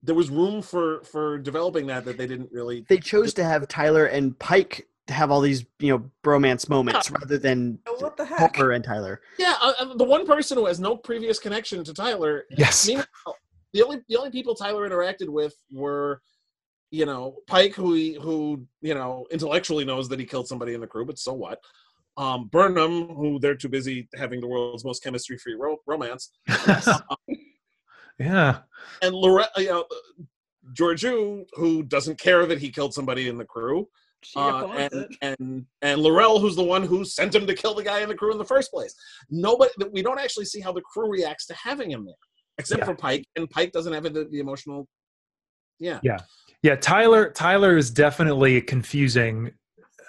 there 0.02 0.14
was 0.14 0.28
room 0.28 0.60
for 0.60 1.02
for 1.04 1.38
developing 1.38 1.86
that 1.86 2.04
that 2.04 2.18
they 2.18 2.26
didn't 2.26 2.50
really. 2.52 2.84
They 2.88 2.98
chose 2.98 3.32
to 3.34 3.44
have 3.44 3.66
Tyler 3.68 4.04
and 4.06 4.38
Pike 4.38 4.76
to 4.76 4.84
have 5.08 5.30
all 5.30 5.40
these, 5.40 5.64
you 5.78 5.90
know, 5.90 6.10
bromance 6.24 6.68
moments 6.68 7.10
rather 7.10 7.38
than 7.38 7.78
Oh, 7.86 7.96
what 7.98 8.16
the 8.16 8.24
heck? 8.24 8.56
Homer 8.56 8.72
and 8.72 8.84
Tyler. 8.84 9.20
Yeah, 9.38 9.54
uh, 9.60 9.72
uh, 9.78 9.94
the 9.94 10.04
one 10.04 10.26
person 10.26 10.56
who 10.56 10.66
has 10.66 10.80
no 10.80 10.96
previous 10.96 11.38
connection 11.38 11.84
to 11.84 11.92
Tyler. 11.92 12.44
Yes. 12.50 12.86
meanwhile, 12.86 13.36
the 13.72 13.82
only 13.82 13.98
the 14.08 14.16
only 14.16 14.30
people 14.30 14.54
Tyler 14.54 14.88
interacted 14.88 15.28
with 15.28 15.54
were. 15.70 16.20
You 16.90 17.06
know, 17.06 17.38
Pike, 17.48 17.74
who 17.74 17.94
he, 17.94 18.14
who 18.14 18.64
you 18.80 18.94
know 18.94 19.26
intellectually 19.32 19.84
knows 19.84 20.08
that 20.10 20.20
he 20.20 20.24
killed 20.24 20.46
somebody 20.46 20.74
in 20.74 20.80
the 20.80 20.86
crew, 20.86 21.04
but 21.04 21.18
so 21.18 21.32
what? 21.32 21.58
Um, 22.16 22.46
Burnham, 22.52 23.08
who 23.08 23.40
they're 23.40 23.56
too 23.56 23.68
busy 23.68 24.08
having 24.14 24.40
the 24.40 24.46
world's 24.46 24.84
most 24.84 25.02
chemistry-free 25.02 25.56
ro- 25.56 25.78
romance, 25.88 26.30
yeah. 28.20 28.58
and 29.02 29.12
Lorette, 29.12 29.50
you 29.56 29.70
know, 29.70 29.84
Georgiou, 30.72 31.44
who 31.54 31.82
doesn't 31.82 32.18
care 32.18 32.46
that 32.46 32.60
he 32.60 32.70
killed 32.70 32.94
somebody 32.94 33.28
in 33.28 33.38
the 33.38 33.44
crew, 33.44 33.80
She 33.80 33.88
uh, 34.36 34.66
and 34.68 35.16
and 35.22 35.66
and 35.82 36.02
L'Rell, 36.02 36.38
who's 36.38 36.56
the 36.56 36.62
one 36.64 36.82
who 36.82 37.04
sent 37.04 37.34
him 37.34 37.46
to 37.46 37.54
kill 37.54 37.74
the 37.74 37.82
guy 37.82 38.00
in 38.00 38.08
the 38.08 38.14
crew 38.14 38.32
in 38.32 38.38
the 38.38 38.44
first 38.44 38.70
place. 38.72 38.94
Nobody, 39.30 39.70
we 39.92 40.02
don't 40.02 40.18
actually 40.18 40.44
see 40.46 40.60
how 40.60 40.72
the 40.72 40.82
crew 40.82 41.10
reacts 41.10 41.46
to 41.46 41.54
having 41.54 41.90
him 41.90 42.04
there, 42.04 42.14
except 42.58 42.80
Yeah. 42.80 42.86
for 42.86 42.94
Pike, 42.94 43.26
and 43.36 43.48
Pike 43.50 43.72
doesn't 43.72 43.92
have 43.92 44.04
the, 44.04 44.28
the 44.30 44.40
emotional. 44.40 44.86
Yeah, 45.78 45.98
Yeah, 46.02 46.18
yeah. 46.62 46.76
Tyler. 46.76 47.30
Tyler 47.30 47.76
is 47.76 47.90
definitely 47.90 48.56
a 48.56 48.60
confusing 48.60 49.50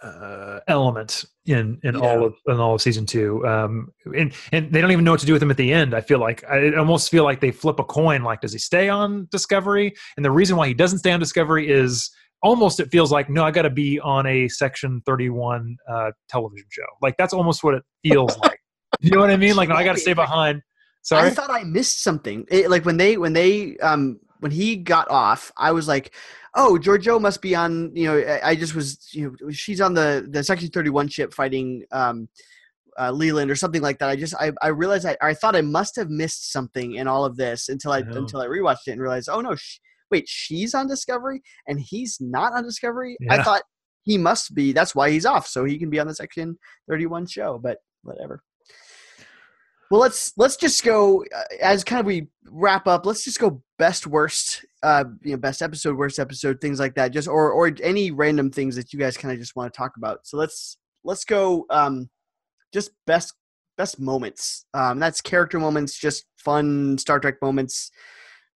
uh, 0.04 0.60
element 0.68 1.26
in 1.48 1.80
in 1.84 1.96
all 1.96 2.24
of 2.24 2.36
in 2.48 2.60
all 2.60 2.76
of 2.76 2.82
season 2.82 3.06
two. 3.06 3.46
Um, 3.48 3.92
and 4.16 4.32
and 4.52 4.72
they 4.72 4.80
don't 4.82 4.92
even 4.92 5.04
know 5.04 5.12
what 5.12 5.20
to 5.22 5.26
do 5.26 5.34
with 5.34 5.42
him 5.42 5.50
at 5.50 5.58
the 5.58 5.74
end. 5.74 5.96
I 5.96 6.02
feel 6.02 6.20
like 6.20 6.44
I 6.44 6.76
almost 6.76 7.10
feel 7.10 7.24
like 7.24 7.40
they 7.42 7.52
flip 7.52 7.80
a 7.80 7.84
coin. 7.84 8.24
Like, 8.24 8.42
does 8.42 8.54
he 8.54 8.60
stay 8.60 8.90
on 8.90 9.28
Discovery? 9.32 9.94
And 10.18 10.24
the 10.24 10.32
reason 10.32 10.56
why 10.58 10.68
he 10.68 10.74
doesn't 10.76 11.00
stay 11.00 11.12
on 11.12 11.20
Discovery 11.20 11.70
is 11.70 12.12
almost 12.46 12.80
it 12.80 12.92
feels 12.92 13.12
like 13.12 13.30
no, 13.30 13.44
I 13.44 13.52
got 13.52 13.64
to 13.64 13.70
be 13.70 14.00
on 14.00 14.26
a 14.28 14.48
Section 14.48 15.02
Thirty 15.06 15.30
One 15.30 15.76
uh, 15.90 16.12
television 16.30 16.68
show. 16.70 16.84
Like 17.02 17.18
that's 17.18 17.34
almost 17.34 17.64
what 17.64 17.74
it 17.74 17.84
feels 18.04 18.38
like. 18.44 18.60
You 19.02 19.12
know 19.12 19.20
what 19.20 19.32
I 19.32 19.38
mean? 19.38 19.56
Like 19.56 19.70
no, 19.70 19.76
I 19.76 19.84
got 19.84 19.94
to 19.94 20.00
stay 20.00 20.14
behind. 20.14 20.62
Sorry. 21.02 21.28
I 21.28 21.32
thought 21.32 21.52
I 21.52 21.64
missed 21.64 22.02
something. 22.04 22.46
It, 22.50 22.70
like 22.70 22.86
when 22.86 22.98
they 22.98 23.18
when 23.18 23.34
they 23.34 23.78
um 23.78 24.20
when 24.40 24.52
he 24.52 24.76
got 24.76 25.10
off, 25.10 25.52
I 25.58 25.72
was 25.72 25.88
like, 25.88 26.14
"Oh, 26.56 26.78
Georgiou 26.82 27.20
must 27.20 27.42
be 27.42 27.56
on." 27.56 27.96
You 27.96 28.06
know, 28.08 28.18
I, 28.18 28.50
I 28.52 28.56
just 28.56 28.76
was. 28.76 29.10
You 29.12 29.36
know, 29.42 29.50
she's 29.52 29.82
on 29.82 29.94
the 29.94 30.28
the 30.30 30.44
Section 30.44 30.70
Thirty 30.70 30.90
One 30.90 31.08
ship 31.08 31.34
fighting 31.34 31.84
um, 31.92 32.30
uh, 33.00 33.12
Leland 33.12 33.52
or 33.52 33.56
something 33.56 33.82
like 33.82 34.00
that. 34.00 34.10
I 34.10 34.16
just 34.16 34.36
I, 34.36 34.52
I 34.62 34.68
realized 34.68 35.06
I, 35.06 35.18
I 35.22 35.34
thought 35.34 35.56
I 35.56 35.62
must 35.62 35.96
have 35.96 36.10
missed 36.10 36.52
something 36.52 36.96
in 36.96 37.08
all 37.08 37.26
of 37.26 37.38
this 37.38 37.70
until 37.70 37.92
I 37.92 38.02
No. 38.02 38.18
until 38.18 38.42
I 38.42 38.48
rewatched 38.48 38.88
it 38.88 38.92
and 38.92 39.02
realized, 39.02 39.30
oh 39.32 39.42
no, 39.42 39.56
sh- 39.56 39.80
wait, 40.12 40.28
she's 40.28 40.74
on 40.74 40.88
Discovery 40.88 41.42
and 41.68 41.80
he's 41.80 42.18
not 42.20 42.54
on 42.54 42.64
Discovery. 42.64 43.18
I 43.30 43.44
thought 43.44 43.64
he 44.04 44.18
must 44.18 44.54
be. 44.54 44.72
That's 44.72 44.96
why 44.96 45.10
he's 45.10 45.26
off, 45.26 45.48
so 45.48 45.66
he 45.66 45.78
can 45.78 45.90
be 45.90 46.00
on 46.00 46.08
the 46.08 46.16
Section 46.16 46.58
Thirty 46.88 47.06
One 47.06 47.26
show. 47.26 47.60
But 47.62 47.80
whatever. 48.04 48.42
Well, 49.92 50.02
let's 50.02 50.34
let's 50.38 50.56
just 50.56 50.84
go 50.84 51.24
uh, 51.36 51.44
as 51.62 51.84
kind 51.84 52.00
of 52.00 52.06
we 52.06 52.28
wrap 52.50 52.88
up. 52.88 53.06
Let's 53.06 53.24
just 53.24 53.40
go 53.40 53.62
best 53.78 54.08
worst, 54.08 54.66
uh, 54.82 55.06
you 55.22 55.32
know, 55.32 55.38
best 55.38 55.62
episode, 55.62 55.98
worst 55.98 56.18
episode, 56.18 56.60
things 56.60 56.80
like 56.80 56.96
that. 56.96 57.10
Just 57.10 57.28
or 57.28 57.52
or 57.52 57.72
any 57.84 58.12
random 58.12 58.52
things 58.52 58.76
that 58.76 58.94
you 58.94 59.00
guys 59.00 59.18
kind 59.18 59.32
of 59.32 59.40
just 59.40 59.56
want 59.56 59.72
to 59.72 59.78
talk 59.78 59.98
about. 59.98 60.20
So 60.24 60.38
let's 60.38 60.78
let's 61.04 61.24
go. 61.24 61.66
Um, 61.70 62.10
just 62.74 62.92
best 63.06 63.34
best 63.78 64.00
moments. 64.00 64.66
Um, 64.74 65.00
that's 65.00 65.22
character 65.22 65.60
moments, 65.60 65.98
just 65.98 66.26
fun 66.38 66.98
Star 66.98 67.20
Trek 67.20 67.36
moments, 67.42 67.92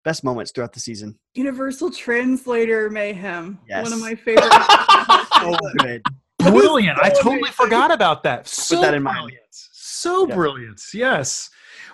best 0.09 0.23
moments 0.23 0.51
throughout 0.51 0.73
the 0.73 0.79
season. 0.79 1.15
Universal 1.35 1.91
Translator 1.91 2.89
Mayhem. 2.89 3.59
Yes. 3.69 3.83
One 3.83 3.93
of 3.93 3.99
my 3.99 4.15
favorite. 4.15 4.51
So 5.39 5.55
good. 5.77 6.03
brilliant. 6.39 6.99
I 6.99 7.09
totally 7.11 7.37
amazing. 7.37 7.53
forgot 7.53 7.91
about 7.91 8.23
that. 8.23 8.45
So 8.45 8.81
that 8.81 8.93
in 8.93 9.03
mind. 9.03 9.15
brilliant. 9.15 9.68
So 9.99 10.27
Yeah. 10.27 10.35
brilliant. 10.35 10.81
Yes. 10.93 11.49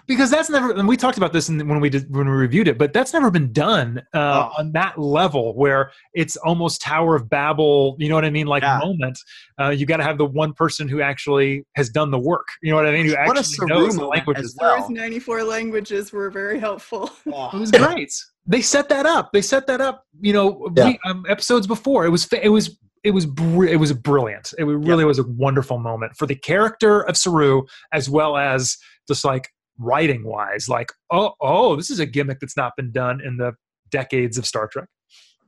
Because 0.08 0.30
that's 0.30 0.50
never, 0.52 0.72
and 0.72 0.88
we 0.88 0.96
talked 0.98 1.18
about 1.18 1.34
this 1.34 1.50
in, 1.50 1.68
when 1.68 1.80
we 1.80 1.90
did 1.90 2.14
when 2.16 2.28
we 2.28 2.34
reviewed 2.36 2.68
it, 2.68 2.78
but 2.78 2.94
that's 2.94 3.12
never 3.12 3.32
been 3.32 3.52
done 3.52 4.04
uh, 4.14 4.50
Oh. 4.50 4.60
on 4.60 4.72
that 4.74 5.00
level 5.00 5.56
where 5.56 5.92
it's 6.14 6.38
almost 6.38 6.80
Tower 6.82 7.16
of 7.16 7.28
Babel. 7.28 7.96
You 7.98 8.10
know 8.10 8.16
what 8.16 8.24
I 8.26 8.30
mean? 8.30 8.46
Like 8.46 8.62
Yeah. 8.62 8.80
moment. 8.84 9.18
Uh, 9.60 9.70
you 9.70 9.88
got 9.88 9.98
to 9.98 10.04
have 10.04 10.20
the 10.20 10.26
one 10.26 10.54
person 10.54 10.88
who 10.88 11.02
actually 11.02 11.66
has 11.76 11.90
done 11.90 12.12
the 12.12 12.20
work. 12.20 12.48
You 12.62 12.70
know 12.72 12.78
what 12.78 12.86
I 12.86 12.92
mean? 12.92 13.08
Who 13.08 13.14
What 13.14 13.38
actually 13.38 13.56
Saru 13.56 13.68
knows 13.68 13.94
the 13.96 14.02
moment 14.02 14.18
languages. 14.18 14.46
as 14.46 14.58
well. 14.62 14.82
Those 14.82 14.90
94 14.92 15.44
languages 15.44 16.12
were 16.14 16.30
very 16.30 16.60
helpful. 16.60 17.10
It 17.26 17.34
Oh, 17.36 17.58
was 17.60 17.72
great. 17.72 18.14
They 18.46 18.62
set 18.62 18.90
that 18.90 19.08
up. 19.08 19.32
They 19.34 19.42
set 19.42 19.66
that 19.68 19.82
up. 19.82 20.06
You 20.22 20.34
know, 20.34 20.70
Yeah. 20.78 20.86
we- 20.90 21.00
um, 21.06 21.26
episodes 21.28 21.66
before. 21.66 22.06
It 22.06 22.10
was. 22.10 22.26
fa- 22.26 22.46
It 22.46 22.50
was. 22.50 22.78
It 23.06 23.12
was. 23.12 23.26
Br- 23.26 23.66
it 23.66 23.80
was 23.80 23.94
brilliant. 23.94 24.54
It 24.58 24.64
really 24.64 25.06
was 25.06 25.20
a 25.20 25.24
wonderful 25.28 25.78
moment 25.78 26.16
for 26.18 26.26
the 26.26 26.36
character 26.36 27.02
of 27.02 27.16
Saru, 27.16 27.64
as 27.94 28.10
well 28.10 28.36
as 28.36 28.78
just 29.08 29.24
like 29.24 29.48
writing 29.78 30.26
wise. 30.26 30.68
Like, 30.68 30.92
oh, 31.12 31.34
oh, 31.40 31.76
this 31.76 31.90
is 31.90 32.00
a 32.00 32.06
gimmick 32.06 32.40
that's 32.40 32.58
not 32.58 32.74
been 32.76 32.92
done 32.92 33.22
in 33.22 33.38
the 33.38 33.54
decades 33.92 34.38
of 34.38 34.46
Star 34.46 34.68
Trek. 34.68 34.88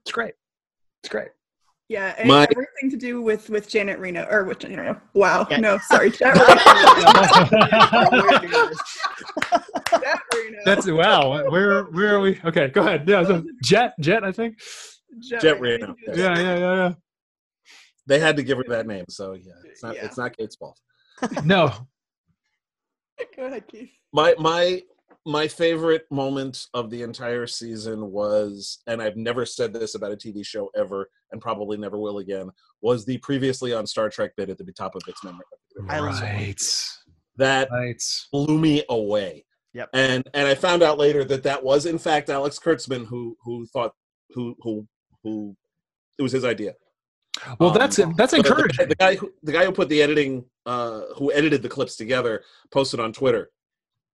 It's 0.04 0.12
great. 0.12 0.36
It's 1.02 1.10
great. 1.10 1.30
Yeah, 1.90 2.14
and 2.18 2.28
My- 2.28 2.44
everything 2.52 2.90
to 2.92 2.98
do 2.98 3.22
with 3.22 3.50
with 3.50 3.70
Janet 3.70 4.00
Reno 4.00 4.28
or 4.30 4.44
with 4.44 4.60
Janet 4.60 4.80
Reno. 4.80 5.02
Wow, 5.14 5.48
Yeah. 5.50 5.58
no, 5.58 5.78
sorry, 5.90 6.12
Janet 6.12 6.38
Reno. 6.38 6.56
Janet 9.90 10.20
Reno. 10.34 10.58
That's 10.66 10.90
wow. 10.92 11.50
Where 11.50 11.84
where 11.86 12.16
are 12.16 12.20
we? 12.20 12.40
Okay, 12.46 12.68
go 12.68 12.82
ahead. 12.82 13.08
Yeah, 13.08 13.24
so 13.24 13.44
Jet 13.64 13.94
Jet. 14.00 14.24
I 14.24 14.32
think. 14.32 14.60
Jet 15.20 15.60
Reno, 15.60 15.96
Yeah, 16.08 16.14
yeah, 16.16 16.38
yeah, 16.38 16.58
yeah. 16.76 16.94
They 18.08 18.20
had 18.20 18.36
to 18.38 18.44
give 18.44 18.58
her 18.58 18.64
that 18.70 18.88
name, 18.88 19.06
so 19.10 19.34
yeah, 19.34 19.52
it's 19.66 19.84
not 19.84 19.96
Yeah. 19.96 20.06
it's 20.06 20.18
not 20.18 20.36
Kate's 20.36 20.56
fault. 20.56 20.80
No, 21.46 21.72
Go 23.36 23.46
ahead, 23.46 23.68
Keith. 23.68 23.90
My 24.14 24.36
my 24.40 24.82
my 25.26 25.48
favorite 25.48 26.06
moment 26.10 26.68
of 26.74 26.90
the 26.90 27.02
entire 27.02 27.48
season 27.48 28.12
was, 28.12 28.80
and 28.88 29.02
I've 29.02 29.18
never 29.18 29.46
said 29.46 29.74
this 29.74 29.96
about 29.96 30.14
a 30.14 30.16
TV 30.16 30.46
show 30.46 30.70
ever, 30.76 31.10
and 31.32 31.42
probably 31.42 31.76
never 31.78 31.98
will 31.98 32.20
again, 32.20 32.50
was 32.82 33.04
the 33.06 33.18
previously 33.18 33.74
on 33.74 33.86
Star 33.86 34.10
Trek 34.10 34.32
bit 34.38 34.50
at 34.50 34.58
the 34.58 34.72
top 34.72 34.96
of 34.96 35.02
its 35.08 35.24
memory. 35.24 35.44
Right, 35.80 36.62
That 37.36 37.68
right. 37.72 38.02
blew 38.32 38.58
me 38.58 38.84
away. 38.90 39.46
Yep. 39.74 39.90
And 39.94 40.24
and 40.34 40.48
I 40.48 40.56
found 40.56 40.82
out 40.82 40.98
later 40.98 41.24
that 41.26 41.44
that 41.44 41.64
was 41.64 41.86
in 41.86 41.98
fact 42.00 42.30
Alex 42.30 42.58
Kurtzman 42.58 43.06
who 43.06 43.36
who 43.44 43.66
thought 43.68 43.94
who 44.32 44.56
who 44.62 44.88
who 45.24 45.56
it 46.18 46.24
was 46.24 46.32
his 46.32 46.46
idea. 46.46 46.74
Well, 47.60 47.70
Um, 47.72 47.78
that's 47.78 47.98
that's 48.16 48.32
the- 48.32 48.38
encouraging. 48.38 48.90
The, 48.90 48.96
guy 48.96 49.16
who 49.16 49.32
the 49.44 49.52
guy 49.52 49.66
who 49.66 49.72
put 49.72 49.90
the 49.90 50.02
editing 50.02 50.46
uh 50.66 51.02
who 51.18 51.32
edited 51.32 51.62
the 51.62 51.70
clips 51.70 51.96
together 51.96 52.44
posted 52.72 53.00
on 53.00 53.14
Twitter 53.14 53.52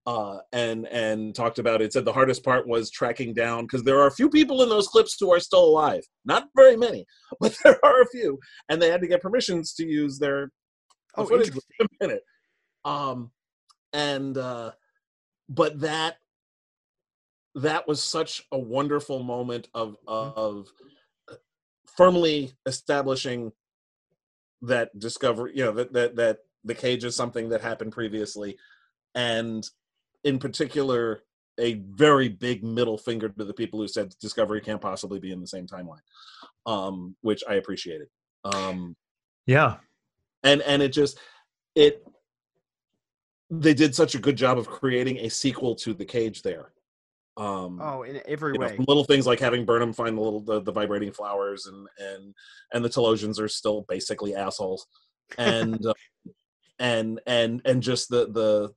uh 0.06 0.40
and 0.52 0.86
and 0.88 1.34
talked 1.34 1.60
about 1.60 1.82
it 1.82 1.94
said 1.94 2.04
the 2.04 2.12
hardest 2.12 2.44
part 2.44 2.68
was 2.68 2.92
tracking 2.92 3.34
down 3.34 3.64
because 3.64 3.84
there 3.84 4.00
are 4.00 4.08
a 4.08 4.12
few 4.12 4.30
people 4.30 4.62
in 4.62 4.68
those 4.70 4.88
clips 4.90 5.16
who 5.20 5.32
are 5.32 5.40
still 5.40 5.64
alive 5.64 6.04
not 6.26 6.50
very 6.58 6.76
many 6.76 7.06
but 7.40 7.58
there 7.64 7.80
are 7.86 8.02
a 8.02 8.08
few 8.08 8.38
and 8.68 8.82
they 8.82 8.90
had 8.90 9.00
to 9.00 9.08
get 9.08 9.22
permissions 9.22 9.74
to 9.74 9.86
use 9.88 10.20
their 10.20 10.52
Oh, 11.16 11.26
footage 11.26 11.48
interesting. 11.48 11.88
a 12.02 12.06
minute 12.06 12.24
um 12.84 13.32
and 13.94 14.38
uh 14.38 14.72
but 15.48 15.80
that 15.80 16.18
that 17.56 17.88
was 17.88 18.04
such 18.04 18.44
a 18.52 18.60
wonderful 18.60 19.24
moment 19.24 19.70
of 19.74 19.96
of 20.06 20.68
firmly 21.96 22.54
establishing 22.66 23.52
that 24.62 24.98
discovery 24.98 25.52
you 25.56 25.64
know 25.64 25.72
that 25.72 25.94
that 25.94 26.16
that 26.16 26.38
the 26.64 26.74
cage 26.74 27.04
is 27.04 27.16
something 27.16 27.50
that 27.50 27.62
happened 27.62 27.92
previously 27.92 28.58
and 29.16 29.70
in 30.24 30.40
particular 30.40 31.24
a 31.60 31.74
very 31.74 32.30
big 32.30 32.64
middle 32.64 32.98
finger 32.98 33.30
to 33.30 33.46
the 33.46 33.54
people 33.54 33.80
who 33.80 33.88
said 33.88 34.14
discovery 34.20 34.62
can't 34.62 34.82
possibly 34.82 35.20
be 35.20 35.32
in 35.32 35.42
the 35.42 35.48
same 35.48 35.68
timeline 35.68 36.02
um 36.66 37.16
which 37.22 37.44
i 37.48 37.56
appreciated. 37.56 38.08
Um 38.46 38.96
yeah. 39.46 39.76
and 40.44 40.62
and 40.62 40.82
it 40.82 40.94
just 40.94 41.20
it 41.76 42.06
they 43.50 43.74
did 43.74 43.94
such 43.94 44.16
a 44.16 44.20
good 44.20 44.36
job 44.36 44.58
of 44.58 44.68
creating 44.68 45.18
a 45.18 45.30
sequel 45.30 45.76
to 45.76 45.94
the 45.94 46.06
cage 46.06 46.42
there 46.42 46.72
um 47.38 47.80
Oh, 47.82 48.04
in 48.04 48.22
every 48.26 48.54
you 48.54 48.60
know, 48.60 48.66
way. 48.68 48.76
little 48.88 49.04
things 49.04 49.26
like 49.26 49.40
having 49.40 49.66
Burnham 49.66 49.94
find 49.94 50.18
the 50.18 50.22
little 50.22 50.40
the, 50.40 50.62
the 50.62 50.72
vibrating 50.72 51.12
flowers 51.12 51.66
and 51.66 51.88
and 51.98 52.34
and 52.74 52.86
the 52.86 52.90
Telosians 52.90 53.40
are 53.40 53.48
still 53.48 53.86
basically 53.90 54.36
assholes 54.36 54.86
and 55.38 55.84
uh, 55.86 55.94
and 56.80 57.20
and 57.26 57.62
and 57.66 57.82
just 57.82 58.10
the 58.10 58.28
the 58.32 58.72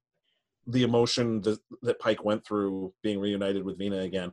the 0.69 0.83
emotion 0.85 1.41
that, 1.43 1.59
that 1.83 1.99
Pike 2.01 2.24
went 2.24 2.47
through 2.47 2.93
being 3.03 3.20
reunited 3.20 3.65
with 3.65 3.78
Vina 3.78 3.99
again 3.99 4.33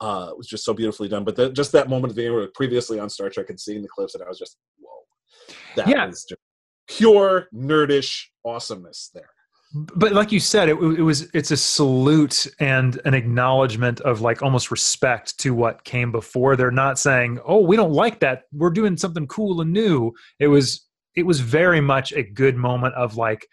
uh 0.00 0.30
was 0.36 0.46
just 0.46 0.64
so 0.64 0.72
beautifully 0.72 1.08
done 1.08 1.24
but 1.24 1.36
the, 1.36 1.50
just 1.50 1.72
that 1.72 1.88
moment 1.88 2.14
they 2.14 2.30
were 2.30 2.48
previously 2.54 2.98
on 2.98 3.10
Star 3.10 3.28
Trek 3.28 3.50
and 3.50 3.60
seeing 3.60 3.82
the 3.82 3.88
clips 3.88 4.14
and 4.14 4.24
I 4.24 4.28
was 4.28 4.38
just 4.38 4.56
whoa 4.78 5.54
that 5.76 5.88
Yeah. 5.88 6.06
was 6.06 6.24
just 6.24 6.40
pure 6.86 7.48
nerdish 7.52 8.24
awesomeness 8.44 9.10
there 9.12 9.30
but 9.72 10.12
like 10.12 10.32
you 10.32 10.40
said 10.40 10.68
it, 10.68 10.76
it 10.76 11.02
was 11.02 11.28
it's 11.34 11.50
a 11.50 11.56
salute 11.56 12.46
and 12.58 13.00
an 13.04 13.12
acknowledgement 13.12 14.00
of 14.00 14.20
like 14.22 14.42
almost 14.42 14.70
respect 14.70 15.38
to 15.40 15.54
what 15.54 15.84
came 15.84 16.10
before. 16.10 16.56
They're 16.56 16.70
not 16.70 16.98
saying 16.98 17.38
oh 17.46 17.60
we 17.60 17.76
don't 17.76 17.92
like 17.92 18.20
that. 18.20 18.42
We're 18.52 18.70
doing 18.70 18.96
something 18.96 19.26
cool 19.26 19.60
and 19.60 19.72
new. 19.72 20.12
It 20.38 20.48
was 20.48 20.86
it 21.14 21.26
was 21.26 21.40
very 21.40 21.80
much 21.80 22.12
a 22.12 22.22
good 22.22 22.56
moment 22.56 22.94
of 22.94 23.16
like 23.16 23.46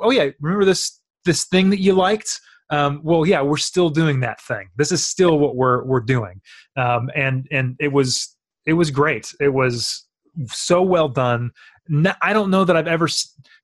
oh 0.00 0.10
yeah 0.10 0.30
remember 0.40 0.64
this 0.64 1.00
this 1.24 1.44
thing 1.44 1.70
that 1.70 1.80
you 1.80 1.92
liked? 1.92 2.40
Um, 2.70 3.00
well 3.04 3.26
yeah 3.26 3.42
we're 3.42 3.58
still 3.58 3.90
doing 3.90 4.20
that 4.20 4.40
thing. 4.40 4.70
This 4.76 4.90
is 4.90 5.04
still 5.04 5.38
what 5.38 5.54
we're 5.54 5.84
we're 5.84 6.00
doing. 6.00 6.40
Um, 6.76 7.10
and 7.14 7.46
and 7.50 7.76
it 7.78 7.92
was 7.92 8.34
it 8.64 8.72
was 8.72 8.90
great. 8.90 9.34
It 9.38 9.50
was 9.50 10.06
so 10.46 10.80
well 10.82 11.08
done. 11.08 11.50
No- 11.88 12.14
i 12.20 12.32
don't 12.32 12.50
know 12.50 12.64
that 12.64 12.76
i've 12.76 12.88
ever 12.88 13.06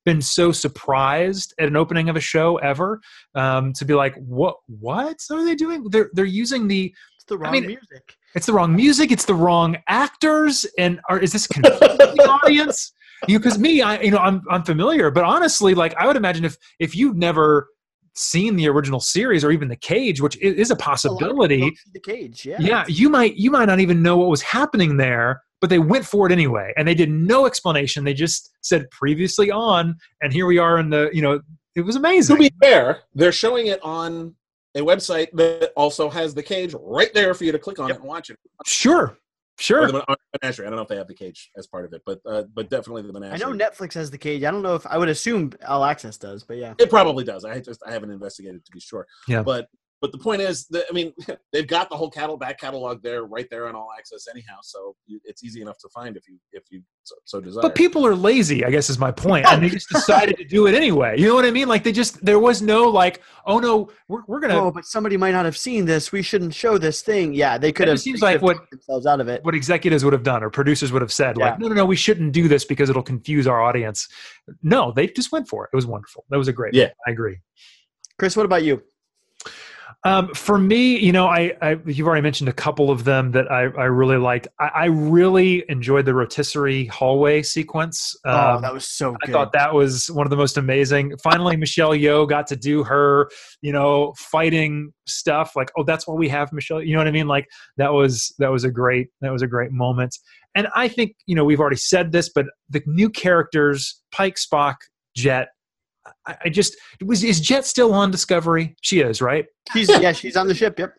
been 0.04 0.20
so 0.20 0.52
surprised 0.52 1.54
at 1.58 1.68
an 1.68 1.76
opening 1.76 2.08
of 2.08 2.16
a 2.16 2.20
show 2.20 2.56
ever 2.58 3.00
um, 3.34 3.72
to 3.74 3.84
be 3.84 3.94
like 3.94 4.14
what 4.16 4.56
what 4.66 5.16
are 5.30 5.44
they 5.44 5.54
doing 5.54 5.84
they're 5.90 6.10
they're 6.12 6.24
using 6.24 6.68
the 6.68 6.92
It's 7.16 7.24
the 7.28 7.38
wrong 7.38 7.52
mean, 7.52 7.66
music. 7.66 8.16
it's 8.34 8.46
the 8.46 8.52
wrong 8.52 8.74
music 8.74 9.10
it's 9.12 9.24
the 9.24 9.34
wrong 9.34 9.76
actors 9.88 10.66
and 10.78 11.00
are, 11.08 11.18
is 11.18 11.32
this 11.32 11.46
confusing 11.46 11.78
the 11.96 12.38
audience 12.44 12.92
you 13.28 13.38
because 13.38 13.58
me 13.58 13.82
i 13.82 14.00
you 14.00 14.10
know 14.10 14.18
i'm 14.18 14.42
i'm 14.50 14.64
familiar 14.64 15.10
but 15.10 15.24
honestly 15.24 15.74
like 15.74 15.94
i 15.96 16.06
would 16.06 16.16
imagine 16.16 16.44
if 16.44 16.56
if 16.80 16.94
you've 16.96 17.16
never 17.16 17.68
seen 18.14 18.56
the 18.56 18.68
original 18.68 19.00
series 19.00 19.42
or 19.44 19.50
even 19.50 19.68
the 19.68 19.76
cage 19.76 20.20
which 20.20 20.36
is 20.42 20.70
a 20.70 20.74
A 20.74 20.76
lot 20.76 20.78
of 20.78 20.78
people 20.78 20.82
possibility 20.84 21.60
don't 21.60 21.74
The 21.94 22.00
cage, 22.00 22.44
yeah. 22.44 22.56
yeah 22.60 22.84
you 22.88 23.08
might 23.08 23.36
you 23.36 23.50
might 23.50 23.66
not 23.66 23.80
even 23.80 24.02
know 24.02 24.16
what 24.18 24.28
was 24.28 24.42
happening 24.42 24.96
there 24.96 25.42
but 25.62 25.70
they 25.70 25.78
went 25.78 26.04
for 26.04 26.26
it 26.26 26.32
anyway 26.32 26.74
and 26.76 26.86
they 26.86 26.94
did 26.94 27.08
no 27.08 27.46
explanation 27.46 28.04
they 28.04 28.12
just 28.12 28.50
said 28.60 28.90
previously 28.90 29.50
on 29.50 29.96
and 30.20 30.32
here 30.32 30.44
we 30.44 30.58
are 30.58 30.78
in 30.78 30.90
the 30.90 31.08
you 31.14 31.22
know 31.22 31.40
it 31.74 31.80
was 31.80 31.96
amazing 31.96 32.36
To 32.36 32.40
be 32.42 32.50
fair, 32.60 33.00
they're 33.14 33.32
showing 33.32 33.68
it 33.68 33.80
on 33.82 34.34
a 34.74 34.80
website 34.80 35.28
that 35.32 35.72
also 35.76 36.10
has 36.10 36.34
the 36.34 36.42
cage 36.42 36.74
right 36.82 37.12
there 37.14 37.32
for 37.32 37.44
you 37.44 37.52
to 37.52 37.58
click 37.58 37.78
on 37.78 37.88
Yep. 37.88 37.96
it 37.96 38.00
and 38.00 38.08
watch 38.08 38.28
it. 38.28 38.36
sure 38.66 39.16
sure 39.58 39.86
the 39.86 39.92
Mon- 39.94 40.16
Menagerie. 40.42 40.66
I 40.66 40.70
don't 40.70 40.76
know 40.76 40.82
if 40.82 40.88
they 40.88 40.96
have 40.96 41.08
the 41.08 41.14
cage 41.14 41.50
as 41.56 41.66
part 41.68 41.84
of 41.86 41.92
it, 41.92 42.02
but 42.04 42.18
uh, 42.26 42.42
but 42.54 42.68
definitely 42.68 43.02
the 43.02 43.16
I 43.32 43.36
know 43.36 43.52
Netflix 43.52 43.94
has 43.94 44.10
the 44.10 44.18
cage. 44.18 44.42
I 44.44 44.50
don't 44.50 44.62
know 44.62 44.74
if 44.74 44.86
I 44.86 44.98
would 44.98 45.08
assume 45.08 45.52
All 45.68 45.84
Access 45.84 46.16
does, 46.18 46.42
but 46.42 46.56
yeah. 46.56 46.74
it 46.78 46.90
probably 46.90 47.22
does. 47.24 47.44
I 47.44 47.60
just 47.60 47.80
I 47.86 47.92
haven't 47.92 48.10
investigated 48.10 48.64
to 48.64 48.72
be 48.72 48.80
sure. 48.80 49.06
Yeah. 49.28 49.42
But 49.42 49.68
but 50.02 50.12
the 50.12 50.18
point 50.18 50.42
is 50.42 50.66
that 50.66 50.84
I 50.90 50.92
mean 50.92 51.14
they've 51.52 51.66
got 51.66 51.88
the 51.88 51.96
whole 51.96 52.10
cattle 52.10 52.36
back 52.36 52.60
catalog 52.60 53.02
there 53.02 53.24
right 53.24 53.48
there 53.48 53.68
on 53.68 53.74
All 53.74 53.88
Access 53.96 54.26
anyhow, 54.28 54.56
so 54.62 54.94
it's 55.24 55.42
easy 55.42 55.62
enough 55.62 55.78
to 55.78 55.88
find 55.88 56.16
if 56.16 56.28
you 56.28 56.38
if 56.52 56.64
you 56.70 56.82
so, 57.04 57.14
so 57.24 57.40
desire. 57.40 57.62
But 57.62 57.74
people 57.74 58.06
are 58.06 58.14
lazy, 58.14 58.64
I 58.64 58.70
guess 58.70 58.90
is 58.90 58.98
my. 58.98 59.12
And 59.24 59.62
they 59.62 59.68
just 59.68 59.88
decided 59.92 60.36
to 60.38 60.44
do 60.44 60.66
it 60.66 60.74
anyway. 60.74 61.18
You 61.18 61.28
know 61.28 61.34
what 61.34 61.44
I 61.44 61.50
mean? 61.50 61.68
Like 61.68 61.84
they 61.84 61.92
just 61.92 62.22
there 62.24 62.38
was 62.38 62.60
no 62.60 62.84
like, 62.88 63.22
oh 63.46 63.58
no, 63.58 63.88
we're, 64.08 64.22
we're 64.26 64.40
gonna 64.40 64.56
Oh, 64.56 64.70
but 64.70 64.84
somebody 64.84 65.16
might 65.16 65.30
not 65.32 65.44
have 65.44 65.56
seen 65.56 65.84
this. 65.84 66.12
We 66.12 66.22
shouldn't 66.22 66.52
show 66.54 66.78
this 66.78 67.00
thing. 67.02 67.32
Yeah, 67.32 67.56
they 67.56 67.72
could 67.72 67.88
have. 67.88 67.94
just 67.94 68.04
seems 68.04 68.20
like 68.20 68.42
what- 68.42 68.68
themselves 68.70 69.06
out 69.06 69.20
of 69.20 69.28
it. 69.28 69.44
what 69.44 69.54
executives 69.54 70.04
would 70.04 70.12
have 70.12 70.24
done 70.24 70.42
or 70.42 70.50
producers 70.50 70.90
would 70.92 71.02
have 71.02 71.12
said, 71.12 71.36
like, 71.36 71.58
no, 71.58 71.68
no, 71.68 71.74
no, 71.74 71.84
we 71.84 71.96
shouldn't 71.96 72.32
do 72.32 72.48
this 72.48 72.64
because 72.64 72.90
it'll 72.90 73.02
confuse 73.02 73.46
our 73.46 73.62
audience. 73.62 74.08
No, 74.62 74.92
they 74.92 75.06
just 75.06 75.30
went 75.32 75.48
for 75.48 75.64
it. 75.64 75.70
It 75.72 75.76
was 75.76 75.86
wonderful. 75.86 76.24
That 76.30 76.38
was 76.38 76.48
a 76.48 76.52
great 76.52 76.74
Yeah. 76.74 76.84
one. 76.84 76.92
I 77.06 77.10
agree. 77.12 77.38
Chris, 78.18 78.36
what 78.36 78.46
about 78.46 78.62
you? 78.64 78.82
Um, 80.04 80.34
for 80.34 80.58
me, 80.58 80.98
you 80.98 81.12
know, 81.12 81.26
I, 81.26 81.52
I 81.62 81.78
you've 81.86 82.08
already 82.08 82.22
mentioned 82.22 82.48
a 82.48 82.52
couple 82.52 82.90
of 82.90 83.04
them 83.04 83.30
that 83.32 83.50
I, 83.52 83.62
I 83.62 83.84
really 83.84 84.16
liked. 84.16 84.48
I, 84.58 84.70
I 84.74 84.84
really 84.86 85.64
enjoyed 85.68 86.06
the 86.06 86.14
rotisserie 86.14 86.86
hallway 86.86 87.42
sequence. 87.42 88.16
oh, 88.24 88.56
Um, 88.56 88.62
that 88.62 88.74
was 88.74 88.88
so 88.88 89.12
good. 89.12 89.18
I 89.22 89.26
good. 89.26 89.32
thought 89.32 89.52
that 89.52 89.72
was 89.72 90.10
one 90.10 90.26
of 90.26 90.30
the 90.30 90.36
most 90.36 90.56
amazing. 90.56 91.16
Finally, 91.22 91.56
Michelle 91.56 91.90
Yeoh 91.92 92.28
got 92.28 92.48
to 92.48 92.56
do 92.56 92.82
her, 92.82 93.30
you 93.60 93.72
know, 93.72 94.12
fighting 94.18 94.92
stuff. 95.06 95.54
Like, 95.54 95.70
oh, 95.78 95.84
that's 95.84 96.08
why 96.08 96.14
we 96.14 96.28
have 96.30 96.52
Michelle. 96.52 96.82
You 96.82 96.94
know 96.94 96.98
what 96.98 97.06
I 97.08 97.12
mean? 97.12 97.28
Like 97.28 97.46
that 97.76 97.92
was 97.92 98.34
that 98.40 98.50
was 98.50 98.64
a 98.64 98.70
great 98.72 99.08
that 99.20 99.30
was 99.30 99.42
a 99.42 99.46
great 99.46 99.70
moment. 99.70 100.18
And 100.56 100.66
I 100.74 100.88
think 100.88 101.14
you 101.26 101.36
know 101.36 101.44
we've 101.44 101.60
already 101.60 101.76
said 101.76 102.10
this, 102.10 102.28
but 102.28 102.46
the 102.68 102.82
new 102.86 103.08
characters, 103.08 104.02
Pike, 104.10 104.34
Spock, 104.34 104.76
Jet. 105.14 105.48
I, 106.26 106.36
I 106.44 106.48
just 106.48 106.76
was 107.04 107.22
is 107.24 107.40
Jet 107.40 107.64
still 107.66 107.92
on 107.94 108.10
Discovery? 108.10 108.76
She 108.80 109.00
is, 109.00 109.22
right? 109.22 109.46
she's 109.72 109.88
yeah, 110.00 110.12
she's 110.12 110.36
on 110.36 110.48
the 110.48 110.54
ship. 110.54 110.78
Yep, 110.78 110.94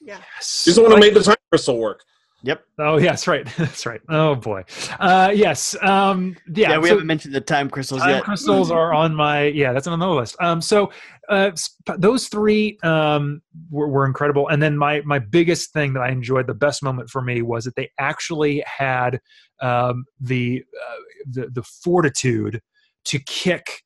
Yeah. 0.00 0.18
She's 0.40 0.76
the 0.76 0.82
one 0.82 0.92
who 0.92 0.98
made 0.98 1.14
the 1.14 1.22
time 1.22 1.36
crystal 1.50 1.78
work. 1.78 2.02
yep. 2.42 2.62
Oh, 2.78 2.96
yeah, 2.98 3.10
that's 3.10 3.26
right. 3.26 3.44
That's 3.58 3.84
right. 3.84 4.00
Oh 4.08 4.36
boy. 4.36 4.64
Uh, 5.00 5.32
yes. 5.34 5.74
Um, 5.82 6.36
yeah. 6.54 6.70
Yeah, 6.70 6.78
we 6.78 6.84
so- 6.88 6.94
haven't 6.94 7.06
mentioned 7.08 7.34
the 7.34 7.40
time 7.40 7.68
crystals 7.68 8.00
yet. 8.00 8.04
time 8.06 8.14
yet. 8.16 8.24
crystals 8.24 8.70
are 8.70 8.92
on 8.94 9.14
my 9.14 9.44
yeah 9.46 9.72
that's 9.72 9.86
on 9.88 9.98
the 9.98 10.08
list 10.08 10.36
um 10.40 10.60
so 10.62 10.90
uh 11.28 11.50
sp- 11.58 11.98
those 11.98 12.28
three 12.28 12.78
um 12.84 13.42
were, 13.70 13.88
were 13.88 14.06
incredible 14.06 14.48
and 14.48 14.62
then 14.62 14.78
my 14.78 15.00
my 15.04 15.18
biggest 15.18 15.72
thing 15.72 15.92
that 15.94 16.00
i 16.00 16.10
enjoyed 16.10 16.46
the 16.46 16.54
best 16.54 16.82
moment 16.82 17.10
for 17.10 17.20
me 17.20 17.42
was 17.42 17.64
that 17.64 17.74
they 17.74 17.90
actually 17.98 18.62
had 18.66 19.20
um 19.60 20.04
the 20.20 20.62
uh, 20.88 20.94
the 21.32 21.48
the 21.52 21.62
fortitude 21.62 22.62
to 23.04 23.18
kick 23.26 23.82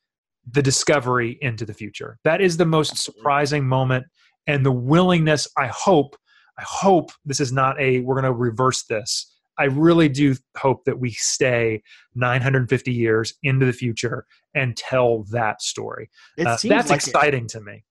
the 0.50 0.62
discovery 0.62 1.38
into 1.40 1.64
the 1.64 1.74
future 1.74 2.18
that 2.24 2.40
is 2.40 2.56
the 2.56 2.66
most 2.66 2.96
surprising 2.96 3.66
moment 3.66 4.04
and 4.46 4.66
the 4.66 4.72
willingness 4.72 5.46
i 5.56 5.66
hope 5.68 6.16
i 6.58 6.62
hope 6.66 7.10
this 7.24 7.38
is 7.40 7.52
not 7.52 7.80
a 7.80 8.00
we're 8.00 8.14
going 8.20 8.24
to 8.24 8.32
reverse 8.32 8.82
this 8.84 9.28
I 9.58 9.64
really 9.64 10.08
do 10.08 10.34
hope 10.56 10.86
that 10.86 10.98
we 10.98 11.10
stay 11.10 11.82
950 12.14 12.90
years 12.90 13.34
into 13.42 13.66
the 13.66 13.72
future 13.74 14.24
and 14.54 14.74
tell 14.74 15.24
that 15.24 15.60
story. 15.60 16.08
It 16.38 16.46
Uh, 16.46 16.56
seems 16.56 16.70
that's 16.70 16.88
like 16.90 17.02
it. 17.02 17.06
exciting 17.08 17.46
to 17.48 17.60
me. 17.60 17.84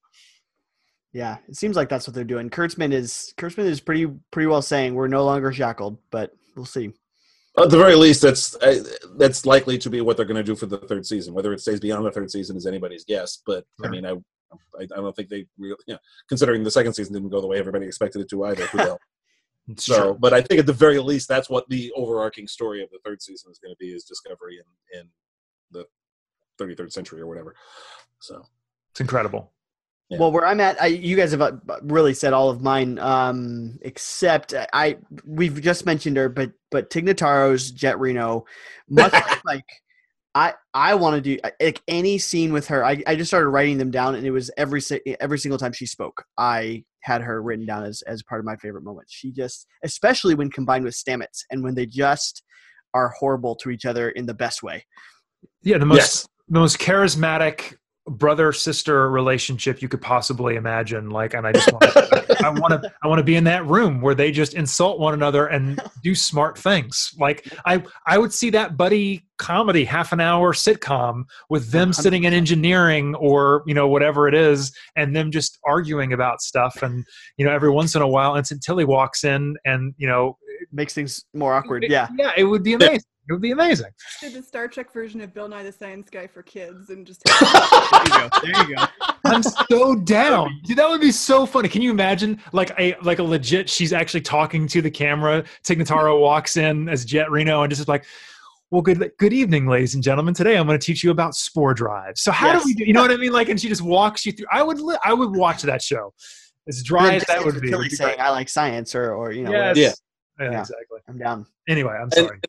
Yeah, 1.13 1.37
it 1.47 1.55
seems 1.55 1.75
like 1.75 1.87
that's 1.87 2.07
what 2.07 2.15
they're 2.15 2.23
doing. 2.23 2.49
Kurtzman 2.49 2.91
is 2.91 3.31
Kurtzman 3.37 3.65
is 3.65 3.79
pretty 3.79 4.07
pretty 4.31 4.47
well 4.47 4.63
saying 4.63 4.95
we're 4.95 5.07
no 5.07 5.23
longer 5.23 5.53
shackled, 5.53 5.99
but 6.09 6.31
we'll 6.55 6.65
see. 6.65 6.93
At 7.57 7.69
the 7.69 7.77
very 7.77 7.95
least, 7.95 8.21
that's 8.21 8.55
uh, 8.55 8.83
that's 9.17 9.45
likely 9.45 9.77
to 9.77 9.89
be 9.89 9.99
what 9.99 10.15
they're 10.15 10.25
going 10.25 10.37
to 10.37 10.43
do 10.43 10.55
for 10.55 10.67
the 10.67 10.77
third 10.77 11.05
season. 11.05 11.33
Whether 11.33 11.51
it 11.51 11.59
stays 11.59 11.81
beyond 11.81 12.05
the 12.05 12.11
third 12.11 12.31
season 12.31 12.55
is 12.55 12.65
anybody's 12.65 13.03
guess. 13.03 13.41
But 13.45 13.65
I 13.83 13.89
mean, 13.89 14.05
I, 14.05 14.11
I 14.79 14.83
I 14.83 14.85
don't 14.85 15.15
think 15.15 15.27
they 15.27 15.45
really, 15.57 15.75
you 15.85 15.95
know, 15.95 15.99
considering 16.29 16.63
the 16.63 16.71
second 16.71 16.93
season 16.93 17.13
didn't 17.13 17.29
go 17.29 17.41
the 17.41 17.47
way 17.47 17.59
everybody 17.59 17.85
expected 17.85 18.21
it 18.21 18.29
to 18.29 18.45
either. 18.45 18.65
Who? 18.67 18.97
So, 19.77 20.15
but 20.15 20.33
I 20.33 20.41
think 20.41 20.59
at 20.59 20.65
the 20.65 20.73
very 20.73 20.99
least, 20.99 21.29
that's 21.29 21.49
what 21.49 21.69
the 21.69 21.93
overarching 21.95 22.47
story 22.47 22.81
of 22.81 22.89
the 22.89 22.97
third 23.05 23.21
season 23.21 23.51
is 23.51 23.59
going 23.59 23.71
to 23.71 23.77
be: 23.77 23.93
is 23.93 24.03
discovery 24.03 24.57
in 24.57 24.99
in 24.99 25.07
the 25.71 25.85
33rd 26.59 26.91
century 26.91 27.21
or 27.21 27.27
whatever. 27.27 27.55
So, 28.19 28.43
It's 28.89 29.01
incredible. 29.01 29.51
Yeah. 30.11 30.17
Well, 30.19 30.31
where 30.33 30.45
I'm 30.45 30.59
at, 30.59 30.81
I, 30.81 30.88
you 30.88 31.15
guys 31.15 31.31
have 31.31 31.41
uh, 31.41 31.53
really 31.83 32.13
said 32.13 32.33
all 32.33 32.49
of 32.49 32.61
mine, 32.61 32.99
um, 32.99 33.79
except 33.81 34.53
I 34.73 34.97
we've 35.25 35.61
just 35.61 35.85
mentioned 35.85 36.17
her, 36.17 36.27
but 36.27 36.51
but 36.69 36.89
Tig 36.89 37.05
Notaro's 37.05 37.71
Jet 37.71 37.97
Reno, 37.97 38.43
much 38.89 39.13
like 39.45 39.63
I 40.35 40.53
I 40.73 40.95
want 40.95 41.15
to 41.15 41.21
do 41.21 41.39
like 41.61 41.81
any 41.88 42.17
scene 42.17 42.51
with 42.51 42.67
her. 42.67 42.83
I, 42.83 43.01
I 43.07 43.15
just 43.15 43.29
started 43.29 43.47
writing 43.47 43.77
them 43.77 43.89
down, 43.89 44.15
and 44.15 44.25
it 44.25 44.31
was 44.31 44.51
every 44.57 44.81
every 45.21 45.39
single 45.39 45.57
time 45.57 45.71
she 45.71 45.85
spoke, 45.85 46.25
I 46.38 46.83
had 46.99 47.21
her 47.21 47.41
written 47.41 47.65
down 47.65 47.85
as 47.85 48.01
as 48.03 48.21
part 48.21 48.39
of 48.39 48.45
my 48.45 48.57
favorite 48.57 48.83
moments. 48.83 49.13
She 49.13 49.31
just, 49.31 49.65
especially 49.83 50.35
when 50.35 50.51
combined 50.51 50.83
with 50.83 50.93
Stamets, 50.93 51.43
and 51.51 51.63
when 51.63 51.73
they 51.75 51.85
just 51.85 52.43
are 52.93 53.13
horrible 53.17 53.55
to 53.55 53.69
each 53.69 53.85
other 53.85 54.09
in 54.09 54.25
the 54.25 54.33
best 54.33 54.61
way. 54.61 54.85
Yeah, 55.63 55.77
the 55.77 55.85
most 55.85 55.97
Yes. 55.97 56.27
the 56.49 56.59
most 56.59 56.79
charismatic 56.79 57.75
brother 58.07 58.51
sister 58.51 59.09
relationship 59.11 59.81
you 59.81 59.87
could 59.87 60.01
possibly 60.01 60.55
imagine 60.55 61.11
like 61.11 61.35
and 61.35 61.45
i 61.45 61.51
just 61.51 61.71
want 61.71 61.83
to 61.83 62.35
i 62.43 62.49
want 62.49 62.81
to 62.81 62.93
i 63.03 63.07
want 63.07 63.19
to 63.19 63.23
be 63.23 63.35
in 63.35 63.43
that 63.43 63.65
room 63.67 64.01
where 64.01 64.15
they 64.15 64.31
just 64.31 64.53
insult 64.55 64.99
one 64.99 65.13
another 65.13 65.47
and 65.47 65.79
do 66.03 66.15
smart 66.15 66.57
things. 66.57 67.11
Like 67.19 67.47
i 67.65 67.83
i 68.07 68.17
would 68.17 68.33
see 68.33 68.49
that 68.51 68.77
buddy 68.77 69.25
comedy 69.37 69.83
half 69.85 70.11
an 70.11 70.19
hour 70.19 70.53
sitcom 70.53 71.23
with 71.49 71.71
them 71.71 71.91
sitting 71.93 72.25
in 72.25 72.33
engineering 72.33 73.15
or 73.15 73.63
you 73.65 73.73
know 73.73 73.87
whatever 73.87 74.27
it 74.27 74.35
is 74.35 74.71
and 74.95 75.15
them 75.15 75.31
just 75.31 75.59
arguing 75.65 76.13
about 76.13 76.41
stuff. 76.41 76.81
And 76.81 77.05
you 77.37 77.45
know 77.45 77.51
every 77.51 77.69
once 77.69 77.95
in 77.95 78.01
a 78.01 78.07
while 78.07 78.35
Ensign 78.35 78.59
Tilly 78.59 78.85
walks 78.85 79.23
in 79.23 79.55
and 79.65 79.93
you 79.97 80.07
know 80.07 80.37
Makes 80.71 80.93
things 80.93 81.25
more 81.33 81.53
awkward. 81.53 81.85
Yeah. 81.89 82.07
yeah 82.17 82.31
it 82.38 82.43
would 82.43 82.63
be 82.63 82.73
amazing 82.73 83.01
it 83.29 83.33
would 83.33 83.41
be 83.41 83.51
amazing 83.51 83.91
Do 84.19 84.29
the 84.31 84.41
Star 84.41 84.67
Trek 84.67 84.91
version 84.91 85.21
of 85.21 85.33
Bill 85.33 85.47
Nye 85.47 85.63
the 85.63 85.71
Science 85.71 86.09
Guy 86.09 86.25
for 86.27 86.41
kids 86.41 86.89
and 86.89 87.05
just 87.05 87.21
There 87.41 88.03
you 88.03 88.09
go. 88.09 88.29
There 88.41 88.67
you 88.69 88.75
go. 88.75 88.85
I'm 89.25 89.43
so 89.43 89.95
down. 89.95 90.59
Dude, 90.63 90.77
that 90.77 90.89
would 90.89 90.99
be 91.01 91.11
so 91.11 91.45
funny. 91.45 91.69
Can 91.69 91.81
you 91.83 91.91
imagine 91.91 92.41
like 92.51 92.71
a 92.79 92.95
like 93.03 93.19
a 93.19 93.23
legit 93.23 93.69
she's 93.69 93.93
actually 93.93 94.21
talking 94.21 94.67
to 94.69 94.81
the 94.81 94.89
camera. 94.91 95.43
Tig 95.63 95.77
Notaro 95.79 96.19
walks 96.19 96.57
in 96.57 96.89
as 96.89 97.05
Jet 97.05 97.29
Reno 97.29 97.61
and 97.61 97.69
just 97.69 97.81
is 97.81 97.88
like, 97.88 98.05
well, 98.71 98.81
good 98.81 99.11
good 99.19 99.33
evening, 99.33 99.67
ladies 99.67 99.93
and 99.93 100.03
gentlemen. 100.03 100.33
Today 100.33 100.57
I'm 100.57 100.65
going 100.65 100.77
to 100.79 100.85
teach 100.85 101.03
you 101.03 101.11
about 101.11 101.35
spore 101.35 101.73
drives. 101.75 102.21
So 102.21 102.31
how 102.31 102.47
Yes. 102.53 102.63
do 102.63 102.67
we 102.69 102.73
do 102.73 102.85
you 102.85 102.93
know 102.93 103.01
what 103.01 103.11
I 103.11 103.17
mean? 103.17 103.31
Like 103.31 103.49
and 103.49 103.61
she 103.61 103.69
just 103.69 103.83
walks 103.83 104.25
you 104.25 104.31
through 104.31 104.47
I 104.51 104.63
would 104.63 104.79
li- 104.79 104.97
I 105.05 105.13
would 105.13 105.35
watch 105.35 105.61
that 105.61 105.81
show. 105.83 106.11
As 106.67 106.81
dry 106.83 107.15
as 107.15 107.23
that 107.25 107.45
would 107.45 107.61
be. 107.61 107.67
it 107.67 107.71
Tilly 107.71 107.83
would 107.83 107.89
be 107.91 107.95
saying. 107.95 108.19
I 108.19 108.29
like 108.31 108.49
science 108.49 108.95
or 108.95 109.13
or 109.13 109.31
you 109.31 109.43
know 109.43 109.51
Yes. 109.51 109.77
Yeah. 109.77 109.91
Yeah, 110.41 110.51
Yeah. 110.51 110.59
exactly. 110.61 110.99
I'm 111.07 111.18
down. 111.18 111.45
Anyway, 111.68 111.93
I'm 111.93 112.03
And- 112.03 112.13
sorry. 112.13 112.39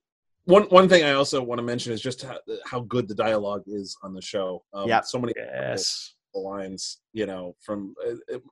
one 0.44 0.64
one 0.64 0.88
thing 0.88 1.04
I 1.04 1.12
also 1.12 1.42
want 1.42 1.58
to 1.58 1.62
mention 1.62 1.92
is 1.92 2.00
just 2.00 2.22
how, 2.22 2.38
how 2.64 2.80
good 2.80 3.06
the 3.08 3.14
dialogue 3.14 3.62
is 3.66 3.96
on 4.02 4.14
the 4.14 4.22
show. 4.22 4.64
Um, 4.72 4.88
Yep. 4.88 5.04
so 5.04 5.18
many 5.18 5.34
Yes. 5.36 6.14
lines, 6.34 7.00
you 7.12 7.26
know, 7.26 7.54
from 7.60 7.94
uh, 8.04 8.14
it- 8.28 8.42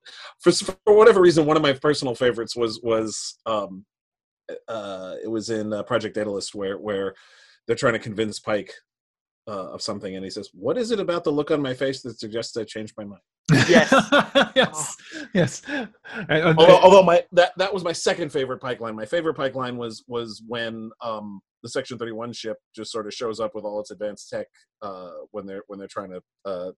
for 0.40 0.52
for 0.52 0.94
whatever 0.94 1.20
reason, 1.20 1.46
one 1.46 1.56
of 1.56 1.62
my 1.62 1.72
personal 1.72 2.14
favorites 2.14 2.54
was 2.54 2.80
was 2.82 3.38
um, 3.46 3.86
uh, 4.68 5.16
it 5.22 5.28
was 5.28 5.48
in 5.50 5.72
uh, 5.72 5.82
Project 5.84 6.14
Daedalus 6.16 6.54
where 6.54 6.76
where 6.78 7.14
they're 7.66 7.76
trying 7.76 7.92
to 7.94 7.98
convince 7.98 8.38
Pike 8.40 8.74
uh, 9.50 9.72
of 9.72 9.82
something, 9.82 10.14
and 10.14 10.24
he 10.24 10.30
says, 10.30 10.48
"What 10.52 10.78
is 10.78 10.92
it 10.92 11.00
about 11.00 11.24
the 11.24 11.32
look 11.32 11.50
on 11.50 11.60
my 11.60 11.74
face 11.74 12.02
that 12.02 12.20
suggests 12.20 12.56
I 12.56 12.64
changed 12.64 12.94
my 12.96 13.04
mind?" 13.04 13.22
Yes. 13.68 13.92
yes. 14.54 14.96
Yes. 15.34 15.62
And- 15.68 15.88
and- 16.28 16.58
although, 16.58 16.78
although 16.78 17.02
my 17.02 17.24
that 17.32 17.52
that 17.56 17.74
was 17.74 17.82
my 17.82 17.92
second 17.92 18.30
favorite 18.30 18.60
pike 18.60 18.80
line. 18.80 18.94
My 18.94 19.06
favorite 19.06 19.34
pike 19.34 19.56
line 19.56 19.76
was 19.76 20.04
was 20.06 20.40
when 20.46 20.90
um, 21.02 21.40
the 21.64 21.68
Section 21.68 21.98
Thirty 21.98 22.12
One 22.12 22.32
ship 22.32 22.58
just 22.76 22.92
sort 22.92 23.06
of 23.08 23.12
shows 23.12 23.40
up 23.40 23.54
with 23.56 23.64
all 23.64 23.80
its 23.80 23.90
advanced 23.90 24.30
tech 24.30 24.46
uh, 24.82 25.10
when 25.32 25.46
they're 25.46 25.64
when 25.66 25.78
they're 25.80 25.88
trying 25.88 26.10
to 26.10 26.22
uh, 26.44 26.70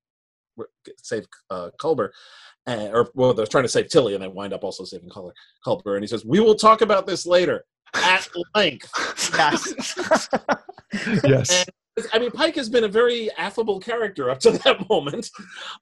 save 0.98 1.26
uh, 1.50 1.70
Culber, 1.80 2.08
uh, 2.66 2.88
or 2.92 3.10
well, 3.14 3.34
they're 3.34 3.46
trying 3.46 3.64
to 3.64 3.68
save 3.68 3.88
Tilly, 3.88 4.14
and 4.14 4.22
they 4.22 4.28
wind 4.28 4.54
up 4.54 4.64
also 4.64 4.84
saving 4.84 5.10
Culber. 5.10 5.32
Culber, 5.66 5.94
and 5.94 6.02
he 6.02 6.08
says, 6.08 6.24
"We 6.24 6.40
will 6.40 6.54
talk 6.54 6.80
about 6.80 7.06
this 7.06 7.26
later 7.26 7.64
at 7.94 8.26
length." 8.54 8.90
Yes. 9.36 10.28
yes. 11.24 11.66
I 12.12 12.19
mean, 12.19 12.31
Pike 12.31 12.56
has 12.56 12.69
been 12.69 12.85
a 12.85 12.89
very 12.89 13.31
affable 13.36 13.78
character 13.78 14.31
up 14.31 14.39
to 14.40 14.51
that 14.64 14.89
moment, 14.89 15.28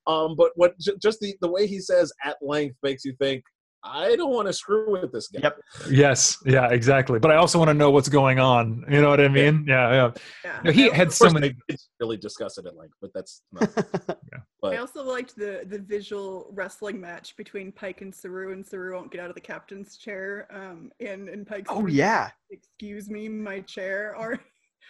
um, 0.06 0.34
but 0.36 0.50
what 0.56 0.78
ju- 0.78 0.96
just 1.00 1.20
the 1.20 1.34
the 1.40 1.50
way 1.50 1.66
he 1.66 1.80
says 1.80 2.12
"at 2.24 2.36
length" 2.42 2.76
makes 2.82 3.04
you 3.04 3.14
think. 3.18 3.44
I 3.82 4.14
don't 4.14 4.34
want 4.34 4.46
to 4.46 4.52
screw 4.52 4.92
with 4.92 5.10
this 5.10 5.28
guy. 5.28 5.40
Yep. 5.42 5.60
Yes, 5.90 6.36
yeah, 6.44 6.68
exactly. 6.68 7.18
But 7.18 7.30
I 7.30 7.36
also 7.36 7.58
want 7.58 7.70
to 7.70 7.74
know 7.74 7.90
what's 7.90 8.10
going 8.10 8.38
on. 8.38 8.84
You 8.90 9.00
know 9.00 9.08
what 9.08 9.22
I 9.22 9.28
mean? 9.28 9.64
Yeah, 9.66 9.90
yeah. 9.90 10.10
yeah. 10.44 10.60
No, 10.64 10.70
he 10.70 10.90
I 10.90 10.94
had 10.94 11.10
so 11.10 11.30
many. 11.30 11.48
they 11.48 11.54
did 11.70 11.80
really 11.98 12.18
discuss 12.18 12.58
it 12.58 12.66
at 12.66 12.76
length, 12.76 12.92
but 13.00 13.10
that's 13.14 13.40
not, 13.52 13.70
I 13.78 14.14
but 14.60 14.78
also 14.78 15.02
liked 15.02 15.34
the 15.34 15.62
the 15.66 15.78
visual 15.78 16.50
wrestling 16.52 17.00
match 17.00 17.34
between 17.38 17.72
Pike 17.72 18.02
and 18.02 18.14
Saru, 18.14 18.52
and 18.52 18.66
Saru 18.66 18.94
won't 18.94 19.10
get 19.10 19.22
out 19.22 19.30
of 19.30 19.34
the 19.34 19.40
captain's 19.40 19.96
chair. 19.96 20.46
Um, 20.50 20.90
and 21.00 21.30
and 21.30 21.46
Pike. 21.46 21.64
oh 21.70 21.86
yeah. 21.86 22.30
Excuse 22.50 23.08
me, 23.08 23.30
my 23.30 23.60
chair. 23.60 24.14
Or 24.14 24.38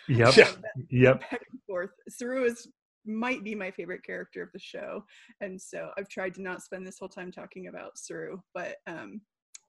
Yep, 0.08 0.36
Yeah. 0.36 0.52
yep. 0.90 1.20
back 1.30 1.42
and 1.50 1.60
forth. 1.66 1.90
Saru 2.08 2.44
is 2.44 2.68
might 3.06 3.42
be 3.42 3.54
my 3.54 3.70
favorite 3.70 4.04
character 4.04 4.42
of 4.42 4.52
the 4.52 4.58
show, 4.58 5.04
and 5.40 5.60
so 5.60 5.90
I've 5.96 6.08
tried 6.08 6.34
to 6.34 6.42
not 6.42 6.62
spend 6.62 6.86
this 6.86 6.98
whole 6.98 7.08
time 7.08 7.32
talking 7.32 7.68
about 7.68 7.96
Saru, 7.96 8.38
but 8.54 8.76
um, 8.86 9.20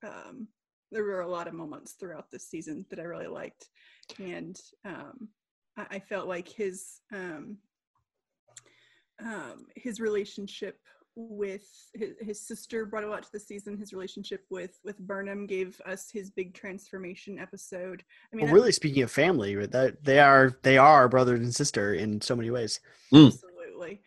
um, 0.06 0.48
there 0.92 1.04
were 1.04 1.22
a 1.22 1.30
lot 1.30 1.48
of 1.48 1.54
moments 1.54 1.94
throughout 1.94 2.26
this 2.32 2.50
season 2.50 2.86
that 2.90 3.00
I 3.00 3.04
really 3.04 3.28
liked, 3.28 3.70
and 4.20 4.60
um, 4.86 5.30
I, 5.78 5.86
I 5.92 6.00
felt 6.00 6.28
like 6.28 6.50
his 6.50 7.00
um, 7.14 7.58
um, 9.24 9.66
his 9.76 10.00
relationship 10.00 10.78
with 11.16 11.68
his, 11.94 12.12
his 12.22 12.40
sister 12.40 12.86
brought 12.86 13.04
a 13.04 13.08
lot 13.10 13.24
to 13.24 13.32
the 13.32 13.40
season. 13.40 13.78
His 13.78 13.94
relationship 13.94 14.46
with 14.50 14.80
with 14.84 14.98
Burnham 15.00 15.46
gave 15.46 15.82
us 15.86 16.10
his 16.12 16.30
big 16.30 16.54
transformation 16.54 17.40
episode. 17.40 18.04
I 18.32 18.36
mean, 18.36 18.46
Well, 18.46 18.56
really 18.56 18.72
speaking 18.72 19.04
of 19.04 19.12
family, 19.12 19.56
that 19.68 20.04
they 20.04 20.20
are 20.20 20.58
they 20.64 20.78
are 20.78 21.10
brother 21.10 21.36
and 21.36 21.54
sister 21.54 21.94
in 21.94 22.22
so 22.22 22.36
many 22.36 22.50
ways. 22.50 22.80
Absolutely. 23.14 24.02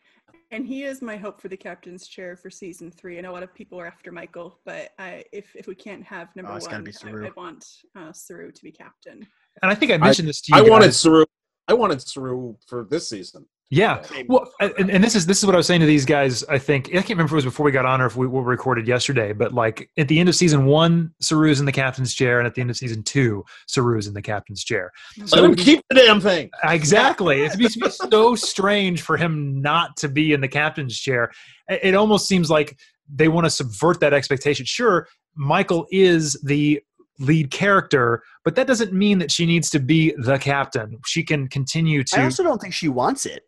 And 0.51 0.67
he 0.67 0.85
is 0.85 1.03
my 1.03 1.17
hope 1.17 1.41
for 1.41 1.49
the 1.49 1.57
captain's 1.57 2.07
chair 2.07 2.37
for 2.37 2.49
season 2.49 2.91
three. 2.91 3.19
I 3.19 3.23
know 3.23 3.33
a 3.33 3.35
lot 3.35 3.43
of 3.43 3.53
people 3.55 3.81
are 3.81 3.87
after 3.87 4.13
Michael, 4.13 4.61
but 4.65 4.91
I, 4.99 5.25
if 5.33 5.55
if 5.57 5.67
we 5.67 5.75
can't 5.75 6.05
have 6.05 6.35
number 6.37 6.53
Oh, 6.53 6.57
it's 6.57 6.67
gotta 6.67 6.77
one, 6.77 6.85
be 6.85 6.91
I, 6.91 6.95
Saru. 6.95 7.27
I 7.27 7.31
want 7.37 7.67
uh, 7.97 8.13
Saru 8.13 8.53
to 8.53 8.63
be 8.63 8.71
captain. 8.71 9.27
And 9.63 9.71
I 9.73 9.75
think 9.75 9.91
I 9.91 9.97
mentioned 9.97 10.29
this 10.29 10.41
to 10.43 10.53
you. 10.55 10.65
I 10.65 10.69
wanted 10.69 10.87
guys. 10.87 11.01
Saru. 11.01 11.25
I 11.67 11.75
wanted 11.75 12.03
Saru 12.03 12.57
for 12.69 12.85
this 12.85 13.09
season. 13.09 13.47
Yeah. 13.71 14.05
Well, 14.29 14.53
and, 14.61 14.91
and 14.91 15.03
this 15.03 15.17
is 15.17 15.27
this 15.27 15.39
is 15.39 15.47
what 15.47 15.55
I 15.55 15.59
was 15.59 15.67
saying 15.67 15.81
to 15.81 15.87
these 15.87 16.05
guys. 16.05 16.45
I 16.45 16.59
think 16.59 16.89
I 16.91 16.93
can't 16.99 17.11
remember 17.11 17.31
if 17.31 17.33
it 17.33 17.37
was 17.37 17.45
before 17.45 17.65
we 17.65 17.73
got 17.73 17.87
on 17.87 18.01
or 18.01 18.07
if 18.07 18.15
we 18.15 18.27
were 18.27 18.43
recorded 18.43 18.87
yesterday. 18.87 19.33
But 19.33 19.53
like 19.53 19.91
at 19.97 20.07
the 20.09 20.21
end 20.21 20.29
of 20.29 20.35
season 20.35 20.67
one, 20.67 21.13
Saru's 21.21 21.61
in 21.61 21.67
the 21.67 21.73
captain's 21.73 22.15
chair, 22.15 22.39
and 22.39 22.47
at 22.47 22.55
the 22.55 22.61
end 22.61 22.71
of 22.71 22.77
season 22.77 23.03
two, 23.03 23.45
Saru's 23.69 24.07
in 24.07 24.15
the 24.15 24.23
captain's 24.23 24.63
chair. 24.63 24.93
So 25.25 25.41
Let 25.41 25.51
him 25.51 25.57
keep 25.57 25.81
the 25.89 25.97
damn 25.97 26.21
thing. 26.21 26.51
Exactly. 26.63 27.43
It'd 27.43 27.59
be, 27.59 27.65
it'd 27.65 27.83
be 27.83 27.91
so 27.91 28.35
strange 28.35 29.03
for 29.03 29.17
him 29.17 29.61
not 29.61 29.97
to 29.99 30.09
be 30.09 30.33
in 30.33 30.41
the 30.41 30.49
captain's 30.49 30.99
chair. 30.99 31.33
It 31.69 31.81
it 31.83 31.95
almost 31.95 32.29
seems 32.29 32.51
like 32.51 32.79
they 33.13 33.29
want 33.29 33.47
to 33.47 33.51
subvert 33.51 33.99
that 34.01 34.13
expectation. 34.13 34.67
Sure, 34.67 35.09
Michael 35.35 35.87
is 35.91 36.41
the 36.45 36.81
lead 37.19 37.51
character, 37.51 38.23
but 38.45 38.57
that 38.57 38.67
doesn't 38.67 38.93
mean 38.93 39.19
that 39.19 39.31
she 39.31 39.47
needs 39.47 39.71
to 39.71 39.79
be 39.79 40.15
the 40.19 40.39
captain. 40.39 40.99
She 41.07 41.23
can 41.23 41.49
continue 41.49 42.05
to. 42.05 42.21
I 42.21 42.25
also 42.25 42.43
don't 42.43 42.61
think 42.61 42.75
she 42.75 42.89
wants 42.89 43.27
it. 43.27 43.45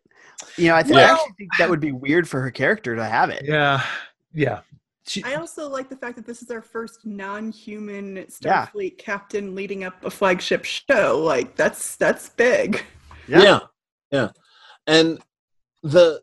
You 0.57 0.67
know, 0.69 0.75
I, 0.75 0.83
th- 0.83 0.95
I 0.95 1.01
actually 1.03 1.33
think 1.37 1.49
that 1.57 1.69
would 1.69 1.79
be 1.79 1.91
weird 1.91 2.27
for 2.29 2.41
her 2.41 2.51
character 2.51 2.95
to 2.95 3.03
have 3.05 3.29
it. 3.29 3.43
yeah. 3.45 3.83
Yeah. 4.33 4.59
She, 5.07 5.23
I 5.23 5.35
also 5.35 5.69
like 5.69 5.89
the 5.89 5.95
fact 5.95 6.17
that 6.17 6.25
this 6.27 6.41
is 6.41 6.51
our 6.51 6.61
first 6.61 7.05
non-human 7.05 8.17
Yeah. 8.17 8.25
Starfleet 8.67 8.97
captain 8.97 9.55
leading 9.55 9.83
up 9.85 10.03
a 10.03 10.09
flagship 10.09 10.65
show. 10.65 11.19
Like 11.23 11.55
that's 11.55 11.95
that's 11.95 12.29
big. 12.29 12.83
Yeah. 13.27 13.41
Yeah. 13.41 13.59
yeah, 14.11 14.29
And 14.85 15.19
the 15.81 16.21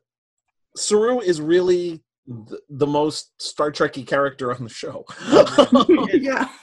Saru 0.76 1.20
is 1.20 1.40
really 1.40 2.02
the, 2.26 2.60
the 2.68 2.86
most 2.86 3.32
Star 3.40 3.70
Trekky 3.72 4.06
character 4.06 4.54
on 4.54 4.64
the 4.64 4.70
show. 4.70 5.04
yeah. 6.12 6.48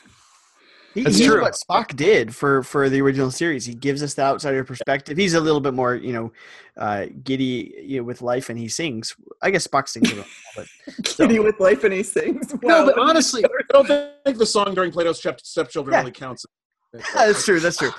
He, 0.93 1.03
That's 1.03 1.17
he's 1.17 1.27
true. 1.27 1.41
what 1.41 1.53
Spock 1.53 1.95
did 1.95 2.35
for 2.35 2.63
for 2.63 2.89
the 2.89 2.99
original 3.01 3.31
series. 3.31 3.65
He 3.65 3.73
gives 3.73 4.03
us 4.03 4.13
the 4.13 4.23
outsider 4.23 4.63
perspective. 4.65 5.15
He's 5.17 5.33
a 5.35 5.39
little 5.39 5.61
bit 5.61 5.73
more, 5.73 5.95
you 5.95 6.11
know, 6.11 6.31
uh, 6.75 7.05
giddy 7.23 7.73
you 7.85 7.97
know, 7.99 8.03
with 8.03 8.21
life, 8.21 8.49
and 8.49 8.59
he 8.59 8.67
sings. 8.67 9.15
I 9.41 9.51
guess 9.51 9.65
Spock 9.65 9.87
sings 9.87 10.11
a 10.11 10.15
little, 10.15 10.29
but 10.55 10.67
Kitty 11.05 11.39
with 11.39 11.59
life 11.61 11.85
and 11.85 11.93
he 11.93 12.03
sings. 12.03 12.53
no, 12.61 12.85
but 12.85 12.99
honestly, 12.99 13.43
I 13.45 13.49
don't 13.71 13.87
think 14.25 14.37
the 14.37 14.45
song 14.45 14.73
during 14.75 14.91
Plato's 14.91 15.19
Step- 15.19 15.39
Stepchildren 15.39 15.93
Yeah. 15.93 15.99
really 15.99 16.11
counts. 16.11 16.45
that's 17.13 17.45
true. 17.45 17.61
That's 17.61 17.77
true. 17.77 17.91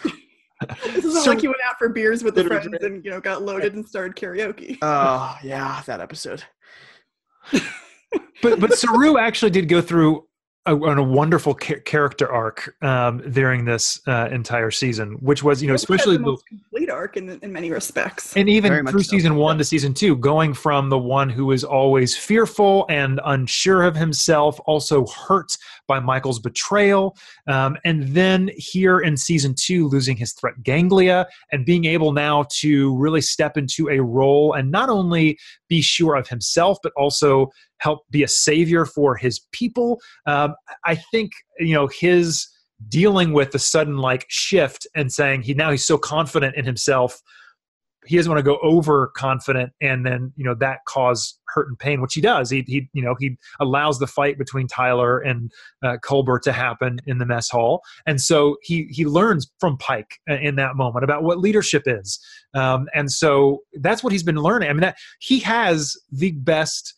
this 0.85 1.05
isn't 1.05 1.23
So- 1.23 1.31
like 1.31 1.43
you 1.43 1.49
went 1.49 1.63
out 1.65 1.77
for 1.79 1.89
beers 1.89 2.23
with 2.23 2.35
the 2.35 2.43
Literally- 2.43 2.69
friends 2.69 2.85
and 2.85 3.03
you 3.05 3.11
know 3.11 3.21
got 3.21 3.43
loaded 3.43 3.75
and 3.75 3.89
started 3.89 4.17
karaoke. 4.17 4.77
Oh 4.83 5.35
yeah, 5.43 5.81
that 5.87 6.01
episode. 6.01 6.43
but 8.43 8.61
but 8.61 8.75
Saru 8.75 9.19
actually 9.19 9.51
did 9.51 9.69
go 9.69 9.81
through 9.81 10.27
a, 10.67 10.77
a 10.77 11.03
wonderful 11.03 11.55
cha- 11.55 11.81
character 11.85 12.31
arc 12.31 12.75
um, 12.83 13.19
during 13.33 13.65
this 13.65 14.01
uh, 14.07 14.29
entire 14.31 14.71
season, 14.71 15.13
which 15.21 15.43
was 15.43 15.61
you 15.61 15.67
know 15.67 15.75
It 15.75 15.83
especially 15.83 16.17
the 16.17 16.25
the, 16.25 16.37
complete 16.49 16.89
arc 16.91 17.17
in, 17.17 17.31
in 17.43 17.53
many 17.53 17.71
respects. 17.71 18.37
and 18.37 18.49
even 18.49 18.85
much 18.85 18.93
through 18.93 19.03
so. 19.03 19.11
season 19.11 19.35
one 19.37 19.59
to 19.59 19.65
season 19.65 19.93
two, 19.93 20.17
going 20.17 20.55
from 20.55 20.89
the 20.89 20.99
one 20.99 21.29
who 21.29 21.51
is 21.51 21.65
always 21.65 22.17
fearful 22.17 22.87
and 22.89 23.21
unsure 23.25 23.83
of 23.83 23.97
himself, 23.97 24.61
also 24.67 25.07
hurt 25.07 25.57
by 25.89 25.99
Michael's 25.99 26.39
betrayal, 26.39 27.17
um, 27.49 27.77
and 27.85 28.09
then 28.09 28.49
here 28.57 29.01
in 29.01 29.17
season 29.17 29.55
two, 29.59 29.89
losing 29.89 30.17
his 30.17 30.33
threat 30.33 30.63
ganglia 30.63 31.27
and 31.51 31.67
being 31.67 31.87
able 31.87 32.13
now 32.13 32.45
to 32.51 32.97
really 32.97 33.21
step 33.21 33.57
into 33.57 33.89
a 33.89 33.99
role 34.01 34.53
and 34.53 34.71
not 34.71 34.89
only 34.89 35.37
be 35.73 35.81
sure 35.81 36.17
of 36.17 36.29
himself, 36.29 36.77
but 36.83 36.93
also 36.99 37.49
help 37.79 38.01
be 38.11 38.23
a 38.23 38.29
savior 38.29 38.85
for 38.85 39.17
his 39.17 39.41
people. 39.53 39.99
Um, 40.27 40.55
I 40.85 40.97
think 41.11 41.33
you 41.59 41.73
know 41.73 41.89
his 41.89 42.47
dealing 42.89 43.33
with 43.33 43.53
the 43.53 43.59
sudden 43.59 43.97
like 43.97 44.27
shift 44.29 44.87
and 44.95 45.11
saying 45.11 45.41
he 45.41 45.55
now 45.55 45.71
he's 45.71 45.87
so 45.87 45.97
confident 45.97 46.57
in 46.57 46.67
himself 46.67 47.23
he 48.07 48.17
doesn't 48.17 48.31
want 48.31 48.45
to 48.45 48.51
go 48.51 48.59
overconfident 48.63 49.73
and 49.81 50.05
then 50.05 50.33
you 50.37 50.45
know 50.45 50.55
that 50.55 50.79
cause 50.87 51.39
hurt 51.53 51.69
and 51.69 51.79
pain, 51.79 52.01
which 52.01 52.15
he 52.15 52.21
does. 52.21 52.51
He 52.51 52.65
he 52.67 52.89
you 52.93 53.03
know 53.03 53.15
he 53.19 53.37
allows 53.61 53.99
the 53.99 54.07
fight 54.07 54.39
between 54.39 54.67
Tyler 54.67 55.19
and 55.19 55.53
uh, 55.83 55.97
Culber 56.05 56.41
to 56.43 56.53
happen 56.53 56.99
in 57.07 57.19
the 57.19 57.27
mess 57.27 57.49
hall, 57.49 57.83
and 58.07 58.21
so 58.21 58.57
he 58.63 58.87
he 58.91 59.05
learns 59.05 59.51
from 59.61 59.77
Pike 59.79 60.19
in 60.27 60.57
that 60.57 60.77
moment 60.77 61.05
about 61.05 61.23
what 61.23 61.39
leadership 61.39 61.85
is, 61.87 62.19
um, 62.55 62.89
and 62.95 63.11
so 63.11 63.61
that's 63.81 64.03
what 64.03 64.13
he's 64.13 64.23
been 64.23 64.37
learning. 64.37 64.71
I 64.71 64.73
mean, 64.73 64.81
that 64.81 64.97
he 65.21 65.41
has 65.41 65.97
the 66.11 66.33
best 66.33 66.95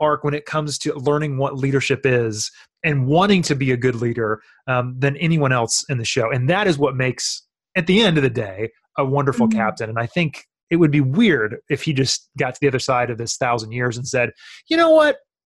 arc 0.00 0.24
when 0.24 0.34
it 0.34 0.46
comes 0.46 0.78
to 0.78 0.94
learning 0.94 1.38
what 1.38 1.56
leadership 1.56 2.04
is 2.04 2.50
and 2.84 3.06
wanting 3.06 3.42
to 3.42 3.54
be 3.54 3.70
a 3.70 3.76
good 3.76 3.94
leader 3.94 4.42
um, 4.66 4.96
than 4.98 5.16
anyone 5.18 5.52
else 5.52 5.84
in 5.88 5.98
the 5.98 6.04
show, 6.04 6.30
and 6.30 6.48
that 6.48 6.66
is 6.66 6.78
what 6.78 6.96
makes 6.96 7.42
at 7.76 7.86
the 7.86 8.00
end 8.02 8.16
of 8.16 8.22
the 8.22 8.30
day 8.30 8.70
a 8.98 9.04
wonderful 9.04 9.48
Mhm. 9.48 9.52
captain. 9.54 9.88
And 9.88 9.98
I 9.98 10.06
think 10.06 10.44
it 10.70 10.76
would 10.76 10.90
be 10.90 11.00
weird 11.00 11.58
if 11.70 11.82
he 11.82 11.92
just 11.92 12.30
got 12.38 12.54
to 12.54 12.60
the 12.60 12.68
other 12.68 12.78
side 12.78 13.10
of 13.10 13.18
this 13.18 13.36
thousand 13.36 13.72
years 13.72 13.96
and 13.96 14.06
said, 14.06 14.30
you 14.68 14.76
know 14.76 14.90
what? 14.90 15.18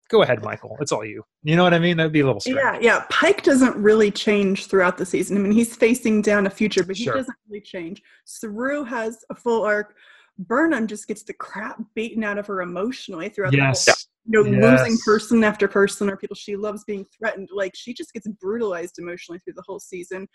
Go 0.09 0.21
ahead, 0.21 0.43
Michael. 0.43 0.77
It's 0.79 0.91
all 0.91 1.03
you. 1.05 1.23
You 1.43 1.55
know 1.55 1.63
what 1.63 1.73
I 1.73 1.79
mean? 1.79 1.97
That'd 1.97 2.11
be 2.11 2.19
a 2.19 2.25
little 2.25 2.39
strange. 2.39 2.57
Yeah, 2.59 2.77
yeah. 2.81 3.05
Pike 3.09 3.41
doesn't 3.43 3.75
really 3.77 4.11
change 4.11 4.67
throughout 4.67 4.97
the 4.97 5.05
season. 5.05 5.37
I 5.37 5.39
mean, 5.39 5.51
he's 5.51 5.75
facing 5.75 6.21
down 6.21 6.45
a 6.45 6.49
future, 6.49 6.83
but 6.83 6.95
he 6.97 7.05
Sure. 7.05 7.15
doesn't 7.15 7.35
really 7.47 7.61
change. 7.61 8.01
Saru 8.25 8.83
has 8.83 9.23
a 9.29 9.35
full 9.35 9.63
arc. 9.63 9.95
Burnham 10.37 10.87
just 10.87 11.07
gets 11.07 11.23
the 11.23 11.33
crap 11.33 11.79
beaten 11.95 12.23
out 12.23 12.37
of 12.37 12.45
her 12.47 12.61
emotionally 12.61 13.29
throughout 13.29 13.51
the 13.53 13.59
whole 13.59 13.67
Yes. 13.69 14.07
you 14.25 14.43
know, 14.43 14.49
Yes. 14.49 14.81
losing 14.81 14.97
person 15.05 15.43
after 15.43 15.67
person 15.67 16.09
or 16.09 16.17
people 16.17 16.35
she 16.35 16.55
loves 16.55 16.83
being 16.85 17.05
threatened. 17.17 17.49
Like 17.53 17.73
she 17.75 17.93
just 17.93 18.13
gets 18.13 18.27
brutalized 18.27 18.95
emotionally 18.99 19.39
through 19.39 19.53
the 19.53 19.63
whole 19.65 19.79
season. 19.79 20.27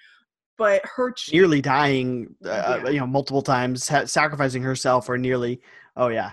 But 0.59 0.83
her 0.97 1.13
ch- 1.13 1.33
nearly 1.33 1.61
dying, 1.63 2.35
uh, 2.45 2.81
Yeah. 2.85 2.91
you 2.91 2.99
know, 3.01 3.07
multiple 3.07 3.43
times, 3.43 3.89
ha- 3.89 4.05
sacrificing 4.07 4.63
herself, 4.63 5.09
or 5.09 5.17
nearly. 5.17 5.61
Oh 5.97 6.09
yeah, 6.09 6.33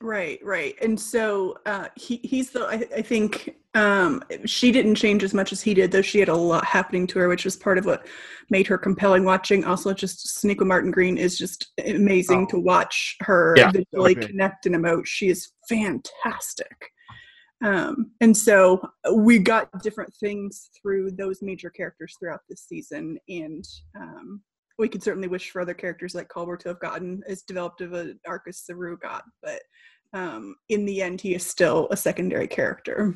Right, 0.00 0.38
right. 0.44 0.76
And 0.80 0.98
so 0.98 1.58
uh, 1.66 1.88
he 1.96 2.16
he's 2.22 2.50
the 2.50 2.64
I, 2.66 2.86
I 2.98 3.02
think 3.02 3.56
um, 3.74 4.22
she 4.44 4.70
didn't 4.70 4.94
change 4.94 5.24
as 5.24 5.34
much 5.34 5.50
as 5.52 5.60
he 5.60 5.74
did, 5.74 5.90
though 5.90 6.02
she 6.02 6.20
had 6.20 6.28
a 6.28 6.34
lot 6.36 6.64
happening 6.64 7.04
to 7.08 7.18
her, 7.18 7.28
which 7.28 7.44
was 7.44 7.56
part 7.56 7.78
of 7.78 7.84
what 7.84 8.06
made 8.48 8.66
her 8.68 8.78
compelling 8.78 9.24
watching. 9.24 9.64
Also, 9.64 9.92
just 9.92 10.26
Sonequa 10.42 10.64
Martin 10.66 10.90
Green 10.92 11.18
is 11.18 11.36
just 11.36 11.72
amazing 11.84 12.44
Oh. 12.44 12.50
to 12.50 12.58
watch 12.60 13.16
her 13.22 13.54
Yeah, 13.56 13.72
visually 13.72 14.16
okay. 14.16 14.26
connect 14.28 14.66
and 14.66 14.76
emote. 14.76 15.06
She 15.06 15.28
is 15.28 15.50
fantastic. 15.68 16.92
Um, 17.64 18.12
and 18.20 18.36
so 18.36 18.88
we 19.12 19.38
got 19.38 19.82
different 19.82 20.14
things 20.14 20.70
through 20.80 21.12
those 21.12 21.42
major 21.42 21.70
characters 21.70 22.16
throughout 22.18 22.40
this 22.48 22.66
season, 22.68 23.18
and 23.28 23.64
um, 23.98 24.42
we 24.78 24.88
could 24.88 25.02
certainly 25.02 25.28
wish 25.28 25.50
for 25.50 25.60
other 25.60 25.74
characters 25.74 26.14
like 26.14 26.28
Culber 26.28 26.58
to 26.60 26.68
have 26.68 26.80
gotten 26.80 27.22
as 27.26 27.42
developed 27.42 27.80
of 27.80 27.94
an 27.94 28.20
arc 28.26 28.44
as 28.48 28.60
Saru 28.60 28.96
got, 28.96 29.24
but 29.42 29.60
um, 30.14 30.56
in 30.68 30.84
the 30.84 31.02
end, 31.02 31.20
he 31.20 31.34
is 31.34 31.44
still 31.44 31.88
a 31.90 31.96
secondary 31.96 32.46
character. 32.46 33.14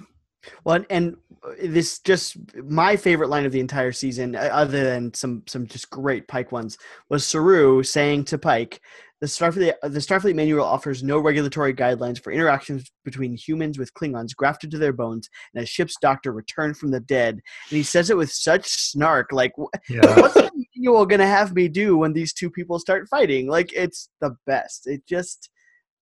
Well, 0.64 0.84
and, 0.90 1.16
this 1.60 1.98
just 1.98 2.36
my 2.54 2.94
favorite 2.96 3.28
line 3.28 3.44
of 3.44 3.52
the 3.52 3.60
entire 3.60 3.90
season, 3.92 4.36
uh, 4.36 4.48
other 4.52 4.84
than 4.84 5.12
some 5.12 5.42
some 5.46 5.66
just 5.66 5.90
great 5.90 6.28
Pike 6.28 6.52
ones, 6.52 6.78
was 7.08 7.26
Saru 7.26 7.82
saying 7.82 8.24
to 8.26 8.38
Pike, 8.38 8.80
"The 9.20 9.26
Starfleet 9.26 9.74
the 9.82 9.98
Starfleet 9.98 10.36
manual 10.36 10.64
offers 10.64 11.02
no 11.02 11.18
regulatory 11.18 11.74
guidelines 11.74 12.22
for 12.22 12.32
interactions 12.32 12.92
between 13.04 13.36
humans 13.36 13.76
with 13.76 13.92
Klingons 13.94 14.36
grafted 14.36 14.70
to 14.70 14.78
their 14.78 14.92
bones, 14.92 15.28
and 15.54 15.64
a 15.64 15.66
ship's 15.66 15.96
doctor 16.00 16.32
returned 16.32 16.76
from 16.76 16.92
the 16.92 17.00
dead." 17.00 17.34
And 17.34 17.76
he 17.76 17.82
says 17.82 18.08
it 18.08 18.16
with 18.16 18.30
such 18.30 18.68
snark, 18.68 19.32
like, 19.32 19.52
Yeah. 19.88 20.00
"What's 20.20 20.34
the 20.34 20.50
manual 20.76 21.06
gonna 21.06 21.26
have 21.26 21.54
me 21.54 21.66
do 21.68 21.96
when 21.96 22.12
these 22.12 22.32
two 22.32 22.50
people 22.50 22.78
start 22.78 23.08
fighting?" 23.08 23.48
Like, 23.48 23.72
it's 23.72 24.08
the 24.20 24.36
best. 24.46 24.86
It 24.86 25.04
just, 25.08 25.50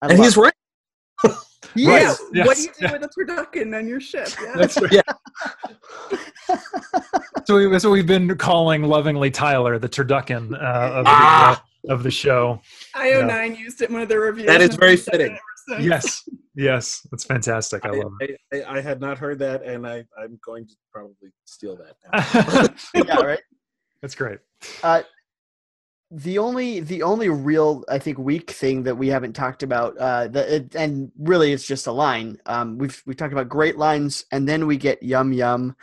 I 0.03 0.09
and 0.11 0.19
he's 0.19 0.37
it. 0.37 0.41
right. 0.41 0.55
He 1.75 1.87
Right. 1.87 2.03
is. 2.03 2.21
Yeah, 2.33 2.47
what 2.47 2.57
do 2.57 2.63
you 2.63 2.69
do 2.69 2.75
yeah. 2.87 2.93
with 2.93 3.03
a 3.05 3.09
turducken 3.09 3.77
on 3.77 3.87
your 3.89 4.01
ship? 4.01 4.29
Yeah. 4.43 4.55
That's 4.57 4.81
right. 4.81 4.93
Yeah. 4.93 5.03
So, 7.47 7.57
we, 7.57 7.79
so 7.79 7.91
we've 7.91 8.07
been 8.07 8.37
calling 8.37 8.83
lovingly 8.83 9.31
Tyler 9.31 9.79
the 9.79 9.89
turducken 9.89 10.53
uh, 10.55 10.93
of, 10.99 11.05
the, 11.05 11.11
Ah. 11.11 11.65
uh, 11.89 11.93
of 11.93 12.03
the 12.03 12.11
show. 12.11 12.61
IO9 12.95 13.57
used 13.59 13.83
it 13.83 13.89
in 13.89 13.95
one 13.95 14.03
of 14.03 14.09
their 14.09 14.21
reviews. 14.21 14.47
That 14.47 14.61
is 14.61 14.75
very 14.77 14.93
I've 14.93 15.01
said 15.01 15.21
it 15.21 15.39
fitting. 15.69 15.85
Yes, 15.89 16.29
yes, 16.55 17.07
that's 17.11 17.25
fantastic. 17.25 17.85
I 17.85 17.91
love 17.91 18.13
I, 18.21 18.37
I, 18.53 18.79
I 18.79 18.81
had 18.81 19.01
not 19.01 19.19
heard 19.19 19.39
that, 19.41 19.63
and 19.63 19.87
I, 19.87 20.05
I'm 20.21 20.39
going 20.45 20.67
to 20.67 20.75
probably 20.93 21.31
steal 21.45 21.77
that. 21.77 21.97
Now. 22.95 23.05
yeah, 23.05 23.25
right. 23.25 23.41
that's 24.03 24.15
great. 24.15 24.39
The 26.13 26.39
only 26.39 26.81
the 26.81 27.05
only 27.05 27.29
real 27.29 27.85
I 27.89 27.99
think 28.01 28.19
weak 28.19 28.51
thing 28.51 28.83
that 28.83 28.97
we 28.97 29.07
haven't 29.09 29.35
talked 29.35 29.63
about 29.63 29.97
uh 29.97 30.27
the, 30.27 30.57
it, 30.57 30.75
and 30.75 31.13
really 31.19 31.53
it's 31.53 31.65
just 31.67 31.87
a 31.87 31.93
line 31.93 32.37
um 32.47 32.79
we've 32.79 33.01
we 33.07 33.15
talked 33.15 33.33
about 33.33 33.49
great 33.49 33.77
lines 33.79 34.25
and 34.33 34.49
then 34.49 34.67
we 34.67 34.77
get 34.77 35.01
yum 35.05 35.33
yum 35.33 35.77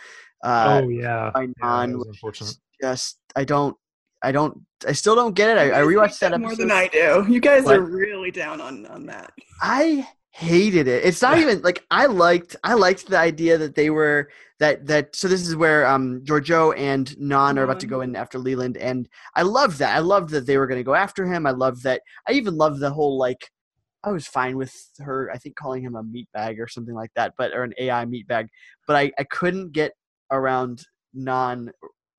uh 0.44 0.82
oh 0.84 0.90
yeah, 0.90 1.32
by 1.34 1.44
yeah 1.44 1.48
Nhan 1.64 1.94
that 1.94 2.06
unfortunate. 2.10 2.56
just 2.82 3.20
I 3.38 3.46
don't 3.46 3.78
I 4.22 4.34
don't 4.34 4.60
I 4.86 4.92
still 4.92 5.16
don't 5.16 5.34
get 5.34 5.50
it 5.52 5.60
I, 5.60 5.66
You 5.68 5.74
I 5.74 5.80
rewatched 5.82 6.20
hate 6.20 6.32
that 6.32 6.42
more 6.42 6.50
episode 6.50 6.64
than 6.64 6.72
I 6.72 6.88
do. 6.88 7.26
You 7.30 7.40
guys 7.40 7.64
What? 7.64 7.78
are 7.78 7.82
really 7.82 8.32
down 8.32 8.60
on 8.60 8.86
on 8.88 9.06
that. 9.06 9.32
I 9.62 10.08
hated 10.38 10.88
it. 10.88 11.04
It's 11.04 11.24
not 11.24 11.40
even 11.40 11.64
like 11.64 11.84
I 11.90 12.06
liked 12.06 12.56
I 12.64 12.76
liked 12.76 13.08
the 13.08 13.18
idea 13.18 13.58
that 13.58 13.74
they 13.74 13.90
were 13.90 14.30
that 14.60 14.86
that 14.86 15.16
so 15.16 15.28
this 15.28 15.42
is 15.42 15.56
where 15.56 15.88
um 15.88 16.22
Georgiou 16.24 16.78
and 16.78 17.08
Nhan 17.20 17.58
are 17.58 17.64
about 17.64 17.80
to 17.80 17.88
go 17.88 18.02
in 18.02 18.16
after 18.16 18.38
Leland 18.38 18.78
and 18.78 19.10
I 19.36 19.42
loved 19.42 19.80
that. 19.80 19.96
I 19.96 20.00
loved 20.00 20.30
that 20.30 20.46
they 20.46 20.58
were 20.58 20.68
gonna 20.68 20.84
go 20.84 20.94
after 20.94 21.26
him. 21.26 21.48
I 21.48 21.52
loved 21.52 21.82
that 21.84 22.04
I 22.28 22.34
even 22.34 22.56
loved 22.56 22.80
the 22.80 22.92
whole 22.92 23.18
like 23.18 23.50
I 24.04 24.12
was 24.12 24.28
fine 24.28 24.58
with 24.58 24.76
her 25.00 25.32
I 25.34 25.40
think 25.40 25.56
calling 25.56 25.82
him 25.82 25.96
a 25.96 26.04
meat 26.04 26.28
bag 26.36 26.60
or 26.60 26.68
something 26.68 26.94
like 26.94 27.12
that, 27.16 27.34
but 27.36 27.52
or 27.56 27.64
an 27.64 27.74
AI 27.80 28.06
meat 28.06 28.28
bag. 28.28 28.48
But 28.86 28.96
I, 28.96 29.12
I 29.18 29.24
couldn't 29.24 29.72
get 29.72 29.94
around 30.32 30.86
Nhan 31.18 31.70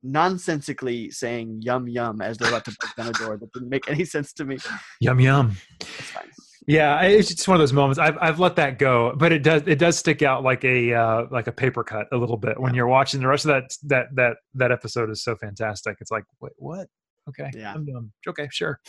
nonsensically 0.03 1.13
saying 1.13 1.61
yum 1.63 1.87
yum 1.87 2.21
as 2.21 2.37
they're 2.37 2.49
about 2.49 2.65
to 2.65 2.77
break 2.81 2.97
down 2.97 3.07
a 3.07 3.13
door. 3.13 3.37
That 3.37 3.53
didn't 3.53 3.69
make 3.69 3.89
any 3.89 4.05
sense 4.05 4.33
to 4.33 4.45
me. 4.45 4.59
Yum 5.01 5.21
yum. 5.21 5.57
It's 5.79 6.11
fine. 6.11 6.33
Yeah, 6.69 7.01
it's 7.01 7.29
just 7.31 7.49
one 7.49 7.55
of 7.57 7.61
those 7.61 7.73
moments. 7.73 7.99
I've 7.99 8.19
I've 8.21 8.39
let 8.39 8.57
that 8.57 8.79
go, 8.79 9.15
but 9.17 9.33
it 9.33 9.43
does 9.43 9.63
it 9.67 9.79
does 9.79 9.97
stick 9.97 10.21
out 10.23 10.45
like 10.45 10.65
a 10.65 10.93
uh, 10.93 11.25
like 11.31 11.47
a 11.47 11.53
paper 11.53 11.83
cut 11.83 12.07
a 12.13 12.17
little 12.19 12.37
bit 12.37 12.61
when 12.61 12.75
Yeah. 12.75 12.79
you're 12.79 12.89
watching. 12.89 13.21
The 13.23 13.27
rest 13.27 13.47
of 13.47 13.49
that 13.49 13.75
that 13.85 14.15
that 14.17 14.37
that 14.55 14.71
episode 14.71 15.09
is 15.11 15.23
so 15.23 15.35
fantastic. 15.35 15.97
It's 16.01 16.11
like 16.11 16.25
wait, 16.41 16.53
what? 16.59 16.89
Okay, 17.29 17.51
Yeah. 17.55 17.73
I'm 17.73 17.87
done. 17.87 18.13
Okay, 18.29 18.49
sure. 18.53 18.81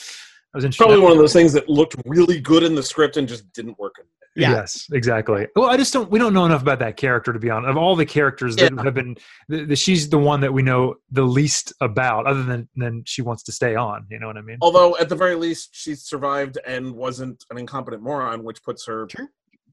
I 0.53 0.57
was 0.57 0.65
interested. 0.65 0.83
Probably 0.83 0.99
one 1.01 1.11
of 1.11 1.17
those 1.17 1.33
things 1.33 1.53
that 1.53 1.69
looked 1.69 1.95
really 2.05 2.39
good 2.39 2.63
in 2.63 2.73
the 2.75 2.83
script 2.83 3.17
and 3.17 3.27
just 3.27 3.51
didn't 3.53 3.77
work. 3.77 3.95
in 3.99 4.05
Yeah. 4.35 4.51
Yes, 4.51 4.87
exactly. 4.91 5.47
Well, 5.55 5.69
I 5.69 5.77
just 5.77 5.93
don't. 5.93 6.09
We 6.09 6.17
don't 6.17 6.33
know 6.33 6.45
enough 6.45 6.61
about 6.63 6.79
that 6.79 6.97
character 6.97 7.31
to 7.33 7.39
be 7.39 7.49
honest. 7.49 7.69
Of 7.69 7.77
all 7.77 7.95
the 7.95 8.05
characters 8.05 8.55
that 8.55 8.73
Yeah. 8.73 8.83
have 8.83 8.93
been, 8.95 9.15
the, 9.47 9.65
the, 9.65 9.75
she's 9.75 10.09
the 10.09 10.17
one 10.17 10.41
that 10.41 10.51
we 10.53 10.63
know 10.63 10.95
the 11.11 11.21
least 11.23 11.73
about, 11.81 12.25
other 12.25 12.43
than 12.43 12.67
than 12.75 13.03
she 13.05 13.21
wants 13.21 13.43
to 13.43 13.51
stay 13.51 13.75
on. 13.75 14.07
You 14.09 14.19
know 14.19 14.27
what 14.27 14.37
I 14.37 14.41
mean? 14.41 14.57
Although 14.61 14.97
at 14.97 15.09
the 15.09 15.15
very 15.15 15.35
least 15.35 15.69
she 15.73 15.93
survived 15.95 16.57
and 16.65 16.93
wasn't 16.95 17.43
an 17.51 17.57
incompetent 17.57 18.01
moron, 18.01 18.43
which 18.43 18.63
puts 18.63 18.85
her 18.87 19.07
Sure. 19.09 19.27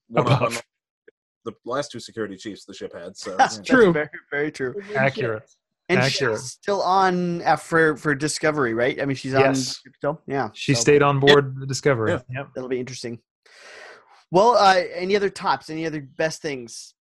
one 0.08 0.26
up 0.28 0.40
Above. 0.42 0.62
the 1.46 1.52
last 1.64 1.90
two 1.90 2.00
security 2.00 2.36
chiefs 2.36 2.64
the 2.66 2.74
ship 2.74 2.92
had. 2.92 3.16
So 3.16 3.34
That's 3.36 3.56
yeah. 3.58 3.62
True. 3.62 3.92
very, 3.92 4.08
very 4.30 4.50
true. 4.52 4.74
Accurate. 4.94 5.48
And 5.88 6.00
Accurate. 6.00 6.40
she's 6.40 6.50
still 6.50 6.82
on 6.82 7.42
uh, 7.42 7.56
for 7.56 7.96
for 7.96 8.14
Discovery, 8.14 8.74
right? 8.74 9.00
I 9.00 9.04
mean, 9.04 9.16
she's 9.16 9.34
on 9.34 9.42
Yes. 9.42 9.80
still. 9.96 10.20
Yeah, 10.26 10.50
She 10.52 10.74
so 10.74 10.80
stayed 10.80 11.02
on 11.02 11.20
board 11.20 11.60
the 11.60 11.66
Discovery. 11.66 12.12
Yeah. 12.12 12.20
Yep. 12.30 12.48
That'll 12.54 12.68
be 12.68 12.80
interesting. 12.80 13.20
Well, 14.32 14.56
uh, 14.56 14.82
any 14.94 15.14
other 15.14 15.30
tops? 15.30 15.70
Any 15.70 15.86
other 15.86 16.00
best 16.00 16.42
things? 16.42 16.94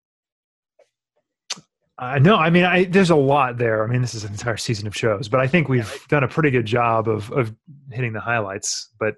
Uh, 1.96 2.18
no, 2.18 2.36
I 2.36 2.50
mean, 2.50 2.64
I, 2.64 2.84
there's 2.84 3.10
a 3.10 3.16
lot 3.16 3.56
there. 3.56 3.84
I 3.84 3.86
mean, 3.86 4.02
this 4.02 4.14
is 4.14 4.24
an 4.24 4.32
entire 4.32 4.56
season 4.56 4.86
of 4.88 4.96
shows, 4.96 5.28
but 5.28 5.38
I 5.40 5.46
think 5.46 5.68
we've 5.68 6.06
done 6.08 6.24
a 6.24 6.28
pretty 6.28 6.50
good 6.50 6.66
job 6.66 7.08
of 7.08 7.30
of 7.32 7.54
hitting 7.90 8.12
the 8.12 8.20
highlights. 8.20 8.90
But 8.98 9.14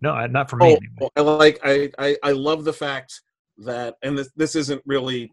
no, 0.00 0.24
not 0.26 0.48
for 0.48 0.56
me. 0.56 0.66
Oh, 0.66 0.76
anyway. 0.76 1.08
I 1.16 1.20
like 1.20 1.60
I, 1.64 1.90
I 1.98 2.16
I 2.22 2.32
love 2.32 2.64
the 2.64 2.72
fact 2.72 3.20
that 3.58 3.96
and 4.02 4.16
this 4.16 4.30
this 4.36 4.54
isn't 4.54 4.80
really 4.86 5.32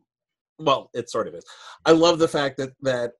well, 0.57 0.89
it 0.93 1.09
sort 1.09 1.27
of 1.27 1.35
is. 1.35 1.43
I 1.85 1.91
love 1.91 2.17
the 2.19 2.27
fact 2.27 2.57
that 2.57 2.71
that 2.81 3.11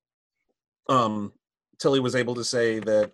um 0.90 1.32
Tilly 1.80 2.02
was 2.02 2.16
able 2.16 2.36
to 2.36 2.44
say 2.44 2.80
that 2.80 3.14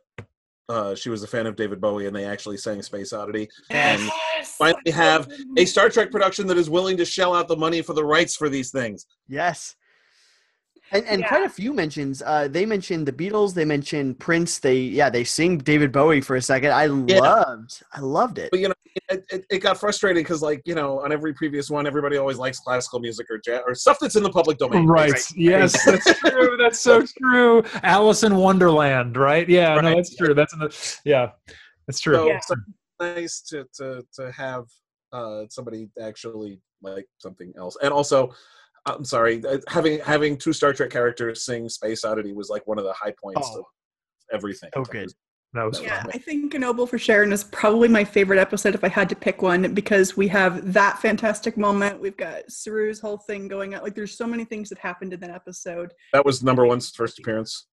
uh, 0.67 0.95
she 0.95 1.09
was 1.09 1.21
a 1.21 1.27
fan 1.27 1.45
of 1.45 1.55
David 1.55 1.79
Bowie 1.79 2.07
and 2.07 2.15
they 2.15 2.25
actually 2.25 2.57
sang 2.57 2.81
Space 2.81 3.13
Oddity. 3.13 3.47
And 3.69 4.01
Yes! 4.01 4.55
finally 4.57 4.89
have 4.91 5.29
a 5.57 5.65
Star 5.65 5.89
Trek 5.89 6.09
production 6.09 6.47
that 6.47 6.57
is 6.57 6.69
willing 6.71 6.97
to 6.97 7.05
shell 7.05 7.35
out 7.35 7.47
the 7.47 7.55
money 7.55 7.83
for 7.83 7.93
the 7.93 8.03
rights 8.03 8.35
for 8.35 8.49
these 8.49 8.71
things. 8.71 9.05
Yes. 9.27 9.75
And, 10.91 11.03
and 11.05 11.21
Yeah. 11.21 11.27
quite 11.27 11.43
a 11.43 11.49
few 11.49 11.73
mentions. 11.73 12.21
Uh, 12.21 12.47
they 12.47 12.65
mentioned 12.65 13.07
the 13.07 13.11
Beatles. 13.11 13.53
They 13.53 13.65
mentioned 13.65 14.19
Prince. 14.19 14.59
They 14.59 14.77
yeah, 14.77 15.09
they 15.09 15.23
sing 15.23 15.57
David 15.57 15.91
Bowie 15.91 16.21
for 16.21 16.35
a 16.35 16.41
second. 16.41 16.71
I 16.71 16.85
Yeah. 16.85 17.19
loved. 17.19 17.83
I 17.91 17.99
loved 18.01 18.37
it. 18.37 18.51
But 18.51 18.59
you 18.59 18.67
know, 18.69 18.73
it, 19.09 19.25
it, 19.29 19.45
it 19.49 19.57
got 19.59 19.77
frustrating 19.77 20.23
because, 20.23 20.41
like, 20.41 20.61
you 20.65 20.75
know, 20.75 21.01
on 21.01 21.11
every 21.11 21.33
previous 21.33 21.69
one, 21.69 21.85
everybody 21.87 22.17
always 22.17 22.37
likes 22.37 22.59
classical 22.59 22.99
music 22.99 23.27
or 23.29 23.39
jazz 23.39 23.61
or 23.67 23.73
stuff 23.75 23.97
that's 23.99 24.15
in 24.15 24.23
the 24.23 24.29
public 24.29 24.57
domain. 24.57 24.85
Right. 24.85 25.11
Right. 25.11 25.31
Yes, 25.35 25.83
that's 25.85 26.19
true. 26.19 26.55
That's 26.57 26.79
so 26.79 27.03
true. 27.19 27.63
Alice 27.83 28.23
in 28.23 28.35
Wonderland, 28.35 29.17
right? 29.17 29.49
Yeah, 29.49 29.75
no, 29.75 29.95
that's 29.95 30.15
true. 30.15 30.33
That's 30.33 30.53
in 30.53 30.59
the 30.59 30.99
yeah, 31.03 31.31
that's 31.87 31.99
true. 31.99 32.15
So, 32.15 32.27
Yeah. 32.27 32.39
so, 32.41 32.55
nice 33.01 33.41
to 33.49 33.65
to 33.75 34.03
to 34.13 34.31
have 34.31 34.65
uh, 35.11 35.43
somebody 35.49 35.89
actually 36.01 36.61
like 36.81 37.07
something 37.17 37.51
else, 37.57 37.75
and 37.81 37.91
also. 37.91 38.31
I'm 38.85 39.03
sorry. 39.05 39.43
uh, 39.45 39.57
Having 39.67 39.99
having 39.99 40.37
two 40.37 40.53
Star 40.53 40.73
Trek 40.73 40.89
characters 40.91 41.43
sing 41.43 41.67
"Space 41.69 42.03
Oddity" 42.05 42.33
was 42.33 42.49
like 42.49 42.65
one 42.67 42.77
of 42.77 42.83
the 42.83 42.93
high 42.93 43.13
points 43.21 43.41
Oh. 43.51 43.59
of 43.59 43.65
everything. 44.33 44.69
So 44.73 44.81
That 44.83 44.91
good. 44.91 45.03
was- 45.03 45.15
That 45.53 45.63
was 45.63 45.81
Yeah, 45.81 46.01
fun. 46.03 46.11
I 46.13 46.17
think 46.17 46.53
An 46.53 46.63
Obol 46.63 46.87
for 46.89 46.97
Charon 46.97 47.31
is 47.31 47.45
probably 47.45 47.87
my 47.87 48.03
favorite 48.03 48.39
episode 48.39 48.75
if 48.75 48.83
I 48.83 48.89
had 48.89 49.07
to 49.09 49.15
pick 49.15 49.41
one 49.41 49.73
because 49.73 50.17
we 50.17 50.27
have 50.27 50.73
that 50.73 50.99
fantastic 50.99 51.55
moment. 51.57 52.01
We've 52.01 52.17
got 52.17 52.51
Saru's 52.51 52.99
whole 52.99 53.17
thing 53.19 53.47
going 53.47 53.73
on. 53.73 53.81
Like, 53.81 53.95
there's 53.95 54.17
so 54.17 54.27
many 54.27 54.43
things 54.43 54.67
that 54.67 54.77
happened 54.79 55.13
in 55.13 55.21
that 55.21 55.29
episode. 55.29 55.93
That 56.11 56.25
was 56.25 56.43
number 56.43 56.65
one's 56.65 56.89
first 56.89 57.19
appearance. 57.19 57.67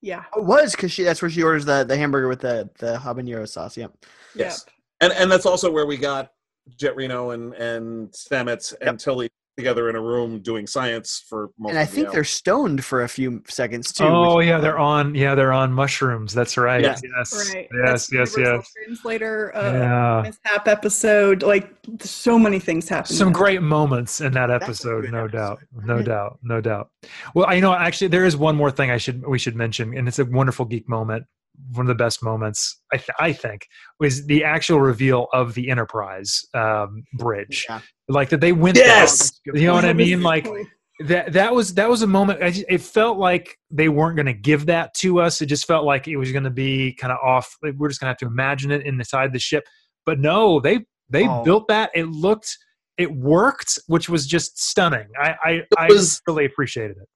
Yeah. 0.00 0.24
Oh, 0.36 0.42
It 0.42 0.46
was 0.46 0.72
because 0.76 0.92
she 0.92 1.02
that's 1.02 1.20
where 1.20 1.30
she 1.30 1.42
orders 1.42 1.64
the, 1.64 1.82
the 1.82 1.96
hamburger 1.96 2.28
with 2.28 2.40
the, 2.40 2.70
the 2.78 2.96
habanero 2.98 3.48
sauce. 3.48 3.76
Yep. 3.76 3.92
Yes. 4.36 4.64
Yep. 4.64 4.74
and 5.00 5.12
and 5.20 5.30
that's 5.32 5.44
also 5.46 5.72
where 5.72 5.86
we 5.86 5.96
got 5.96 6.30
Jet 6.78 6.94
Reno 6.94 7.30
and 7.30 7.52
and 7.54 8.12
Stamets 8.12 8.74
and 8.80 8.98
Tilly 9.00 9.28
together 9.58 9.90
in 9.90 9.96
a 9.96 10.00
room 10.00 10.40
doing 10.40 10.66
science 10.66 11.24
for 11.28 11.50
most. 11.58 11.70
And 11.70 11.78
I 11.78 11.82
of 11.82 11.88
the 11.90 11.94
think 11.94 12.06
hour. 12.08 12.12
they're 12.14 12.24
stoned 12.24 12.84
for 12.84 13.02
a 13.02 13.08
few 13.08 13.42
seconds 13.48 13.92
too. 13.92 14.04
Oh 14.04 14.38
yeah, 14.40 14.58
they're 14.58 14.78
on. 14.78 15.14
Yeah, 15.14 15.34
they're 15.34 15.52
on 15.52 15.72
mushrooms. 15.72 16.32
That's 16.32 16.56
right. 16.56 16.80
Yeah. 16.82 16.96
Yes. 17.18 17.52
Right. 17.54 17.68
Yes. 17.84 18.06
That's 18.06 18.12
Yes. 18.12 18.36
Yes. 18.38 18.72
Translator 18.86 19.54
uh, 19.56 19.72
Yeah. 19.72 20.22
mishap 20.22 20.68
episode. 20.68 21.42
Like, 21.42 21.70
so 22.00 22.38
many 22.38 22.58
things 22.60 22.88
happen. 22.88 23.14
Some 23.14 23.32
great 23.32 23.60
moments 23.62 24.20
in 24.20 24.32
that 24.32 24.50
episode, 24.50 25.10
no 25.10 25.24
episode. 25.24 25.32
doubt, 25.32 25.58
no 25.84 26.02
doubt, 26.02 26.38
no 26.42 26.60
doubt. 26.60 26.90
Well, 27.34 27.46
I 27.46 27.54
you 27.54 27.60
know 27.60 27.74
actually 27.74 28.08
there 28.08 28.24
is 28.24 28.36
one 28.36 28.56
more 28.56 28.70
thing 28.70 28.90
I 28.90 28.96
should 28.98 29.26
we 29.26 29.38
should 29.38 29.56
mention, 29.56 29.96
and 29.96 30.06
it's 30.08 30.18
a 30.18 30.24
wonderful 30.24 30.64
geek 30.64 30.88
moment. 30.88 31.24
One 31.72 31.86
of 31.86 31.88
the 31.88 31.96
best 32.04 32.22
moments 32.22 32.80
I, 32.92 32.98
th- 32.98 33.08
I 33.18 33.32
think 33.32 33.66
was 33.98 34.24
the 34.26 34.44
actual 34.44 34.80
reveal 34.80 35.26
of 35.32 35.54
the 35.54 35.70
Enterprise 35.70 36.44
um, 36.54 37.02
bridge, 37.14 37.66
Yeah. 37.68 37.80
Like 38.08 38.28
that 38.30 38.40
they 38.40 38.52
went. 38.52 38.76
Yes! 38.76 39.40
there. 39.44 39.56
you 39.56 39.66
know 39.66 39.74
what 39.74 39.84
I 39.84 39.92
mean? 39.92 40.22
Like 40.22 40.48
that 41.06 41.32
that 41.32 41.54
was 41.54 41.74
that 41.74 41.88
was 41.88 42.02
a 42.02 42.06
moment 42.06 42.42
I 42.42 42.50
just, 42.50 42.66
it 42.68 42.80
felt 42.80 43.18
like 43.18 43.56
they 43.70 43.88
weren't 43.88 44.16
going 44.16 44.26
to 44.26 44.32
give 44.32 44.66
that 44.66 44.92
to 44.94 45.20
us 45.20 45.40
it 45.40 45.46
just 45.46 45.64
felt 45.64 45.84
like 45.84 46.08
it 46.08 46.16
was 46.16 46.32
going 46.32 46.42
to 46.42 46.50
be 46.50 46.92
kind 46.94 47.12
of 47.12 47.18
off 47.22 47.56
like 47.62 47.74
we're 47.74 47.86
just 47.88 48.00
going 48.00 48.06
to 48.06 48.10
have 48.10 48.16
to 48.18 48.26
imagine 48.26 48.72
it 48.72 48.84
inside 48.84 49.32
the 49.32 49.38
ship 49.38 49.62
but 50.04 50.18
no 50.18 50.58
they 50.58 50.84
they 51.08 51.28
Oh. 51.28 51.44
built 51.44 51.68
that 51.68 51.90
it 51.94 52.06
looked 52.08 52.58
it 52.96 53.14
worked 53.14 53.78
which 53.86 54.08
was 54.08 54.26
just 54.26 54.60
stunning 54.60 55.06
i 55.20 55.36
i, 55.44 55.62
I 55.78 55.86
was- 55.86 56.20
really 56.26 56.46
appreciated 56.46 56.96
it 56.96 57.08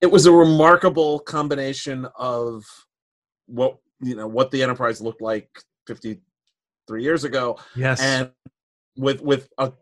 it 0.00 0.10
was 0.10 0.24
a 0.24 0.32
remarkable 0.32 1.18
combination 1.18 2.06
of 2.18 2.64
what 3.48 3.76
you 4.00 4.16
know 4.16 4.26
what 4.26 4.50
the 4.50 4.62
Enterprise 4.62 5.02
looked 5.02 5.20
like 5.20 5.50
53 5.88 7.02
years 7.02 7.24
ago, 7.24 7.58
yes 7.74 8.00
and 8.00 8.30
with 8.96 9.20
with 9.20 9.48
a 9.58 9.72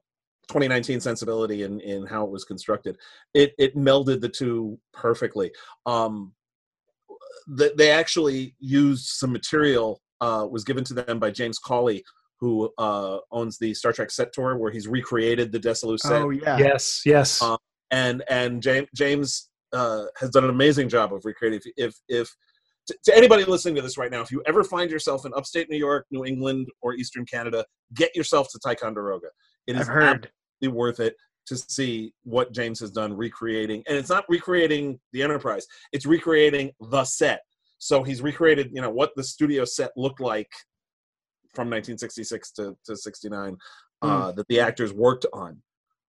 2019 0.49 1.01
sensibility 1.01 1.63
in 1.63 1.81
in 1.81 2.07
how 2.07 2.25
it 2.25 2.31
was 2.31 2.45
constructed. 2.45 2.97
It 3.35 3.53
it 3.59 3.77
melded 3.77 4.21
the 4.21 4.29
two 4.29 4.79
perfectly. 4.93 5.53
Um, 5.87 6.33
th- 7.59 7.75
they 7.77 7.91
actually 7.91 8.55
used 8.59 9.07
some 9.07 9.33
material 9.33 10.01
uh, 10.21 10.47
was 10.51 10.65
given 10.65 10.85
to 10.85 10.95
them 10.95 11.19
by 11.19 11.31
James 11.31 11.59
Cawley, 11.59 12.05
who 12.41 12.73
uh, 12.79 13.19
owns 13.31 13.59
the 13.59 13.75
Star 13.75 13.93
Trek 13.93 14.11
set 14.11 14.33
tour, 14.33 14.57
where 14.57 14.71
he's 14.71 14.89
recreated 14.89 15.53
the 15.53 15.61
Desilu 15.61 15.99
set 15.99 16.23
Oh 16.23 16.31
yeah. 16.31 16.59
yes 16.59 17.03
yes 17.05 17.43
Uh, 17.43 17.57
and 17.91 18.23
and 18.29 18.63
James 18.63 18.89
James 18.95 19.51
uh, 19.73 20.05
has 20.19 20.31
done 20.31 20.45
an 20.45 20.51
amazing 20.51 20.89
job 20.89 21.13
of 21.13 21.25
recreating. 21.25 21.61
If 21.65 21.73
if, 21.77 21.95
if 22.09 22.37
to, 22.87 22.97
to 23.05 23.17
anybody 23.17 23.45
listening 23.45 23.75
to 23.77 23.83
this 23.83 23.97
right 23.97 24.11
now, 24.11 24.21
if 24.21 24.31
you 24.31 24.43
ever 24.47 24.63
find 24.65 24.91
yourself 24.91 25.25
in 25.25 25.33
upstate 25.35 25.71
New 25.71 25.79
York, 25.79 26.07
New 26.11 26.25
England, 26.25 26.69
or 26.83 26.95
Eastern 26.95 27.25
Canada, 27.25 27.65
get 27.95 28.15
yourself 28.15 28.49
to 28.53 28.59
Ticonderoga. 28.59 29.29
It 29.67 29.77
is 29.77 29.87
heard. 29.87 30.31
absolutely 30.61 30.79
worth 30.79 31.01
it 31.01 31.17
to 31.47 31.57
see 31.57 32.13
what 32.25 32.53
James 32.53 32.81
has 32.81 32.91
done 32.91 33.15
recreating, 33.15 33.83
and 33.87 33.97
it's 33.97 34.09
not 34.09 34.25
recreating 34.29 34.99
the 35.13 35.23
Enterprise; 35.23 35.67
it's 35.93 36.07
recreating 36.07 36.73
the 36.81 37.05
set. 37.05 37.41
So 37.79 38.03
he's 38.03 38.23
recreated, 38.23 38.71
you 38.73 38.81
know, 38.81 38.91
what 38.91 39.11
the 39.15 39.23
studio 39.23 39.65
set 39.67 39.91
looked 39.97 40.21
like 40.21 40.51
from 41.53 41.69
1966 41.69 42.51
to, 42.53 42.77
to 42.87 42.97
69 42.97 43.57
uh, 44.03 44.33
that 44.33 44.49
the 44.49 44.61
actors 44.61 44.93
worked 44.93 45.27
on. 45.33 45.61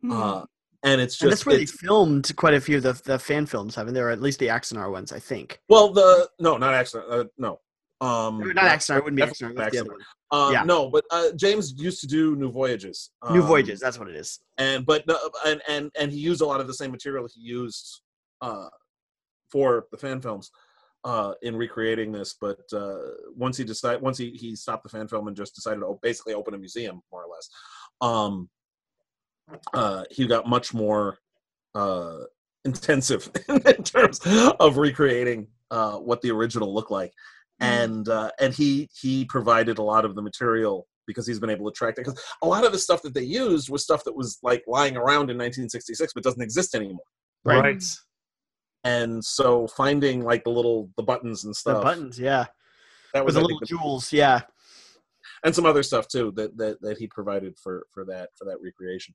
Hmm. 0.02 0.12
Uh, 0.12 0.46
and 0.84 1.02
it's 1.02 1.20
And 1.22 1.32
just 1.32 1.44
that's 1.44 1.46
where 1.46 1.58
they 1.58 1.66
filmed 1.66 2.34
quite 2.36 2.54
a 2.54 2.62
few 2.62 2.78
of 2.78 2.84
the, 2.84 2.94
the 3.06 3.20
fan 3.20 3.46
films, 3.46 3.76
haven't 3.76 3.94
there 3.94 4.08
Or 4.08 4.12
at 4.12 4.22
least 4.22 4.40
the 4.40 4.48
Axanar 4.48 4.92
ones, 4.92 5.12
I 5.12 5.20
think. 5.20 5.60
Well, 5.68 5.92
the 5.92 6.30
no, 6.40 6.58
not 6.58 6.74
Axanar. 6.74 7.04
Uh, 7.10 7.24
no, 7.38 7.60
um, 8.06 8.42
Or 8.42 8.54
not 8.54 8.66
Axanar, 8.66 8.98
it 8.98 9.04
wouldn't 9.04 9.18
be 9.18 9.26
definitely 9.26 9.56
Axanar. 9.56 9.58
That's 9.58 9.76
the 9.76 9.82
other 9.82 9.90
Axanar. 9.90 9.94
one. 10.32 10.48
Um, 10.48 10.54
yeah. 10.54 10.64
No, 10.64 10.90
but 10.90 11.06
uh, 11.12 11.32
James 11.36 11.74
used 11.78 12.02
to 12.02 12.08
do 12.08 12.36
New 12.36 12.52
Voyages. 12.52 13.12
New 13.32 13.42
um, 13.42 13.48
Voyages, 13.48 13.80
that's 13.80 14.00
what 14.00 14.10
it 14.10 14.16
is. 14.16 14.40
and 14.58 14.86
but 14.86 15.06
no, 15.08 15.18
and 15.46 15.62
and 15.68 15.92
and 16.00 16.12
he 16.12 16.20
used 16.20 16.42
a 16.42 16.46
lot 16.46 16.62
of 16.62 16.68
the 16.68 16.74
same 16.74 16.92
material 16.92 17.28
he 17.34 17.42
used 17.42 18.02
uh, 18.42 18.70
for 19.52 19.86
the 19.92 19.98
fan 19.98 20.22
films 20.22 20.52
uh, 21.06 21.34
in 21.42 21.56
recreating 21.56 22.12
this. 22.12 22.36
But 22.40 22.62
uh, 22.74 22.98
once 23.36 23.58
he 23.58 23.64
decided, 23.64 24.02
once 24.02 24.18
he 24.18 24.32
he 24.32 24.56
stopped 24.56 24.84
the 24.84 24.90
fan 24.90 25.08
film 25.08 25.28
and 25.28 25.38
just 25.38 25.56
decided 25.56 25.82
to 25.82 25.98
basically 26.02 26.34
open 26.34 26.54
a 26.54 26.58
museum, 26.58 27.02
more 27.12 27.24
or 27.24 27.30
less, 27.34 27.50
um, 28.02 28.50
uh, 29.74 30.04
he 30.12 30.28
got 30.28 30.48
much 30.48 30.74
more 30.74 31.18
uh, 31.76 32.20
intensive 32.66 33.30
in 33.50 33.84
terms 33.84 34.20
of 34.60 34.78
recreating 34.78 35.48
uh, 35.72 35.98
what 35.98 36.22
the 36.22 36.32
original 36.32 36.74
looked 36.74 36.92
like, 36.92 37.14
and 37.60 38.10
uh, 38.10 38.32
and 38.40 38.54
he 38.54 38.90
he 39.00 39.26
provided 39.26 39.78
a 39.78 39.84
lot 39.84 40.06
of 40.06 40.16
the 40.16 40.22
material 40.22 40.88
because 41.08 41.28
he's 41.28 41.40
been 41.40 41.50
able 41.52 41.70
to 41.70 41.76
track 41.76 41.94
it. 41.98 42.06
Because 42.06 42.20
a 42.42 42.48
lot 42.48 42.66
of 42.66 42.72
the 42.72 42.80
stuff 42.80 43.02
that 43.04 43.14
they 43.14 43.24
used 43.24 43.70
was 43.70 43.84
stuff 43.84 44.04
that 44.06 44.16
was 44.16 44.40
like 44.42 44.64
lying 44.68 44.98
around 44.98 45.30
in 45.30 45.38
1966 45.38 46.14
but 46.14 46.24
doesn't 46.24 46.42
exist 46.42 46.74
anymore. 46.76 47.06
Right. 47.44 47.62
right 47.62 47.84
And 48.84 49.24
so 49.24 49.68
finding 49.68 50.24
like 50.24 50.44
the 50.44 50.50
little 50.50 50.90
the 50.98 51.04
buttons 51.04 51.44
and 51.44 51.52
The 51.52 51.56
stuff 51.60 51.84
buttons, 51.84 52.20
yeah. 52.20 52.46
that 53.14 53.24
With 53.24 53.28
was 53.28 53.36
the 53.36 53.42
little 53.42 53.60
the- 53.60 53.66
jewels, 53.68 54.12
yeah. 54.12 54.42
and 55.44 55.54
some 55.54 55.66
other 55.66 55.84
stuff 55.84 56.08
too 56.08 56.34
that 56.36 56.58
that 56.58 56.82
that 56.82 56.98
he 56.98 57.08
provided 57.08 57.58
for 57.62 57.86
for 57.94 58.04
that 58.06 58.30
for 58.36 58.46
that 58.46 58.58
recreation. 58.62 59.14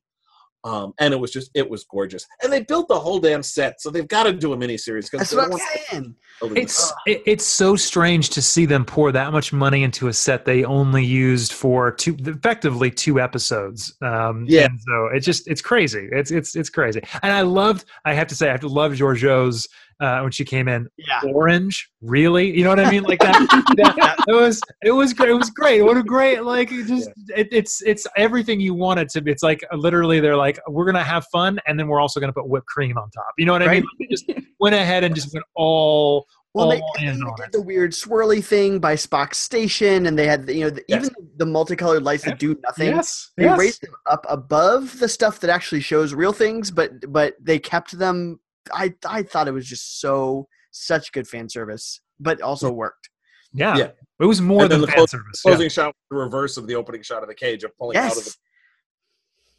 Um, 0.63 0.93
and 0.99 1.13
it 1.13 1.17
was 1.17 1.31
just 1.31 1.49
it 1.55 1.67
was 1.67 1.83
gorgeous, 1.85 2.27
and 2.43 2.53
they 2.53 2.61
built 2.61 2.87
the 2.87 2.99
whole 2.99 3.19
damn 3.19 3.41
set, 3.41 3.81
so 3.81 3.89
they've 3.89 4.07
got 4.07 4.23
to 4.23 4.33
do 4.33 4.53
a 4.53 4.57
miniseries 4.57 5.09
because 5.09 5.31
That's 5.31 5.33
what 5.35 5.51
I'm 5.51 5.59
saying. 5.91 6.15
it's 6.55 6.93
it, 7.07 7.23
it's 7.25 7.45
so 7.45 7.75
strange 7.75 8.29
to 8.31 8.41
see 8.41 8.65
them 8.67 8.85
pour 8.85 9.11
that 9.11 9.31
much 9.31 9.51
money 9.53 9.81
into 9.83 10.07
a 10.07 10.13
set 10.13 10.45
they 10.45 10.63
only 10.63 11.03
used 11.03 11.53
for 11.53 11.91
two 11.91 12.15
effectively 12.19 12.91
two 12.91 13.19
episodes. 13.19 13.95
Um 14.01 14.45
Yeah. 14.47 14.65
and 14.65 14.79
so 14.79 15.07
it's 15.13 15.25
just 15.25 15.47
it's 15.47 15.61
crazy. 15.61 16.07
It's 16.11 16.29
it's 16.31 16.55
it's 16.55 16.69
crazy. 16.69 17.01
And 17.23 17.31
i 17.33 17.41
loved 17.41 17.85
i 18.05 18.13
have 18.13 18.27
to 18.27 18.35
say 18.35 18.47
i 18.47 18.51
have 18.51 18.61
to 18.61 18.67
love 18.67 18.93
Georgiou's 18.93 19.67
uh 20.01 20.19
when 20.21 20.31
she 20.31 20.43
came 20.43 20.67
in 20.67 20.87
Yeah. 20.97 21.21
orange 21.33 21.89
really 22.01 22.55
you 22.57 22.63
know 22.63 22.69
what 22.71 22.79
i 22.79 22.89
mean 22.89 23.03
like 23.03 23.19
that, 23.19 23.33
that 23.77 24.15
it 24.27 24.33
was 24.33 24.59
it 24.83 24.91
was 24.91 25.13
great 25.13 25.29
it 25.29 25.33
was 25.33 25.49
great 25.51 25.81
what 25.83 25.95
a 25.97 26.03
great 26.03 26.43
like 26.43 26.71
it 26.71 26.87
just 26.87 27.09
it, 27.35 27.47
it's 27.51 27.81
it's 27.83 28.05
everything 28.17 28.59
you 28.59 28.73
want 28.73 28.99
it 28.99 29.09
to 29.09 29.21
be 29.21 29.31
it's 29.31 29.43
like 29.43 29.61
literally 29.73 30.19
they're 30.19 30.35
like 30.37 30.59
we're 30.67 30.85
gonna 30.85 31.03
have 31.03 31.25
fun 31.31 31.59
and 31.67 31.79
then 31.79 31.87
we're 31.87 31.99
also 32.01 32.19
gonna 32.19 32.33
put 32.33 32.47
whipped 32.49 32.67
cream 32.67 32.97
on 32.97 33.09
top 33.11 33.27
you 33.37 33.45
know 33.45 33.53
what 33.53 33.61
i 33.63 33.67
mean 33.71 33.85
They 33.99 34.07
just 34.07 34.29
went 34.59 34.75
ahead 34.75 35.03
and 35.03 35.13
just 35.15 35.33
went 35.33 35.45
all 35.55 36.25
Well, 36.53 36.69
they, 36.69 36.81
all 36.81 36.93
they 36.97 37.05
did 37.05 37.45
it. 37.45 37.51
the 37.53 37.61
weird 37.61 37.91
swirly 37.91 38.43
thing 38.43 38.79
by 38.79 38.95
Spock's 38.95 39.37
station, 39.37 40.05
and 40.07 40.19
they 40.19 40.27
had 40.27 40.49
you 40.49 40.61
know 40.65 40.69
the, 40.69 40.83
Yes. 40.87 41.05
even 41.05 41.15
the 41.37 41.45
multicolored 41.45 42.03
lights 42.03 42.23
that 42.25 42.39
do 42.39 42.57
nothing. 42.63 42.87
yes 42.95 43.31
They 43.37 43.45
yes. 43.45 43.57
raised 43.59 43.81
them 43.83 43.93
up 44.09 44.25
above 44.29 44.99
the 44.99 45.07
stuff 45.07 45.39
that 45.41 45.49
actually 45.49 45.79
shows 45.81 46.13
real 46.13 46.33
things, 46.33 46.69
but 46.71 46.91
but 47.11 47.35
they 47.41 47.57
kept 47.59 47.97
them. 47.97 48.39
I 48.73 48.93
I 49.05 49.23
thought 49.23 49.47
it 49.47 49.51
was 49.53 49.65
just 49.67 49.99
so 50.01 50.47
such 50.71 51.11
good 51.11 51.27
fan 51.27 51.49
service, 51.49 52.01
but 52.19 52.41
also 52.41 52.71
mm. 52.71 52.75
worked. 52.75 53.09
yeah. 53.53 53.75
Yeah. 53.77 53.91
it 54.19 54.25
was 54.25 54.41
more 54.41 54.63
And 54.63 54.71
than 54.71 54.81
the 54.81 54.87
fan 54.87 54.95
clo- 54.97 55.05
service 55.07 55.41
yeah. 55.43 55.51
closing 55.51 55.69
shot 55.69 55.95
the 56.09 56.17
reverse 56.17 56.57
of 56.57 56.67
the 56.67 56.75
opening 56.75 57.01
shot 57.01 57.23
of 57.23 57.29
the 57.29 57.35
cage 57.35 57.63
of 57.63 57.75
pulling 57.77 57.97
out 57.97 58.15
of 58.17 58.23
the 58.23 58.35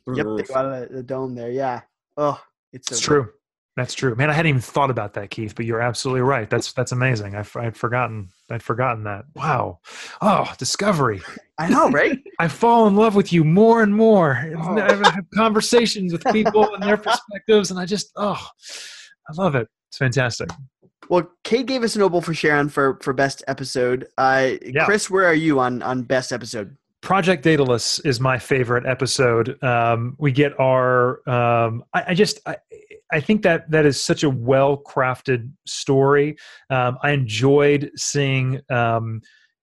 through 0.05 0.17
Yep, 0.17 0.25
the 0.25 0.31
roof. 0.31 0.51
out 0.57 0.65
of 0.67 0.89
the, 0.89 0.95
the 0.97 1.03
dome 1.03 1.35
there. 1.35 1.51
Yeah. 1.51 1.83
Oh, 2.17 2.41
it's 2.73 2.89
so 2.89 2.95
It's 2.95 3.01
true. 3.01 3.29
That's 3.77 3.95
true, 3.95 4.15
man. 4.17 4.29
I 4.29 4.35
hadn't 4.35 4.51
even 4.51 4.61
thought 4.61 4.91
about 4.91 5.15
that, 5.15 5.31
Keith. 5.31 5.55
But 5.55 5.65
you're 5.65 5.81
absolutely 5.81 6.21
right. 6.21 6.49
That's 6.51 6.73
that's 6.75 6.93
amazing. 6.93 7.35
I, 7.35 7.45
I'd 7.57 7.75
forgotten. 7.77 8.29
I'd 8.51 8.63
forgotten 8.63 9.05
that. 9.05 9.25
Wow. 9.35 9.79
Oh, 10.21 10.53
discovery. 10.59 11.23
I 11.63 11.69
know, 11.69 11.91
right? 11.91 12.19
I 12.39 12.49
fall 12.49 12.87
in 12.89 12.97
love 12.97 13.15
with 13.15 13.33
you 13.33 13.45
more 13.45 13.83
and 13.83 13.95
more. 13.95 14.53
Oh. 14.59 14.79
I 14.79 14.93
have 15.11 15.25
conversations 15.35 16.13
with 16.13 16.25
people 16.33 16.75
and 16.75 16.83
their 16.83 16.97
perspectives, 16.97 17.71
and 17.71 17.79
I 17.79 17.87
just 17.87 18.11
oh, 18.17 18.45
I 19.29 19.33
love 19.43 19.55
it. 19.55 19.69
It's 19.91 19.99
fantastic. 19.99 20.49
well, 21.09 21.31
Kate 21.45 21.67
gave 21.67 21.83
us 21.83 21.95
an 21.97 22.03
Obol 22.03 22.25
for 22.25 22.35
Charon 22.35 22.69
for 22.69 22.99
for 23.03 23.13
best 23.13 23.43
episode. 23.47 24.09
Uh, 24.19 24.53
Yeah. 24.63 24.85
Chris, 24.87 25.09
where 25.11 25.27
are 25.27 25.35
you 25.35 25.61
on 25.61 25.83
on 25.83 26.03
best 26.03 26.33
episode? 26.33 26.77
Project 27.03 27.43
Daedalus 27.43 27.99
is 28.05 28.21
my 28.21 28.39
favorite 28.39 28.87
episode. 28.87 29.63
Um, 29.63 30.15
we 30.19 30.31
get 30.33 30.59
our. 30.61 31.29
Um, 31.29 31.85
I, 31.95 32.05
I 32.09 32.15
just. 32.15 32.41
I, 32.47 32.57
I 33.13 33.21
think 33.21 33.43
that 33.43 33.71
that 33.71 33.85
is 33.85 34.03
such 34.03 34.23
a 34.23 34.31
well 34.31 34.79
crafted 34.79 35.51
story. 35.67 36.37
Um, 36.71 36.97
I 37.03 37.11
enjoyed 37.11 37.91
seeing 37.97 38.61
um, 38.71 39.21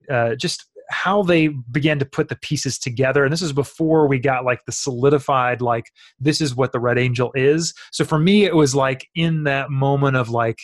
uh, 0.10 0.36
just 0.36 0.69
how 0.90 1.22
they 1.22 1.50
began 1.72 2.00
to 2.00 2.06
put 2.06 2.30
the 2.30 2.36
pieces 2.38 2.80
together 2.80 3.24
and 3.24 3.32
this 3.32 3.42
is 3.42 3.54
before 3.54 4.08
we 4.08 4.18
got 4.20 4.44
like 4.44 4.66
the 4.66 4.72
solidified 4.72 5.62
like 5.62 5.86
this 6.20 6.42
is 6.42 6.56
what 6.56 6.72
the 6.72 6.80
red 6.80 6.98
angel 6.98 7.32
is. 7.36 7.74
So 7.92 8.04
for 8.04 8.18
me 8.18 8.46
it 8.46 8.56
was 8.56 8.74
like 8.74 9.08
in 9.16 9.44
that 9.44 9.70
moment 9.70 10.18
of 10.18 10.30
like 10.30 10.58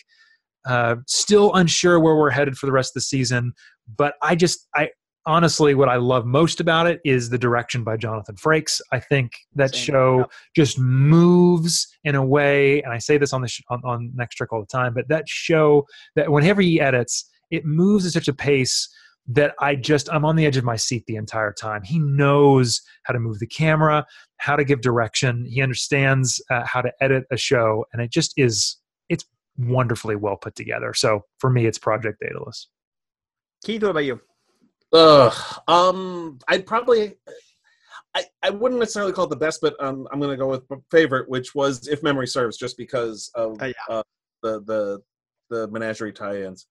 uh, 0.66 0.96
still 1.08 1.54
unsure 1.54 2.00
where 2.00 2.16
we're 2.16 2.32
headed 2.32 2.58
for 2.58 2.66
the 2.66 2.72
rest 2.72 2.90
of 2.90 2.94
the 2.96 3.02
season 3.02 3.54
but 3.98 4.16
i 4.24 4.34
just 4.34 4.68
i 4.76 4.90
honestly 5.28 5.76
what 5.76 5.90
i 5.90 5.96
love 5.96 6.26
most 6.26 6.60
about 6.60 6.88
it 6.88 7.00
is 7.06 7.30
the 7.30 7.38
direction 7.38 7.84
by 7.84 7.96
jonathan 7.96 8.36
frakes. 8.36 8.82
I 8.92 9.00
think 9.00 9.32
that 9.56 9.76
Same. 9.76 9.84
show 9.84 10.26
just 10.56 10.80
moves 10.80 11.88
in 12.04 12.16
a 12.16 12.26
way 12.26 12.82
and 12.82 12.92
i 12.92 12.98
say 12.98 13.18
this 13.18 13.34
on 13.34 13.42
the 13.42 13.48
sh- 13.48 13.62
on, 13.70 13.82
on 13.84 14.12
Next 14.16 14.36
Trek 14.36 14.52
all 14.52 14.60
the 14.60 14.66
time 14.66 14.94
but 14.94 15.08
that 15.10 15.28
show 15.28 15.86
that 16.16 16.32
whenever 16.32 16.62
he 16.62 16.82
edits 16.82 17.30
it 17.52 17.66
moves 17.66 18.06
at 18.06 18.14
such 18.14 18.28
a 18.28 18.34
pace 18.34 18.90
that 19.28 19.56
I 19.60 19.76
just 19.76 20.10
I'm 20.12 20.26
on 20.26 20.36
the 20.36 20.46
edge 20.46 20.58
of 20.58 20.64
my 20.64 20.76
seat 20.76 21.04
the 21.08 21.16
entire 21.16 21.52
time. 21.52 21.84
He 21.84 22.00
knows 22.00 22.82
how 23.04 23.14
to 23.14 23.20
move 23.20 23.40
the 23.40 23.48
camera, 23.48 24.06
how 24.38 24.56
to 24.56 24.64
give 24.64 24.82
direction. 24.82 25.46
He 25.46 25.62
understands 25.62 26.42
uh, 26.52 26.64
how 26.66 26.82
to 26.82 26.92
edit 27.02 27.26
a 27.32 27.38
show, 27.38 27.86
and 27.92 28.02
it 28.02 28.12
just 28.12 28.34
is 28.38 28.78
it's 29.10 29.26
wonderfully 29.58 30.16
well 30.16 30.38
put 30.38 30.56
together. 30.56 30.94
So 30.94 31.22
for 31.40 31.50
me, 31.50 31.66
it's 31.66 31.80
Project 31.80 32.20
Daedalus. 32.22 32.68
Keith, 33.64 33.82
what 33.82 33.92
about 33.92 34.06
you? 34.06 34.22
Ugh. 34.94 35.34
Um, 35.68 36.40
I'd 36.48 36.66
probably. 36.66 37.16
I, 38.14 38.24
I 38.44 38.50
wouldn't 38.50 38.80
necessarily 38.80 39.12
call 39.12 39.26
it 39.26 39.30
the 39.30 39.36
best, 39.36 39.60
but 39.62 39.76
um, 39.84 40.08
I'm 40.10 40.20
going 40.22 40.32
to 40.32 40.38
go 40.38 40.48
with 40.48 40.64
my 40.70 40.78
favorite, 40.90 41.28
which 41.28 41.54
was, 41.54 41.90
if 41.90 42.02
memory 42.02 42.28
serves, 42.28 42.56
just 42.56 42.78
because 42.78 43.30
of 43.36 43.58
Oh, 43.62 43.66
yeah. 43.66 43.74
uh, 43.90 44.04
the 44.42 44.62
the 44.62 45.02
the 45.50 45.68
menagerie 45.68 46.14
tie-ins. 46.14 46.68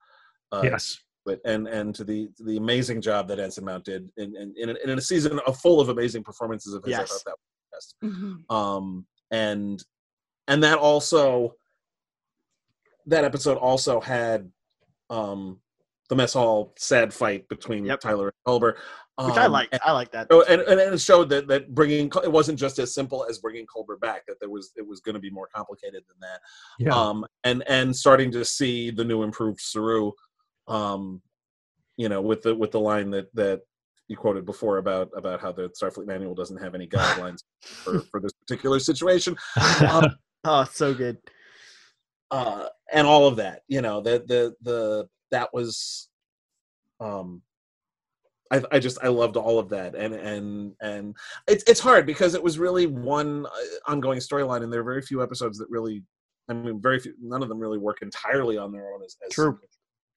Uh, 0.52 0.62
yes, 0.64 0.96
but 1.24 1.40
and 1.44 1.66
and 1.68 1.94
to 1.94 2.04
the 2.04 2.28
the 2.38 2.56
amazing 2.56 3.00
job 3.00 3.28
that 3.28 3.38
Anson 3.40 3.64
Mount 3.64 3.84
did 3.84 4.08
in 4.16 4.36
in, 4.36 4.54
in, 4.56 4.70
a, 4.70 4.74
in 4.84 4.98
a 4.98 5.00
season 5.00 5.40
full 5.62 5.80
of 5.80 5.88
amazing 5.88 6.22
performances 6.22 6.74
of 6.74 6.84
his. 6.84 6.94
I 6.94 7.00
Yes. 7.00 7.10
thought 7.10 7.22
that 7.26 7.36
was 7.72 7.94
Mhm. 8.04 8.20
the 8.20 8.36
best. 8.36 8.50
Um, 8.50 9.06
and 9.30 9.84
and 10.48 10.62
that 10.62 10.78
also 10.78 11.54
that 13.06 13.24
episode 13.24 13.58
also 13.58 14.00
had 14.00 14.50
um 15.10 15.60
the 16.10 16.16
mess 16.16 16.34
hall 16.34 16.74
sad 16.78 17.12
fight 17.12 17.48
between 17.48 17.84
Yep. 17.86 18.00
Tyler 18.00 18.26
and 18.26 18.34
Culber, 18.46 18.74
Which 19.24 19.36
I 19.38 19.46
um, 19.46 19.52
like. 19.52 19.68
I 19.82 19.92
like 19.92 20.10
that. 20.12 20.26
so, 20.30 20.42
and, 20.42 20.60
and 20.60 20.78
it 20.78 21.00
showed 21.00 21.30
that 21.30 21.46
that 21.48 21.74
bringing 21.74 22.10
it 22.22 22.30
wasn't 22.30 22.58
just 22.58 22.78
as 22.78 22.92
simple 22.94 23.24
as 23.28 23.38
bringing 23.38 23.64
Culber 23.74 23.98
back. 23.98 24.26
That 24.26 24.38
there 24.38 24.50
was 24.50 24.72
it 24.76 24.86
was 24.86 25.00
going 25.00 25.14
to 25.14 25.20
be 25.20 25.30
more 25.30 25.48
complicated 25.54 26.02
than 26.06 26.16
that. 26.20 26.40
yeah, 26.78 26.94
Um, 26.94 27.24
and 27.44 27.64
and 27.68 27.96
starting 27.96 28.30
to 28.32 28.44
see 28.44 28.90
the 28.90 29.04
new 29.04 29.22
improved 29.22 29.60
Saru, 29.60 30.12
um, 30.68 31.20
you 31.96 32.08
know, 32.08 32.20
with 32.20 32.42
the 32.42 32.54
with 32.54 32.70
the 32.72 32.80
line 32.80 33.10
that 33.10 33.34
that 33.34 33.60
you 34.08 34.16
quoted 34.16 34.44
before 34.44 34.78
about 34.78 35.10
about 35.16 35.40
how 35.40 35.52
the 35.52 35.68
Starfleet 35.70 36.06
manual 36.06 36.34
doesn't 36.34 36.58
have 36.62 36.74
any 36.74 36.86
guidelines 36.86 37.38
for 37.62 38.00
for 38.10 38.20
this 38.20 38.32
particular 38.32 38.78
situation. 38.78 39.36
Um, 39.88 40.06
Oh, 40.46 40.64
so 40.64 40.92
good. 40.92 41.16
uh, 42.30 42.66
and 42.92 43.06
all 43.06 43.26
of 43.26 43.36
that. 43.36 43.62
You 43.66 43.80
know, 43.80 44.02
the 44.02 44.22
the 44.26 44.54
the 44.60 45.08
that 45.30 45.48
was, 45.54 46.10
um, 47.00 47.40
I 48.52 48.62
I 48.70 48.78
just 48.78 48.98
I 49.02 49.08
loved 49.08 49.38
all 49.38 49.58
of 49.58 49.70
that, 49.70 49.94
and 49.94 50.14
and 50.14 50.74
and 50.82 51.16
it's 51.48 51.64
it's 51.66 51.80
hard 51.80 52.04
because 52.04 52.34
it 52.34 52.42
was 52.42 52.58
really 52.58 52.86
one 52.86 53.46
uh, 53.46 53.50
ongoing 53.90 54.18
storyline, 54.18 54.62
and 54.62 54.70
there 54.70 54.80
are 54.80 54.84
very 54.84 55.00
few 55.00 55.22
episodes 55.22 55.56
that 55.56 55.70
really, 55.70 56.02
I 56.50 56.52
mean, 56.52 56.78
very 56.78 57.00
few, 57.00 57.14
none 57.22 57.42
of 57.42 57.48
them 57.48 57.58
really 57.58 57.78
work 57.78 58.02
entirely 58.02 58.58
on 58.58 58.70
their 58.70 58.92
own 58.92 59.02
as, 59.02 59.16
as 59.26 59.32
True. 59.32 59.58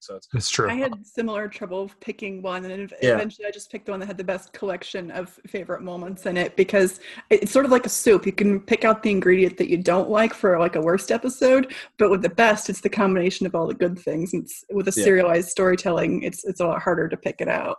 So 0.00 0.16
it's 0.16 0.28
it's 0.34 0.48
true. 0.50 0.70
I 0.70 0.74
had 0.74 1.04
similar 1.06 1.48
trouble 1.48 1.90
picking 2.00 2.40
one, 2.40 2.64
and 2.64 2.82
ev- 2.84 2.94
Yeah. 3.02 3.14
eventually 3.14 3.46
I 3.46 3.50
just 3.50 3.70
picked 3.70 3.86
the 3.86 3.92
one 3.92 4.00
that 4.00 4.06
had 4.06 4.16
the 4.18 4.24
best 4.24 4.52
collection 4.52 5.10
of 5.10 5.38
favorite 5.46 5.82
moments 5.82 6.26
in 6.26 6.36
it 6.36 6.54
because 6.56 7.00
it's 7.30 7.50
sort 7.50 7.64
of 7.64 7.70
like 7.72 7.84
a 7.86 7.88
soup. 7.88 8.24
You 8.24 8.32
can 8.32 8.60
pick 8.60 8.84
out 8.84 9.02
the 9.02 9.10
ingredient 9.10 9.56
that 9.58 9.68
you 9.68 9.76
don't 9.76 10.08
like 10.08 10.34
for 10.34 10.58
like 10.58 10.76
a 10.76 10.80
worst 10.80 11.10
episode, 11.10 11.74
but 11.98 12.10
with 12.10 12.22
the 12.22 12.28
best, 12.28 12.70
it's 12.70 12.80
the 12.80 12.88
combination 12.88 13.44
of 13.46 13.54
all 13.54 13.66
the 13.66 13.74
good 13.74 13.98
things. 13.98 14.32
It's 14.34 14.64
with 14.70 14.88
a 14.88 14.94
Yeah. 14.96 15.04
serialized 15.04 15.48
storytelling, 15.48 16.22
it's 16.22 16.44
it's 16.44 16.60
a 16.60 16.66
lot 16.66 16.80
harder 16.82 17.08
to 17.08 17.16
pick 17.16 17.40
it 17.40 17.48
out. 17.48 17.76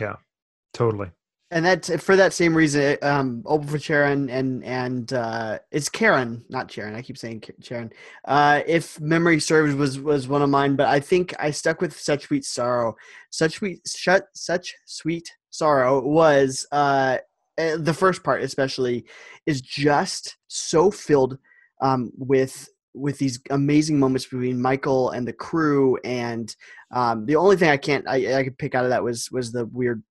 Yeah, 0.00 0.16
totally. 0.74 1.10
And 1.52 1.64
that's 1.64 1.90
for 2.00 2.14
that 2.14 2.32
same 2.32 2.56
reason, 2.56 2.96
um, 3.02 3.42
Obol 3.42 3.68
for 3.68 3.78
Sharon 3.78 4.30
and 4.30 4.62
and 4.62 5.12
uh, 5.12 5.58
it's 5.72 5.88
Karen, 5.88 6.44
not 6.48 6.70
Sharon. 6.70 6.94
I 6.94 7.02
keep 7.02 7.18
saying 7.18 7.42
Sharon. 7.60 7.90
Uh, 8.24 8.60
if 8.68 9.00
memory 9.00 9.40
serves, 9.40 9.74
was 9.74 9.98
was 9.98 10.28
one 10.28 10.42
of 10.42 10.50
mine, 10.50 10.76
but 10.76 10.86
I 10.86 11.00
think 11.00 11.34
I 11.40 11.50
stuck 11.50 11.80
with 11.80 11.98
Such 11.98 12.24
Sweet 12.24 12.44
Sorrow. 12.44 12.94
Such 13.30 13.54
sweet, 13.54 13.80
shut, 13.84 14.28
such 14.32 14.76
sweet 14.86 15.32
sorrow 15.50 16.00
was 16.00 16.66
uh, 16.70 17.18
uh, 17.58 17.76
the 17.78 17.94
first 17.94 18.22
part, 18.22 18.42
especially, 18.42 19.04
is 19.46 19.60
just 19.60 20.36
so 20.46 20.88
filled 20.90 21.36
um, 21.80 22.12
with 22.16 22.68
with 22.94 23.18
these 23.18 23.40
amazing 23.50 23.98
moments 23.98 24.26
between 24.26 24.62
Michael 24.62 25.10
and 25.10 25.26
the 25.26 25.32
crew, 25.32 25.96
and 26.04 26.54
um, 26.92 27.26
the 27.26 27.36
only 27.36 27.56
thing 27.56 27.70
I 27.70 27.76
can't 27.76 28.06
I, 28.08 28.38
I 28.38 28.44
could 28.44 28.58
pick 28.58 28.76
out 28.76 28.84
of 28.84 28.90
that 28.90 29.02
was 29.02 29.30
was 29.32 29.50
the 29.50 29.66
weird 29.66 30.02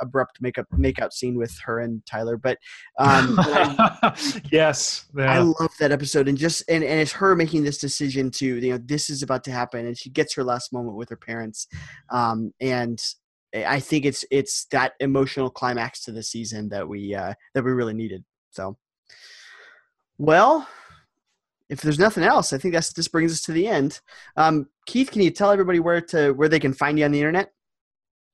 abrupt 0.00 0.40
makeup 0.40 0.66
makeout 0.72 1.12
scene 1.12 1.36
with 1.36 1.56
her 1.64 1.80
and 1.80 2.04
Tyler. 2.06 2.36
But 2.36 2.58
um, 2.98 3.36
I, 3.38 4.40
yes, 4.50 5.06
I 5.18 5.38
love 5.38 5.72
that 5.80 5.92
episode, 5.92 6.28
and 6.28 6.38
just 6.38 6.62
and, 6.68 6.84
and 6.84 7.00
it's 7.00 7.12
her 7.12 7.34
making 7.34 7.64
this 7.64 7.78
decision 7.78 8.30
to 8.32 8.46
you 8.46 8.72
know 8.72 8.78
this 8.78 9.10
is 9.10 9.22
about 9.22 9.44
to 9.44 9.52
happen, 9.52 9.86
and 9.86 9.96
she 9.96 10.10
gets 10.10 10.34
her 10.34 10.44
last 10.44 10.72
moment 10.72 10.96
with 10.96 11.08
her 11.08 11.16
parents, 11.16 11.66
um, 12.10 12.52
and 12.60 13.02
I 13.54 13.80
think 13.80 14.04
it's 14.04 14.24
it's 14.30 14.66
that 14.66 14.92
emotional 15.00 15.50
climax 15.50 16.02
to 16.04 16.12
the 16.12 16.22
season 16.22 16.68
that 16.70 16.88
we 16.88 17.14
uh, 17.14 17.34
that 17.54 17.64
we 17.64 17.72
really 17.72 17.94
needed. 17.94 18.24
So, 18.50 18.76
well. 20.18 20.68
If 21.68 21.80
there's 21.80 21.98
nothing 21.98 22.22
else, 22.22 22.52
I 22.52 22.58
think 22.58 22.74
that's 22.74 22.92
this 22.92 23.08
brings 23.08 23.32
us 23.32 23.42
to 23.42 23.52
the 23.52 23.66
end. 23.66 23.98
Um, 24.36 24.68
Keith, 24.86 25.10
can 25.10 25.20
you 25.20 25.32
tell 25.32 25.50
everybody 25.50 25.80
where 25.80 26.00
to 26.00 26.30
where 26.30 26.48
they 26.48 26.60
can 26.60 26.72
find 26.72 26.96
you 26.96 27.04
on 27.04 27.10
the 27.10 27.18
internet? 27.18 27.50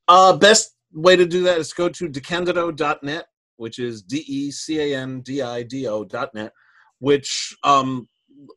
Uh, 0.09 0.37
best 0.37 0.75
way 0.95 1.17
to 1.17 1.27
do 1.27 1.43
that 1.45 1.59
is 1.59 1.73
go 1.73 1.89
to 1.89 2.09
decandido.net, 2.09 3.27
which 3.57 3.79
is 3.79 4.03
D 4.03 4.25
E 4.27 4.51
C 4.51 4.79
A 4.81 4.99
N 4.99 5.21
D 5.21 5.43
I 5.43 5.63
D 5.63 5.87
O 5.87 6.05
dot 6.05 6.35
net, 6.35 6.53
which 6.99 7.55
um, 7.65 8.09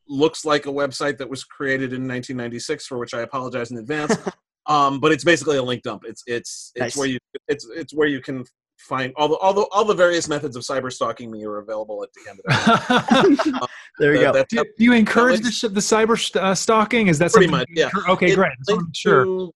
looks 0.08 0.44
like 0.44 0.66
a 0.66 0.70
website 0.70 1.18
that 1.18 1.28
was 1.28 1.44
created 1.44 1.92
in 1.92 2.02
1996, 2.08 2.86
for 2.86 2.98
which 2.98 3.14
I 3.14 3.20
apologize 3.22 3.70
in 3.70 3.78
advance. 3.78 4.16
um, 4.66 5.00
but 5.00 5.12
it's 5.12 5.24
basically 5.24 5.56
a 5.58 5.62
link 5.62 5.82
dump. 5.82 6.02
It's 6.06 6.22
it's 6.26 6.72
it's 6.74 6.80
Nice. 6.80 6.96
where 6.96 7.06
you 7.08 7.18
it's 7.48 7.66
it's 7.74 7.94
where 7.94 8.08
you 8.08 8.20
can 8.20 8.44
find 8.78 9.12
all 9.16 9.26
the 9.28 9.36
all 9.36 9.54
the 9.54 9.62
all 9.72 9.84
the 9.84 9.94
various 9.94 10.28
methods 10.28 10.54
of 10.56 10.62
cyber 10.62 10.92
stalking 10.92 11.30
me 11.30 11.44
are 11.46 11.58
available 11.58 12.02
at 12.04 12.10
decandido. 12.12 13.66
There 13.98 14.14
you 14.14 14.20
That- 14.30 14.34
go. 14.50 14.62
do, 14.62 14.64
do 14.76 14.84
you 14.84 14.92
encourage 14.92 15.40
the, 15.40 15.68
the 15.70 15.80
cyber 15.80 16.18
st- 16.22 16.44
uh, 16.44 16.54
stalking? 16.54 17.06
Is 17.06 17.18
that 17.18 17.32
Pretty 17.32 17.46
something 17.46 17.60
much, 17.60 17.66
yeah. 17.70 17.88
encour- 17.88 18.10
Okay, 18.10 18.32
It 18.32 18.34
great. 18.34 18.52
Just 18.58 18.70
wanna 18.70 18.80
links 18.82 18.88
make 18.88 18.96
sure. 18.96 19.50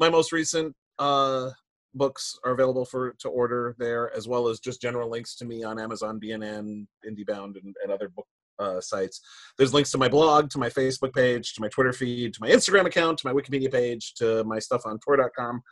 my 0.00 0.10
most 0.10 0.32
recent 0.32 0.74
uh, 0.98 1.50
books 1.94 2.38
are 2.44 2.52
available 2.52 2.84
for 2.84 3.14
to 3.20 3.28
order 3.28 3.74
there, 3.78 4.14
as 4.16 4.28
well 4.28 4.48
as 4.48 4.60
just 4.60 4.80
general 4.80 5.10
links 5.10 5.34
to 5.36 5.44
me 5.44 5.64
on 5.64 5.80
Amazon, 5.80 6.20
BNN, 6.22 6.86
IndieBound, 7.08 7.56
and, 7.62 7.74
and 7.82 7.92
other 7.92 8.08
book 8.08 8.26
uh, 8.58 8.80
sites. 8.80 9.20
There's 9.58 9.74
links 9.74 9.90
to 9.92 9.98
my 9.98 10.08
blog, 10.08 10.50
to 10.50 10.58
my 10.58 10.68
Facebook 10.68 11.12
page, 11.14 11.54
to 11.54 11.60
my 11.60 11.68
Twitter 11.68 11.92
feed, 11.92 12.34
to 12.34 12.40
my 12.40 12.48
Instagram 12.48 12.86
account, 12.86 13.18
to 13.18 13.26
my 13.26 13.32
Wikipedia 13.32 13.70
page, 13.70 14.14
to 14.14 14.44
my 14.44 14.58
stuff 14.58 14.82
on 14.84 14.98
Tor.com. 15.00 15.62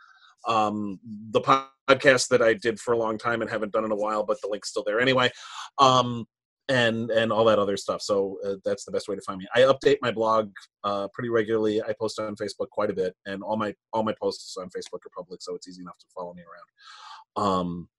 Um, 0.47 0.99
the 1.31 1.41
podcast 1.41 2.27
that 2.29 2.41
I 2.41 2.53
did 2.53 2.79
for 2.79 2.93
a 2.93 2.97
long 2.97 3.17
time 3.17 3.41
and 3.41 3.49
haven't 3.49 3.71
done 3.71 3.85
in 3.85 3.91
a 3.91 3.95
while, 3.95 4.23
but 4.23 4.41
the 4.41 4.49
link's 4.49 4.69
still 4.69 4.83
there 4.85 4.99
anyway. 4.99 5.31
Um, 5.79 6.25
and 6.69 7.11
and 7.11 7.31
all 7.31 7.45
that 7.45 7.59
other 7.59 7.77
stuff. 7.77 8.01
So 8.01 8.37
uh, 8.45 8.55
that's 8.63 8.85
the 8.85 8.91
best 8.91 9.07
way 9.07 9.15
to 9.15 9.21
find 9.21 9.39
me. 9.39 9.47
I 9.53 9.61
update 9.61 9.97
my 10.01 10.11
blog 10.11 10.51
uh, 10.83 11.07
pretty 11.13 11.29
regularly. 11.29 11.81
I 11.81 11.93
post 11.99 12.19
on 12.19 12.35
Facebook 12.35 12.69
quite 12.69 12.89
a 12.89 12.93
bit, 12.93 13.15
and 13.25 13.43
all 13.43 13.57
my 13.57 13.73
all 13.91 14.03
my 14.03 14.13
posts 14.21 14.55
on 14.57 14.67
Facebook 14.67 15.05
are 15.05 15.11
public, 15.15 15.41
so 15.41 15.55
it's 15.55 15.67
easy 15.67 15.81
enough 15.81 15.97
to 15.99 16.05
follow 16.15 16.33
me 16.33 16.43
around. 16.43 17.47
Um, 17.47 17.89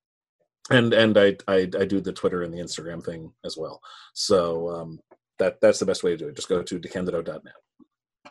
and 0.70 0.94
and 0.94 1.18
I, 1.18 1.36
I 1.46 1.68
I 1.78 1.84
do 1.84 2.00
the 2.00 2.12
Twitter 2.12 2.42
and 2.42 2.52
the 2.52 2.58
Instagram 2.58 3.04
thing 3.04 3.32
as 3.44 3.56
well. 3.56 3.80
So 4.14 4.70
um, 4.70 5.00
that 5.38 5.60
that's 5.60 5.78
the 5.78 5.86
best 5.86 6.02
way 6.02 6.12
to 6.12 6.16
do 6.16 6.28
it. 6.28 6.36
Just 6.36 6.48
go 6.48 6.62
to 6.62 6.78
decandido.net. 6.78 7.26
Awesome. 7.26 7.52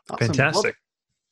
Well, 0.09 0.17
Fantastic. 0.17 0.75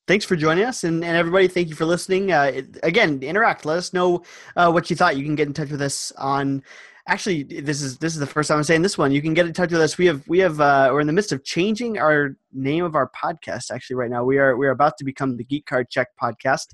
thanks 0.08 0.24
for 0.24 0.36
joining 0.36 0.64
us 0.64 0.84
and, 0.84 1.04
and 1.04 1.18
everybody 1.18 1.48
thank 1.48 1.68
you 1.68 1.76
for 1.76 1.86
listening 1.86 2.32
uh, 2.32 2.62
again 2.84 3.22
interact 3.22 3.66
let 3.66 3.78
us 3.78 3.92
know 3.92 4.22
uh, 4.56 4.72
what 4.72 4.90
you 4.90 4.96
thought 4.96 5.18
you 5.18 5.24
can 5.24 5.36
get 5.36 5.48
in 5.48 5.54
touch 5.54 5.70
with 5.70 5.82
us 5.82 6.12
on 6.14 6.64
actually 7.08 7.44
this 7.44 7.82
is 7.82 7.98
this 7.98 8.14
is 8.14 8.20
the 8.20 8.28
first 8.28 8.48
time 8.48 8.58
i'm 8.58 8.64
saying 8.64 8.82
this 8.82 8.98
one. 8.98 9.12
You 9.12 9.22
can 9.22 9.34
get 9.34 9.46
in 9.46 9.54
touch 9.54 9.72
with 9.72 9.82
us. 9.82 9.98
We 9.98 10.06
have 10.06 10.28
we 10.28 10.40
have 10.40 10.60
uh, 10.60 10.90
we're 10.92 11.02
in 11.02 11.08
the 11.08 11.14
midst 11.14 11.32
of 11.32 11.44
changing 11.44 11.98
our 11.98 12.36
name 12.54 12.84
of 12.84 12.96
our 12.96 13.10
podcast 13.10 13.72
actually 13.72 13.96
right 13.96 14.10
now. 14.10 14.24
We 14.24 14.38
are 14.38 14.56
we 14.58 14.68
are 14.68 14.72
about 14.72 14.98
to 14.98 15.06
become 15.06 15.38
the 15.38 15.44
geek 15.44 15.66
card 15.66 15.90
check 15.90 16.10
podcast. 16.22 16.68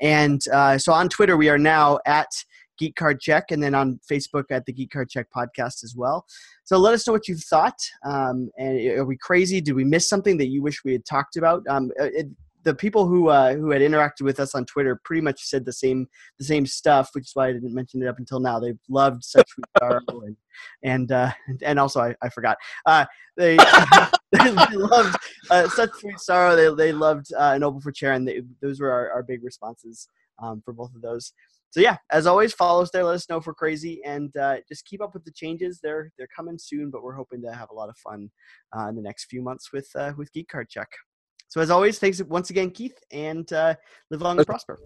And 0.00 0.40
uh, 0.52 0.78
so 0.78 0.92
on 0.92 1.08
twitter 1.08 1.36
we 1.36 1.48
are 1.48 1.58
now 1.58 1.98
at 2.06 2.28
geek 2.78 2.96
card 2.96 3.20
check 3.20 3.50
and 3.50 3.62
then 3.62 3.74
on 3.74 4.00
facebook 4.10 4.44
at 4.50 4.66
the 4.66 4.72
geek 4.72 4.90
card 4.90 5.08
check 5.08 5.26
podcast 5.34 5.84
as 5.84 5.94
well. 5.96 6.26
So 6.64 6.78
let 6.78 6.94
us 6.94 7.06
know 7.06 7.12
what 7.12 7.28
you 7.28 7.36
thought. 7.36 7.78
Um, 8.04 8.50
and 8.58 8.98
are 8.98 9.04
we 9.04 9.16
crazy? 9.16 9.60
Did 9.60 9.74
we 9.74 9.84
miss 9.84 10.08
something 10.08 10.38
that 10.38 10.48
you 10.48 10.62
wish 10.62 10.82
we 10.84 10.92
had 10.92 11.04
talked 11.04 11.36
about? 11.36 11.62
Um, 11.68 11.90
it, 11.98 12.26
the 12.64 12.74
people 12.74 13.06
who 13.06 13.28
uh, 13.28 13.54
who 13.54 13.70
had 13.70 13.82
interacted 13.82 14.22
with 14.22 14.40
us 14.40 14.54
on 14.54 14.64
Twitter 14.64 15.00
pretty 15.04 15.20
much 15.20 15.42
said 15.42 15.64
the 15.64 15.72
same 15.72 16.06
the 16.38 16.44
same 16.44 16.66
stuff, 16.66 17.10
which 17.12 17.24
is 17.24 17.30
why 17.34 17.48
I 17.48 17.52
didn't 17.52 17.74
mention 17.74 18.02
it 18.02 18.08
up 18.08 18.18
until 18.18 18.40
now. 18.40 18.58
They 18.58 18.74
loved 18.88 19.22
such 19.24 19.48
sweet 19.48 19.66
sorrow 19.78 20.00
and 20.08 20.36
and 20.82 21.12
uh, 21.12 21.32
and 21.62 21.78
also 21.78 22.00
I, 22.00 22.14
I 22.22 22.28
forgot 22.28 22.56
uh, 22.86 23.04
they, 23.36 23.56
they 24.32 24.50
loved 24.50 25.16
uh, 25.50 25.68
such 25.68 25.90
sweet 26.00 26.18
sorrow. 26.18 26.56
They 26.56 26.74
they 26.74 26.92
loved 26.92 27.26
uh, 27.36 27.58
Noble 27.58 27.80
for 27.80 27.92
Chair, 27.92 28.12
and 28.12 28.26
they, 28.26 28.42
those 28.60 28.80
were 28.80 28.90
our, 28.90 29.10
our 29.12 29.22
big 29.22 29.44
responses 29.44 30.08
um, 30.42 30.62
for 30.64 30.72
both 30.72 30.94
of 30.94 31.02
those. 31.02 31.32
So 31.70 31.80
yeah, 31.80 31.96
as 32.12 32.26
always, 32.26 32.52
follow 32.52 32.82
us 32.82 32.90
there. 32.92 33.02
Let 33.02 33.16
us 33.16 33.28
know 33.28 33.38
if 33.38 33.46
we're 33.46 33.54
crazy, 33.54 34.00
and 34.04 34.34
uh, 34.36 34.58
just 34.68 34.86
keep 34.86 35.02
up 35.02 35.12
with 35.12 35.24
the 35.24 35.32
changes. 35.32 35.80
They're 35.82 36.12
they're 36.16 36.28
coming 36.34 36.58
soon, 36.58 36.90
but 36.90 37.02
we're 37.02 37.16
hoping 37.16 37.42
to 37.42 37.52
have 37.52 37.70
a 37.70 37.74
lot 37.74 37.88
of 37.88 37.96
fun 37.98 38.30
uh, 38.76 38.88
in 38.88 38.96
the 38.96 39.02
next 39.02 39.24
few 39.24 39.42
months 39.42 39.72
with 39.72 39.88
uh, 39.96 40.12
with 40.16 40.32
Geek 40.32 40.48
Card 40.48 40.68
Check. 40.68 40.88
So 41.54 41.60
as 41.60 41.70
always, 41.70 42.00
thanks 42.00 42.20
once 42.20 42.50
again, 42.50 42.72
Keith, 42.72 42.98
and 43.12 43.50
uh, 43.52 43.76
live 44.10 44.22
long 44.22 44.38
and 44.38 44.44
prosper. 44.44 44.80